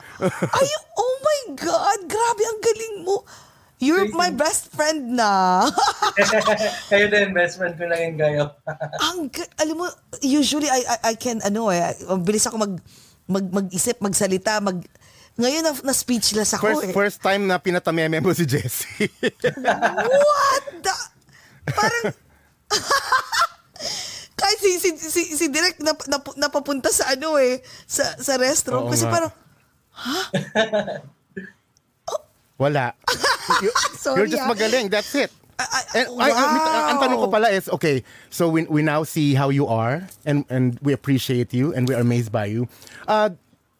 Ay, 0.48 0.68
oh 0.96 1.16
my 1.20 1.40
God! 1.60 2.00
Grabe, 2.08 2.42
ang 2.48 2.62
galing 2.64 2.96
mo. 3.04 3.20
You're 3.78 4.10
my 4.10 4.34
best 4.34 4.74
friend 4.74 5.14
na. 5.14 5.62
Kayo 6.90 7.14
din, 7.14 7.30
best 7.30 7.62
friend 7.62 7.78
ko 7.78 7.86
na 7.86 7.96
rin 8.02 8.18
kayo. 8.18 8.50
ang, 9.06 9.30
alam 9.62 9.76
mo, 9.78 9.86
usually 10.26 10.66
I, 10.66 10.82
I, 10.82 10.98
I 11.10 11.16
can, 11.16 11.46
ano 11.46 11.70
eh, 11.70 11.94
bilis 12.26 12.50
ako 12.50 12.58
mag, 12.58 12.74
mag, 13.30 13.46
mag-isip, 13.54 14.02
magsalita, 14.02 14.58
mag, 14.66 14.82
ngayon 15.38 15.62
na, 15.62 15.74
na 15.86 15.94
speechless 15.94 16.58
ako 16.58 16.74
First 16.74 16.90
eh. 16.90 16.94
first 16.98 17.20
time 17.22 17.46
na 17.46 17.62
pinatameme 17.62 18.18
mo 18.18 18.34
si 18.34 18.50
Jessie. 18.50 19.14
What 20.26 20.66
the? 20.82 20.96
Parang, 21.70 22.04
kahit 24.42 24.58
si, 24.58 24.72
si, 24.82 24.90
si, 24.98 25.22
si 25.38 25.46
Direk 25.54 25.78
nap, 25.86 26.02
nap, 26.10 26.26
napapunta 26.34 26.90
sa 26.90 27.14
ano 27.14 27.38
eh, 27.38 27.62
sa, 27.86 28.10
sa 28.18 28.42
restaurant. 28.42 28.90
Oo 28.90 28.92
kasi 28.94 29.06
nga. 29.06 29.14
parang, 29.14 29.32
Wala. 32.58 32.94
You, 33.64 33.72
Sorry, 33.96 34.20
you're 34.20 34.28
just 34.28 34.44
ah. 34.44 34.52
magaling. 34.52 34.92
That's 34.92 35.16
it. 35.16 35.32
And, 35.96 36.12
ay, 36.20 36.30
ay, 36.30 36.36
may- 36.36 36.68
wow. 36.68 36.92
ang 36.92 37.00
tanong 37.00 37.18
ko 37.24 37.28
pala 37.32 37.48
is, 37.48 37.72
okay, 37.72 38.04
so 38.28 38.52
we, 38.52 38.68
we 38.68 38.84
now 38.84 39.08
see 39.08 39.34
how 39.34 39.48
you 39.50 39.66
are 39.72 40.04
and 40.28 40.44
and 40.52 40.76
we 40.84 40.92
appreciate 40.92 41.56
you 41.56 41.72
and 41.72 41.88
we 41.88 41.96
are 41.96 42.04
amazed 42.04 42.30
by 42.30 42.46
you. 42.46 42.68
Uh, 43.08 43.32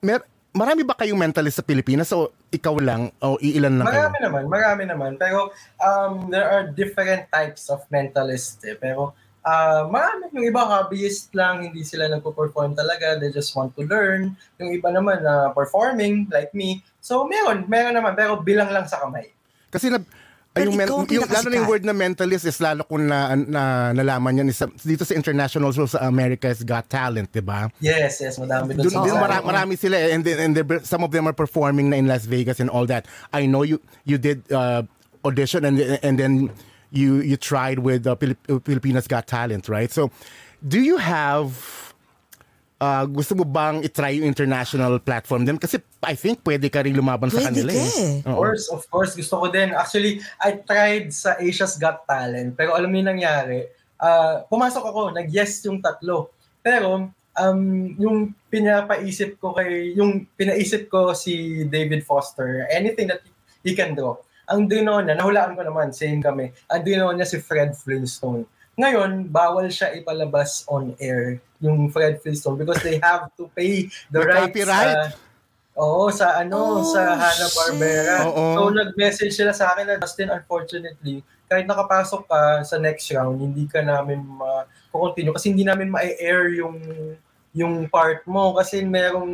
mer 0.02 0.24
marami 0.58 0.82
ba 0.82 0.98
kayong 0.98 1.20
mentalist 1.20 1.62
sa 1.62 1.66
Pilipinas 1.68 2.10
o 2.16 2.34
ikaw 2.50 2.80
lang 2.82 3.14
o 3.22 3.38
iilan 3.38 3.78
lang 3.78 3.86
kayo? 3.86 4.10
Marami 4.10 4.20
naman, 4.24 4.44
marami 4.50 4.84
naman. 4.90 5.12
Pero 5.22 5.54
um, 5.78 6.32
there 6.34 6.50
are 6.50 6.72
different 6.74 7.30
types 7.30 7.70
of 7.70 7.86
mentalists 7.94 8.64
eh. 8.66 8.74
Pero 8.74 9.14
uh, 9.48 9.88
marami. 9.88 10.28
Yung 10.36 10.46
iba 10.52 10.62
hobbyist 10.68 11.32
lang, 11.32 11.64
hindi 11.64 11.88
sila 11.88 12.12
nagpo-perform 12.12 12.76
talaga. 12.76 13.16
They 13.16 13.32
just 13.32 13.56
want 13.56 13.72
to 13.80 13.88
learn. 13.88 14.36
Yung 14.60 14.76
iba 14.76 14.92
naman 14.92 15.24
na 15.24 15.56
performing, 15.56 16.28
like 16.28 16.52
me. 16.52 16.84
So 17.00 17.24
meron, 17.24 17.64
meron 17.72 17.96
naman. 17.96 18.20
Pero 18.20 18.44
bilang 18.44 18.68
lang 18.76 18.86
sa 18.92 19.00
kamay. 19.00 19.32
Kasi 19.72 19.88
na, 19.88 20.04
Pero 20.58 20.74
yung, 20.74 20.78
men- 20.78 20.90
yung, 20.90 21.30
lalo 21.30 21.48
na 21.54 21.56
yung 21.62 21.70
word 21.70 21.86
na 21.86 21.94
mentalist 21.94 22.46
is 22.50 22.58
lalo 22.58 22.82
kung 22.90 23.06
na, 23.06 23.38
na, 23.38 23.94
nalaman 23.94 24.42
yan 24.42 24.50
is, 24.50 24.58
sa- 24.58 24.74
dito 24.82 25.06
sa 25.06 25.14
international 25.14 25.70
show 25.70 25.86
sa 25.86 26.02
America's 26.10 26.66
Got 26.66 26.90
Talent, 26.90 27.30
di 27.30 27.46
ba? 27.46 27.70
Yes, 27.78 28.18
yes, 28.18 28.42
madami 28.42 28.74
doon 28.74 28.90
dun 28.90 29.06
Oo. 29.06 29.22
mara- 29.22 29.46
marami 29.46 29.78
sila 29.78 30.02
eh, 30.02 30.18
and, 30.18 30.26
then, 30.26 30.38
and 30.42 30.82
some 30.82 31.06
of 31.06 31.14
them 31.14 31.30
are 31.30 31.38
performing 31.38 31.94
na 31.94 32.02
in 32.02 32.10
Las 32.10 32.26
Vegas 32.26 32.58
and 32.58 32.74
all 32.74 32.90
that. 32.90 33.06
I 33.30 33.46
know 33.46 33.62
you 33.62 33.78
you 34.10 34.18
did 34.18 34.50
uh, 34.50 34.82
audition 35.22 35.62
and 35.62 35.78
and 36.02 36.18
then 36.18 36.50
you 36.92 37.20
you 37.22 37.36
tried 37.38 37.80
with 37.80 38.08
uh, 38.08 38.16
Pilip- 38.16 38.64
Filipinas 38.64 39.08
Got 39.08 39.28
Talent, 39.28 39.68
right? 39.68 39.92
So, 39.92 40.12
do 40.64 40.80
you 40.80 40.98
have 40.98 41.54
uh, 42.80 43.06
gusto 43.06 43.36
mo 43.36 43.44
bang 43.44 43.82
itry 43.82 44.22
yung 44.22 44.28
international 44.30 45.00
platform 45.02 45.46
din? 45.46 45.58
Kasi 45.58 45.82
I 46.06 46.14
think 46.14 46.42
pwede 46.46 46.70
ka 46.70 46.86
rin 46.86 46.94
lumaban 46.94 47.30
sa 47.30 47.42
Pwede 47.42 47.66
kanila 47.66 47.72
ka 47.74 47.82
eh. 47.82 47.90
eh. 47.90 48.14
Of 48.24 48.36
course, 48.38 48.66
of 48.70 48.84
course. 48.90 49.12
Gusto 49.18 49.36
ko 49.42 49.46
din. 49.50 49.74
Actually, 49.74 50.22
I 50.42 50.62
tried 50.62 51.12
sa 51.14 51.36
Asia's 51.42 51.76
Got 51.76 52.06
Talent. 52.06 52.54
Pero 52.56 52.78
alam 52.78 52.90
mo 52.90 52.96
yung 52.98 53.12
nangyari, 53.18 53.68
ah, 53.98 54.46
pumasok 54.46 54.84
ako, 54.86 55.02
nag-yes 55.14 55.66
yung 55.66 55.82
tatlo. 55.82 56.30
Pero, 56.62 57.10
um, 57.38 57.62
yung 57.98 58.34
pinapaisip 58.50 59.38
ko 59.42 59.54
kay, 59.54 59.94
yung 59.98 60.26
pinaisip 60.38 60.90
ko 60.90 61.14
si 61.14 61.66
David 61.70 62.06
Foster, 62.06 62.66
anything 62.70 63.10
that 63.10 63.22
he 63.62 63.74
can 63.74 63.94
draw. 63.94 64.18
Ang 64.48 64.66
dino 64.66 64.96
niya, 64.98 65.14
nahulaan 65.14 65.54
ko 65.54 65.62
naman, 65.62 65.92
same 65.92 66.24
kami, 66.24 66.56
ang 66.72 66.82
dino 66.82 67.12
niya 67.12 67.28
si 67.28 67.38
Fred 67.38 67.76
Flintstone. 67.76 68.48
Ngayon, 68.78 69.28
bawal 69.28 69.68
siya 69.68 69.92
ipalabas 69.92 70.64
on 70.66 70.96
air, 70.98 71.42
yung 71.60 71.90
Fred 71.90 72.22
Flintstone, 72.22 72.56
because 72.56 72.80
they 72.80 72.96
have 72.98 73.28
to 73.36 73.52
pay 73.52 73.90
the 74.08 74.24
rights. 74.24 74.48
copyright? 74.54 74.96
ah, 74.96 75.10
Oo, 75.78 76.10
sa 76.10 76.42
ano, 76.42 76.82
Oh, 76.82 76.82
sa 76.82 77.14
Hanna-Barbera. 77.14 78.16
shit. 78.18 78.28
Oo. 78.34 78.44
So 78.56 78.62
nag-message 78.72 79.34
sila 79.36 79.54
sa 79.54 79.76
akin 79.76 79.86
na 79.86 80.00
Justin, 80.00 80.32
unfortunately, 80.32 81.22
kahit 81.46 81.70
nakapasok 81.70 82.26
ka 82.26 82.42
sa 82.64 82.82
next 82.82 83.06
round, 83.14 83.38
hindi 83.38 83.68
ka 83.68 83.80
namin 83.80 84.26
ma-continue 84.26 85.32
kasi 85.32 85.54
hindi 85.54 85.62
namin 85.62 85.88
ma-air 85.88 86.50
yung 86.56 86.76
yung 87.54 87.86
part 87.88 88.22
mo 88.26 88.54
kasi 88.54 88.82
merong 88.82 89.30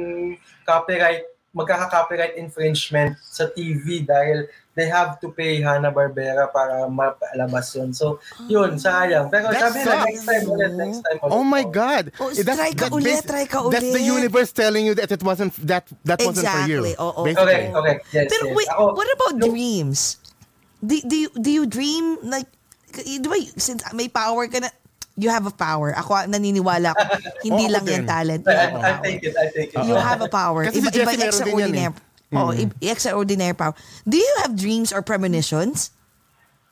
copyright 0.63 1.23
magkaka-copyright 1.53 2.33
infringement 2.35 3.13
sa 3.19 3.45
TV 3.47 4.01
dahil 4.01 4.49
they 4.73 4.89
have 4.89 5.21
to 5.21 5.29
pay 5.29 5.61
Hanna-Barbera 5.61 6.49
para 6.49 6.89
mapalabas 6.89 7.69
yun. 7.75 7.93
So, 7.93 8.17
yun, 8.45 8.75
sayang. 8.75 9.29
Pero 9.29 9.53
That 9.53 9.69
sabi 9.69 9.79
na, 9.79 9.85
sucks. 9.85 10.05
next 10.09 10.25
time 10.25 10.45
ulit, 10.49 10.71
next 10.73 10.99
time 11.05 11.17
ulit. 11.21 11.31
Oh 11.31 11.45
my 11.45 11.63
God! 11.63 12.09
Oh, 12.17 12.29
Eh, 12.29 12.41
try 12.41 12.73
ka 12.73 12.89
ulit, 12.89 13.21
try 13.21 13.45
ka 13.45 13.69
That's 13.69 13.85
the 13.85 14.01
ulit. 14.01 14.17
universe 14.17 14.49
telling 14.49 14.83
you 14.83 14.97
that 14.97 15.13
it 15.13 15.21
wasn't 15.21 15.53
that 15.61 15.85
that 16.03 16.17
wasn't 16.19 16.45
for 16.45 16.65
you. 16.65 16.81
Exactly, 16.81 16.93
oo. 16.97 17.21
Basically. 17.21 17.45
Correct, 17.45 17.69
correct. 17.71 18.01
Yes, 18.09 18.25
Pero 18.27 18.43
yes. 18.49 18.55
wait, 18.57 18.69
Ako, 18.73 18.83
what 18.93 19.09
about 19.13 19.33
no, 19.37 19.45
dreams? 19.45 20.17
Do, 20.81 20.99
do, 20.99 21.15
you, 21.15 21.29
do 21.31 21.49
you 21.49 21.63
dream 21.63 22.17
like, 22.27 22.49
di 22.91 23.23
ba, 23.23 23.37
since 23.55 23.85
may 23.95 24.11
power 24.11 24.49
ka 24.51 24.59
na, 24.59 24.67
you 25.15 25.29
have 25.29 25.45
a 25.45 25.53
power. 25.53 25.93
Ako 25.95 26.27
naniniwala 26.27 26.91
ako, 26.91 27.03
hindi 27.47 27.69
Oo, 27.69 27.73
lang 27.77 27.85
ako 27.85 27.93
yan 27.93 28.03
din. 28.03 28.09
talent. 28.09 28.43
I, 28.43 28.51
I 28.51 28.67
power. 28.67 28.99
take 28.99 29.21
it, 29.23 29.35
I 29.37 29.45
take 29.47 29.69
it. 29.71 29.79
You 29.85 29.95
have 29.95 30.19
a 30.19 30.27
power. 30.27 30.65
Kasi 30.65 30.81
si 30.81 30.89
iba, 30.89 30.91
Jessie 30.91 31.13
iba 31.13 31.13
meron 31.15 31.39
din 31.45 31.55
yan 31.61 31.73
eh. 31.77 31.89
Oh, 32.33 32.51
i- 32.51 32.73
extraordinary 32.81 33.53
power. 33.53 33.75
Do 34.03 34.17
you 34.17 34.33
have 34.41 34.55
dreams 34.55 34.89
or 34.91 35.01
premonitions? 35.01 35.91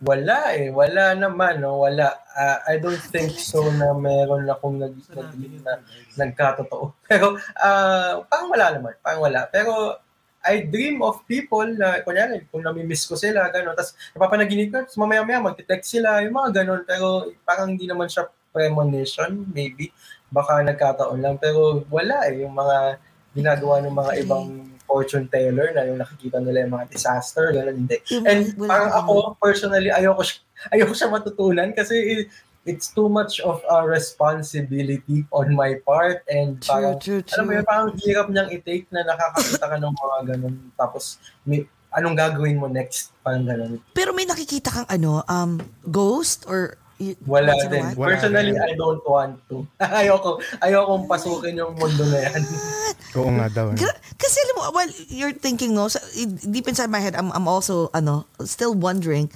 Wala 0.02 0.58
eh. 0.58 0.74
Wala 0.74 1.14
naman, 1.14 1.62
no? 1.62 1.86
Wala. 1.86 2.18
Ah, 2.34 2.66
I 2.66 2.82
don't 2.82 2.98
think 2.98 3.38
so 3.38 3.70
na 3.70 3.94
meron 3.94 4.50
akong 4.50 4.82
nag, 4.82 4.98
nag, 5.14 5.30
na, 5.62 5.74
nagkatotoo. 6.18 6.90
Pero, 7.10 7.38
ah, 7.54 8.26
parang 8.26 8.50
wala 8.50 8.68
naman. 8.74 8.94
Parang 9.06 9.22
wala. 9.22 9.46
Pero, 9.48 10.02
I 10.42 10.66
dream 10.66 11.06
of 11.06 11.22
people 11.30 11.70
na, 11.70 12.02
kunyari, 12.02 12.50
kung 12.50 12.66
namimiss 12.66 13.06
ko 13.06 13.14
sila, 13.14 13.54
gano'n. 13.54 13.78
Tapos, 13.78 13.94
napapanaginip 14.18 14.74
ko, 14.74 14.78
tapos 14.82 14.98
mamaya-maya, 14.98 15.38
magte-text 15.38 15.94
sila, 15.94 16.18
yung 16.26 16.34
mga 16.34 16.66
gano'n. 16.66 16.82
Pero, 16.82 17.30
parang 17.46 17.70
hindi 17.70 17.86
naman 17.86 18.10
siya 18.10 18.26
premonition, 18.50 19.46
maybe. 19.54 19.94
Baka 20.34 20.66
nagkataon 20.66 21.22
lang. 21.22 21.38
Pero, 21.38 21.86
wala 21.94 22.26
eh. 22.26 22.42
Yung 22.42 22.58
mga 22.58 22.98
ginagawa 23.38 23.86
ng 23.86 23.94
mga 23.94 24.12
Okay. 24.18 24.24
ibang 24.26 24.46
fortune 24.91 25.31
teller 25.31 25.72
na 25.72 25.88
yung 25.88 26.03
nakikita 26.03 26.43
nila 26.43 26.68
yung 26.68 26.76
mga 26.76 26.91
disaster, 26.91 27.55
gano'n, 27.55 27.88
hindi. 27.88 27.95
And 28.27 28.51
parang 28.59 28.91
ako, 28.91 29.39
personally, 29.39 29.88
ayoko, 29.88 30.19
siya- 30.19 30.43
ayoko 30.76 30.91
siya 30.91 31.07
matutunan 31.07 31.72
kasi 31.72 31.95
it- 31.95 32.27
it's 32.61 32.91
too 32.91 33.07
much 33.09 33.39
of 33.41 33.57
a 33.65 33.81
responsibility 33.81 35.26
on 35.31 35.55
my 35.55 35.80
part 35.81 36.22
and 36.27 36.61
True, 36.61 36.69
parang, 36.69 36.93
true, 36.99 37.22
alam 37.34 37.43
mo 37.43 37.49
true. 37.49 37.57
yun, 37.57 37.65
parang 37.65 37.89
hirap 37.97 38.27
niyang 38.30 38.49
i-take 38.51 38.85
na 38.91 39.01
nakakakita 39.01 39.65
ka 39.65 39.77
ng 39.77 39.93
mga 39.93 40.18
ganun. 40.30 40.55
Tapos, 40.76 41.18
may, 41.41 41.65
anong 41.89 42.13
gagawin 42.13 42.57
mo 42.57 42.68
next? 42.68 43.13
Parang 43.22 43.45
ganun. 43.45 43.81
Pero 43.93 44.13
may 44.13 44.26
nakikita 44.26 44.69
kang 44.69 44.89
ano, 44.89 45.26
um, 45.26 45.57
ghost 45.88 46.45
or 46.45 46.77
y- 47.02 47.18
Wala 47.26 47.57
din. 47.65 47.82
Wala 47.98 48.14
Personally, 48.14 48.53
rin. 48.53 48.61
I 48.61 48.78
don't 48.78 49.02
want 49.02 49.41
to. 49.49 49.65
ayoko, 49.82 50.38
ayokong 50.61 51.10
pasukin 51.10 51.57
yung 51.57 51.73
mundo 51.73 52.06
na 52.06 52.30
yan. 52.30 52.41
Oo 53.18 53.32
nga 53.34 53.49
daw. 53.49 53.73
eh. 53.73 53.82
Kasi 54.14 54.38
alam 54.40 54.53
mo, 54.56 54.61
while 54.72 54.91
you're 55.10 55.34
thinking, 55.34 55.73
no, 55.73 55.90
sa- 55.90 56.06
deep 56.45 56.69
inside 56.69 56.88
my 56.88 57.02
head, 57.02 57.18
I'm, 57.18 57.34
I'm 57.34 57.49
also, 57.49 57.90
ano, 57.91 58.30
still 58.45 58.78
wondering. 58.78 59.34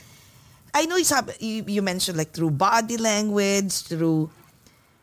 I 0.72 0.86
know 0.86 0.96
you, 0.96 1.08
sabi, 1.08 1.34
you, 1.40 1.66
you 1.66 1.82
mentioned 1.82 2.16
like 2.16 2.30
through 2.30 2.54
body 2.54 2.96
language, 2.96 3.90
through... 3.90 4.30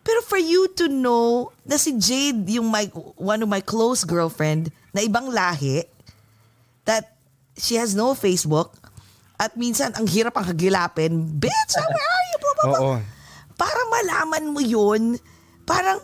Pero 0.03 0.19
for 0.21 0.39
you 0.39 0.67
to 0.77 0.87
know 0.87 1.51
na 1.63 1.79
si 1.79 1.95
Jade, 1.95 2.47
yung 2.51 2.71
my, 2.71 2.87
one 3.15 3.39
of 3.39 3.49
my 3.49 3.63
close 3.63 4.03
girlfriend, 4.03 4.71
na 4.91 5.01
ibang 5.01 5.31
lahi, 5.31 5.87
that 6.85 7.15
she 7.57 7.79
has 7.79 7.95
no 7.95 8.13
Facebook, 8.13 8.75
at 9.39 9.55
minsan 9.55 9.91
ang 9.95 10.07
hirap 10.07 10.35
ang 10.35 10.45
hagilapin, 10.45 11.39
bitch, 11.39 11.73
where 11.75 11.87
are 11.87 12.27
blah, 12.55 12.67
blah. 12.67 12.81
Oo. 12.81 12.95
Para 13.55 13.81
malaman 13.87 14.45
mo 14.49 14.59
yun, 14.59 15.17
parang 15.63 16.01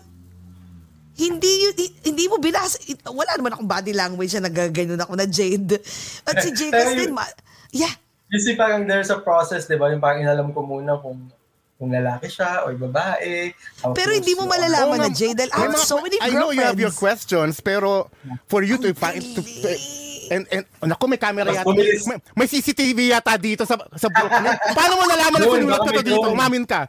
hindi 1.14 1.50
yun, 1.60 1.74
hi- 1.74 1.96
hindi 2.04 2.24
mo 2.26 2.38
binasa, 2.38 2.78
it- 2.86 3.02
wala 3.04 3.34
naman 3.34 3.50
akong 3.50 3.66
body 3.66 3.90
language 3.90 4.32
na 4.34 4.46
nagaganon 4.46 5.00
ako 5.00 5.12
na 5.12 5.26
Jade. 5.26 5.82
At 6.22 6.38
si 6.38 6.50
Jade 6.52 6.78
yun- 6.86 6.96
din, 6.96 7.12
ma- 7.12 7.36
yeah, 7.70 7.90
You 8.28 8.36
see, 8.36 8.54
parang 8.54 8.84
there's 8.84 9.08
a 9.08 9.16
process, 9.18 9.64
di 9.64 9.74
ba? 9.74 9.88
Yung 9.88 9.98
parang 9.98 10.20
inalam 10.20 10.52
ko 10.52 10.60
muna 10.60 11.00
kung 11.00 11.32
kung 11.74 11.88
lalaki 11.88 12.28
siya 12.28 12.60
or 12.60 12.76
babae. 12.76 13.54
pero 13.96 14.10
hindi 14.12 14.34
mo 14.34 14.44
malalaman 14.44 15.00
Oo 15.00 15.04
na. 15.06 15.08
Jade 15.08 15.32
dahil 15.38 15.52
I 15.54 15.58
have 15.64 15.78
so 15.78 15.96
many 15.96 16.20
I 16.20 16.36
know 16.36 16.52
you 16.52 16.60
have 16.60 16.76
your 16.76 16.92
girlfriends. 16.92 17.24
questions, 17.24 17.54
pero 17.58 18.12
for 18.44 18.60
you 18.60 18.76
to. 18.76 18.92
To. 18.92 19.40
And, 20.30 20.44
and, 20.52 20.64
naku, 20.84 21.04
may 21.08 21.20
camera 21.20 21.50
yata. 21.50 21.68
May, 21.72 22.20
may 22.36 22.46
CCTV 22.46 23.12
yata 23.12 23.34
dito 23.36 23.64
sa 23.64 23.76
sa 23.96 24.08
book 24.08 24.32
niyo. 24.32 24.52
Paano 24.76 24.92
mo 25.00 25.04
nalaman 25.08 25.38
na 25.40 25.46
sinulat 25.48 25.80
ko 25.82 25.90
to 25.90 26.02
dito? 26.04 26.28
Umamin 26.30 26.64
ka. 26.64 26.86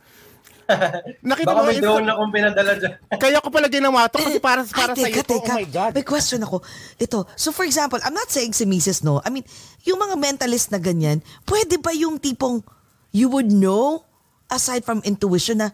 Nakita 1.25 1.49
Baka 1.49 1.59
mo 1.59 1.65
may 1.65 1.75
yung 1.81 1.85
drone 1.85 2.05
na 2.05 2.13
kung 2.13 2.31
pinadala 2.31 2.71
dyan. 2.77 2.93
Kaya 3.23 3.37
ko 3.41 3.49
pala 3.49 3.67
ginawa 3.67 4.05
to 4.05 4.21
kasi 4.21 4.37
para, 4.37 4.61
para 4.69 4.93
Ay, 4.93 5.01
sa 5.01 5.09
iyo 5.09 5.23
teka, 5.25 5.25
to. 5.25 5.35
teka. 5.41 5.53
Oh 5.53 5.59
my 5.59 5.67
God. 5.67 5.91
May 5.97 6.05
question 6.05 6.39
ako. 6.45 6.61
Ito, 7.01 7.25
so 7.33 7.49
for 7.49 7.65
example, 7.65 7.97
I'm 8.05 8.13
not 8.13 8.29
saying 8.29 8.53
si 8.53 8.69
Mrs. 8.69 9.01
No. 9.01 9.17
I 9.25 9.33
mean, 9.33 9.45
yung 9.89 9.97
mga 9.97 10.15
mentalist 10.17 10.69
na 10.69 10.77
ganyan, 10.77 11.25
pwede 11.49 11.81
ba 11.81 11.89
yung 11.93 12.21
tipong 12.21 12.61
you 13.09 13.25
would 13.33 13.49
know 13.49 14.05
aside 14.49 14.85
from 14.85 15.01
intuition 15.01 15.57
na 15.57 15.73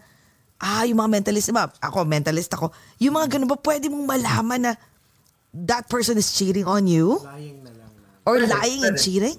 ah, 0.56 0.88
yung 0.88 0.96
mga 0.96 1.20
mentalist, 1.20 1.52
diba? 1.52 1.68
Ako, 1.84 2.08
mentalist 2.08 2.48
ako. 2.56 2.72
Yung 3.00 3.16
mga 3.16 3.36
ganun 3.36 3.48
ba, 3.52 3.60
pwede 3.60 3.92
mong 3.92 4.06
malaman 4.08 4.60
na 4.60 4.72
that 5.64 5.88
person 5.88 6.18
is 6.18 6.28
cheating 6.36 6.68
on 6.68 6.84
you? 6.86 7.24
Or 8.26 8.36
Pwede, 8.36 8.50
lying 8.50 8.82
and 8.84 8.96
pwede. 8.98 9.04
cheating? 9.04 9.36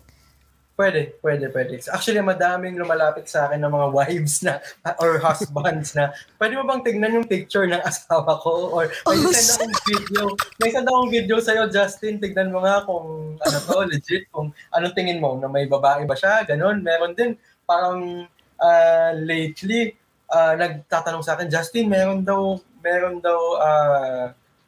Pwede, 0.77 1.17
pwede, 1.25 1.49
pwede. 1.49 1.81
Actually, 1.89 2.21
madaming 2.21 2.77
lumalapit 2.77 3.25
sa 3.25 3.49
akin 3.49 3.65
ng 3.65 3.73
mga 3.73 3.87
wives 3.97 4.45
na 4.45 4.61
or 5.01 5.17
husbands 5.17 5.97
na 5.97 6.13
pwede 6.37 6.53
mo 6.53 6.69
bang 6.69 6.85
tignan 6.85 7.17
yung 7.17 7.25
picture 7.27 7.65
ng 7.65 7.81
asawa 7.81 8.37
ko? 8.39 8.69
Or 8.71 8.85
may 9.09 9.17
Oh, 9.19 9.33
send 9.33 9.57
akong 9.57 9.73
video. 9.89 10.23
May 10.61 10.69
send 10.69 10.85
akong 10.85 11.09
video 11.09 11.37
sa'yo, 11.41 11.65
Justin. 11.67 12.21
Tignan 12.21 12.53
mo 12.53 12.61
nga 12.61 12.85
kung 12.85 13.35
ano 13.41 13.57
to, 13.59 13.83
legit. 13.91 14.29
Kung 14.29 14.53
anong 14.71 14.93
tingin 14.93 15.17
mo, 15.19 15.33
na 15.35 15.49
may 15.49 15.65
babae 15.65 16.05
ba 16.05 16.13
siya? 16.13 16.45
Ganon. 16.45 16.79
Meron 16.79 17.17
din, 17.17 17.33
parang 17.65 18.29
ah, 18.61 19.11
lately, 19.17 19.97
ah, 20.29 20.53
nagtatanong 20.53 21.25
sa 21.25 21.35
akin, 21.35 21.49
Justin, 21.49 21.89
meron 21.89 22.21
daw, 22.21 22.53
meron 22.79 23.17
daw 23.17 23.39
ah, 23.59 24.25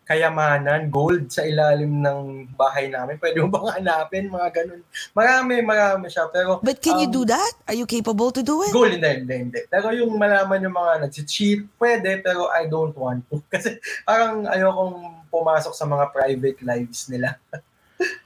kayamanan, 0.09 0.89
gold 0.89 1.29
sa 1.29 1.45
ilalim 1.45 2.01
ng 2.01 2.49
bahay 2.57 2.89
namin. 2.89 3.21
Pwede 3.21 3.45
mo 3.45 3.53
bang 3.53 3.77
hanapin? 3.77 4.25
Mga 4.25 4.49
ganun. 4.49 4.81
Marami, 5.13 5.61
marami 5.61 6.09
siya. 6.09 6.25
Pero, 6.33 6.57
But 6.65 6.81
can 6.81 6.97
you 6.97 7.05
um, 7.05 7.13
do 7.13 7.23
that? 7.29 7.53
Are 7.69 7.77
you 7.77 7.85
capable 7.85 8.33
to 8.33 8.41
do 8.41 8.65
it? 8.65 8.73
Goal, 8.73 8.89
hindi, 8.89 9.05
hindi, 9.05 9.35
hindi. 9.37 9.61
Pero 9.69 9.93
yung 9.93 10.17
malaman 10.17 10.65
yung 10.65 10.73
mga 10.73 11.05
nag-cheat, 11.05 11.61
pwede, 11.77 12.25
pero 12.25 12.49
I 12.49 12.65
don't 12.65 12.97
want 12.97 13.21
to. 13.29 13.37
Kasi 13.53 13.77
parang 14.01 14.49
ayokong 14.49 15.29
pumasok 15.29 15.77
sa 15.77 15.85
mga 15.85 16.09
private 16.09 16.59
lives 16.65 17.05
nila. 17.05 17.37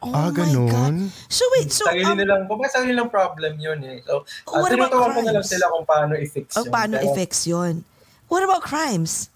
Oh 0.06 0.14
Ah, 0.14 0.30
my 0.30 0.38
ganun? 0.38 0.70
God. 0.70 0.96
So 1.28 1.44
wait, 1.58 1.74
so 1.74 1.90
sarili 1.90 2.06
um, 2.06 2.16
nilang, 2.16 2.46
kumbaga 2.46 2.78
sarili 2.78 2.94
nilang 2.94 3.10
problem 3.10 3.58
yun 3.58 3.82
eh. 3.82 4.06
So, 4.06 4.22
uh, 4.54 4.62
What 4.62 4.70
about 4.70 4.94
tinuturuan 4.94 5.12
ko 5.18 5.22
na 5.26 5.34
lang 5.34 5.48
sila 5.50 5.66
kung 5.74 5.84
paano 5.84 6.14
i-fix 6.14 6.54
oh, 6.56 6.64
yun. 6.64 6.72
paano 6.72 6.94
Pero 7.02 7.06
i-fix 7.10 7.32
yun? 7.50 7.74
What 8.30 8.46
about 8.46 8.62
crimes? 8.62 9.33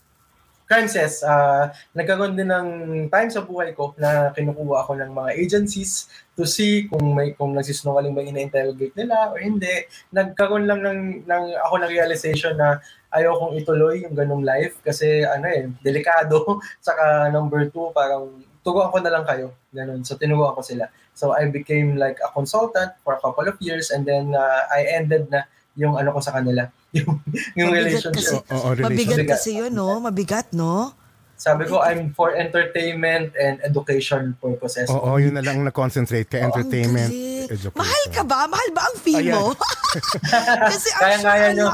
Crimes, 0.68 1.00
yes. 1.00 1.24
Uh, 1.24 1.72
nagkaroon 1.96 2.36
din 2.36 2.52
ng 2.52 2.68
time 3.08 3.32
sa 3.32 3.40
buhay 3.40 3.72
ko 3.72 3.96
na 3.96 4.36
kinukuha 4.36 4.84
ako 4.84 5.00
ng 5.00 5.16
mga 5.16 5.32
agencies 5.40 6.12
to 6.36 6.44
see 6.44 6.92
kung 6.92 7.16
may 7.16 7.32
kung 7.40 7.56
nagsisinungaling 7.56 8.12
ba 8.12 8.20
ina-interrogate 8.20 8.92
nila 9.00 9.32
or 9.32 9.40
hindi. 9.40 9.88
Nagkaroon 10.12 10.68
lang 10.68 10.84
ng, 10.84 11.00
ng 11.24 11.44
ako 11.64 11.76
ng 11.80 11.92
realization 11.96 12.60
na 12.60 12.84
ayokong 13.16 13.56
ituloy 13.56 14.04
yung 14.04 14.12
ganung 14.12 14.44
life 14.44 14.84
kasi 14.84 15.24
ano 15.24 15.48
eh, 15.48 15.72
delikado. 15.80 16.60
Saka 16.84 17.32
number 17.32 17.72
two, 17.72 17.88
parang 17.96 18.44
turuan 18.60 18.92
ko 18.92 19.00
na 19.00 19.12
lang 19.16 19.24
kayo. 19.24 19.56
Ganun. 19.72 20.04
So 20.04 20.20
tinuruan 20.20 20.52
ko 20.52 20.60
sila. 20.60 20.92
So 21.16 21.32
I 21.32 21.48
became 21.48 21.96
like 21.96 22.20
a 22.20 22.28
consultant 22.36 22.92
for 23.08 23.16
a 23.16 23.24
couple 23.24 23.48
of 23.48 23.56
years 23.64 23.96
and 23.96 24.04
then 24.04 24.36
uh, 24.36 24.68
I 24.68 24.84
ended 25.00 25.32
na 25.32 25.48
yung 25.80 25.96
ano 25.96 26.12
ko 26.12 26.20
sa 26.20 26.36
kanila. 26.36 26.68
Yung, 26.96 27.20
yung 27.58 27.70
Mabigat 27.74 28.08
relationship. 28.08 28.16
kasi. 28.16 28.36
Oo, 28.54 28.68
relationship. 28.72 28.86
Mabigat 28.86 29.18
Mabigat. 29.18 29.34
kasi 29.36 29.50
yun, 29.60 29.72
no? 29.76 29.90
Mabigat, 30.00 30.48
no? 30.56 30.96
Sabi 31.38 31.70
ko, 31.70 31.86
I'm 31.86 32.18
for 32.18 32.34
entertainment 32.34 33.38
and 33.38 33.62
education 33.62 34.34
purposes. 34.42 34.90
Oo, 34.90 35.22
yun 35.22 35.38
na 35.38 35.46
lang 35.46 35.62
na-concentrate 35.62 36.26
ka. 36.26 36.42
Ang 36.42 36.50
Entertainment, 36.50 37.14
education. 37.14 37.78
Mahal 37.78 38.04
ka 38.10 38.22
ba? 38.26 38.50
Mahal 38.50 38.70
ba 38.74 38.82
ang 38.90 38.98
fee 38.98 39.22
mo? 39.30 39.54
kasi 40.74 40.90
ang 40.98 41.22
Kaya-kaya 41.22 41.48
nyo. 41.54 41.70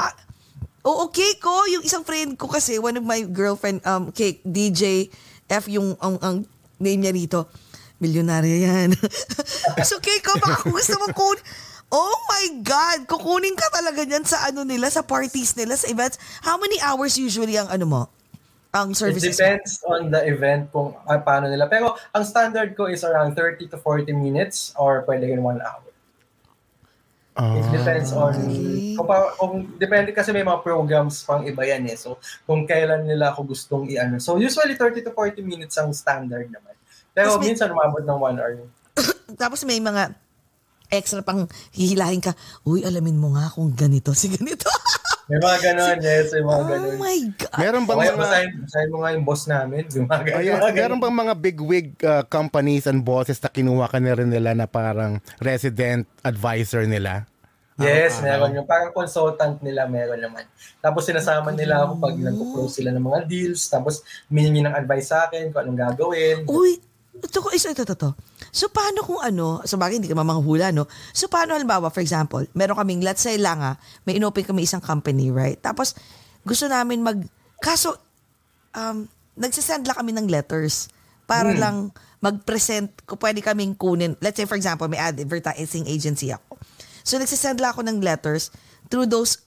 Oo, 0.84 1.08
cake 1.16 1.40
ko. 1.40 1.64
Yung 1.72 1.84
isang 1.88 2.04
friend 2.04 2.36
ko 2.36 2.52
kasi, 2.52 2.76
one 2.76 3.00
of 3.00 3.08
my 3.08 3.24
girlfriend, 3.24 3.80
um, 3.88 4.12
cake, 4.12 4.44
DJ 4.44 5.08
F 5.48 5.72
yung 5.72 5.96
ang, 6.04 6.20
ang 6.20 6.36
name 6.84 7.00
niya 7.00 7.16
rito. 7.16 7.48
Milyonarya 8.04 8.58
yan. 8.68 8.90
so, 9.88 10.04
cake 10.04 10.28
ko, 10.28 10.36
baka 10.44 10.68
kung 10.68 10.76
gusto 10.76 11.00
mong 11.00 11.16
kun... 11.16 11.40
Oh 11.94 12.18
my 12.26 12.66
God! 12.66 13.06
Kukunin 13.06 13.54
ka 13.54 13.70
talaga 13.70 14.02
niyan 14.02 14.26
sa 14.26 14.50
ano 14.50 14.66
nila, 14.66 14.90
sa 14.90 15.06
parties 15.06 15.54
nila, 15.54 15.78
sa 15.78 15.86
events. 15.86 16.18
How 16.42 16.58
many 16.58 16.82
hours 16.82 17.14
usually 17.16 17.54
ang 17.54 17.70
ano 17.70 17.86
mo? 17.86 18.02
Ang 18.74 18.92
It 18.92 18.98
services 18.98 19.30
mo? 19.30 19.38
depends 19.38 19.72
on 19.86 20.02
the 20.10 20.22
event 20.26 20.74
kung 20.74 20.98
ah, 21.06 21.22
paano 21.22 21.46
nila. 21.46 21.70
Pero 21.70 21.94
ang 22.10 22.26
standard 22.26 22.74
ko 22.74 22.90
is 22.90 23.06
around 23.06 23.38
30 23.38 23.70
to 23.70 23.78
40 23.78 24.10
minutes 24.10 24.74
or 24.74 25.06
pwede 25.06 25.30
in 25.30 25.46
1 25.46 25.62
hour. 25.62 25.86
Ah. 27.34 27.54
It 27.54 27.70
depends 27.70 28.10
on 28.10 28.34
Okay. 28.34 28.94
kung, 28.94 29.06
pa, 29.06 29.18
kung 29.38 29.54
depende 29.78 30.10
kasi 30.10 30.30
may 30.30 30.42
mga 30.42 30.62
programs 30.62 31.22
pang 31.22 31.46
iba 31.46 31.62
yan 31.62 31.86
eh. 31.86 31.94
So 31.94 32.18
kung 32.46 32.66
kailan 32.66 33.06
nila 33.06 33.30
ako 33.30 33.54
gustong 33.54 33.86
i-ano. 33.90 34.18
So 34.18 34.38
usually 34.38 34.74
30 34.74 35.06
to 35.06 35.14
40 35.14 35.42
minutes 35.42 35.78
ang 35.78 35.94
standard 35.94 36.50
naman. 36.50 36.74
Pero 37.14 37.34
Tapos 37.34 37.42
may- 37.42 37.54
minsan 37.54 37.70
umabot 37.70 38.02
ng 38.02 38.18
one 38.18 38.38
hour. 38.38 38.54
Tapos 39.42 39.62
may 39.62 39.78
mga 39.78 40.14
extra 40.94 41.26
pang 41.26 41.50
hihilahin 41.74 42.22
ka. 42.22 42.38
Uy, 42.64 42.86
alamin 42.86 43.18
mo 43.18 43.34
nga 43.34 43.50
kung 43.50 43.74
ganito 43.74 44.14
si 44.14 44.30
ganito. 44.30 44.70
May 45.24 45.40
mga 45.40 45.60
ganon, 45.72 45.98
yes, 46.04 46.36
may 46.36 46.44
mga 46.44 46.52
oh 46.52 46.68
ganon. 46.68 46.96
my 47.00 47.20
God. 47.40 47.56
Meron 47.64 47.84
bang 47.88 47.96
Okay, 47.96 48.12
mga... 48.12 48.20
basahin, 48.20 48.50
basahin 48.60 48.90
mo 48.92 48.98
nga 49.00 49.10
yung 49.16 49.24
boss 49.24 49.44
namin. 49.48 49.84
Yung 49.96 50.08
mga 50.12 50.20
ganon. 50.28 50.40
Ayun, 50.44 50.58
mga 50.60 50.74
meron 50.76 51.00
bang 51.00 51.16
mga 51.16 51.34
bigwig 51.40 51.88
uh, 52.04 52.24
companies 52.28 52.84
and 52.92 53.08
bosses 53.08 53.40
na 53.40 53.48
kinuha 53.48 53.88
ka 53.88 54.04
na 54.04 54.20
rin 54.20 54.28
nila 54.28 54.52
na 54.52 54.68
parang 54.68 55.24
resident 55.40 56.04
advisor 56.28 56.84
nila? 56.84 57.24
Yes, 57.80 58.20
Ah, 58.22 58.36
meron 58.36 58.54
yung 58.54 58.68
parang 58.70 58.92
consultant 58.94 59.58
nila 59.64 59.90
meron 59.90 60.22
naman. 60.22 60.46
Tapos 60.78 61.08
sinasama 61.08 61.50
nila 61.56 61.88
ako 61.88 62.04
pag 62.04 62.16
nagpo-close 62.20 62.84
sila 62.84 62.92
ng 62.94 63.02
mga 63.02 63.20
deals, 63.26 63.66
tapos 63.66 64.04
miningi 64.30 64.62
ng 64.62 64.76
advice 64.76 65.10
sa 65.10 65.26
akin 65.26 65.50
kung 65.50 65.66
anong 65.66 65.80
gagawin. 65.90 66.46
Uy, 66.46 66.78
ito 67.14 67.38
ko, 67.40 67.54
ito, 67.54 67.70
ito, 67.70 67.86
ito. 67.86 68.10
So, 68.50 68.74
paano 68.74 69.06
kung 69.06 69.22
ano, 69.22 69.62
sa 69.66 69.78
bagay, 69.78 70.02
hindi 70.02 70.10
ka 70.10 70.18
mamanghula, 70.18 70.74
no? 70.74 70.90
So, 71.14 71.30
paano, 71.30 71.54
halimbawa, 71.54 71.94
for 71.94 72.02
example, 72.02 72.42
meron 72.58 72.74
kaming, 72.74 73.06
let's 73.06 73.22
say 73.22 73.38
lang 73.38 73.62
ah, 73.62 73.78
may 74.10 74.18
inopen 74.18 74.42
kami 74.42 74.66
isang 74.66 74.82
company, 74.82 75.30
right? 75.30 75.58
Tapos, 75.62 75.94
gusto 76.42 76.66
namin 76.66 77.06
mag, 77.06 77.22
kaso, 77.62 77.94
um, 78.74 79.06
nagsisend 79.38 79.86
lang 79.86 79.98
kami 79.98 80.12
ng 80.14 80.26
letters 80.30 80.90
para 81.30 81.54
lang 81.54 81.90
mag-present, 82.24 82.90
kung 83.06 83.20
pwede 83.22 83.42
kaming 83.42 83.74
kunin, 83.78 84.18
let's 84.22 84.38
say, 84.38 84.46
for 84.50 84.58
example, 84.58 84.90
may 84.90 85.02
advertising 85.02 85.86
agency 85.86 86.34
ako. 86.34 86.58
So, 87.06 87.22
nagsisend 87.22 87.62
lang 87.62 87.78
ako 87.78 87.86
ng 87.86 88.02
letters 88.02 88.50
through 88.90 89.06
those 89.06 89.42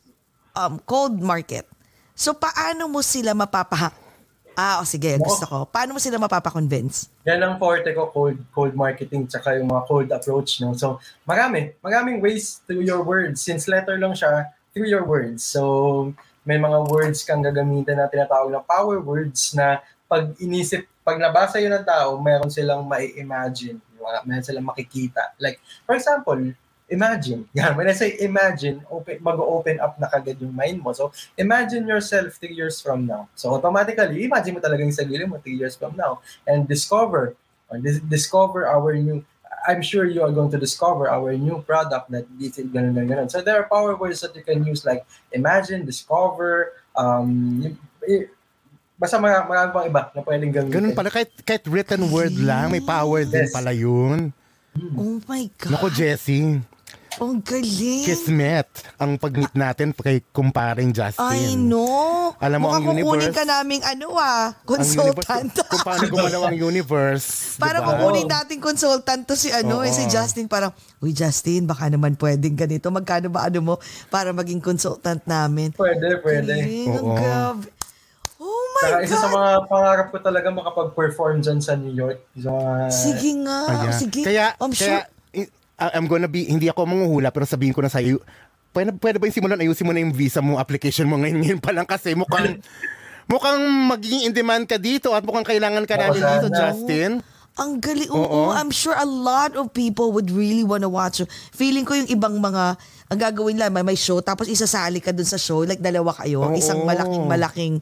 um, 0.55 0.79
cold 0.87 1.19
market. 1.19 1.67
So, 2.15 2.35
paano 2.35 2.87
mo 2.87 3.03
sila 3.03 3.35
mapapa... 3.35 4.06
Ah, 4.57 4.81
o 4.81 4.89
sige, 4.89 5.21
gusto 5.21 5.45
ko. 5.45 5.69
Paano 5.69 5.93
mo 5.93 6.01
sila 6.01 6.17
mapapa-convince? 6.17 7.13
Yan 7.29 7.45
ang 7.45 7.61
forte 7.61 7.93
ko, 7.93 8.09
cold, 8.09 8.41
cold 8.57 8.73
marketing, 8.73 9.29
tsaka 9.29 9.61
yung 9.61 9.69
mga 9.69 9.85
cold 9.85 10.09
approach. 10.09 10.65
No? 10.65 10.73
So, 10.73 10.97
marami. 11.29 11.77
Maraming 11.85 12.25
ways 12.25 12.65
through 12.65 12.81
your 12.81 13.05
words. 13.05 13.45
Since 13.45 13.69
letter 13.69 14.01
lang 14.01 14.17
siya, 14.17 14.49
through 14.73 14.89
your 14.89 15.05
words. 15.05 15.45
So, 15.45 16.17
may 16.49 16.57
mga 16.57 16.89
words 16.89 17.21
kang 17.21 17.45
gagamitin 17.45 18.01
na 18.01 18.09
tinatawag 18.09 18.49
na 18.49 18.65
power 18.65 18.97
words 19.05 19.53
na 19.53 19.85
pag 20.09 20.33
inisip, 20.41 20.89
pag 21.05 21.21
nabasa 21.21 21.61
yun 21.61 21.77
ng 21.77 21.85
tao, 21.85 22.17
meron 22.17 22.49
silang 22.49 22.89
mai-imagine. 22.89 23.77
Meron 24.25 24.47
silang 24.47 24.65
makikita. 24.65 25.37
Like, 25.37 25.61
for 25.85 26.01
example, 26.01 26.41
imagine. 26.89 27.49
Yan, 27.59 27.77
when 27.77 27.89
I 27.89 27.95
say 27.95 28.17
imagine, 28.21 28.83
open, 28.91 29.19
mag-open 29.21 29.81
up 29.81 29.99
na 29.99 30.07
kagad 30.07 30.39
yung 30.41 30.55
mind 30.55 30.83
mo. 30.83 30.93
So, 30.93 31.11
imagine 31.37 31.87
yourself 31.87 32.39
three 32.39 32.55
years 32.55 32.81
from 32.81 33.07
now. 33.07 33.29
So, 33.35 33.51
automatically, 33.55 34.25
imagine 34.25 34.55
mo 34.55 34.61
talaga 34.63 34.87
yung 34.87 34.95
sarili 34.95 35.27
mo 35.27 35.39
three 35.39 35.59
years 35.59 35.75
from 35.75 35.95
now 35.99 36.23
and 36.47 36.67
discover 36.67 37.35
or 37.67 37.79
dis- 37.79 38.03
discover 38.07 38.67
our 38.67 38.95
new 38.95 39.27
I'm 39.67 39.83
sure 39.83 40.07
you 40.07 40.23
are 40.23 40.31
going 40.31 40.55
to 40.55 40.63
discover 40.63 41.11
our 41.11 41.35
new 41.35 41.59
product 41.67 42.07
that 42.15 42.23
this 42.39 42.55
is 42.55 42.71
ganun, 42.71 42.95
ganun, 42.95 43.11
ganun. 43.11 43.27
So 43.27 43.43
there 43.43 43.59
are 43.59 43.67
power 43.67 43.99
words 43.99 44.23
that 44.23 44.31
you 44.39 44.47
can 44.47 44.63
use 44.63 44.87
like 44.87 45.03
imagine, 45.35 45.83
discover, 45.83 46.71
um, 46.95 47.59
y- 47.67 47.75
y- 48.07 48.31
basta 48.95 49.19
marami, 49.19 49.43
marami 49.51 49.69
pang 49.75 49.87
iba 49.91 50.03
na 50.15 50.21
pwedeng 50.23 50.53
gamitin. 50.55 50.71
Ganun 50.71 50.95
pala, 50.95 51.11
kahit, 51.11 51.35
kahit 51.43 51.67
written 51.67 52.07
word 52.15 52.39
lang, 52.39 52.71
may 52.71 52.79
power 52.79 53.27
din 53.27 53.43
Yes. 53.43 53.51
pala 53.51 53.75
yun. 53.75 54.31
Oh 54.95 55.19
my 55.27 55.51
God. 55.59 55.73
Naku, 55.75 55.89
Jessie, 55.91 56.63
Ang 57.17 57.41
galing. 57.41 58.05
kismet 58.05 58.69
ang 58.95 59.17
pag-meet 59.17 59.53
natin 59.53 59.91
kay 59.91 60.21
kumparing 60.31 60.93
Justin. 60.93 61.25
I 61.25 61.57
know. 61.57 62.37
Alam 62.37 62.59
mo, 62.61 62.69
Mukhang 62.69 62.85
ang 62.85 62.85
kukunin 62.93 63.05
universe- 63.25 63.33
ka 63.33 63.45
naming 63.45 63.81
ano 63.81 64.07
ah, 64.15 64.53
Ang 64.53 64.67
consultant. 64.69 65.49
universe, 65.49 65.71
kung 65.71 65.81
paano 65.83 66.05
gumalaw 66.07 66.43
ang 66.45 66.59
universe. 66.59 67.27
Para 67.63 67.79
diba? 67.79 67.89
kukunin 67.91 68.29
natin 68.29 68.57
consultant 68.61 69.23
to 69.25 69.33
si 69.33 69.49
ano, 69.49 69.81
eh, 69.81 69.91
si 69.91 70.05
Oo. 70.05 70.13
Justin. 70.13 70.45
Parang, 70.45 70.71
uy 70.99 71.11
Justin, 71.11 71.65
baka 71.65 71.89
naman 71.89 72.15
pwedeng 72.15 72.53
ganito. 72.53 72.93
Magkano 72.93 73.33
ba 73.33 73.49
ano 73.49 73.59
mo 73.61 73.75
para 74.07 74.31
maging 74.31 74.61
consultant 74.61 75.25
namin? 75.25 75.73
Pwede, 75.73 76.21
pwede. 76.21 76.53
Galing, 76.53 76.89
ang 76.91 77.01
Oo. 77.03 77.17
grabe. 77.17 77.67
Oh 78.37 78.63
my 78.75 78.83
Saka 78.83 78.93
God. 78.95 79.03
isa 79.03 79.17
sa 79.17 79.29
mga 79.31 79.51
pangarap 79.65 80.07
ko 80.13 80.19
talaga 80.21 80.47
makapag-perform 80.51 81.41
dyan 81.41 81.59
sa 81.59 81.73
New 81.73 81.91
York. 81.91 82.21
Sa 82.37 82.53
Sige 82.93 83.33
nga. 83.41 83.59
Ayan. 83.67 83.97
Sige. 83.97 84.21
Kaya, 84.21 84.53
I'm 84.59 84.69
kaya 84.71 85.01
sure. 85.01 85.16
I'm 85.77 86.09
gonna 86.09 86.29
be, 86.29 86.49
hindi 86.49 86.73
ako 86.73 86.89
manghuhula, 86.89 87.29
pero 87.29 87.45
sabihin 87.45 87.77
ko 87.77 87.85
na 87.85 87.93
sa'yo, 87.93 88.17
pwede, 88.73 88.97
pwede 88.97 89.17
ba 89.21 89.29
yung 89.29 89.37
simulan, 89.37 89.61
ayusin 89.61 89.85
mo 89.85 89.93
na 89.93 90.01
yung 90.01 90.17
visa 90.17 90.41
mo, 90.41 90.57
application 90.57 91.05
mo 91.05 91.21
ngayon, 91.21 91.37
ngayon 91.45 91.61
pa 91.61 91.73
lang 91.77 91.85
kasi 91.85 92.17
mukhang, 92.17 92.61
mukhang 93.33 93.61
magiging 93.93 94.25
in 94.25 94.33
demand 94.33 94.65
ka 94.65 94.81
dito 94.81 95.13
at 95.13 95.21
mukhang 95.21 95.45
kailangan 95.45 95.85
ka 95.85 96.01
namin 96.01 96.21
Oo, 96.25 96.29
dito. 96.33 96.47
Justin. 96.49 97.21
Ang 97.57 97.81
galing. 97.81 98.13
Oo, 98.13 98.21
Oo. 98.21 98.53
I'm 98.53 98.69
sure 98.69 98.93
a 98.93 99.09
lot 99.09 99.57
of 99.57 99.73
people 99.73 100.13
would 100.13 100.29
really 100.29 100.65
wanna 100.65 100.89
watch 100.93 101.25
you. 101.25 101.27
Feeling 101.57 101.89
ko 101.89 101.97
yung 101.97 102.09
ibang 102.09 102.37
mga, 102.37 102.77
ang 103.13 103.19
gagawin 103.21 103.57
lang, 103.57 103.73
may, 103.73 103.85
may 103.85 103.97
show, 103.97 104.21
tapos 104.21 104.49
isasali 104.49 105.01
ka 105.01 105.13
dun 105.13 105.29
sa 105.29 105.41
show, 105.41 105.65
like 105.65 105.81
dalawa 105.81 106.13
kayo, 106.21 106.45
Oo. 106.45 106.57
isang 106.57 106.85
malaking, 106.85 107.25
malaking, 107.25 107.75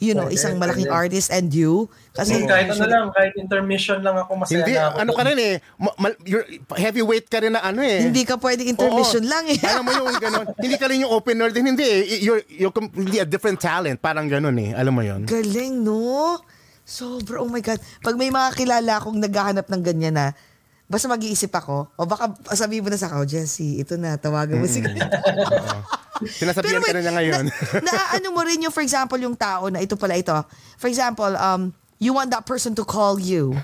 you 0.00 0.16
know, 0.16 0.26
Pwede, 0.26 0.40
isang 0.40 0.56
malaking 0.56 0.88
pwede. 0.88 1.00
artist 1.12 1.28
and 1.28 1.52
you. 1.52 1.86
Kasi, 2.16 2.40
kahit 2.48 2.72
ano 2.72 2.84
lang, 2.88 3.04
kahit 3.12 3.36
intermission 3.36 4.00
lang 4.00 4.16
ako, 4.16 4.40
masaya 4.40 4.64
Hindi, 4.64 4.72
na 4.74 4.82
ako. 4.88 4.96
ano 4.96 5.10
ka 5.12 5.22
rin 5.28 5.38
eh, 5.38 5.54
ma- 5.76 5.96
mal- 6.00 6.20
you're, 6.24 6.46
heavyweight 6.72 7.28
ka 7.28 7.44
rin 7.44 7.52
na 7.52 7.60
ano 7.60 7.84
eh. 7.84 8.08
hindi 8.08 8.24
ka 8.24 8.40
pwedeng 8.40 8.72
intermission 8.72 9.20
Oo. 9.22 9.30
lang 9.30 9.44
eh. 9.52 9.60
Alam 9.60 9.84
mo 9.84 9.92
yung 9.92 10.08
gano'n. 10.16 10.46
hindi 10.64 10.76
ka 10.80 10.86
rin 10.88 11.04
yung 11.04 11.12
opener 11.12 11.52
din. 11.52 11.76
Hindi 11.76 11.84
eh. 11.84 12.00
You're, 12.24 12.42
you're 12.48 12.74
completely 12.74 13.20
a 13.20 13.28
different 13.28 13.60
talent. 13.60 14.00
Parang 14.00 14.24
gano'n 14.26 14.56
eh. 14.56 14.70
Alam 14.72 14.92
mo 14.96 15.02
yun? 15.04 15.28
Galing, 15.28 15.84
no? 15.84 16.40
Sobra, 16.82 17.38
oh 17.38 17.46
my 17.46 17.60
God. 17.60 17.78
Pag 18.00 18.16
may 18.16 18.32
mga 18.32 18.56
kilala 18.56 18.98
akong 18.98 19.20
naghahanap 19.20 19.68
ng 19.68 19.82
ganyan 19.84 20.16
na, 20.16 20.26
basta 20.90 21.06
mag-iisip 21.06 21.54
ako, 21.54 21.94
o 21.94 22.02
baka 22.02 22.34
sabihin 22.50 22.82
mo 22.82 22.90
na 22.90 22.98
sa 22.98 23.06
ako, 23.06 23.22
Jessie, 23.22 23.78
ito 23.78 23.94
na, 23.94 24.18
tawagan 24.18 24.58
mo 24.58 24.66
si 24.66 24.82
ganito. 24.82 25.06
Sinasabihan 26.26 26.82
ka 26.82 26.92
na 26.98 27.00
niya 27.00 27.14
ngayon. 27.14 27.44
na, 27.78 27.90
naano 27.94 28.34
mo 28.34 28.42
rin 28.42 28.58
yung, 28.66 28.74
for 28.74 28.82
example, 28.82 29.16
yung 29.16 29.38
tao 29.38 29.70
na 29.70 29.78
ito 29.78 29.94
pala 29.94 30.18
ito. 30.18 30.34
For 30.82 30.90
example, 30.90 31.30
um, 31.38 31.70
you 32.02 32.10
want 32.10 32.34
that 32.34 32.42
person 32.42 32.74
to 32.74 32.82
call 32.82 33.22
you. 33.22 33.54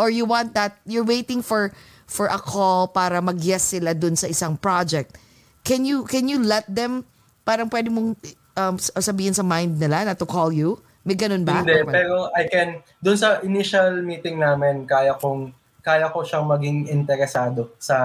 Or 0.00 0.08
you 0.08 0.24
want 0.24 0.56
that, 0.58 0.80
you're 0.88 1.06
waiting 1.06 1.44
for 1.44 1.70
for 2.08 2.26
a 2.26 2.40
call 2.40 2.90
para 2.90 3.22
mag-yes 3.22 3.76
sila 3.76 3.94
dun 3.94 4.18
sa 4.18 4.26
isang 4.26 4.58
project. 4.58 5.14
Can 5.62 5.86
you 5.86 6.02
can 6.04 6.26
you 6.26 6.42
let 6.42 6.66
them, 6.66 7.06
parang 7.46 7.70
pwede 7.70 7.94
mong 7.94 8.18
um, 8.58 8.74
sabihin 8.80 9.36
sa 9.36 9.46
mind 9.46 9.78
nila 9.78 10.02
na 10.02 10.18
to 10.18 10.26
call 10.26 10.50
you? 10.50 10.80
May 11.04 11.14
ganun 11.14 11.44
ba? 11.44 11.60
Hindi, 11.60 11.84
pero 11.84 12.32
I 12.32 12.48
can, 12.48 12.80
dun 13.04 13.20
sa 13.20 13.44
initial 13.44 14.00
meeting 14.00 14.40
namin, 14.40 14.88
kaya 14.88 15.14
kong, 15.20 15.52
kaya 15.84 16.08
ko 16.08 16.24
siyang 16.24 16.48
maging 16.48 16.88
interesado 16.88 17.76
sa 17.76 17.96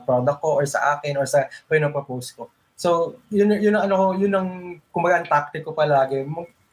product 0.00 0.38
ko 0.38 0.56
or 0.56 0.64
sa 0.64 0.94
akin 0.94 1.18
or 1.18 1.26
sa 1.26 1.50
pinapropose 1.66 2.30
ko. 2.30 2.46
So, 2.74 3.18
yun, 3.28 3.50
yun 3.54 3.74
ang 3.74 3.90
ano 3.90 3.94
ko, 3.94 4.06
yun 4.14 4.32
ang 4.32 4.48
kumbaga 4.88 5.18
ang 5.18 5.26
tactic 5.26 5.62
ko 5.62 5.74
palagi. 5.74 6.22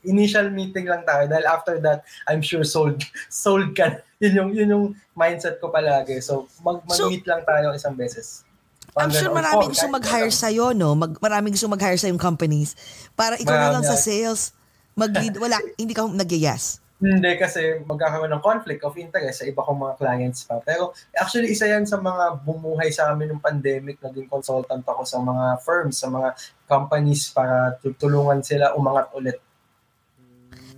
Initial 0.02 0.50
meeting 0.50 0.86
lang 0.86 1.02
tayo 1.02 1.26
dahil 1.26 1.46
after 1.46 1.78
that, 1.78 2.02
I'm 2.26 2.42
sure 2.42 2.62
sold 2.62 3.02
sold 3.30 3.74
ka. 3.74 4.02
Yun 4.18 4.34
yung 4.34 4.50
yun 4.54 4.70
yung 4.70 4.86
mindset 5.14 5.58
ko 5.58 5.70
palagi. 5.70 6.22
So, 6.22 6.46
mag 6.62 6.82
So- 6.90 7.10
mag-meet 7.10 7.26
lang 7.26 7.42
tayo 7.42 7.74
isang 7.74 7.94
beses. 7.94 8.46
I'm 8.92 9.08
Parang 9.08 9.14
sure 9.14 9.32
maraming 9.32 9.70
Oh, 9.70 9.72
gusto 9.72 9.88
mag-hire 9.88 10.28
ano. 10.28 10.36
sa'yo, 10.36 10.66
no? 10.76 11.00
Mag, 11.00 11.16
maraming 11.24 11.56
gusto 11.56 11.72
mag-hire 11.72 11.96
sa 11.96 12.12
yung 12.12 12.20
companies. 12.20 12.76
Para 13.16 13.40
ikaw 13.40 13.56
na 13.56 13.72
lang 13.72 13.86
sa 13.88 13.96
sales. 13.96 14.52
Mag-lead. 15.00 15.40
Wala, 15.40 15.64
hindi 15.80 15.96
ka 15.96 16.12
nag-yes. 16.12 16.81
Hindi 17.02 17.34
kasi 17.34 17.82
magkakaroon 17.82 18.30
ng 18.30 18.46
conflict 18.46 18.86
of 18.86 18.94
interest 18.94 19.42
sa 19.42 19.50
iba 19.50 19.66
kong 19.66 19.90
mga 19.90 19.98
clients 19.98 20.46
pa. 20.46 20.62
Pero 20.62 20.94
actually 21.18 21.50
isa 21.50 21.66
yan 21.66 21.82
sa 21.82 21.98
mga 21.98 22.46
bumuhay 22.46 22.94
sa 22.94 23.10
amin 23.10 23.34
ng 23.34 23.42
pandemic. 23.42 23.98
Naging 24.06 24.30
consultant 24.30 24.86
ako 24.86 25.02
sa 25.02 25.18
mga 25.18 25.66
firms, 25.66 25.98
sa 25.98 26.14
mga 26.14 26.38
companies 26.70 27.34
para 27.34 27.74
tutulungan 27.82 28.46
sila 28.46 28.78
umangat 28.78 29.10
ulit. 29.18 29.42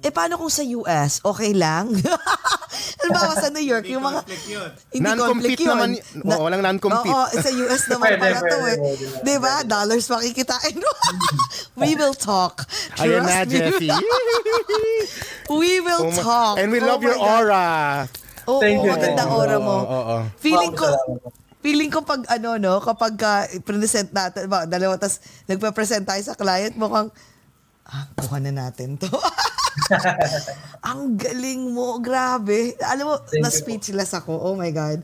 Eh, 0.03 0.11
paano 0.11 0.35
kung 0.35 0.51
sa 0.51 0.61
US? 0.61 1.23
Okay 1.23 1.55
lang? 1.55 1.87
Halimbawa 2.99 3.33
sa 3.33 3.47
New 3.47 3.63
York, 3.63 3.87
yung 3.87 4.03
mga... 4.03 4.19
Hindi 4.91 4.99
Non-compete 4.99 5.55
conflict 5.55 5.59
yun. 5.59 5.69
naman 5.69 5.89
oo, 6.25 6.41
walang 6.41 6.59
non-compete. 6.61 7.07
Oo, 7.07 7.25
sa 7.33 7.49
US 7.53 7.83
naman 7.87 8.07
Pwede, 8.11 8.19
pala 8.19 8.39
to 8.41 8.57
eh. 8.65 8.77
Di 9.21 9.35
ba? 9.37 9.53
Dollars 9.63 10.05
makikitain. 10.05 10.75
We 11.79 11.95
will 11.95 12.11
talk. 12.13 12.67
Ayan 12.97 13.23
na, 13.23 13.43
Trust. 13.43 13.79
Jessie. 13.79 13.95
We 15.49 15.79
will 15.79 16.03
Oh 16.03 16.11
my- 16.11 16.19
talk. 16.19 16.55
And 16.57 16.67
we 16.67 16.79
Oh 16.79 16.87
love 16.89 17.01
your 17.01 17.15
God. 17.15 17.27
aura. 17.39 17.65
Oo, 18.43 18.59
Thank 18.59 18.83
you, 18.83 18.91
magandang 18.91 19.15
thank 19.23 19.31
you. 19.31 19.39
aura 19.41 19.57
mo. 19.57 19.75
Oo, 19.77 19.87
oo. 19.87 20.17
Feeling 20.37 20.73
ko, 20.73 20.87
feeling 21.61 21.87
ko 21.87 22.03
pag 22.03 22.27
ano 22.27 22.55
no, 22.57 22.83
kapag 22.83 23.15
uh, 23.17 23.43
present 23.61 24.11
natin, 24.11 24.47
ba, 24.47 24.65
dalawa, 24.65 24.99
tas 24.99 25.19
nagpe-present 25.45 26.03
tayo 26.03 26.19
sa 26.19 26.35
client, 26.35 26.75
mukhang, 26.75 27.07
ah, 27.85 28.03
kuha 28.13 28.39
na 28.39 28.51
natin 28.51 28.99
to. 28.99 29.07
Ang 30.89 31.15
galing 31.15 31.71
mo, 31.71 31.97
grabe. 31.99 32.75
Alam 32.83 33.05
mo, 33.09 33.15
Thank 33.19 33.39
you 33.39 33.43
na-speechless 33.43 34.11
ako. 34.13 34.35
Oh 34.35 34.55
my 34.55 34.69
God. 34.69 35.01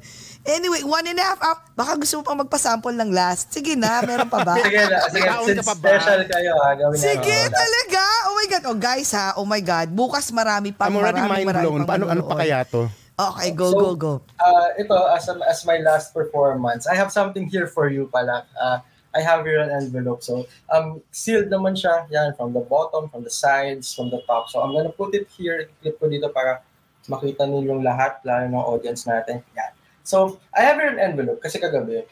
Anyway, 0.47 0.81
one 0.87 1.03
and 1.03 1.19
a 1.19 1.25
half 1.25 1.39
hour. 1.43 1.59
Baka 1.75 1.99
gusto 1.99 2.19
mo 2.19 2.23
pang 2.23 2.39
magpasample 2.39 2.95
ng 2.95 3.11
last. 3.11 3.51
Sige 3.51 3.75
na, 3.75 3.99
meron 4.01 4.31
pa 4.31 4.41
ba? 4.41 4.55
Sige 4.63 4.81
na, 4.87 4.97
sige. 5.11 5.27
Since 5.27 5.67
pa 5.67 5.75
ba? 5.75 5.87
special 5.99 6.21
kayo 6.31 6.51
ha, 6.55 6.67
gawin 6.79 6.95
na. 6.95 7.03
Sige, 7.03 7.37
talaga. 7.51 8.03
Oh 8.31 8.33
my 8.39 8.47
God. 8.47 8.63
Oh 8.65 8.77
guys 8.79 9.09
ha, 9.11 9.27
oh 9.35 9.47
my 9.47 9.61
God. 9.61 9.87
Bukas 9.91 10.31
marami 10.31 10.71
pang 10.71 10.89
I'm 10.89 10.97
already 10.97 11.21
marami, 11.21 11.43
mind 11.43 11.47
marami 11.51 11.63
blown. 11.67 11.81
Paano, 11.83 12.05
ano 12.07 12.21
pa 12.23 12.35
kaya 12.39 12.63
to? 12.65 12.87
Okay, 13.19 13.51
go, 13.51 13.75
So, 13.75 13.79
go, 13.83 13.89
go. 13.99 14.13
Uh, 14.39 14.79
ito, 14.79 14.95
as, 15.11 15.27
as 15.27 15.67
my 15.67 15.83
last 15.83 16.15
performance, 16.15 16.87
I 16.87 16.95
have 16.95 17.11
something 17.11 17.51
here 17.51 17.67
for 17.67 17.91
you 17.91 18.07
pala. 18.07 18.47
Uh, 18.55 18.79
I 19.15 19.21
have 19.25 19.45
here 19.45 19.59
an 19.59 19.73
envelope. 19.73 20.21
So, 20.21 20.45
um, 20.69 21.01
sealed 21.09 21.49
naman 21.49 21.73
siya. 21.73 22.05
Yan, 22.13 22.37
from 22.37 22.53
the 22.53 22.61
bottom, 22.61 23.09
from 23.09 23.25
the 23.25 23.33
sides, 23.33 23.93
from 23.93 24.13
the 24.13 24.21
top. 24.29 24.49
So, 24.53 24.61
I'm 24.61 24.73
gonna 24.73 24.93
put 24.93 25.17
it 25.17 25.25
here. 25.33 25.69
Clip 25.81 25.97
ko 25.97 26.05
dito 26.05 26.29
para 26.29 26.61
makita 27.09 27.49
niyo 27.49 27.81
lahat, 27.81 28.21
lalo 28.21 28.45
ng 28.45 28.65
audience 28.69 29.09
natin. 29.09 29.41
Yan. 29.57 29.71
So, 30.05 30.37
I 30.53 30.61
have 30.65 30.77
here 30.77 30.93
an 30.93 31.01
envelope 31.01 31.41
kasi 31.41 31.57
kagabi, 31.57 32.05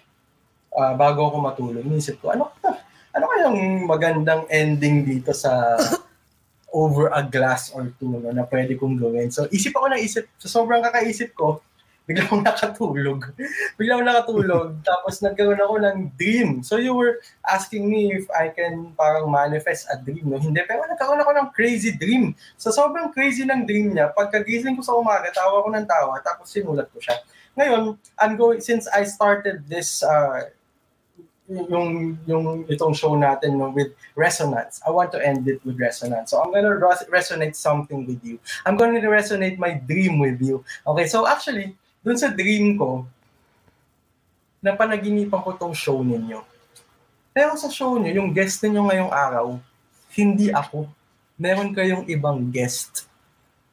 uh, 0.73 0.93
bago 0.97 1.29
ako 1.29 1.37
matulog, 1.41 1.85
inisip 1.85 2.17
ko, 2.21 2.33
ano, 2.33 2.49
ano 3.13 3.25
kayang 3.29 3.85
magandang 3.85 4.45
ending 4.49 5.05
dito 5.05 5.33
sa 5.33 5.77
over 6.73 7.09
a 7.09 7.23
glass 7.25 7.73
or 7.73 7.89
two 7.97 8.21
no, 8.21 8.29
na 8.29 8.45
pwede 8.45 8.77
kong 8.77 9.01
gawin. 9.01 9.33
So, 9.33 9.49
isip 9.49 9.73
ako 9.73 9.93
ng 9.93 10.01
isip. 10.01 10.29
So, 10.37 10.49
sobrang 10.49 10.85
kakaisip 10.85 11.33
ko, 11.33 11.61
bigla 12.07 12.23
akong 12.23 12.41
nakatulog. 12.47 13.19
bigla 13.75 13.99
akong 13.99 14.07
nakatulog. 14.07 14.67
tapos 14.87 15.19
nagkaroon 15.19 15.59
ako 15.59 15.75
ng 15.83 15.97
dream. 16.15 16.63
So, 16.63 16.79
you 16.79 16.95
were 16.95 17.19
asking 17.43 17.91
me 17.91 18.15
if 18.15 18.25
I 18.31 18.47
can 18.47 18.95
parang 18.95 19.27
manifest 19.27 19.91
a 19.91 19.99
dream. 19.99 20.31
No? 20.31 20.39
Hindi, 20.39 20.63
pero 20.63 20.87
nagkaroon 20.87 21.19
ako 21.19 21.31
ng 21.35 21.47
crazy 21.51 21.91
dream. 21.91 22.31
So, 22.55 22.71
sobrang 22.71 23.11
crazy 23.11 23.43
ng 23.43 23.67
dream 23.67 23.91
niya. 23.91 24.15
Pagkagising 24.15 24.79
ko 24.79 24.81
sa 24.81 24.95
umaga, 24.95 25.27
tawa 25.35 25.59
ko 25.61 25.69
ng 25.69 25.85
tawa, 25.85 26.15
tapos 26.23 26.47
sinulat 26.47 26.87
ko 26.95 27.03
siya. 27.03 27.19
Ngayon, 27.59 27.99
I'm 28.23 28.39
going, 28.39 28.63
since 28.63 28.87
I 28.87 29.03
started 29.03 29.67
this 29.67 29.99
uh, 29.99 30.47
yung 31.47 32.19
yung 32.27 32.67
itong 32.67 32.91
show 32.91 33.15
natin 33.15 33.55
no, 33.55 33.71
with 33.71 33.95
resonance. 34.19 34.83
I 34.83 34.91
want 34.91 35.15
to 35.15 35.19
end 35.23 35.47
it 35.47 35.63
with 35.63 35.79
resonance. 35.79 36.31
So 36.31 36.43
I'm 36.43 36.51
gonna 36.51 36.75
res- 36.75 37.07
resonate 37.07 37.55
something 37.55 38.03
with 38.03 38.19
you. 38.19 38.39
I'm 38.67 38.75
gonna 38.75 38.99
resonate 38.99 39.55
my 39.57 39.79
dream 39.79 40.19
with 40.19 40.43
you. 40.43 40.63
Okay, 40.83 41.07
so 41.07 41.23
actually, 41.23 41.79
dun 42.07 42.15
sa 42.15 42.31
dream 42.31 42.79
ko, 42.79 43.03
napanaginipan 44.63 45.43
ko 45.43 45.51
tong 45.59 45.75
show 45.75 45.99
ninyo. 45.99 46.39
Pero 47.35 47.59
sa 47.59 47.67
show 47.67 47.99
niyo, 47.99 48.23
yung 48.23 48.31
guest 48.31 48.63
ninyo 48.63 48.87
ngayong 48.87 49.11
araw, 49.11 49.59
hindi 50.15 50.47
ako. 50.47 50.87
Meron 51.35 51.75
kayong 51.75 52.07
ibang 52.07 52.47
guest. 52.47 53.11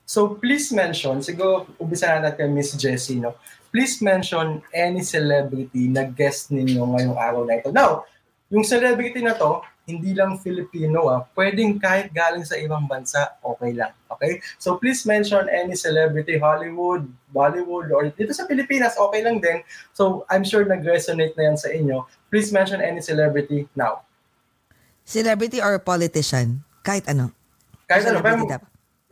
So 0.02 0.34
please 0.34 0.74
mention, 0.74 1.22
siguro 1.22 1.70
umpisa 1.78 2.18
na 2.18 2.34
natin 2.34 2.50
Miss 2.50 2.74
Jessie, 2.74 3.22
no? 3.22 3.38
please 3.74 3.98
mention 4.02 4.62
any 4.70 5.02
celebrity 5.02 5.90
na 5.90 6.06
guest 6.06 6.54
ninyo 6.54 6.94
ngayong 6.94 7.18
araw 7.18 7.42
na 7.42 7.58
ito. 7.58 7.74
Now, 7.74 8.06
yung 8.46 8.62
celebrity 8.62 9.18
na 9.18 9.34
to, 9.34 9.66
hindi 9.84 10.16
lang 10.16 10.40
Filipino 10.40 11.12
ah, 11.12 11.28
pwedeng 11.36 11.76
kahit 11.76 12.08
galing 12.10 12.44
sa 12.44 12.56
ibang 12.56 12.88
bansa, 12.88 13.36
okay 13.44 13.76
lang. 13.76 13.92
Okay? 14.08 14.40
So 14.56 14.80
please 14.80 15.04
mention 15.04 15.48
any 15.52 15.76
celebrity, 15.76 16.40
Hollywood, 16.40 17.04
Bollywood, 17.28 17.92
or 17.92 18.08
dito 18.08 18.32
sa 18.32 18.48
Pilipinas, 18.48 18.96
okay 18.96 19.20
lang 19.20 19.44
din. 19.44 19.60
So 19.92 20.24
I'm 20.32 20.42
sure 20.42 20.64
nag-resonate 20.64 21.36
na 21.36 21.52
yan 21.52 21.58
sa 21.60 21.68
inyo. 21.68 22.08
Please 22.32 22.48
mention 22.50 22.80
any 22.80 23.04
celebrity 23.04 23.68
now. 23.76 24.02
Celebrity 25.04 25.60
or 25.60 25.76
politician? 25.78 26.64
Kahit 26.80 27.04
ano. 27.12 27.32
Kahit 27.84 28.08
ano, 28.08 28.24
pero 28.24 28.40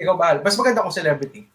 ikaw 0.03 0.17
bahal. 0.17 0.37
Mas 0.41 0.57
maganda 0.57 0.83
kung 0.83 0.95
celebrity. 0.95 1.47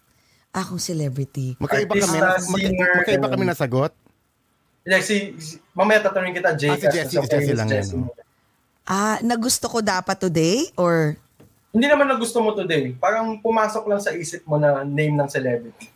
Akong 0.55 0.79
celebrity. 0.79 1.59
Magkaiba 1.59 1.93
kami, 1.93 2.17
magka- 2.17 2.41
singer, 2.41 2.89
magkaiba 3.03 3.27
kami 3.27 3.43
na 3.45 3.57
sagot. 3.57 3.91
Like, 4.87 5.03
si, 5.03 5.35
si, 5.35 5.59
mamaya 5.75 5.99
tatanungin 5.99 6.39
kita, 6.39 6.55
Jay. 6.55 6.71
Ah, 6.71 6.79
si 6.79 6.87
Jessie, 6.87 7.19
si 7.19 7.27
Jessie 7.27 7.57
lang 7.59 7.67
yan, 7.67 7.83
no? 7.91 8.07
Ah, 8.87 9.19
nagusto 9.19 9.67
ko 9.67 9.83
dapat 9.83 10.15
today 10.17 10.71
or 10.79 11.19
Hindi 11.75 11.91
naman 11.91 12.07
na 12.07 12.15
gusto 12.15 12.39
mo 12.39 12.55
today. 12.55 12.95
Parang 12.95 13.37
pumasok 13.37 13.83
lang 13.85 13.99
sa 13.99 14.15
isip 14.15 14.47
mo 14.47 14.55
na 14.55 14.81
name 14.81 15.13
ng 15.13 15.27
celebrity 15.27 15.91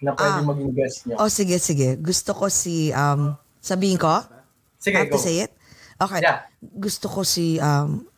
na 0.00 0.16
pwede 0.16 0.40
Ah. 0.40 0.42
maging 0.42 0.72
guest 0.72 0.98
niyo. 1.06 1.16
Oh, 1.20 1.28
sige, 1.28 1.60
sige. 1.60 1.94
Gusto 1.94 2.32
ko 2.32 2.48
si 2.48 2.88
um 2.90 3.36
sabihin 3.60 4.00
ko? 4.00 4.24
Sige, 4.80 4.96
have 4.96 5.12
go. 5.12 5.14
to 5.14 5.22
say 5.22 5.44
it? 5.44 5.52
Okay. 5.96 6.24
Yeah. 6.24 6.48
Gusto 6.60 7.06
ko 7.06 7.22
si 7.22 7.60
um 7.60 8.08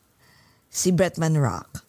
si 0.71 0.89
Bretman 0.89 1.35
Rock. 1.37 1.83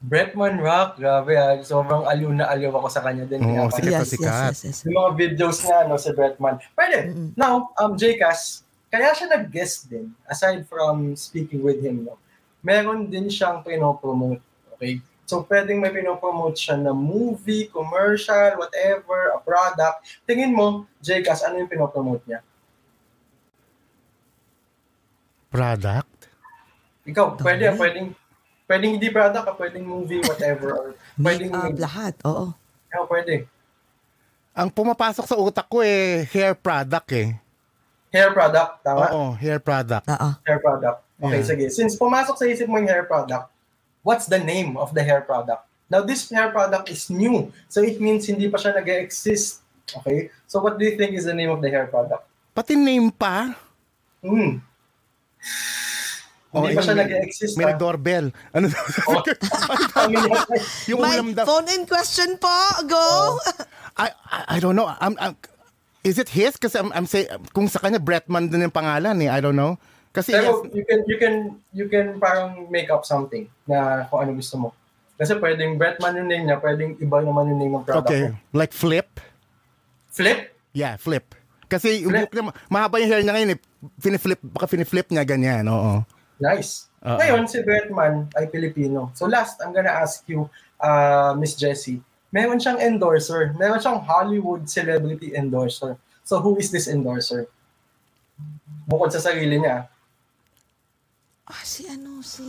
Bretman 0.00 0.56
Rock, 0.58 0.96
grabe 0.96 1.36
ah. 1.36 1.60
Sobrang 1.60 2.08
aliw 2.08 2.32
na 2.32 2.48
aliw 2.48 2.72
ako 2.72 2.88
sa 2.88 3.04
kanya 3.04 3.28
din. 3.28 3.44
Oo, 3.44 3.68
Pinapanood 3.68 3.76
Sikat 3.76 3.84
na 3.84 4.00
yes, 4.00 4.08
sikat. 4.08 4.32
yes, 4.32 4.40
yes, 4.42 4.60
yes. 4.64 4.78
Yung 4.88 4.96
mga 4.96 5.10
videos 5.14 5.56
niya, 5.60 5.78
no, 5.84 6.00
si 6.00 6.10
Bretman. 6.16 6.56
Pwede. 6.72 6.98
Now, 7.36 7.68
um, 7.76 7.94
Jcas, 7.94 8.64
kaya 8.90 9.14
siya 9.14 9.38
nag-guest 9.38 9.86
din, 9.86 10.10
aside 10.26 10.66
from 10.66 11.14
speaking 11.14 11.62
with 11.62 11.78
him, 11.78 12.02
no, 12.02 12.18
meron 12.58 13.06
din 13.06 13.30
siyang 13.30 13.62
pinopromote. 13.62 14.42
Okay? 14.74 14.98
So, 15.30 15.46
pwedeng 15.46 15.78
may 15.78 15.94
pinopromote 15.94 16.58
siya 16.58 16.74
na 16.74 16.90
movie, 16.90 17.70
commercial, 17.70 18.58
whatever, 18.58 19.30
a 19.30 19.38
product. 19.38 20.02
Tingin 20.26 20.50
mo, 20.50 20.90
Jcas, 20.98 21.46
ano 21.46 21.62
yung 21.62 21.70
pinopromote 21.70 22.26
niya? 22.26 22.42
Product? 25.54 26.26
Ikaw, 27.06 27.38
Dami. 27.38 27.46
pwede, 27.46 27.64
pwedeng, 27.78 28.06
pwedeng 28.66 28.90
hindi 28.98 29.08
product, 29.14 29.46
ah, 29.46 29.54
pwedeng 29.54 29.86
movie, 29.86 30.18
whatever, 30.26 30.68
or 30.74 30.86
pwedeng, 31.22 31.54
Make 31.54 31.78
up, 31.78 31.78
lahat. 31.78 32.14
Oo. 32.26 32.50
oh, 32.98 33.06
pwede. 33.06 33.46
Ang 34.50 34.68
pumapasok 34.74 35.30
sa 35.30 35.38
utak 35.38 35.70
ko 35.70 35.78
eh, 35.78 36.26
hair 36.26 36.58
product 36.58 37.06
eh. 37.14 37.38
Hair 38.10 38.34
product, 38.34 38.82
tama? 38.82 39.06
Oo, 39.14 39.30
hair 39.38 39.62
product. 39.62 40.04
Oo. 40.10 40.28
Hair 40.42 40.58
product. 40.58 40.98
Okay, 41.20 41.40
Yeah. 41.40 41.46
sige. 41.46 41.64
Since 41.70 41.94
pumasok 41.94 42.34
sa 42.34 42.44
isip 42.44 42.66
mo 42.66 42.82
yung 42.82 42.90
hair 42.90 43.06
product, 43.06 43.46
what's 44.02 44.26
the 44.26 44.40
name 44.40 44.74
of 44.74 44.90
the 44.90 45.02
hair 45.04 45.22
product? 45.22 45.62
Now, 45.86 46.02
this 46.02 46.26
hair 46.30 46.50
product 46.50 46.90
is 46.90 47.10
new. 47.10 47.50
So, 47.66 47.82
it 47.82 47.98
means 47.98 48.26
hindi 48.26 48.46
pa 48.46 48.58
siya 48.58 48.74
nag-exist. 48.74 49.62
Okay? 49.90 50.30
So, 50.46 50.58
what 50.58 50.78
do 50.78 50.86
you 50.86 50.94
think 50.94 51.14
is 51.14 51.26
the 51.26 51.34
name 51.34 51.50
of 51.50 51.58
the 51.62 51.70
hair 51.70 51.86
product? 51.86 52.26
Pati 52.54 52.74
name 52.74 53.10
pa. 53.10 53.54
Hmm. 54.22 54.62
Hindi 56.50 56.66
Oh, 56.66 56.66
pa 56.74 56.82
siya 56.82 56.98
nag-exist. 56.98 57.54
May 57.54 57.66
ah. 57.66 57.74
nag-doorbell. 57.74 58.34
Ano 58.50 58.66
daw? 58.66 58.84
Oh. 59.10 59.22
yung 60.90 60.98
ulam 60.98 61.26
daw. 61.30 61.46
phone-in 61.46 61.86
question 61.86 62.34
po. 62.42 62.50
Go! 62.86 63.38
I, 63.94 64.10
I, 64.30 64.38
I 64.46 64.58
don't 64.58 64.74
know. 64.74 64.90
I'm, 64.98 65.14
I'm, 65.18 65.34
is 66.04 66.16
it 66.18 66.30
his? 66.32 66.56
Kasi 66.56 66.78
I'm, 66.80 66.90
I'm 66.92 67.06
say, 67.06 67.28
kung 67.52 67.68
sa 67.68 67.80
kanya, 67.80 68.00
Bretman 68.00 68.48
din 68.48 68.64
yung 68.64 68.74
pangalan 68.74 69.16
eh. 69.20 69.28
I 69.28 69.40
don't 69.40 69.56
know. 69.56 69.76
Kasi 70.10 70.34
Pero 70.34 70.66
yes, 70.66 70.74
you 70.74 70.84
can 70.84 71.00
you 71.06 71.16
can 71.22 71.34
you 71.70 71.86
can 71.86 72.06
parang 72.18 72.66
make 72.66 72.90
up 72.90 73.06
something 73.06 73.46
na 73.62 74.10
kung 74.10 74.26
ano 74.26 74.34
gusto 74.34 74.58
mo. 74.58 74.68
Kasi 75.14 75.38
pwedeng 75.38 75.78
Bretman 75.78 76.18
yung 76.18 76.26
name 76.26 76.44
niya, 76.50 76.58
pwedeng 76.58 76.98
iba 76.98 77.22
naman 77.22 77.54
yung 77.54 77.60
name 77.62 77.74
ng 77.78 77.84
product 77.86 78.10
okay. 78.10 78.34
mo. 78.34 78.40
Like 78.50 78.74
flip? 78.74 79.22
Flip? 80.10 80.50
Yeah, 80.74 80.98
flip. 80.98 81.38
Kasi 81.70 82.02
Flip. 82.02 82.26
buhok 82.26 82.32
niya, 82.34 82.44
mahaba 82.66 82.98
yung 82.98 83.10
hair 83.14 83.22
niya 83.22 83.34
ngayon 83.38 83.54
eh. 83.54 83.58
Finiflip, 84.02 84.40
baka 84.42 84.66
finiflip 84.66 85.06
niya 85.14 85.22
ganyan. 85.22 85.70
Oo. 85.70 86.02
Nice. 86.42 86.90
Oo. 87.06 87.14
Ngayon, 87.14 87.46
si 87.46 87.62
Bretman 87.62 88.26
ay 88.34 88.50
Pilipino. 88.50 89.14
So 89.14 89.30
last, 89.30 89.62
I'm 89.62 89.70
gonna 89.70 89.94
ask 89.94 90.26
you, 90.26 90.50
uh, 90.82 91.38
Miss 91.38 91.54
Jessie, 91.54 92.02
meron 92.30 92.58
siyang 92.58 92.78
endorser. 92.78 93.54
Meron 93.58 93.78
siyang 93.78 94.00
Hollywood 94.02 94.66
celebrity 94.66 95.34
endorser. 95.34 95.98
So 96.22 96.38
who 96.38 96.56
is 96.58 96.70
this 96.70 96.86
endorser? 96.86 97.50
Bukod 98.86 99.10
sa 99.10 99.22
sarili 99.22 99.58
niya. 99.58 99.86
Ah, 101.46 101.62
si 101.66 101.86
ano, 101.90 102.22
si... 102.22 102.42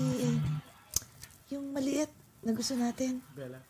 Yung 1.50 1.74
maliit 1.74 2.10
na 2.42 2.54
gusto 2.54 2.78
natin. 2.78 3.20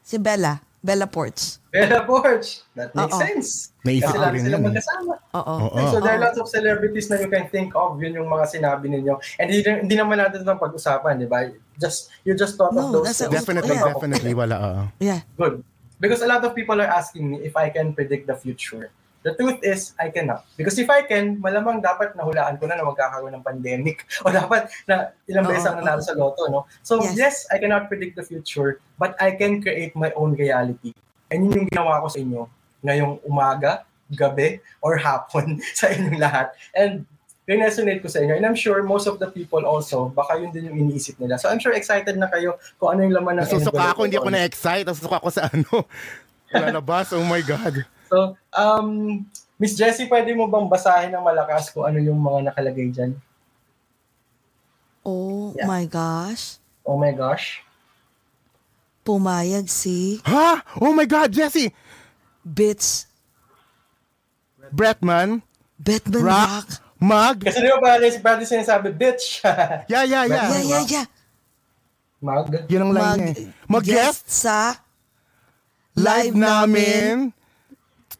Si 0.03 0.19
Bella. 0.19 0.59
Bella 0.81 1.05
Ports. 1.05 1.61
Bella 1.69 2.01
Porch. 2.03 2.65
That 2.73 2.89
makes 2.97 3.13
Oo. 3.13 3.21
sense. 3.21 3.49
Naisip 3.85 4.11
Kasi 4.11 4.17
lagi 4.17 4.33
rin 4.33 4.43
sila 4.49 4.57
eh. 4.57 4.63
magkasama. 4.65 5.13
Oo. 5.37 5.55
So 5.93 5.97
there 6.01 6.17
are 6.17 6.21
lots 6.25 6.41
of 6.41 6.49
celebrities 6.49 7.05
na 7.05 7.21
you 7.21 7.29
can 7.29 7.45
think 7.53 7.77
of. 7.77 8.01
Yun 8.01 8.17
yung 8.17 8.29
mga 8.29 8.45
sinabi 8.49 8.89
ninyo. 8.89 9.13
And 9.37 9.47
hindi, 9.53 9.69
hindi 9.69 9.95
naman 9.95 10.17
natin 10.17 10.41
itong 10.41 10.57
pag-usapan, 10.57 11.21
di 11.21 11.29
ba? 11.29 11.45
Just, 11.77 12.09
you 12.25 12.33
just 12.33 12.57
thought 12.57 12.73
No, 12.73 12.89
of 12.89 13.01
those 13.01 13.13
nasa. 13.13 13.29
Definitely, 13.29 13.77
Yeah. 13.77 13.93
definitely. 13.93 14.33
Wala, 14.33 14.55
oo. 14.57 14.81
Yeah. 14.97 15.21
Good. 15.37 15.61
Because 16.01 16.25
a 16.25 16.27
lot 16.27 16.41
of 16.41 16.57
people 16.57 16.81
are 16.81 16.89
asking 16.89 17.29
me 17.29 17.45
if 17.45 17.53
I 17.53 17.69
can 17.69 17.93
predict 17.93 18.25
the 18.25 18.33
future. 18.33 18.89
The 19.21 19.37
truth 19.37 19.61
is, 19.61 19.93
I 20.01 20.09
cannot. 20.09 20.49
Because 20.57 20.81
if 20.81 20.89
I 20.89 21.05
can, 21.05 21.37
malamang 21.37 21.85
dapat 21.85 22.17
nahulaan 22.17 22.57
ko 22.57 22.65
na 22.65 22.81
na 22.81 22.89
magkakaroon 22.89 23.37
ng 23.37 23.45
pandemic. 23.45 24.09
O 24.25 24.33
dapat 24.33 24.65
na 24.89 25.13
ilang 25.29 25.45
beses 25.45 25.69
ang 25.69 25.77
nanalo 25.77 26.01
sa 26.01 26.17
loto, 26.17 26.49
no? 26.49 26.65
So, 26.81 27.05
Yes. 27.05 27.13
yes. 27.13 27.35
I 27.53 27.61
cannot 27.61 27.85
predict 27.85 28.17
the 28.17 28.25
future, 28.25 28.81
but 28.97 29.13
I 29.21 29.37
can 29.37 29.61
create 29.61 29.93
my 29.93 30.09
own 30.17 30.33
reality. 30.33 30.97
And 31.29 31.45
yun 31.45 31.53
yung 31.53 31.67
ginawa 31.69 32.01
ko 32.01 32.09
sa 32.09 32.17
inyo 32.17 32.49
ngayong 32.81 33.21
umaga, 33.21 33.85
gabi, 34.09 34.57
or 34.81 34.97
hapon 34.97 35.61
sa 35.77 35.93
inyong 35.93 36.17
lahat. 36.17 36.57
And 36.73 37.05
resonate 37.47 37.99
ko 37.99 38.07
sa 38.07 38.21
inyo. 38.21 38.37
And 38.37 38.45
I'm 38.45 38.55
sure 38.55 38.79
most 38.81 39.09
of 39.09 39.17
the 39.17 39.27
people 39.27 39.65
also, 39.65 40.09
baka 40.09 40.37
yun 40.37 40.53
din 40.53 40.69
yung 40.69 40.77
iniisip 40.87 41.17
nila. 41.17 41.35
So 41.37 41.49
I'm 41.49 41.57
sure 41.59 41.73
excited 41.73 42.15
na 42.15 42.29
kayo 42.29 42.55
kung 42.77 42.95
ano 42.95 43.03
yung 43.03 43.15
laman 43.17 43.41
ng 43.41 43.45
Nasusuka 43.49 43.73
envelope 43.73 43.91
ako, 43.91 43.99
hindi 44.05 44.17
ako 44.17 44.27
ko. 44.29 44.33
na-excite. 44.33 44.85
Nasusuka 44.85 45.15
ako 45.19 45.29
sa 45.29 45.43
ano. 45.49 45.71
Lalabas, 46.53 47.07
oh 47.15 47.25
my 47.25 47.41
God. 47.41 47.83
So, 48.11 48.35
um, 48.51 49.23
Miss 49.57 49.73
Jessie, 49.73 50.05
pwede 50.05 50.35
mo 50.35 50.45
bang 50.45 50.67
basahin 50.67 51.11
ng 51.11 51.23
malakas 51.23 51.71
kung 51.71 51.87
ano 51.87 51.97
yung 51.97 52.19
mga 52.19 52.51
nakalagay 52.51 52.91
dyan? 52.91 53.11
Oh 55.01 55.53
Yeah. 55.57 55.65
my 55.65 55.85
gosh. 55.85 56.61
Oh 56.85 56.97
my 56.97 57.11
gosh. 57.11 57.61
Pumayag 59.01 59.65
si... 59.65 60.21
Ha? 60.25 60.61
Oh 60.77 60.93
my 60.93 61.05
God, 61.05 61.33
Jessie! 61.33 61.73
Bits. 62.45 63.09
Bretman, 64.71 65.41
Batman 65.81 66.21
Rock, 66.23 66.67
Rock. 66.69 66.69
Mag. 67.01 67.41
Kasi 67.41 67.57
di 67.57 67.67
ba 67.73 67.81
parang 67.81 68.13
parang 68.21 68.45
sinasabi, 68.45 68.93
bitch! 68.93 69.41
Yeah, 69.91 70.05
yeah, 70.05 70.23
yeah. 70.29 70.45
Yeah, 70.53 70.61
yeah, 70.61 70.83
yeah. 70.85 71.05
Mag. 72.21 72.45
Yun 72.69 72.81
ang 72.85 72.93
line 72.93 73.01
Mag, 73.01 73.19
niya. 73.25 73.33
eh. 73.33 73.47
Mag-guest 73.65 74.29
sa 74.29 74.77
live 75.97 76.37
namin 76.37 77.33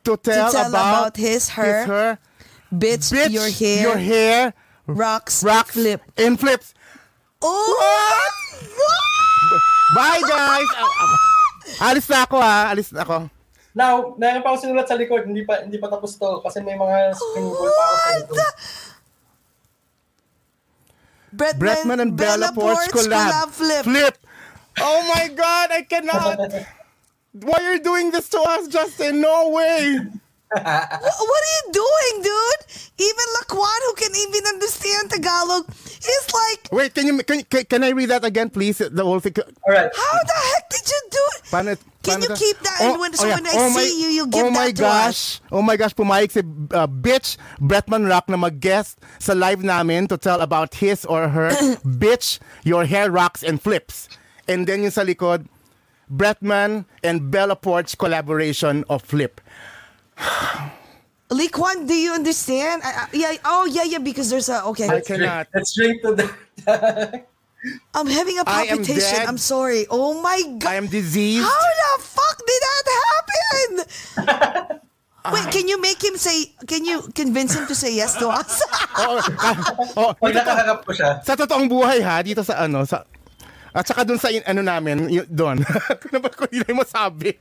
to 0.02 0.18
tell, 0.18 0.50
tell 0.50 0.74
about, 0.74 1.14
about 1.14 1.16
his, 1.16 1.54
her. 1.54 1.62
his, 1.62 1.86
her. 1.86 2.10
Bitch, 2.74 3.14
Bitch, 3.14 3.30
your 3.30 3.50
hair, 3.54 3.82
your 3.86 4.00
hair 4.02 4.40
rocks, 4.90 5.44
rocks 5.46 5.78
flip. 5.78 6.02
and 6.18 6.40
flips. 6.42 6.74
Oh! 7.46 7.78
Bye, 9.94 10.24
guys! 10.26 10.70
Ah, 10.74 10.88
ah, 10.88 11.90
Alis 11.92 12.08
na 12.10 12.24
ako, 12.24 12.38
ha? 12.40 12.72
Alis 12.72 12.90
na 12.96 13.04
ako. 13.04 13.18
Now, 13.72 14.20
meron 14.20 14.44
pa 14.44 14.52
ako 14.52 14.68
sinulat 14.68 14.88
sa 14.88 15.00
likod, 15.00 15.24
hindi 15.24 15.48
pa 15.48 15.64
hindi 15.64 15.80
pa 15.80 15.88
tapos 15.88 16.20
to 16.20 16.44
kasi 16.44 16.60
may 16.60 16.76
mga 16.76 17.16
scribble 17.16 17.72
pa 17.72 17.84
ako 17.84 17.96
sa 17.96 18.12
likod. 18.20 18.38
Bretman, 21.32 21.60
Bretman 21.64 22.00
and 22.04 22.14
Bella, 22.20 22.52
Porch 22.52 22.92
collab. 22.92 23.56
flip. 23.56 23.88
Flip. 23.88 24.16
Oh 24.84 25.00
my 25.16 25.32
God, 25.32 25.68
I 25.72 25.82
cannot. 25.88 26.36
Why 27.32 27.58
are 27.64 27.80
you 27.80 27.80
doing 27.80 28.12
this 28.12 28.28
to 28.36 28.40
us, 28.44 28.68
Justin? 28.68 29.22
No 29.24 29.56
way. 29.56 30.04
Wha- 30.56 31.00
What 31.30 31.42
are 31.48 31.54
you 31.58 31.64
doing, 31.72 32.16
dude? 32.24 32.62
Even 33.02 33.28
Laquan, 33.42 33.80
who 33.88 33.94
can 33.96 34.14
even 34.14 34.44
understand 34.54 35.10
Tagalog, 35.10 35.66
he's 35.74 36.28
like, 36.34 36.70
Wait, 36.72 36.94
can 36.94 37.08
you 37.08 37.18
can, 37.24 37.42
can, 37.50 37.64
can 37.66 37.84
I 37.84 37.90
read 37.90 38.10
that 38.10 38.24
again, 38.26 38.50
please? 38.50 38.78
The 38.78 39.04
whole 39.04 39.20
thing. 39.20 39.34
Alright. 39.66 39.90
how 39.96 40.18
the 40.22 40.38
heck 40.54 40.70
did 40.70 40.86
you 40.86 41.02
do 41.10 41.24
it? 41.36 41.42
Paano, 41.50 41.72
Can 42.04 42.20
paano 42.22 42.30
you 42.30 42.36
keep 42.36 42.58
that? 42.62 42.78
And 42.82 43.00
when- 43.00 43.14
so 43.14 43.28
when 43.28 43.48
I 43.48 43.54
my- 43.74 43.82
see 43.82 43.92
you, 44.04 44.10
you 44.10 44.24
give 44.28 44.44
that 44.44 44.44
to 44.44 44.48
oh 44.48 44.52
my 44.52 44.72
to 44.72 44.82
gosh. 44.82 45.42
Oh 45.52 45.62
my 45.62 45.76
gosh, 45.78 45.94
pumayag 45.96 46.30
si 46.32 46.42
uh, 46.76 46.88
bitch 46.88 47.38
Bretman 47.60 48.08
Rock 48.08 48.30
na 48.30 48.38
mag-guest 48.38 49.00
sa 49.20 49.34
live 49.34 49.64
namin 49.64 50.08
to 50.12 50.18
tell 50.18 50.42
about 50.42 50.76
his 50.76 51.06
or 51.06 51.30
her 51.30 51.50
bitch, 51.88 52.38
your 52.64 52.86
hair 52.86 53.10
rocks 53.10 53.42
and 53.42 53.62
flips. 53.62 54.10
And 54.48 54.68
then 54.68 54.84
yung 54.84 54.92
sa 54.92 55.02
likod, 55.08 55.48
Bretman 56.12 56.84
and 57.04 57.32
Bella 57.32 57.56
Porch 57.56 57.98
collaboration 57.98 58.84
of 58.92 59.02
Flip. 59.02 59.40
Laquan, 61.32 61.88
do 61.88 61.96
you 61.96 62.12
understand? 62.14 62.84
I, 62.84 62.92
I, 62.92 63.08
yeah. 63.14 63.32
Oh, 63.46 63.66
yeah, 63.66 63.84
yeah. 63.84 64.00
Because 64.00 64.30
there's 64.30 64.50
a 64.50 64.64
okay. 64.76 64.88
I 64.88 65.02
cannot. 65.02 65.48
Let's 65.54 65.74
drink 65.74 66.02
to 66.04 66.16
the... 66.16 66.28
I'm 67.94 68.08
having 68.10 68.40
a 68.40 68.44
I 68.46 68.74
am 68.74 68.82
palpitation. 68.84 69.22
dead. 69.22 69.28
I'm 69.28 69.38
sorry. 69.38 69.86
Oh 69.90 70.20
my 70.22 70.42
god. 70.58 70.70
I 70.70 70.76
am 70.76 70.88
diseased. 70.88 71.46
How 71.46 71.62
the 71.62 72.04
fuck 72.04 72.38
did 72.42 72.62
that 72.66 72.86
happen? 73.06 73.70
Wait, 75.34 75.46
can 75.54 75.70
you 75.70 75.78
make 75.78 76.02
him 76.02 76.18
say? 76.18 76.50
Can 76.66 76.82
you 76.84 77.06
convince 77.14 77.54
him 77.54 77.70
to 77.70 77.76
say 77.78 77.94
yes 77.94 78.18
to 78.18 78.26
us? 78.26 78.58
oh, 78.98 79.22
ah, 79.38 79.56
oh, 79.94 80.12
Pag 80.18 80.34
nakaharap 80.34 80.82
ko 80.82 80.98
siya, 80.98 81.22
sa 81.22 81.38
totoong 81.38 81.70
buhay 81.70 82.02
ha, 82.02 82.26
dito 82.26 82.42
sa 82.42 82.66
ano, 82.66 82.82
sa 82.90 83.06
at 83.70 83.86
saka 83.86 84.02
dun 84.02 84.18
sa 84.18 84.34
in, 84.34 84.42
ano 84.44 84.66
namin, 84.66 85.08
doon. 85.30 85.62
Ano 86.10 86.18
ba 86.20 86.28
ko 86.34 86.50
hindi 86.50 86.74
mo 86.74 86.82
sabi? 86.84 87.38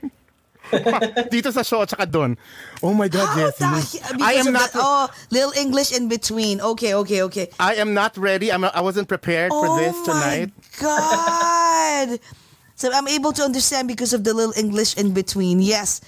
dito 1.35 1.53
sa 1.53 1.63
show 1.63 1.83
at 1.83 1.91
saka 1.91 2.07
doon. 2.07 2.39
Oh 2.83 2.95
my 2.95 3.09
God, 3.09 3.27
How 3.27 3.37
Jessie. 3.51 3.99
the- 3.99 4.23
I 4.23 4.39
am 4.39 4.53
not 4.53 4.71
the- 4.73 4.81
oh, 4.83 5.09
little 5.31 5.53
English 5.57 5.93
in 5.93 6.09
between. 6.09 6.61
Okay, 6.61 6.95
okay, 6.95 7.23
okay. 7.27 7.51
I 7.59 7.75
am 7.77 7.95
not 7.95 8.17
ready. 8.17 8.53
I'm 8.53 8.65
I 8.65 8.81
wasn't 8.81 9.09
prepared 9.09 9.51
for 9.51 9.79
this 9.79 9.95
tonight. 10.07 10.51
oh 10.83 10.87
my 10.87 12.09
god! 12.09 12.09
so 12.81 12.91
I'm 12.93 13.09
able 13.09 13.33
to 13.35 13.43
understand 13.43 13.89
because 13.89 14.13
of 14.13 14.25
the 14.25 14.33
little 14.35 14.55
English 14.57 14.97
in 14.97 15.13
between. 15.13 15.61
Yes. 15.61 16.01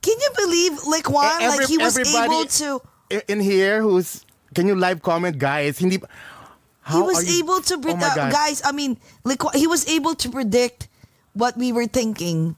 Can 0.00 0.16
you 0.16 0.30
believe 0.36 0.72
Laquan? 0.88 1.28
E- 1.40 1.44
every- 1.44 1.58
like 1.64 1.68
he 1.68 1.76
was 1.78 1.96
able 2.00 2.44
to. 2.62 2.80
In 3.28 3.40
here 3.40 3.82
who's 3.82 4.24
can 4.54 4.66
you 4.66 4.74
live 4.74 5.02
comment 5.02 5.38
guys? 5.38 5.78
Hindi 5.78 5.98
He 6.00 6.96
How 6.96 7.04
was 7.04 7.20
are 7.20 7.28
you- 7.28 7.44
able 7.44 7.60
to 7.60 7.74
Oh 7.76 7.82
predict, 7.84 8.00
my 8.02 8.14
God. 8.16 8.32
guys. 8.32 8.62
I 8.64 8.72
mean, 8.72 8.96
Laquan, 9.22 9.54
he 9.54 9.68
was 9.68 9.86
able 9.86 10.14
to 10.16 10.26
predict 10.32 10.88
what 11.36 11.54
we 11.54 11.70
were 11.70 11.86
thinking. 11.86 12.56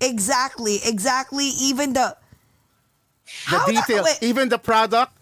Exactly, 0.00 0.80
exactly. 0.84 1.48
Even 1.60 1.92
the 1.92 2.16
the 3.50 3.58
the- 3.66 3.72
detail, 3.72 4.04
wait. 4.04 4.18
even 4.22 4.48
the 4.48 4.58
product. 4.58 5.12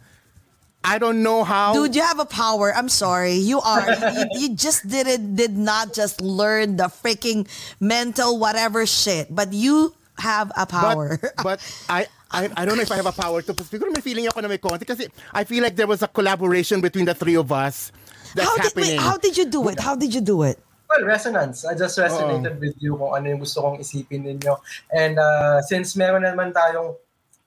I 0.86 0.98
don't 0.98 1.24
know 1.24 1.42
how. 1.42 1.74
Dude, 1.74 1.96
you 1.96 2.02
have 2.02 2.20
a 2.20 2.24
power. 2.24 2.72
I'm 2.72 2.88
sorry. 2.88 3.34
You 3.34 3.58
are. 3.60 3.90
you, 3.90 4.26
you 4.38 4.48
just 4.54 4.86
didn't 4.86 5.34
did 5.34 5.58
not 5.58 5.92
just 5.92 6.20
learn 6.20 6.76
the 6.76 6.86
freaking 6.86 7.48
mental 7.80 8.38
whatever 8.38 8.86
shit, 8.86 9.34
but 9.34 9.52
you 9.52 9.94
have 10.18 10.52
a 10.56 10.64
power. 10.64 11.18
But, 11.18 11.34
but 11.42 11.58
I, 11.88 12.06
I 12.30 12.50
I 12.56 12.64
don't 12.64 12.76
know 12.76 12.86
if 12.86 12.92
I 12.92 13.02
have 13.02 13.10
a 13.10 13.16
power 13.16 13.42
to 13.42 13.52
siguro 13.66 13.90
may 13.90 14.00
feeling 14.00 14.30
ako 14.30 14.46
na 14.46 14.48
may 14.48 14.62
konti 14.62 14.86
kasi 14.86 15.10
I 15.34 15.42
feel 15.42 15.66
like 15.66 15.74
there 15.74 15.90
was 15.90 16.06
a 16.06 16.08
collaboration 16.08 16.78
between 16.78 17.04
the 17.04 17.18
three 17.18 17.34
of 17.34 17.50
us 17.50 17.90
that's 18.34 18.46
how 18.46 18.54
did 18.56 18.64
happening. 18.70 18.96
wait, 18.98 19.00
how 19.00 19.16
did 19.16 19.34
you 19.36 19.46
do 19.50 19.66
it? 19.68 19.80
How 19.80 19.94
did 19.96 20.14
you 20.14 20.20
do 20.20 20.42
it? 20.42 20.58
Well, 20.88 21.02
resonance. 21.04 21.64
I 21.64 21.74
just 21.74 21.98
resonated 21.98 22.58
with 22.58 22.74
you 22.78 22.96
kung 22.96 23.12
ano 23.14 23.26
yung 23.30 23.42
gusto 23.42 23.62
kong 23.62 23.82
isipin 23.82 24.24
ninyo. 24.24 24.54
And 24.94 25.18
uh, 25.18 25.62
since 25.62 25.94
meron 25.94 26.22
naman 26.22 26.54
tayong 26.54 26.94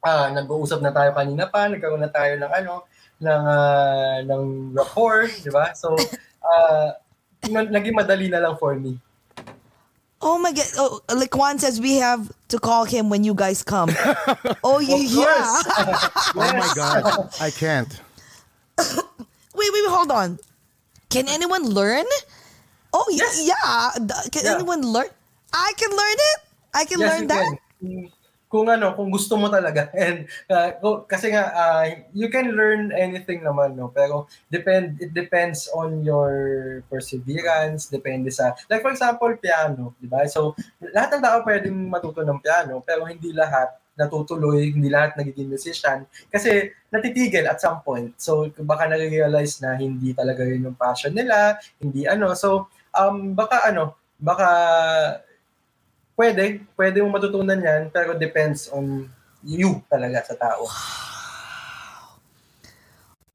ah, 0.03 0.31
nag-uusap 0.31 0.79
na 0.79 0.91
tayo 0.91 1.11
kanina 1.11 1.47
pa, 1.51 1.67
nagkaroon 1.67 2.03
na 2.03 2.11
tayo 2.11 2.35
ng 2.39 2.51
ano, 2.51 2.73
ng 3.19 3.43
ah, 3.47 4.17
ng 4.23 4.43
rapport, 4.75 5.27
di 5.43 5.51
ba? 5.51 5.75
So, 5.75 5.95
uh, 6.47 6.95
naging 7.47 7.95
madali 7.95 8.31
na 8.31 8.39
lang 8.39 8.55
for 8.59 8.75
me. 8.75 8.99
Oh 10.19 10.35
my 10.35 10.51
god! 10.51 10.67
Oh, 10.75 10.99
Laquan 11.07 11.63
says 11.63 11.79
we 11.79 11.95
have 12.03 12.27
to 12.51 12.59
call 12.59 12.83
him 12.83 13.07
when 13.07 13.23
you 13.23 13.33
guys 13.33 13.63
come. 13.63 13.87
oh 14.67 14.83
yeah, 14.83 14.99
course. 15.15 15.63
oh 16.35 16.51
my 16.59 16.71
god, 16.75 17.03
I 17.39 17.49
can't. 17.51 17.87
Wait, 19.59 19.75
wait, 19.75 19.83
wait, 19.83 19.91
hold 19.91 20.11
on. 20.11 20.39
Can 21.09 21.27
anyone 21.27 21.67
learn? 21.67 22.05
Oh 22.93 23.05
Yes. 23.11 23.45
yeah. 23.45 23.93
Can 24.33 24.43
Yeah. 24.45 24.55
anyone 24.57 24.81
learn? 24.81 25.09
I 25.53 25.73
can 25.77 25.91
learn 25.93 26.17
it. 26.17 26.39
I 26.73 26.83
can 26.85 26.99
Yes, 27.01 27.09
learn 27.09 27.25
that. 27.29 27.45
can. 27.81 28.09
Kung- 28.49 28.65
ano, 28.65 28.97
kung 28.97 29.13
gusto 29.13 29.37
mo 29.37 29.45
talaga. 29.45 29.93
And 29.97 30.25
uh, 30.49 30.73
kasi 31.05 31.29
nga 31.29 31.53
uh, 31.53 31.85
you 32.17 32.33
can 32.33 32.49
learn 32.57 32.89
anything 32.89 33.45
naman, 33.45 33.77
no. 33.77 33.93
Pero 33.93 34.25
depend 34.49 34.97
it 34.97 35.13
depends 35.13 35.69
on 35.69 36.01
your 36.01 36.33
perseverance, 36.89 37.93
depende 37.93 38.33
sa 38.33 38.57
like 38.65 38.81
for 38.81 38.89
example, 38.89 39.29
piano, 39.37 39.93
'di 40.01 40.09
ba? 40.09 40.25
So 40.25 40.57
lahat 40.81 41.17
ng 41.17 41.21
tao 41.21 41.37
pwedeng 41.45 41.77
matuto 41.93 42.25
ng 42.25 42.41
piano, 42.41 42.81
pero 42.81 43.05
hindi 43.05 43.29
lahat 43.37 43.69
natutuloy, 43.99 44.71
hindi 44.71 44.87
lahat 44.87 45.19
nagiging 45.19 45.51
musician 45.51 46.07
kasi 46.31 46.71
natitigil 46.87 47.45
at 47.45 47.59
some 47.59 47.83
point. 47.83 48.15
So 48.17 48.47
baka 48.63 48.87
na-realize 48.87 49.59
na 49.59 49.75
hindi 49.75 50.15
talaga 50.15 50.41
yun 50.47 50.71
yung 50.71 50.77
passion 50.79 51.11
nila, 51.13 51.59
hindi 51.83 52.07
ano. 52.07 52.31
So 52.33 52.71
um 53.07 53.31
baka 53.31 53.69
ano, 53.69 53.95
baka 54.19 54.49
Pwede, 56.19 56.67
pwede 56.75 56.99
mong 56.99 57.15
matutunan 57.15 57.55
yan, 57.55 57.87
pero 57.95 58.11
depends 58.11 58.67
on 58.75 59.07
you 59.39 59.79
talaga 59.87 60.19
sa 60.27 60.35
tao. 60.35 60.67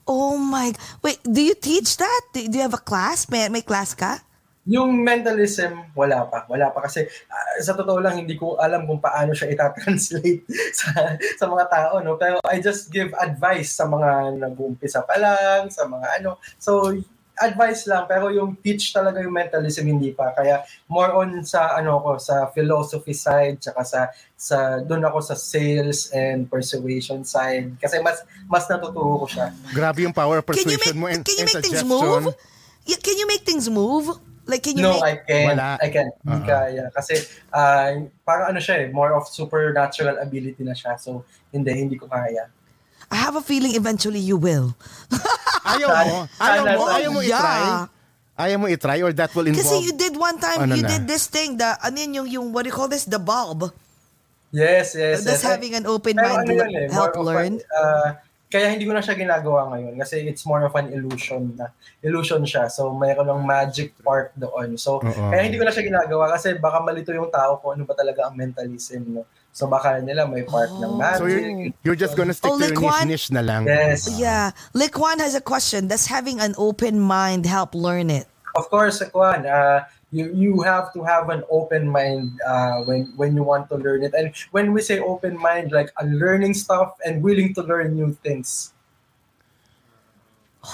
Oh 0.05 0.36
my! 0.36 0.69
Wait, 1.01 1.16
do 1.24 1.41
you 1.41 1.57
teach 1.57 1.97
that? 1.97 2.23
Do, 2.36 2.45
you 2.45 2.61
have 2.61 2.77
a 2.77 2.85
class? 2.85 3.24
May 3.32 3.49
may 3.49 3.65
class 3.65 3.97
ka? 3.97 4.20
Yung 4.69 5.01
mentalism, 5.01 5.97
wala 5.97 6.28
pa. 6.28 6.45
Wala 6.45 6.69
pa 6.77 6.85
kasi 6.85 7.09
ah, 7.32 7.57
sa 7.65 7.73
totoo 7.73 8.05
lang, 8.05 8.20
hindi 8.20 8.36
ko 8.36 8.61
alam 8.61 8.85
kung 8.85 9.01
paano 9.01 9.32
siya 9.32 9.57
itatranslate 9.57 10.45
sa, 10.85 11.16
sa 11.41 11.45
mga 11.49 11.65
tao. 11.73 12.05
No? 12.05 12.20
Pero 12.20 12.36
I 12.45 12.61
just 12.61 12.93
give 12.93 13.16
advice 13.16 13.81
sa 13.81 13.89
mga 13.89 14.36
nag-uumpisa 14.45 15.09
pa 15.09 15.16
lang, 15.16 15.73
sa 15.73 15.89
mga 15.89 16.20
ano. 16.20 16.36
So, 16.61 16.93
advice 17.43 17.90
lang, 17.90 18.06
pero 18.06 18.31
yung 18.31 18.55
teach 18.62 18.94
talaga 18.94 19.19
yung 19.19 19.35
mentalism, 19.35 19.90
hindi 19.90 20.15
pa. 20.15 20.31
Kaya 20.35 20.62
more 20.86 21.11
on 21.19 21.43
sa 21.43 21.74
ano 21.74 21.98
ko 21.98 22.19
sa 22.19 22.51
philosophy 22.55 23.15
side, 23.15 23.59
tsaka 23.59 23.82
sa, 23.82 24.01
sa 24.39 24.78
doon 24.82 25.02
ako 25.02 25.19
sa 25.23 25.35
sales 25.35 26.15
and 26.15 26.47
persuasion 26.47 27.27
side. 27.27 27.74
Kasi 27.82 27.98
mas 27.98 28.23
mas 28.47 28.66
natuturo 28.70 29.24
ko 29.24 29.27
siya. 29.27 29.51
Grabe 29.74 30.06
yung 30.06 30.15
power 30.15 30.39
of 30.39 30.47
Can 30.47 30.62
you 30.62 30.78
persuasion 30.78 30.94
make 30.94 30.98
mo 30.98 31.06
and, 31.11 31.23
Can 31.27 31.35
you 31.35 31.47
and 31.47 31.51
make 31.51 31.65
things 31.65 31.82
move? 31.82 32.24
Can 32.86 33.16
you 33.19 33.27
make 33.27 33.43
things 33.43 33.66
move? 33.66 34.06
Like 34.44 34.61
can 34.61 34.77
you 34.77 34.85
no, 34.85 35.01
make? 35.01 35.02
I 35.02 35.15
can't. 35.24 35.48
Wala. 35.56 35.69
I 35.81 35.89
can't. 35.89 36.15
Hindi 36.20 36.40
Uh-uh. 36.44 36.48
kaya. 36.52 36.85
Kasi 36.93 37.15
uh, 37.48 37.89
parang 38.28 38.52
ano 38.52 38.61
siya 38.61 38.85
eh, 38.85 38.89
more 38.93 39.16
of 39.16 39.24
supernatural 39.24 40.20
ability 40.20 40.61
na 40.61 40.77
siya. 40.77 41.01
So, 41.01 41.24
hindi, 41.48 41.73
hindi 41.73 41.97
ko 41.97 42.05
kaya. 42.05 42.52
I 43.15 43.16
have 43.23 43.39
a 43.39 43.45
feeling 43.47 43.78
eventually 43.78 44.19
you 44.19 44.35
will. 44.35 44.74
Ayaw 45.70 45.86
mo? 45.86 46.16
Ayaw 46.43 46.62
mo? 46.66 46.85
Ayaw 46.91 47.11
mo 47.15 47.20
Yeah. 47.23 47.39
i-try? 47.39 47.62
Ayaw 48.35 48.57
mo 48.59 48.66
i-try 48.66 48.99
or 49.07 49.15
that 49.15 49.31
will 49.39 49.47
involve? 49.47 49.62
Kasi 49.62 49.86
you 49.86 49.95
did 49.95 50.19
one 50.19 50.35
time, 50.43 50.66
Ano 50.66 50.74
you 50.74 50.82
na? 50.82 50.91
did 50.99 51.07
this 51.07 51.31
thing, 51.31 51.55
the, 51.55 51.78
ano 51.78 51.95
yun, 51.95 52.11
yung, 52.19 52.27
yung, 52.27 52.47
what 52.51 52.66
do 52.66 52.74
you 52.74 52.77
call 52.77 52.91
this? 52.91 53.07
The 53.07 53.23
bulb. 53.23 53.70
Yes, 54.51 54.99
yes. 54.99 55.23
That's 55.23 55.47
yes. 55.47 55.47
having 55.47 55.78
an 55.78 55.86
open 55.86 56.19
Pero 56.19 56.27
mind 56.27 56.39
ano 56.43 56.51
to 56.51 56.55
yun 56.59 56.70
eh, 56.74 56.86
help 56.91 57.15
learn. 57.23 57.59
an, 57.59 57.70
uh, 57.70 58.09
kaya 58.55 58.70
hindi 58.70 58.86
ko 58.86 58.95
na 58.95 59.03
siya 59.03 59.19
ginagawa 59.19 59.66
ngayon 59.74 59.99
kasi 59.99 60.31
it's 60.31 60.47
more 60.47 60.62
of 60.62 60.70
an 60.78 60.95
illusion 60.95 61.59
na 61.59 61.74
illusion 62.07 62.47
siya. 62.47 62.70
So 62.70 62.95
mayroon 62.95 63.27
ng 63.27 63.43
magic 63.43 63.99
part 63.99 64.31
doon. 64.39 64.78
So 64.78 65.03
Oo. 65.03 65.11
kaya 65.35 65.43
hindi 65.43 65.59
ko 65.59 65.66
na 65.66 65.74
siya 65.74 65.82
ginagawa 65.82 66.31
kasi 66.39 66.55
baka 66.55 66.78
malito 66.78 67.11
yung 67.11 67.35
tao 67.35 67.59
kung 67.59 67.74
ano 67.74 67.82
ba 67.82 67.99
talaga 67.99 68.31
ang 68.31 68.39
mentalism. 68.39 69.19
No? 69.19 69.27
So 69.55 69.70
baka 69.70 70.02
nila 70.02 70.26
may 70.26 70.43
part 70.43 70.66
ng 70.82 70.98
magic. 70.98 71.18
So 71.22 71.26
you're, 71.31 71.70
you're 71.86 71.94
just 71.94 72.18
gonna 72.18 72.35
stick 72.35 72.51
Oh, 72.51 72.59
to 72.59 72.66
like 72.66 72.74
your 72.74 72.90
one? 72.90 73.06
niche, 73.06 73.31
niche 73.31 73.39
na 73.39 73.40
lang. 73.40 73.70
yes. 73.70 74.10
Yeah. 74.18 74.51
Liquan 74.74 75.22
has 75.22 75.39
a 75.39 75.40
question. 75.40 75.86
Does 75.86 76.10
having 76.10 76.43
an 76.43 76.59
open 76.59 76.98
mind 76.98 77.47
help 77.47 77.70
learn 77.70 78.10
it? 78.10 78.26
Of 78.59 78.66
course, 78.66 78.98
Kwan, 79.14 79.47
uh, 79.47 79.86
you 80.10 80.26
you 80.35 80.52
have 80.66 80.90
to 80.98 81.06
have 81.06 81.31
an 81.31 81.47
open 81.55 81.86
mind 81.86 82.35
uh, 82.43 82.82
when 82.82 83.14
when 83.14 83.39
you 83.39 83.47
want 83.47 83.70
to 83.70 83.78
learn 83.78 84.02
it. 84.02 84.10
And 84.14 84.35
when 84.51 84.74
we 84.74 84.82
say 84.82 84.98
open 84.98 85.39
mind, 85.39 85.70
like 85.70 85.94
learning 86.02 86.59
stuff 86.59 86.98
and 87.06 87.22
willing 87.22 87.55
to 87.55 87.62
learn 87.62 87.94
new 87.94 88.10
things. 88.26 88.74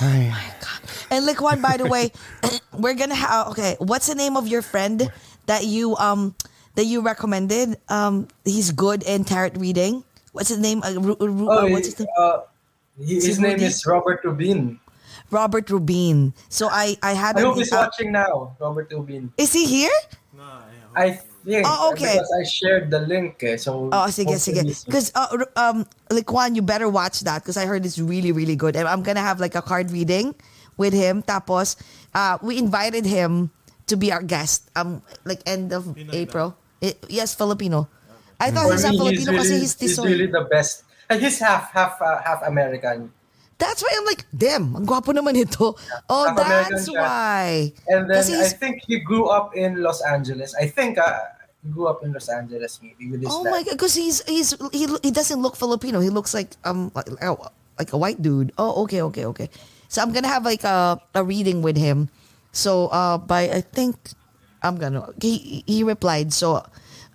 Oh 0.01 0.09
my 0.09 0.48
god! 0.61 0.81
And 1.12 1.28
Liquan, 1.28 1.61
by 1.61 1.77
the 1.77 1.85
way, 1.85 2.12
we're 2.81 2.97
gonna 2.97 3.16
have 3.16 3.48
okay. 3.52 3.77
What's 3.77 4.09
the 4.09 4.16
name 4.16 4.40
of 4.40 4.48
your 4.48 4.65
friend 4.65 5.12
that 5.44 5.69
you 5.69 5.97
um 6.01 6.32
that 6.81 6.89
you 6.89 7.05
recommended? 7.05 7.77
Um, 7.93 8.24
he's 8.48 8.73
good 8.73 9.05
in 9.05 9.28
tarot 9.28 9.61
reading. 9.61 10.01
What's 10.32 10.48
his 10.48 10.57
name? 10.59 10.81
Uh, 10.81 10.97
Ru- 10.97 11.20
Ru- 11.20 11.51
uh, 11.52 11.61
Oh, 11.61 11.66
what's 11.69 11.93
his 11.93 11.98
name? 12.01 12.09
uh, 12.16 12.48
he- 12.97 13.20
his 13.20 13.36
name 13.36 13.61
Rudy? 13.61 13.69
is 13.69 13.85
Robert 13.85 14.24
Rubin. 14.24 14.81
Robert 15.28 15.69
Rubin. 15.69 16.32
So 16.48 16.73
I 16.73 16.97
I 17.05 17.12
had. 17.12 17.36
I 17.36 17.44
hope 17.44 17.61
he's 17.61 17.69
uh, 17.70 17.85
watching 17.85 18.11
now, 18.16 18.57
Robert 18.59 18.89
Rubin. 18.90 19.28
Is 19.36 19.52
he 19.52 19.69
here? 19.69 19.93
No, 20.32 20.65
I 20.97 21.20
think 21.44 21.69
Oh, 21.69 21.93
okay. 21.93 22.16
because 22.16 22.32
I 22.32 22.44
shared 22.48 22.89
the 22.90 23.05
link. 23.05 23.44
Eh, 23.44 23.57
so 23.61 23.93
Oh, 23.93 24.09
sige, 24.09 24.36
sige. 24.40 24.65
hopefully 24.65 24.73
he's- 24.73 24.85
Because 24.89 25.09
uh, 25.15 25.28
r- 25.36 25.52
um, 25.61 25.85
Liquan, 26.11 26.57
you 26.57 26.65
better 26.65 26.89
watch 26.89 27.20
that 27.28 27.44
because 27.44 27.57
I 27.61 27.65
heard 27.69 27.85
it's 27.85 27.97
really, 28.01 28.32
really 28.32 28.57
good. 28.57 28.74
And 28.77 28.89
I'm 28.89 29.05
gonna 29.05 29.23
have 29.24 29.39
like 29.40 29.55
a 29.55 29.62
card 29.62 29.93
reading 29.93 30.32
with 30.81 30.93
him. 30.97 31.23
Tapos, 31.23 31.77
uh, 32.16 32.36
we 32.43 32.59
invited 32.59 33.05
him 33.07 33.52
to 33.89 33.97
be 33.97 34.11
our 34.12 34.20
guest. 34.23 34.69
Um, 34.77 35.01
like 35.24 35.40
end 35.47 35.73
of 35.73 35.89
April. 36.12 36.60
I- 36.82 36.97
yes, 37.09 37.35
Filipino. 37.35 37.89
I 38.40 38.51
thought 38.51 38.69
For 38.69 38.73
he's 38.73 38.85
a 38.89 38.93
Filipino 38.97 39.31
kasi 39.36 39.48
really, 39.52 39.61
he's 39.61 39.74
he's 39.77 39.98
really 40.01 40.27
the 40.27 40.48
best. 40.48 40.85
And 41.12 41.20
he's 41.20 41.36
half 41.39 41.69
half 41.77 42.01
uh, 42.01 42.23
half 42.24 42.40
American. 42.47 43.12
That's 43.61 43.85
why 43.85 43.93
I'm 43.93 44.09
like, 44.09 44.24
damn, 44.32 44.73
ang 44.73 44.89
gwapo 44.89 45.12
naman 45.12 45.36
ito. 45.36 45.77
Oh, 46.09 46.24
Half 46.24 46.40
American 46.40 46.81
that's 46.81 46.89
siya. 46.89 46.97
why. 47.05 47.48
And 47.93 48.09
then 48.09 48.24
I 48.40 48.48
think 48.48 48.81
he 48.89 48.97
grew 49.05 49.28
up 49.28 49.52
in 49.52 49.85
Los 49.85 50.01
Angeles. 50.01 50.57
I 50.57 50.65
think 50.65 50.97
uh, 50.97 51.28
he 51.61 51.69
grew 51.69 51.85
up 51.85 52.01
in 52.01 52.16
Los 52.16 52.32
Angeles 52.32 52.81
maybe 52.81 53.12
with 53.12 53.20
his 53.20 53.28
Oh 53.28 53.44
dad. 53.44 53.52
my 53.52 53.61
god, 53.61 53.77
because 53.77 53.93
he's 53.93 54.24
he's 54.24 54.57
he 54.73 54.89
he 55.05 55.12
doesn't 55.12 55.44
look 55.44 55.61
Filipino. 55.61 56.01
He 56.01 56.09
looks 56.09 56.32
like 56.32 56.57
um 56.65 56.89
like, 56.97 57.12
like 57.77 57.93
a 57.93 57.98
white 58.01 58.24
dude. 58.24 58.57
Oh, 58.57 58.89
okay, 58.89 59.05
okay, 59.12 59.28
okay. 59.28 59.52
So 59.93 60.01
I'm 60.01 60.16
gonna 60.16 60.32
have 60.32 60.48
like 60.48 60.65
a 60.65 60.97
a 61.12 61.20
reading 61.20 61.61
with 61.61 61.77
him. 61.77 62.09
So 62.57 62.89
uh 62.89 63.20
by 63.20 63.52
I 63.52 63.61
think 63.61 64.16
I'm 64.62 64.77
gonna 64.77 65.09
he 65.20 65.65
he 65.66 65.82
replied. 65.82 66.32
So 66.32 66.62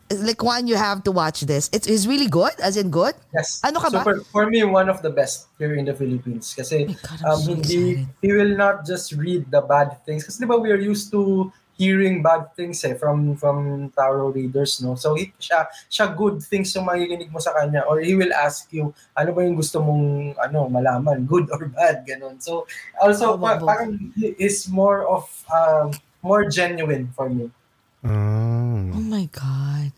Liquan, 0.05 0.69
you 0.69 0.77
have 0.77 1.01
to 1.03 1.11
watch 1.11 1.41
this. 1.49 1.65
It's 1.73 1.89
it's 1.89 2.05
really 2.05 2.29
good, 2.29 2.53
as 2.61 2.77
in 2.77 2.93
good. 2.93 3.17
Yes. 3.33 3.57
Ano 3.65 3.81
ka 3.81 3.89
so 3.89 3.97
ba? 3.97 4.03
For, 4.05 4.15
for 4.29 4.43
me, 4.45 4.61
one 4.61 4.85
of 4.85 5.01
the 5.01 5.09
best 5.09 5.49
here 5.57 5.73
in 5.73 5.85
the 5.89 5.97
Philippines. 5.97 6.53
Kasi 6.53 6.85
Oh 6.85 6.93
God, 7.01 7.19
um, 7.25 7.39
so 7.41 7.49
hindi, 7.49 8.05
excited. 8.05 8.07
he 8.21 8.29
will 8.29 8.53
not 8.53 8.85
just 8.85 9.17
read 9.17 9.49
the 9.49 9.65
bad 9.65 9.97
things. 10.05 10.21
Kasi 10.21 10.45
di 10.45 10.47
ba 10.47 10.61
we 10.61 10.69
are 10.69 10.77
used 10.77 11.09
to 11.09 11.49
hearing 11.75 12.21
bad 12.23 12.53
things 12.55 12.85
eh, 12.85 12.93
from 12.93 13.33
from 13.35 13.89
tarot 13.97 14.31
readers. 14.31 14.77
no 14.79 14.93
So 14.93 15.17
he, 15.17 15.33
siya, 15.41 15.67
siya 15.89 16.13
good 16.13 16.39
things 16.39 16.69
yung 16.77 16.85
makikinig 16.85 17.33
mo 17.33 17.41
sa 17.41 17.57
kanya. 17.57 17.83
Or 17.89 17.97
he 17.99 18.13
will 18.13 18.31
ask 18.31 18.69
you, 18.71 18.93
ano 19.17 19.33
ba 19.33 19.41
yung 19.41 19.57
gusto 19.57 19.81
mong 19.81 20.37
ano 20.37 20.69
malaman, 20.69 21.25
good 21.25 21.49
or 21.49 21.65
bad, 21.65 22.05
ganun. 22.05 22.37
So 22.39 22.69
Oh, 23.01 23.09
also, 23.09 23.35
pa, 23.41 23.57
wow. 23.57 23.65
parang 23.67 23.97
is 24.15 24.69
more 24.69 25.03
of, 25.09 25.25
um, 25.49 25.91
more 26.25 26.49
genuine 26.49 27.13
for 27.13 27.29
me. 27.29 27.53
Mm. 28.01 28.97
Oh 28.97 29.05
my 29.05 29.29
god. 29.29 29.93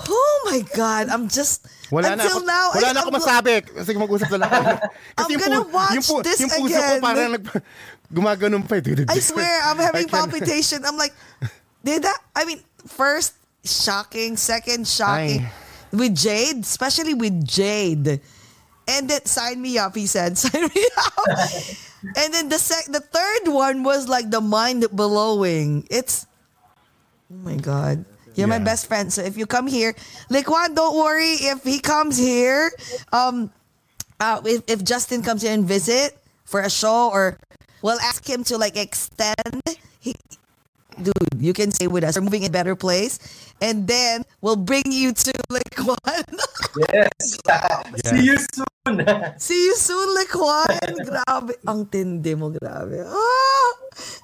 Oh 0.00 0.36
my 0.48 0.64
god. 0.72 1.12
I'm 1.12 1.28
just 1.28 1.68
Wala 1.92 2.16
na 2.16 2.24
until 2.24 2.40
ako, 2.40 2.48
now. 2.48 2.66
wala 2.72 2.88
I- 2.88 2.92
na 2.96 3.00
ako 3.04 3.10
I'm- 3.12 3.18
masabi. 3.20 3.52
Sige, 3.84 3.98
mag-usap 4.00 4.28
na 4.32 4.38
lang. 4.40 4.50
ako. 4.50 4.72
I'm 5.20 5.30
gonna 5.36 5.64
watch 5.68 5.96
yung, 6.00 6.24
this 6.24 6.40
yung 6.40 6.52
puso 6.56 6.72
again. 6.72 7.00
ko 7.00 7.04
parang 7.04 7.30
nag, 7.36 7.44
gumaganon 8.08 8.64
pa. 8.64 8.80
eh. 8.80 9.04
I 9.12 9.20
swear, 9.20 9.52
I'm 9.68 9.76
having 9.76 10.08
I 10.08 10.12
palpitation. 10.12 10.80
I'm 10.88 10.96
like, 10.96 11.12
did 11.84 12.08
that? 12.08 12.16
I 12.32 12.48
mean, 12.48 12.64
first 12.88 13.36
shocking, 13.60 14.40
second 14.40 14.88
shocking 14.88 15.44
Ay. 15.44 15.52
with 15.92 16.16
Jade, 16.16 16.64
especially 16.64 17.12
with 17.12 17.36
Jade. 17.44 18.24
And 18.88 19.06
then 19.06 19.22
sign 19.28 19.60
me 19.60 19.76
up, 19.78 19.94
he 19.94 20.08
said. 20.08 20.34
Sign 20.40 20.64
me 20.66 20.84
up. 20.96 21.28
And 22.02 22.34
then 22.34 22.48
the 22.48 22.58
sec, 22.58 22.86
the 22.86 23.00
third 23.00 23.52
one 23.52 23.82
was 23.82 24.08
like 24.08 24.30
the 24.30 24.40
mind 24.40 24.86
blowing. 24.92 25.86
It's 25.90 26.26
oh 27.32 27.36
my 27.42 27.56
god. 27.56 28.04
You're 28.36 28.48
my 28.48 28.58
best 28.58 28.86
friend. 28.86 29.12
So 29.12 29.20
if 29.20 29.36
you 29.36 29.44
come 29.44 29.66
here, 29.66 29.92
Liquan, 30.30 30.74
don't 30.74 30.96
worry. 30.96 31.36
If 31.44 31.62
he 31.62 31.78
comes 31.78 32.16
here, 32.16 32.72
um, 33.12 33.52
uh, 34.20 34.40
if, 34.44 34.62
if 34.66 34.84
Justin 34.84 35.20
comes 35.22 35.42
here 35.42 35.52
and 35.52 35.66
visit 35.66 36.16
for 36.44 36.60
a 36.60 36.70
show 36.70 37.10
or 37.10 37.38
we'll 37.82 38.00
ask 38.00 38.28
him 38.28 38.44
to 38.44 38.58
like 38.58 38.76
extend 38.76 39.62
he, 40.00 40.14
dude 41.00 41.14
you 41.38 41.52
can 41.52 41.70
stay 41.70 41.86
with 41.86 42.04
us 42.04 42.16
we're 42.16 42.22
moving 42.22 42.42
in 42.42 42.50
a 42.50 42.52
better 42.52 42.74
place 42.74 43.18
and 43.60 43.86
then 43.86 44.24
we'll 44.40 44.58
bring 44.58 44.84
you 44.88 45.12
to 45.12 45.32
Liquan 45.48 46.24
Yes. 46.92 47.38
See 48.08 48.24
you 48.24 48.36
soon. 48.38 48.96
see 49.36 49.60
you 49.68 49.74
soon 49.76 50.08
Liquan 50.16 50.72
grabe 51.04 51.52
ang 51.68 51.84
tindi 51.86 52.32
mo 52.32 52.48
grabe 52.48 53.04
ah, 53.04 53.70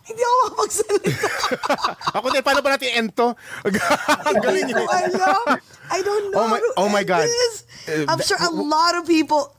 hindi 0.09 0.23
ako 0.23 0.35
makapagsalita 0.49 1.29
Ako 2.17 2.27
din, 2.33 2.41
paano 2.41 2.61
ba 2.65 2.75
natin 2.75 2.91
end 2.97 3.11
to? 3.13 3.37
Ang 3.67 4.37
galing 4.41 4.65
Hindi 4.65 4.73
ko 4.73 4.89
yun. 4.89 5.13
alam. 5.13 5.45
I 5.93 6.01
don't 6.01 6.33
know 6.33 6.41
Oh 6.41 6.49
my- 6.49 6.65
oh 6.81 6.89
my 6.89 7.05
God. 7.05 7.29
this. 7.29 7.69
Uh, 7.85 8.09
I'm 8.09 8.19
sure 8.25 8.41
a 8.41 8.49
lot 8.51 8.97
of 8.97 9.05
people. 9.05 9.53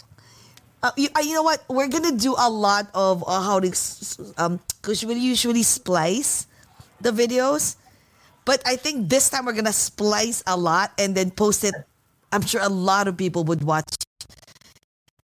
Uh, 0.81 0.89
you, 0.97 1.09
uh, 1.13 1.21
you 1.21 1.33
know 1.37 1.45
what? 1.45 1.61
We're 1.69 1.87
gonna 1.89 2.13
do 2.17 2.33
a 2.33 2.49
lot 2.49 2.89
of 2.97 3.21
uh, 3.25 3.41
how 3.45 3.61
to 3.61 3.69
um 4.41 4.57
because 4.81 5.05
we 5.05 5.13
usually 5.15 5.61
splice 5.63 6.45
the 7.01 7.13
videos, 7.13 7.77
but 8.47 8.63
I 8.63 8.79
think 8.79 9.11
this 9.11 9.27
time 9.27 9.43
we're 9.43 9.59
gonna 9.59 9.75
splice 9.75 10.41
a 10.47 10.55
lot 10.55 10.95
and 10.97 11.13
then 11.13 11.35
post 11.35 11.67
it. 11.67 11.75
I'm 12.31 12.47
sure 12.47 12.63
a 12.63 12.71
lot 12.71 13.11
of 13.11 13.19
people 13.19 13.43
would 13.43 13.61
watch 13.61 13.91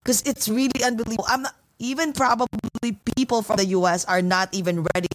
because 0.02 0.26
it's 0.26 0.50
really 0.50 0.82
unbelievable. 0.82 1.24
I'm 1.30 1.46
not 1.46 1.54
even 1.78 2.12
probably 2.12 2.98
people 3.14 3.42
from 3.42 3.62
the 3.62 3.78
US 3.78 4.04
are 4.06 4.22
not 4.22 4.50
even 4.50 4.84
ready. 4.92 5.14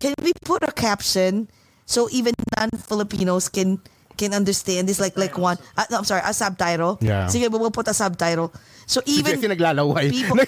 Can 0.00 0.12
we 0.20 0.36
put 0.44 0.62
a 0.68 0.70
caption 0.70 1.48
so 1.86 2.12
even 2.12 2.34
non-Filipinos 2.60 3.48
can 3.48 3.80
can 4.16 4.32
understand 4.32 4.88
this 4.88 4.98
like 4.98 5.14
like 5.14 5.36
one 5.36 5.60
uh, 5.76 5.84
no, 5.92 6.00
I'm 6.00 6.08
sorry 6.08 6.24
a 6.24 6.32
subtitle 6.32 6.96
Yeah. 7.04 7.28
sige 7.28 7.46
we'll 7.52 7.70
put 7.70 7.86
a 7.86 7.94
subtitle 7.94 8.50
so 8.88 9.02
even 9.04 9.38
Jessie 9.38 9.50
naglalaway. 9.52 10.10
people 10.10 10.36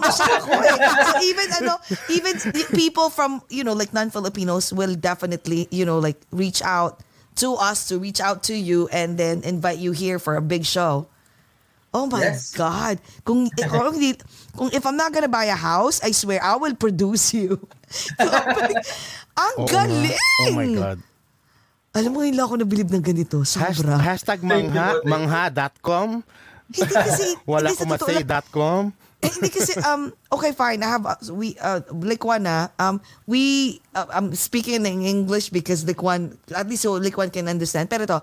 Masya 0.00 0.32
ako 0.40 0.50
eh. 0.64 0.76
so 0.78 1.12
even 1.22 1.48
ano 1.62 1.74
even 2.08 2.34
people 2.72 3.10
from 3.10 3.42
you 3.50 3.62
know 3.62 3.74
like 3.74 3.92
non-Filipinos 3.92 4.72
will 4.72 4.94
definitely 4.94 5.66
you 5.70 5.84
know 5.84 5.98
like 5.98 6.18
reach 6.30 6.62
out 6.62 7.02
to 7.36 7.54
us 7.58 7.90
to 7.90 7.98
reach 7.98 8.22
out 8.22 8.46
to 8.46 8.54
you 8.54 8.86
and 8.94 9.18
then 9.18 9.42
invite 9.42 9.78
you 9.82 9.90
here 9.90 10.18
for 10.18 10.34
a 10.38 10.42
big 10.42 10.64
show 10.64 11.06
Oh 11.94 12.10
my 12.10 12.26
Yes. 12.26 12.50
God. 12.50 12.98
Kung, 13.22 13.46
kung, 13.54 13.94
kung 14.58 14.68
if 14.74 14.82
I'm 14.82 14.98
not 14.98 15.14
gonna 15.14 15.30
buy 15.30 15.46
a 15.46 15.54
house, 15.54 16.02
I 16.02 16.10
swear, 16.10 16.42
I 16.42 16.58
will 16.58 16.74
produce 16.74 17.30
you. 17.30 17.54
Ang 19.38 19.54
Oo 19.62 19.66
nga. 19.70 19.86
galing! 19.86 20.18
Oh 20.18 20.52
my 20.58 20.66
God. 20.74 20.98
Alam 21.94 22.10
mo, 22.10 22.18
hindi 22.26 22.42
ako 22.42 22.58
nabilib 22.58 22.90
ng 22.90 23.04
ganito. 23.04 23.46
Hashtag, 23.46 23.78
Sobra. 23.78 23.94
hashtag 24.02 24.38
mangha, 24.42 24.98
mangha.com. 25.06 26.26
hindi 26.74 26.94
kasi, 26.94 27.38
Wala 27.50 27.70
lang- 27.70 27.78
kumasay.com. 27.78 28.82
Eh, 29.24 29.32
hindi 29.40 29.48
kasi 29.48 29.72
um 29.80 30.12
okay 30.28 30.52
fine 30.52 30.84
I 30.84 30.88
have 31.00 31.04
uh, 31.08 31.16
we 31.32 31.56
uh 31.56 31.80
Likwana 31.96 32.68
um 32.76 33.00
we 33.24 33.80
uh, 33.96 34.04
I'm 34.12 34.36
speaking 34.36 34.84
in 34.84 35.00
English 35.00 35.48
because 35.48 35.88
Likwan 35.88 36.36
at 36.52 36.68
least 36.68 36.84
so 36.84 37.00
Likwan 37.00 37.32
can 37.32 37.48
understand 37.48 37.88
pero 37.88 38.04
to 38.04 38.18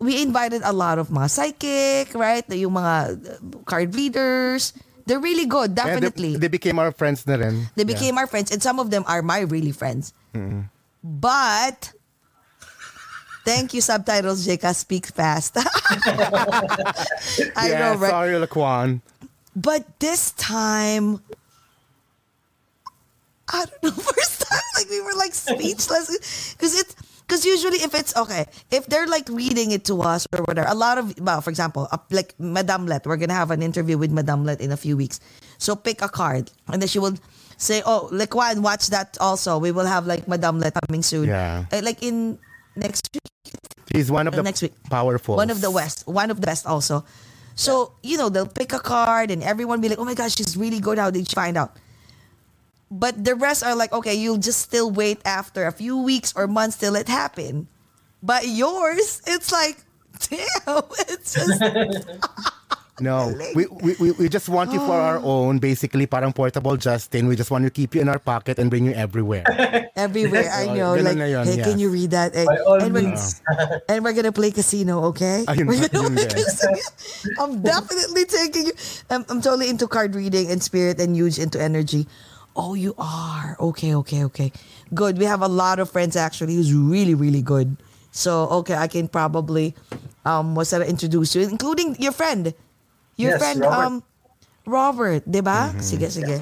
we 0.00 0.24
invited 0.24 0.64
a 0.64 0.72
lot 0.72 0.96
of 0.96 1.12
mga 1.12 1.28
psychic 1.28 2.16
right 2.16 2.48
yung 2.56 2.72
mga 2.72 3.20
uh, 3.20 3.36
card 3.68 3.92
readers 3.92 4.72
they're 5.04 5.20
really 5.20 5.44
good 5.44 5.76
Yeah, 5.76 5.92
definitely 5.92 6.40
they, 6.40 6.48
they 6.48 6.52
became 6.52 6.80
our 6.80 6.92
friends 6.92 7.28
na 7.28 7.36
rin. 7.36 7.68
They 7.76 7.84
became 7.84 8.16
our 8.16 8.24
friends, 8.26 8.48
and 8.48 8.64
some 8.64 8.80
of 8.80 8.88
them 8.88 9.04
are 9.04 9.20
my 9.20 9.44
really 9.44 9.72
friends. 9.72 10.16
Mm-hmm. 10.32 10.72
But 11.04 11.92
thank 13.44 13.74
you, 13.74 13.80
subtitles. 13.80 14.46
Jeka, 14.46 14.74
speak 14.74 15.06
fast. 15.06 15.56
I 15.56 15.68
yeah, 17.68 17.78
know, 17.78 17.94
right? 17.98 18.10
sorry, 18.10 18.32
Laquan. 18.34 19.00
But 19.54 20.00
this 20.00 20.32
time, 20.32 21.20
I 23.48 23.64
don't 23.66 23.82
know. 23.82 23.90
First 24.02 24.42
time, 24.42 24.60
like 24.76 24.90
we 24.90 25.00
were 25.00 25.14
like 25.16 25.34
speechless 25.34 26.54
because 26.54 26.78
it's 26.78 26.94
because 27.26 27.46
usually 27.46 27.78
if 27.78 27.94
it's 27.94 28.16
okay, 28.16 28.46
if 28.70 28.86
they're 28.86 29.06
like 29.06 29.28
reading 29.28 29.70
it 29.70 29.84
to 29.86 30.02
us 30.02 30.26
or 30.32 30.42
whatever, 30.44 30.68
a 30.68 30.74
lot 30.74 30.98
of 30.98 31.14
well, 31.20 31.40
for 31.40 31.50
example, 31.50 31.88
like 32.10 32.34
Madame 32.38 32.86
Let, 32.86 33.06
we're 33.06 33.16
gonna 33.16 33.34
have 33.34 33.50
an 33.50 33.62
interview 33.62 33.96
with 33.96 34.10
Madame 34.10 34.44
Let 34.44 34.60
in 34.60 34.72
a 34.72 34.76
few 34.76 34.96
weeks. 34.96 35.20
So 35.58 35.76
pick 35.76 36.02
a 36.02 36.08
card, 36.08 36.50
and 36.68 36.82
then 36.82 36.88
she 36.88 36.98
will 36.98 37.14
say, 37.56 37.82
"Oh, 37.86 38.08
Lekwan, 38.12 38.60
watch 38.60 38.88
that 38.88 39.16
also. 39.20 39.58
We 39.58 39.70
will 39.70 39.86
have 39.86 40.06
like 40.06 40.26
Madame 40.26 40.58
Let 40.58 40.74
coming 40.86 41.02
soon." 41.02 41.28
Yeah. 41.28 41.64
Uh, 41.72 41.80
Like 41.82 42.02
in 42.02 42.38
next 42.76 43.08
week. 43.14 43.22
He's 43.92 44.10
one 44.10 44.26
of 44.26 44.34
Uh, 44.34 44.38
the 44.38 44.42
next 44.42 44.62
week. 44.62 44.72
powerful. 44.90 45.36
One 45.36 45.50
of 45.50 45.60
the 45.60 45.70
West, 45.70 46.06
one 46.06 46.30
of 46.30 46.40
the 46.40 46.46
best 46.46 46.66
also. 46.66 47.04
So 47.54 47.92
you 48.02 48.16
know 48.18 48.28
they'll 48.28 48.46
pick 48.50 48.72
a 48.72 48.80
card 48.80 49.30
and 49.30 49.42
everyone 49.42 49.80
be 49.80 49.88
like, 49.88 49.98
"Oh 49.98 50.04
my 50.04 50.14
gosh, 50.14 50.34
she's 50.36 50.56
really 50.56 50.80
good." 50.80 50.98
How 50.98 51.10
did 51.10 51.20
you 51.30 51.34
find 51.34 51.56
out? 51.56 51.76
But 52.90 53.24
the 53.24 53.34
rest 53.34 53.62
are 53.62 53.74
like, 53.76 53.92
"Okay, 53.92 54.14
you'll 54.14 54.38
just 54.42 54.60
still 54.60 54.90
wait 54.90 55.20
after 55.24 55.66
a 55.66 55.72
few 55.72 55.96
weeks 55.96 56.32
or 56.36 56.46
months 56.46 56.76
till 56.76 56.96
it 56.96 57.08
happen." 57.08 57.68
But 58.22 58.48
yours, 58.48 59.20
it's 59.26 59.52
like, 59.52 59.78
damn, 60.30 60.82
it's 61.12 61.34
just 61.34 61.60
No, 63.00 63.34
we, 63.54 63.66
we, 63.66 63.94
we, 63.98 64.10
we 64.12 64.28
just 64.28 64.48
want 64.48 64.72
you 64.72 64.78
for 64.78 64.94
our 64.94 65.18
own, 65.22 65.58
basically, 65.58 66.06
parang 66.06 66.32
portable 66.32 66.76
Justin. 66.76 67.26
We 67.26 67.34
just 67.34 67.50
want 67.50 67.64
to 67.64 67.70
keep 67.70 67.94
you 67.94 68.00
in 68.00 68.08
our 68.08 68.20
pocket 68.20 68.58
and 68.58 68.70
bring 68.70 68.86
you 68.86 68.92
everywhere. 68.92 69.42
everywhere. 69.96 70.46
I 70.46 70.66
Ganun 70.70 70.76
know. 70.78 70.94
Like, 71.02 71.16
na 71.18 71.26
yun, 71.26 71.46
hey, 71.46 71.58
yeah. 71.58 71.64
can 71.64 71.78
you 71.78 71.90
read 71.90 72.12
that? 72.12 72.34
And, 72.36 72.46
By 72.46 72.58
all 72.62 72.78
and, 72.78 72.94
we're, 72.94 73.02
means. 73.02 73.42
and 73.88 74.04
we're 74.04 74.12
gonna 74.14 74.30
play 74.30 74.52
casino, 74.52 75.10
okay? 75.10 75.42
Ayun 75.48 75.66
we're 75.66 75.82
ba, 75.82 75.88
gonna 75.90 76.14
play 76.14 76.30
casino. 76.30 76.78
I'm 77.42 77.62
definitely 77.66 78.26
taking 78.26 78.66
you. 78.70 78.74
I'm, 79.10 79.24
I'm 79.28 79.42
totally 79.42 79.70
into 79.70 79.88
card 79.88 80.14
reading 80.14 80.50
and 80.50 80.62
spirit 80.62 81.00
and 81.00 81.16
huge 81.16 81.38
into 81.38 81.60
energy. 81.60 82.06
Oh, 82.54 82.74
you 82.74 82.94
are. 82.96 83.56
Okay, 83.58 83.94
okay, 84.06 84.22
okay. 84.30 84.52
Good. 84.94 85.18
We 85.18 85.24
have 85.26 85.42
a 85.42 85.50
lot 85.50 85.82
of 85.82 85.90
friends 85.90 86.14
actually 86.14 86.54
who's 86.54 86.72
really, 86.72 87.14
really 87.14 87.42
good. 87.42 87.74
So 88.14 88.46
okay, 88.62 88.78
I 88.78 88.86
can 88.86 89.08
probably 89.10 89.74
um 90.24 90.54
what's 90.54 90.70
that 90.70 90.86
introduce 90.86 91.34
you, 91.34 91.42
including 91.42 91.98
your 91.98 92.12
friend. 92.14 92.54
Your 93.16 93.36
Yes, 93.36 93.40
friend 93.40 93.58
Robert. 93.62 93.86
um 93.86 93.94
Robert, 94.64 95.22
di 95.28 95.40
ba? 95.44 95.70
Mm-hmm. 95.70 95.84
Sige, 95.84 96.08
sige. 96.08 96.36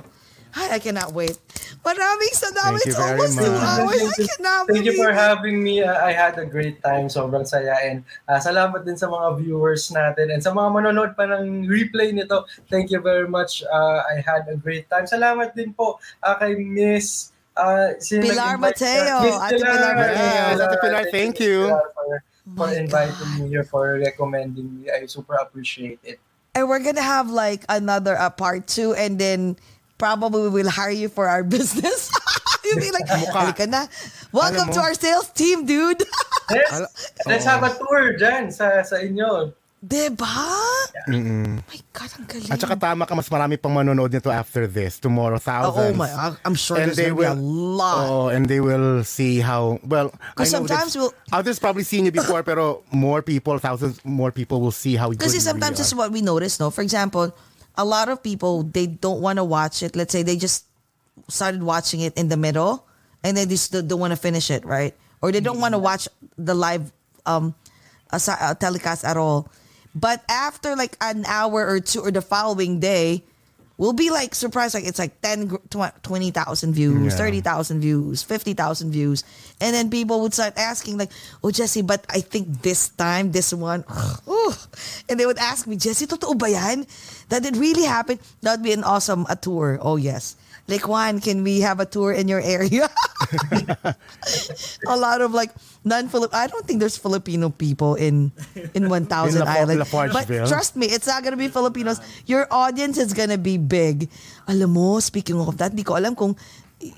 Hi, 0.53 0.77
I 0.77 0.81
cannot 0.85 1.17
wait. 1.17 1.33
Maraming 1.81 2.35
salamat. 2.37 2.85
It's 2.85 2.95
almost 3.01 3.41
two 3.41 3.49
much. 3.49 3.65
hours. 3.65 3.97
I 3.97 4.13
Thank 4.13 4.21
you, 4.21 4.29
cannot 4.37 4.63
thank 4.69 4.85
you 4.85 4.95
for 5.01 5.09
it. 5.11 5.17
having 5.17 5.65
me. 5.65 5.81
Uh, 5.81 5.97
I 5.97 6.13
had 6.13 6.37
a 6.37 6.45
great 6.45 6.79
time. 6.85 7.09
Sobrang 7.09 7.49
saya. 7.49 7.73
And 7.81 8.05
uh, 8.29 8.37
salamat 8.37 8.85
din 8.85 8.95
sa 9.01 9.09
mga 9.09 9.41
viewers 9.41 9.89
natin. 9.91 10.29
And 10.29 10.45
sa 10.45 10.53
mga 10.53 10.69
manonood 10.77 11.17
pa 11.17 11.25
ng 11.25 11.65
replay 11.65 12.13
nito, 12.13 12.45
thank 12.69 12.93
you 12.93 13.01
very 13.01 13.25
much. 13.27 13.65
Uh, 13.65 14.05
I 14.05 14.21
had 14.21 14.45
a 14.47 14.55
great 14.55 14.93
time. 14.93 15.09
Salamat 15.09 15.57
din 15.57 15.73
po 15.73 15.97
uh, 16.21 16.37
kay 16.37 16.53
Miss 16.61 17.33
uh, 17.57 17.97
Pilar 17.99 18.61
Mateo. 18.61 19.25
Miss 19.25 19.37
Ate 19.41 19.57
Pilar 19.57 19.93
Mateo. 19.97 20.21
Yes, 20.21 20.61
Ate 20.61 20.77
Pilar, 20.85 21.05
thank 21.09 21.41
you. 21.41 21.73
Pilar, 21.73 21.89
For, 21.97 22.13
for 22.55 22.69
inviting 22.77 23.31
me 23.41 23.49
here, 23.49 23.65
for 23.65 23.97
recommending 23.99 24.69
me. 24.69 24.93
I 24.93 25.09
super 25.09 25.41
appreciate 25.41 25.99
it. 26.05 26.21
And 26.55 26.69
we're 26.69 26.85
gonna 26.85 27.03
have 27.03 27.31
like 27.31 27.65
another 27.69 28.17
uh, 28.17 28.29
part 28.29 28.67
two, 28.67 28.93
and 28.93 29.19
then 29.19 29.57
probably 29.97 30.43
we 30.51 30.63
will 30.63 30.71
hire 30.71 30.91
you 30.91 31.09
for 31.09 31.29
our 31.29 31.43
business. 31.57 32.11
You'll 32.65 32.81
be 32.81 32.91
like, 32.93 33.07
halika 33.07 33.67
na. 33.69 33.87
Welcome 34.33 34.73
to 34.73 34.81
our 34.81 34.95
sales 34.95 35.31
team, 35.31 35.65
dude. 35.67 36.03
Let's, 36.51 36.73
Ala- 36.73 36.89
let's 37.27 37.45
have 37.47 37.63
a 37.63 37.73
tour 37.73 38.13
dyan 38.19 38.53
sa, 38.53 38.83
sa 38.83 38.97
inyo. 39.01 39.55
Diba? 39.83 40.31
My 41.11 41.79
God, 41.93 42.11
ang 42.15 42.27
galing. 42.31 42.51
At 42.55 42.61
saka 42.63 42.77
tama 42.79 43.03
ka, 43.07 43.15
mas 43.19 43.27
marami 43.29 43.59
pang 43.61 43.75
manonood 43.75 44.15
nito 44.15 44.31
after 44.31 44.71
this. 44.71 45.03
Tomorrow, 45.03 45.37
Oh, 45.37 45.43
thousands. 45.43 45.91
oh 45.91 45.99
my, 45.99 46.11
I'm 46.47 46.55
sure 46.55 46.79
And 46.79 46.95
there's 46.95 46.97
they 46.97 47.11
be 47.11 47.27
a 47.27 47.35
will- 47.35 47.77
lot. 47.83 48.07
Oh, 48.07 48.27
and 48.31 48.47
they 48.47 48.61
will 48.63 49.03
see 49.03 49.41
how, 49.43 49.83
well, 49.83 50.15
I 50.39 50.47
'Cause 50.47 50.53
know 50.55 50.63
sometimes 50.63 50.95
we'll- 50.95 51.15
Others 51.35 51.59
probably 51.59 51.83
seen 51.83 52.07
you 52.07 52.13
before, 52.15 52.43
pero 52.47 52.83
more 52.95 53.23
people, 53.23 53.59
thousands 53.59 53.99
more 54.07 54.31
people 54.31 54.61
will 54.63 54.75
see 54.75 54.95
how 54.95 55.11
good 55.11 55.19
Because 55.19 55.35
sometimes 55.43 55.75
really 55.75 55.83
this 55.83 55.91
is 55.91 55.95
what 55.99 56.13
we 56.15 56.23
notice, 56.23 56.61
no? 56.63 56.71
For 56.71 56.83
example, 56.87 57.35
a 57.75 57.85
lot 57.85 58.07
of 58.09 58.23
people 58.23 58.63
they 58.63 58.87
don't 58.87 59.19
want 59.21 59.39
to 59.43 59.45
watch 59.45 59.83
it. 59.83 59.97
Let's 59.97 60.13
say 60.15 60.23
they 60.23 60.37
just 60.37 60.65
started 61.27 61.63
watching 61.67 62.01
it 62.07 62.15
in 62.15 62.29
the 62.29 62.37
middle, 62.39 62.87
and 63.25 63.35
then 63.37 63.49
they 63.49 63.57
still 63.59 63.83
don't 63.83 63.99
want 63.99 64.13
to 64.15 64.21
finish 64.21 64.51
it, 64.53 64.63
right? 64.65 64.95
Or 65.25 65.33
they 65.33 65.41
don't 65.41 65.59
want 65.59 65.73
to 65.75 65.81
watch 65.83 66.07
the 66.39 66.55
live 66.55 66.93
um 67.27 67.55
asa- 68.13 68.39
uh, 68.39 68.55
telecast 68.55 69.03
at 69.09 69.17
all. 69.17 69.49
But 69.95 70.25
after 70.29 70.75
like 70.77 70.97
an 71.01 71.25
hour 71.27 71.67
or 71.69 71.81
two 71.81 72.01
or 72.01 72.11
the 72.11 72.23
following 72.23 72.81
day, 72.81 73.25
we'll 73.77 73.93
be 73.93 74.09
like 74.11 74.35
surprised 74.35 74.73
like 74.75 74.85
it's 74.89 74.99
like 74.99 75.21
10 75.21 75.59
20,000 75.69 76.73
views, 76.73 77.13
Yeah. 77.13 77.19
30,000 77.19 77.81
views, 77.81 78.23
50,000 78.23 78.91
views. 78.93 79.25
And 79.61 79.75
then 79.75 79.91
people 79.91 80.21
would 80.23 80.33
start 80.33 80.55
asking 80.57 80.97
like, 80.99 81.11
"Oh 81.45 81.51
Jesse, 81.51 81.83
but 81.83 82.05
I 82.09 82.21
think 82.21 82.63
this 82.63 82.89
time 82.89 83.33
this 83.33 83.53
one 83.53 83.85
ooh." 84.29 84.55
and 85.09 85.21
they 85.21 85.27
would 85.27 85.39
ask 85.39 85.67
me, 85.67 85.77
"Jesse, 85.77 86.07
totoo 86.07 86.39
ba 86.39 86.49
yan? 86.51 86.87
That 87.29 87.45
it 87.45 87.57
really 87.57 87.85
happened?" 87.85 88.21
That 88.41 88.59
would 88.59 88.65
be 88.65 88.73
an 88.73 88.85
awesome 88.85 89.27
a 89.29 89.37
tour. 89.37 89.77
Oh 89.83 89.97
yes. 89.97 90.37
Like 90.69 90.87
Juan, 90.87 91.19
can 91.21 91.43
we 91.43 91.61
have 91.61 91.81
a 91.81 91.87
tour 91.87 92.13
in 92.15 92.29
your 92.29 92.41
area? 92.41 92.87
a 94.87 94.97
lot 94.97 95.21
of 95.21 95.35
like 95.35 95.51
non-Filip. 95.85 96.33
I 96.35 96.47
don't 96.47 96.65
think 96.65 96.79
there's 96.79 96.97
Filipino 96.97 97.51
people 97.51 97.97
in 97.97 98.31
in 98.75 98.89
1,000 98.89 99.43
In 99.43 99.47
La- 99.47 99.53
Island. 99.53 99.83
But 99.91 100.27
trust 100.47 100.77
me, 100.77 100.87
it's 100.87 101.07
not 101.07 101.25
gonna 101.25 101.37
be 101.37 101.49
Filipinos. 101.49 101.99
Your 102.27 102.47
audience 102.51 102.97
is 102.97 103.13
gonna 103.13 103.39
be 103.39 103.59
big. 103.59 104.09
Alam 104.47 104.79
mo, 104.79 105.01
speaking 105.03 105.39
of 105.39 105.59
that, 105.59 105.75
di 105.75 105.83
ko 105.83 105.99
alam 105.99 106.15
kung 106.15 106.39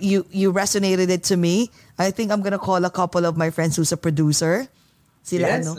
you 0.01 0.25
you 0.29 0.53
resonated 0.53 1.09
it 1.09 1.25
to 1.33 1.37
me. 1.37 1.73
I 1.97 2.11
think 2.13 2.33
I'm 2.33 2.45
gonna 2.45 2.61
call 2.61 2.85
a 2.85 2.93
couple 2.93 3.25
of 3.25 3.37
my 3.37 3.49
friends 3.49 3.77
who's 3.77 3.93
a 3.93 4.01
producer. 4.01 4.69
Sila 5.25 5.49
Yes, 5.49 5.65
ano? 5.65 5.73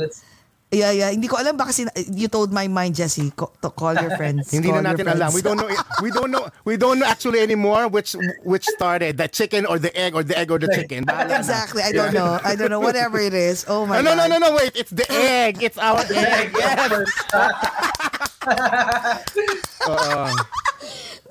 Yeah, 0.73 0.91
yeah. 0.91 1.09
Hindi 1.13 1.29
ko 1.29 1.37
alam 1.39 1.55
baka 1.55 1.71
sin- 1.71 1.93
you 2.11 2.27
told 2.27 2.51
my 2.51 2.67
mind, 2.67 2.95
Jesse, 2.97 3.31
co- 3.31 3.53
to 3.61 3.69
call 3.69 3.93
your 3.95 4.11
friends. 4.17 4.49
Hindi 4.55 4.73
na 4.73 4.81
natin 4.91 5.07
alam. 5.07 5.31
We 5.31 5.39
don't 5.45 5.55
know. 5.61 5.69
We 6.01 6.09
don't 6.11 6.31
know. 6.33 6.43
We 6.65 6.75
don't 6.75 6.99
know 6.99 7.05
actually 7.07 7.39
anymore 7.39 7.87
which 7.87 8.17
which 8.43 8.65
started 8.75 9.15
the 9.15 9.29
chicken 9.29 9.63
or 9.69 9.79
the 9.79 9.93
egg 9.95 10.17
or 10.17 10.23
the 10.25 10.35
egg 10.35 10.51
or 10.51 10.59
the 10.59 10.67
chicken. 10.73 11.05
Bahala 11.07 11.29
na. 11.31 11.37
Exactly. 11.39 11.79
I 11.85 11.93
don't 11.93 12.11
know. 12.11 12.41
I 12.43 12.57
don't 12.59 12.73
know. 12.73 12.81
Whatever 12.83 13.21
it 13.21 13.31
is. 13.37 13.63
Oh 13.69 13.85
my 13.85 14.01
No, 14.01 14.11
no, 14.17 14.27
god. 14.27 14.35
no, 14.35 14.37
no, 14.41 14.49
no. 14.51 14.55
Wait. 14.57 14.73
It's 14.75 14.91
the 14.91 15.07
egg. 15.13 15.61
It's 15.63 15.77
our 15.79 16.01
egg. 16.11 16.51
Yes. 16.51 17.07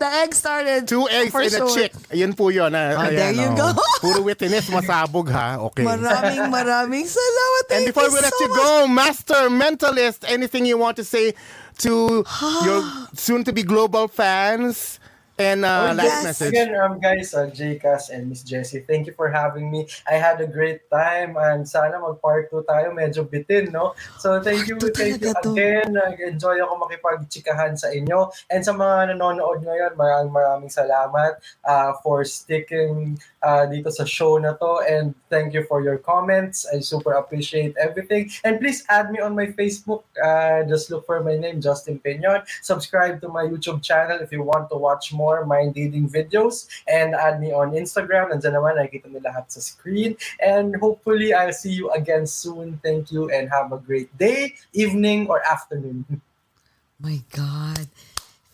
The 0.04 0.12
egg 0.20 0.34
started. 0.34 0.86
Two 0.86 1.08
eggs 1.08 1.32
for 1.32 1.40
and 1.40 1.54
a 1.54 1.64
chick. 1.72 1.96
Ayun 2.12 2.36
po 2.36 2.52
yun. 2.52 2.76
ah. 2.76 2.92
Oh, 2.92 3.08
there 3.08 3.32
you 3.32 3.48
oh. 3.48 3.56
go. 3.56 3.66
Puro 4.04 4.20
witness, 4.20 4.68
masabog 4.68 5.32
ha. 5.32 5.56
Okay. 5.72 5.80
Maraming 5.80 6.52
maraming 6.52 7.08
salamat. 7.08 7.64
And 7.72 7.88
Thank 7.88 7.96
before 7.96 8.12
you 8.12 8.12
we 8.12 8.20
let 8.20 8.36
so 8.36 8.44
you 8.44 8.48
much. 8.52 8.60
go, 8.60 8.68
Master 8.84 9.42
Mentalist, 9.48 10.28
anything 10.28 10.68
you 10.68 10.76
want 10.76 11.00
to 11.00 11.04
say 11.08 11.32
to 11.88 12.20
your 12.68 12.84
soon-to-be 13.16 13.64
global 13.64 14.04
fans 14.12 15.00
and 15.38 15.64
uh, 15.64 15.90
Oh, 15.90 15.94
last 15.94 16.04
yes. 16.04 16.24
message? 16.24 16.48
Again, 16.54 16.76
um, 16.78 17.00
guys, 17.00 17.34
uh, 17.34 17.50
JCas 17.50 18.10
and 18.10 18.28
Miss 18.30 18.42
Jessie, 18.42 18.84
thank 18.86 19.06
you 19.06 19.14
for 19.14 19.30
having 19.30 19.70
me. 19.70 19.88
I 20.06 20.14
had 20.14 20.40
a 20.40 20.46
great 20.46 20.88
time 20.90 21.34
and 21.34 21.66
sana 21.66 21.98
mag-part 21.98 22.50
2 22.50 22.62
tayo. 22.62 22.94
Medyo 22.94 23.26
bitin, 23.26 23.72
no? 23.74 23.94
So, 24.22 24.38
thank 24.38 24.68
you, 24.70 24.78
thank 24.78 25.18
you 25.18 25.34
again. 25.34 25.98
Nag-enjoy 25.98 26.62
ako 26.62 26.86
makipag-chikahan 26.86 27.74
sa 27.74 27.90
inyo. 27.90 28.30
And 28.50 28.62
sa 28.62 28.70
mga 28.70 29.18
nanonood 29.18 29.66
ngayon, 29.66 29.98
maraming 29.98 30.30
maraming 30.30 30.70
salamat 30.70 31.42
uh, 31.66 31.98
for 32.06 32.22
sticking 32.22 33.18
uh, 33.42 33.66
dito 33.66 33.90
sa 33.90 34.06
show 34.06 34.38
na 34.38 34.54
to. 34.54 34.86
And 34.86 35.18
thank 35.30 35.50
you 35.50 35.66
for 35.66 35.82
your 35.82 35.98
comments. 35.98 36.62
I 36.70 36.78
super 36.78 37.18
appreciate 37.18 37.74
everything. 37.74 38.30
And 38.46 38.62
please 38.62 38.86
add 38.86 39.10
me 39.10 39.18
on 39.18 39.34
my 39.34 39.50
Facebook. 39.50 40.06
Uh, 40.14 40.62
just 40.70 40.94
look 40.94 41.06
for 41.06 41.18
my 41.26 41.34
name, 41.34 41.58
Justin 41.58 41.98
Peñon. 41.98 42.46
Subscribe 42.62 43.18
to 43.22 43.28
my 43.28 43.42
YouTube 43.42 43.82
channel 43.82 44.22
if 44.22 44.30
you 44.30 44.46
want 44.46 44.70
to 44.70 44.76
watch 44.78 45.10
more 45.12 45.23
mind-reading 45.48 46.04
videos. 46.04 46.68
And 46.84 47.16
add 47.16 47.40
me 47.40 47.56
on 47.56 47.72
Instagram. 47.72 48.28
Nandiyan 48.28 48.52
naman, 48.52 48.76
nakikita 48.76 49.08
niyo 49.08 49.24
lahat 49.24 49.48
sa 49.48 49.64
screen. 49.64 50.20
And 50.36 50.76
hopefully, 50.76 51.32
I'll 51.32 51.56
see 51.56 51.72
you 51.72 51.88
again 51.96 52.28
soon. 52.28 52.76
Thank 52.84 53.08
you 53.08 53.32
and 53.32 53.48
have 53.48 53.72
a 53.72 53.80
great 53.80 54.12
day, 54.20 54.52
evening, 54.76 55.26
or 55.26 55.40
afternoon. 55.40 56.04
My 57.00 57.24
God. 57.32 57.88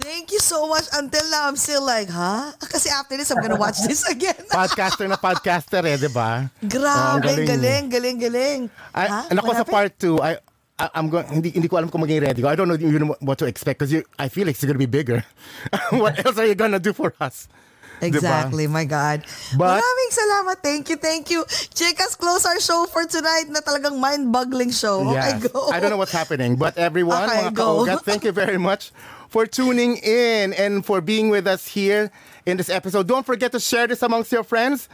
Thank 0.00 0.32
you 0.32 0.40
so 0.40 0.64
much. 0.64 0.88
Until 0.96 1.28
now, 1.28 1.44
I'm 1.44 1.60
still 1.60 1.84
like, 1.84 2.08
huh? 2.08 2.56
Kasi 2.72 2.88
after 2.88 3.20
this, 3.20 3.28
I'm 3.28 3.36
gonna 3.44 3.60
watch 3.60 3.76
this 3.86 4.00
again. 4.08 4.32
Podcaster 4.48 5.04
na 5.04 5.20
podcaster 5.20 5.84
eh, 5.84 6.00
di 6.00 6.08
ba? 6.08 6.48
Grabe, 6.56 7.20
Oh, 7.20 7.20
galing. 7.20 7.44
galing, 7.44 7.84
galing, 7.92 8.16
galing. 8.16 8.60
I, 8.96 9.04
Ha? 9.06 9.20
nako 9.28 9.52
sa 9.52 9.60
part 9.60 9.92
2, 10.00 10.16
I, 10.24 10.40
I 10.80 10.88
I'm 10.96 11.12
going 11.12 11.28
hindi 11.28 11.52
hindi 11.52 11.68
ko 11.68 11.76
alam 11.76 11.92
kung 11.92 12.00
maging 12.00 12.24
ready 12.24 12.40
ko. 12.40 12.48
I 12.48 12.56
don't 12.56 12.66
know 12.66 12.80
even 12.80 13.12
what 13.20 13.36
to 13.38 13.46
expect 13.46 13.84
because 13.84 13.92
I 14.16 14.32
feel 14.32 14.48
like 14.48 14.56
it's 14.56 14.64
gonna 14.64 14.80
be 14.80 14.88
bigger. 14.88 15.20
what 16.00 16.16
else 16.24 16.40
are 16.40 16.48
you 16.48 16.56
gonna 16.56 16.80
do 16.80 16.96
for 16.96 17.12
us? 17.20 17.46
Exactly, 18.00 18.66
my 18.66 18.88
God. 18.88 19.28
But- 19.60 19.84
Maraming 19.84 20.10
salamat. 20.10 20.56
Thank 20.64 20.88
you, 20.88 20.96
thank 20.96 21.28
you. 21.28 21.44
Chicas, 21.76 22.16
close 22.16 22.48
our 22.48 22.56
show 22.56 22.88
for 22.88 23.04
tonight 23.04 23.52
na 23.52 23.60
talagang 23.60 24.00
mind-boggling 24.00 24.72
show. 24.72 25.04
Okay, 25.12 25.36
Yes. 25.36 25.52
go. 25.52 25.68
I 25.68 25.84
don't 25.84 25.92
know 25.92 26.00
what's 26.00 26.16
happening, 26.16 26.56
but 26.56 26.80
everyone, 26.80 27.28
Okay, 27.28 27.44
mga 27.44 27.52
kaugat, 27.52 28.00
thank 28.08 28.24
you 28.24 28.32
very 28.32 28.56
much 28.56 28.88
for 29.28 29.44
tuning 29.44 30.00
in 30.00 30.56
and 30.56 30.80
for 30.80 31.04
being 31.04 31.28
with 31.28 31.44
us 31.46 31.68
here 31.76 32.08
in 32.48 32.56
this 32.56 32.72
episode. 32.72 33.04
Don't 33.06 33.28
forget 33.28 33.52
to 33.52 33.60
share 33.60 33.84
this 33.86 34.00
amongst 34.00 34.32
your 34.32 34.42
friends. 34.48 34.88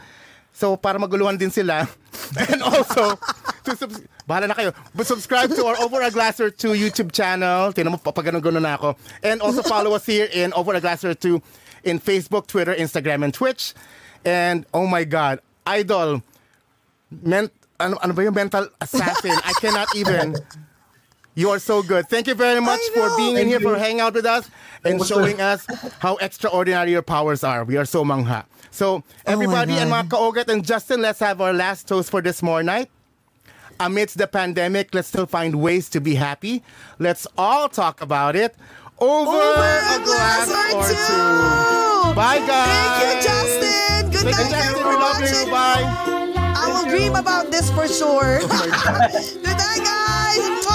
So, 0.57 0.73
para 0.73 0.97
maguluhan 0.97 1.37
din 1.37 1.53
sila. 1.53 1.85
And 2.49 2.65
also, 2.65 3.13
to 3.61 3.77
subs- 3.77 4.01
bahala 4.25 4.49
na 4.49 4.57
kayo. 4.57 4.73
But 4.97 5.05
subscribe 5.05 5.53
to 5.53 5.61
our 5.69 5.77
Over 5.77 6.01
a 6.01 6.09
Glass 6.09 6.41
or 6.41 6.49
2 6.49 6.73
YouTube 6.73 7.13
channel. 7.13 7.69
Tingnan 7.77 7.93
mo, 7.93 8.01
papagano-gano 8.01 8.57
na 8.57 8.73
ako. 8.73 8.97
And 9.21 9.37
also 9.45 9.61
follow 9.61 9.93
us 9.93 10.09
here 10.09 10.25
in 10.33 10.49
Over 10.57 10.73
a 10.73 10.81
Glass 10.81 11.05
or 11.05 11.13
2 11.13 11.37
in 11.85 12.01
Facebook, 12.01 12.49
Twitter, 12.49 12.73
Instagram, 12.73 13.21
and 13.21 13.37
Twitch. 13.37 13.77
And, 14.25 14.65
oh 14.73 14.89
my 14.89 15.05
God, 15.05 15.45
Idol, 15.69 16.25
ment 17.13 17.53
ano, 17.77 18.01
ano 18.01 18.11
ba 18.17 18.21
yung 18.25 18.33
mental 18.33 18.65
assassin? 18.81 19.37
I 19.45 19.53
cannot 19.61 19.93
even. 19.93 20.33
You 21.37 21.51
are 21.51 21.59
so 21.59 21.83
good. 21.83 22.09
Thank 22.09 22.25
you 22.25 22.33
very 22.33 22.59
much 22.59 22.79
for 22.95 23.15
being 23.15 23.37
in 23.37 23.45
Thank 23.45 23.49
here, 23.49 23.59
for 23.59 23.77
hanging 23.77 24.01
out 24.01 24.15
with 24.15 24.25
us, 24.25 24.49
and 24.83 24.97
you. 24.97 25.05
showing 25.05 25.39
us 25.39 25.67
how 25.99 26.17
extraordinary 26.17 26.89
your 26.89 27.03
powers 27.03 27.43
are. 27.43 27.63
We 27.63 27.77
are 27.77 27.85
so 27.85 28.03
mangha. 28.03 28.45
So, 28.71 28.87
oh 28.95 29.03
everybody 29.27 29.73
and 29.77 29.91
God. 29.91 30.09
mga 30.09 30.17
kaogat 30.17 30.47
and 30.49 30.65
Justin, 30.65 31.03
let's 31.03 31.19
have 31.19 31.39
our 31.39 31.53
last 31.53 31.87
toast 31.87 32.09
for 32.09 32.23
this 32.23 32.41
more 32.41 32.63
night. 32.63 32.89
Amidst 33.79 34.17
the 34.17 34.25
pandemic, 34.25 34.95
let's 34.95 35.09
still 35.09 35.27
find 35.27 35.61
ways 35.61 35.89
to 35.89 36.01
be 36.01 36.15
happy. 36.15 36.63
Let's 36.97 37.27
all 37.37 37.69
talk 37.69 38.01
about 38.01 38.35
it 38.35 38.55
over, 38.97 39.37
a 39.37 40.01
glass, 40.01 40.49
or, 40.73 40.89
two. 40.89 42.15
Bye, 42.17 42.41
guys. 42.49 42.65
Thank 42.65 42.97
you, 43.05 43.29
Justin. 43.29 44.09
Good 44.09 44.33
Thank 44.33 44.49
you, 44.49 44.57
night, 44.57 44.73
Justin. 44.73 44.89
We 44.89 44.95
love 44.97 45.21
you. 45.21 45.51
Bye. 45.53 45.85
I 46.57 46.65
will 46.73 46.89
dream 46.89 47.13
about 47.15 47.51
this 47.51 47.69
for 47.69 47.87
sure. 47.87 48.39
Oh 48.41 48.47
good 49.43 49.43
night, 49.45 49.85
guys. 49.85 50.66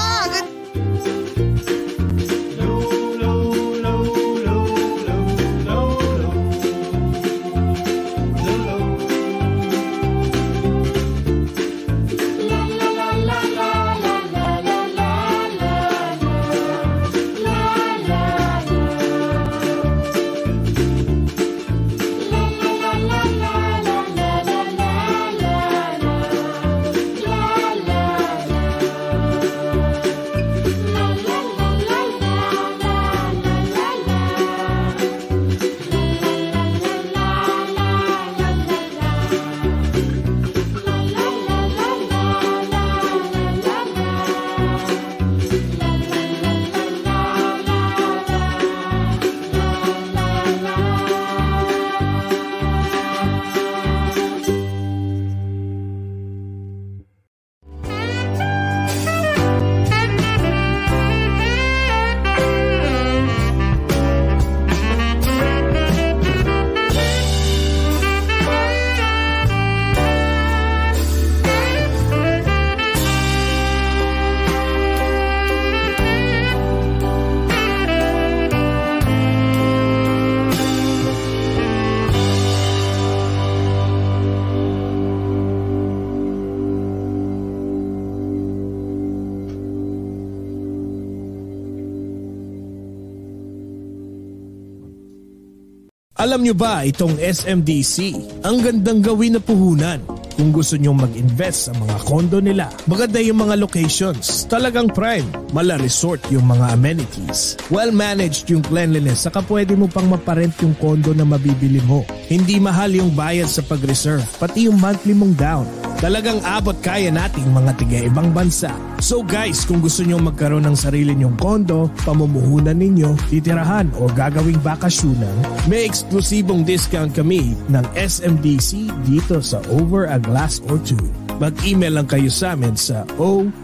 Alam 96.23 96.47
nyo 96.47 96.55
ba 96.55 96.87
itong 96.87 97.19
SMDC? 97.19 98.15
Ang 98.47 98.63
gandang 98.63 99.03
gawin 99.03 99.35
na 99.35 99.43
puhunan. 99.43 99.99
Kung 100.39 100.55
gusto 100.55 100.79
nyong 100.79 101.03
mag-invest 101.03 101.67
sa 101.67 101.73
mga 101.75 101.99
kondo 102.07 102.39
nila, 102.39 102.71
maganda 102.87 103.19
yung 103.19 103.43
mga 103.43 103.59
locations. 103.59 104.47
Talagang 104.47 104.87
prime. 104.95 105.27
Mala 105.51 105.75
resort 105.83 106.23
yung 106.31 106.47
mga 106.47 106.79
amenities. 106.79 107.59
Well-managed 107.75 108.55
yung 108.55 108.63
cleanliness 108.63 109.27
saka 109.27 109.43
pwede 109.51 109.75
mo 109.75 109.91
pang 109.91 110.07
maparent 110.07 110.55
yung 110.63 110.79
kondo 110.79 111.11
na 111.11 111.27
mabibili 111.27 111.83
mo. 111.91 112.07
Hindi 112.31 112.63
mahal 112.63 112.95
yung 112.95 113.11
bayad 113.19 113.51
sa 113.51 113.67
pag-reserve, 113.67 114.23
pati 114.39 114.71
yung 114.71 114.79
monthly 114.79 115.19
mong 115.19 115.35
down. 115.35 115.82
Talagang 116.03 116.43
abot 116.43 116.75
kaya 116.83 117.15
nating 117.15 117.55
mga 117.55 117.79
tiga 117.79 118.11
ibang 118.11 118.35
bansa. 118.35 118.75
So 118.99 119.23
guys, 119.23 119.63
kung 119.63 119.79
gusto 119.79 120.03
nyo 120.03 120.19
magkaroon 120.19 120.67
ng 120.67 120.75
sarili 120.75 121.15
nyong 121.15 121.39
kondo, 121.39 121.87
pamumuhunan 122.03 122.75
ninyo, 122.75 123.15
titirahan 123.31 123.87
o 124.03 124.11
gagawing 124.11 124.59
bakasyonan, 124.67 125.31
may 125.71 125.87
eksklusibong 125.87 126.67
discount 126.67 127.15
kami 127.15 127.55
ng 127.71 127.87
SMDC 127.95 128.91
dito 129.07 129.39
sa 129.39 129.63
Over 129.71 130.11
a 130.11 130.19
Glass 130.19 130.59
or 130.67 130.83
Two. 130.83 130.99
Mag-email 131.39 132.03
lang 132.03 132.11
kayo 132.11 132.27
sa 132.35 132.59
amin 132.59 132.75
sa 132.75 133.07
oagot.us 133.15 133.63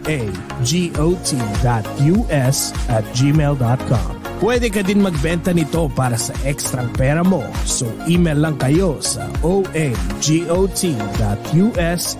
at 2.86 3.05
gmail.com. 3.19 4.18
Pwede 4.39 4.70
ka 4.70 4.86
din 4.86 5.02
magbenta 5.02 5.51
nito 5.51 5.90
para 5.90 6.15
sa 6.15 6.31
ekstrang 6.47 6.94
pera 6.94 7.27
mo. 7.27 7.43
So 7.66 7.90
email 8.06 8.39
lang 8.39 8.55
kayo 8.55 9.02
sa 9.02 9.27
oagot.us 9.43 9.74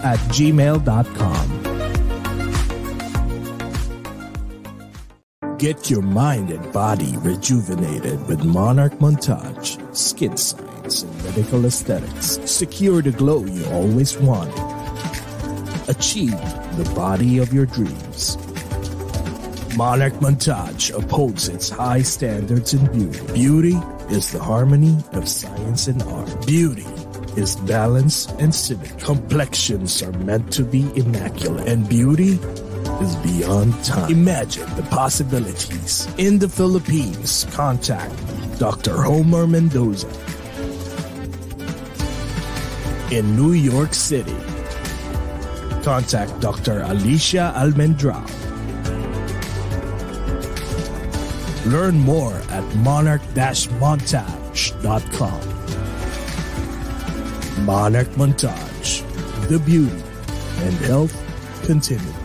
at 0.03 0.19
gmail.com. 0.35 1.47
Get 5.59 5.91
your 5.91 6.03
mind 6.03 6.51
and 6.51 6.73
body 6.75 7.15
rejuvenated 7.23 8.19
with 8.27 8.43
Monarch 8.43 8.99
Montage, 8.99 9.79
Skin 9.95 10.35
Science 10.35 11.03
and 11.03 11.15
Medical 11.23 11.67
Aesthetics. 11.67 12.39
Secure 12.51 13.03
the 13.03 13.11
glow 13.11 13.47
you 13.47 13.67
always 13.71 14.19
wanted. 14.19 14.59
Achieve 15.87 16.39
the 16.79 16.87
body 16.95 17.39
of 17.39 17.55
your 17.55 17.67
dreams. 17.67 18.39
Monarch 19.77 20.15
Montage 20.15 20.97
upholds 20.97 21.49
its 21.49 21.69
high 21.71 22.03
standards 22.03 22.75
in 22.75 22.85
beauty. 22.93 23.21
Beauty 23.33 23.77
is 24.11 24.33
the 24.33 24.39
harmony 24.41 24.97
of 25.13 25.29
science 25.29 25.87
and 25.87 26.03
art. 26.03 26.47
Beauty 26.47 26.87
is 27.37 27.57
balance 27.57 28.27
and 28.39 28.55
civic. 28.55 28.99
Complexions 28.99 30.03
are 30.03 30.13
meant 30.13 30.53
to 30.53 30.65
be 30.65 30.91
immaculate, 30.97 31.69
and 31.69 31.89
beauty 31.89 32.39
is 33.01 33.15
beyond 33.17 33.73
time. 33.85 34.11
Imagine 34.11 34.69
the 34.77 34.83
possibilities. 34.91 36.09
In 36.19 36.39
the 36.39 36.49
Philippines, 36.49 37.47
contact 37.53 38.15
Dr. 38.59 39.03
Homer 39.03 39.47
Mendoza. 39.47 40.09
In 43.11 43.37
New 43.37 43.53
York 43.53 43.95
City, 43.95 44.37
contact 45.85 46.41
Dr. 46.41 46.83
Alicia 46.83 47.53
Almendrao. 47.57 48.48
Learn 51.67 51.99
more 51.99 52.35
at 52.51 52.63
monarch-montage.com. 52.77 55.41
Monarch 57.65 58.09
Montage, 58.09 59.03
the 59.49 59.59
beauty 59.59 60.03
and 60.59 60.75
health 60.75 61.17
continue. 61.65 62.18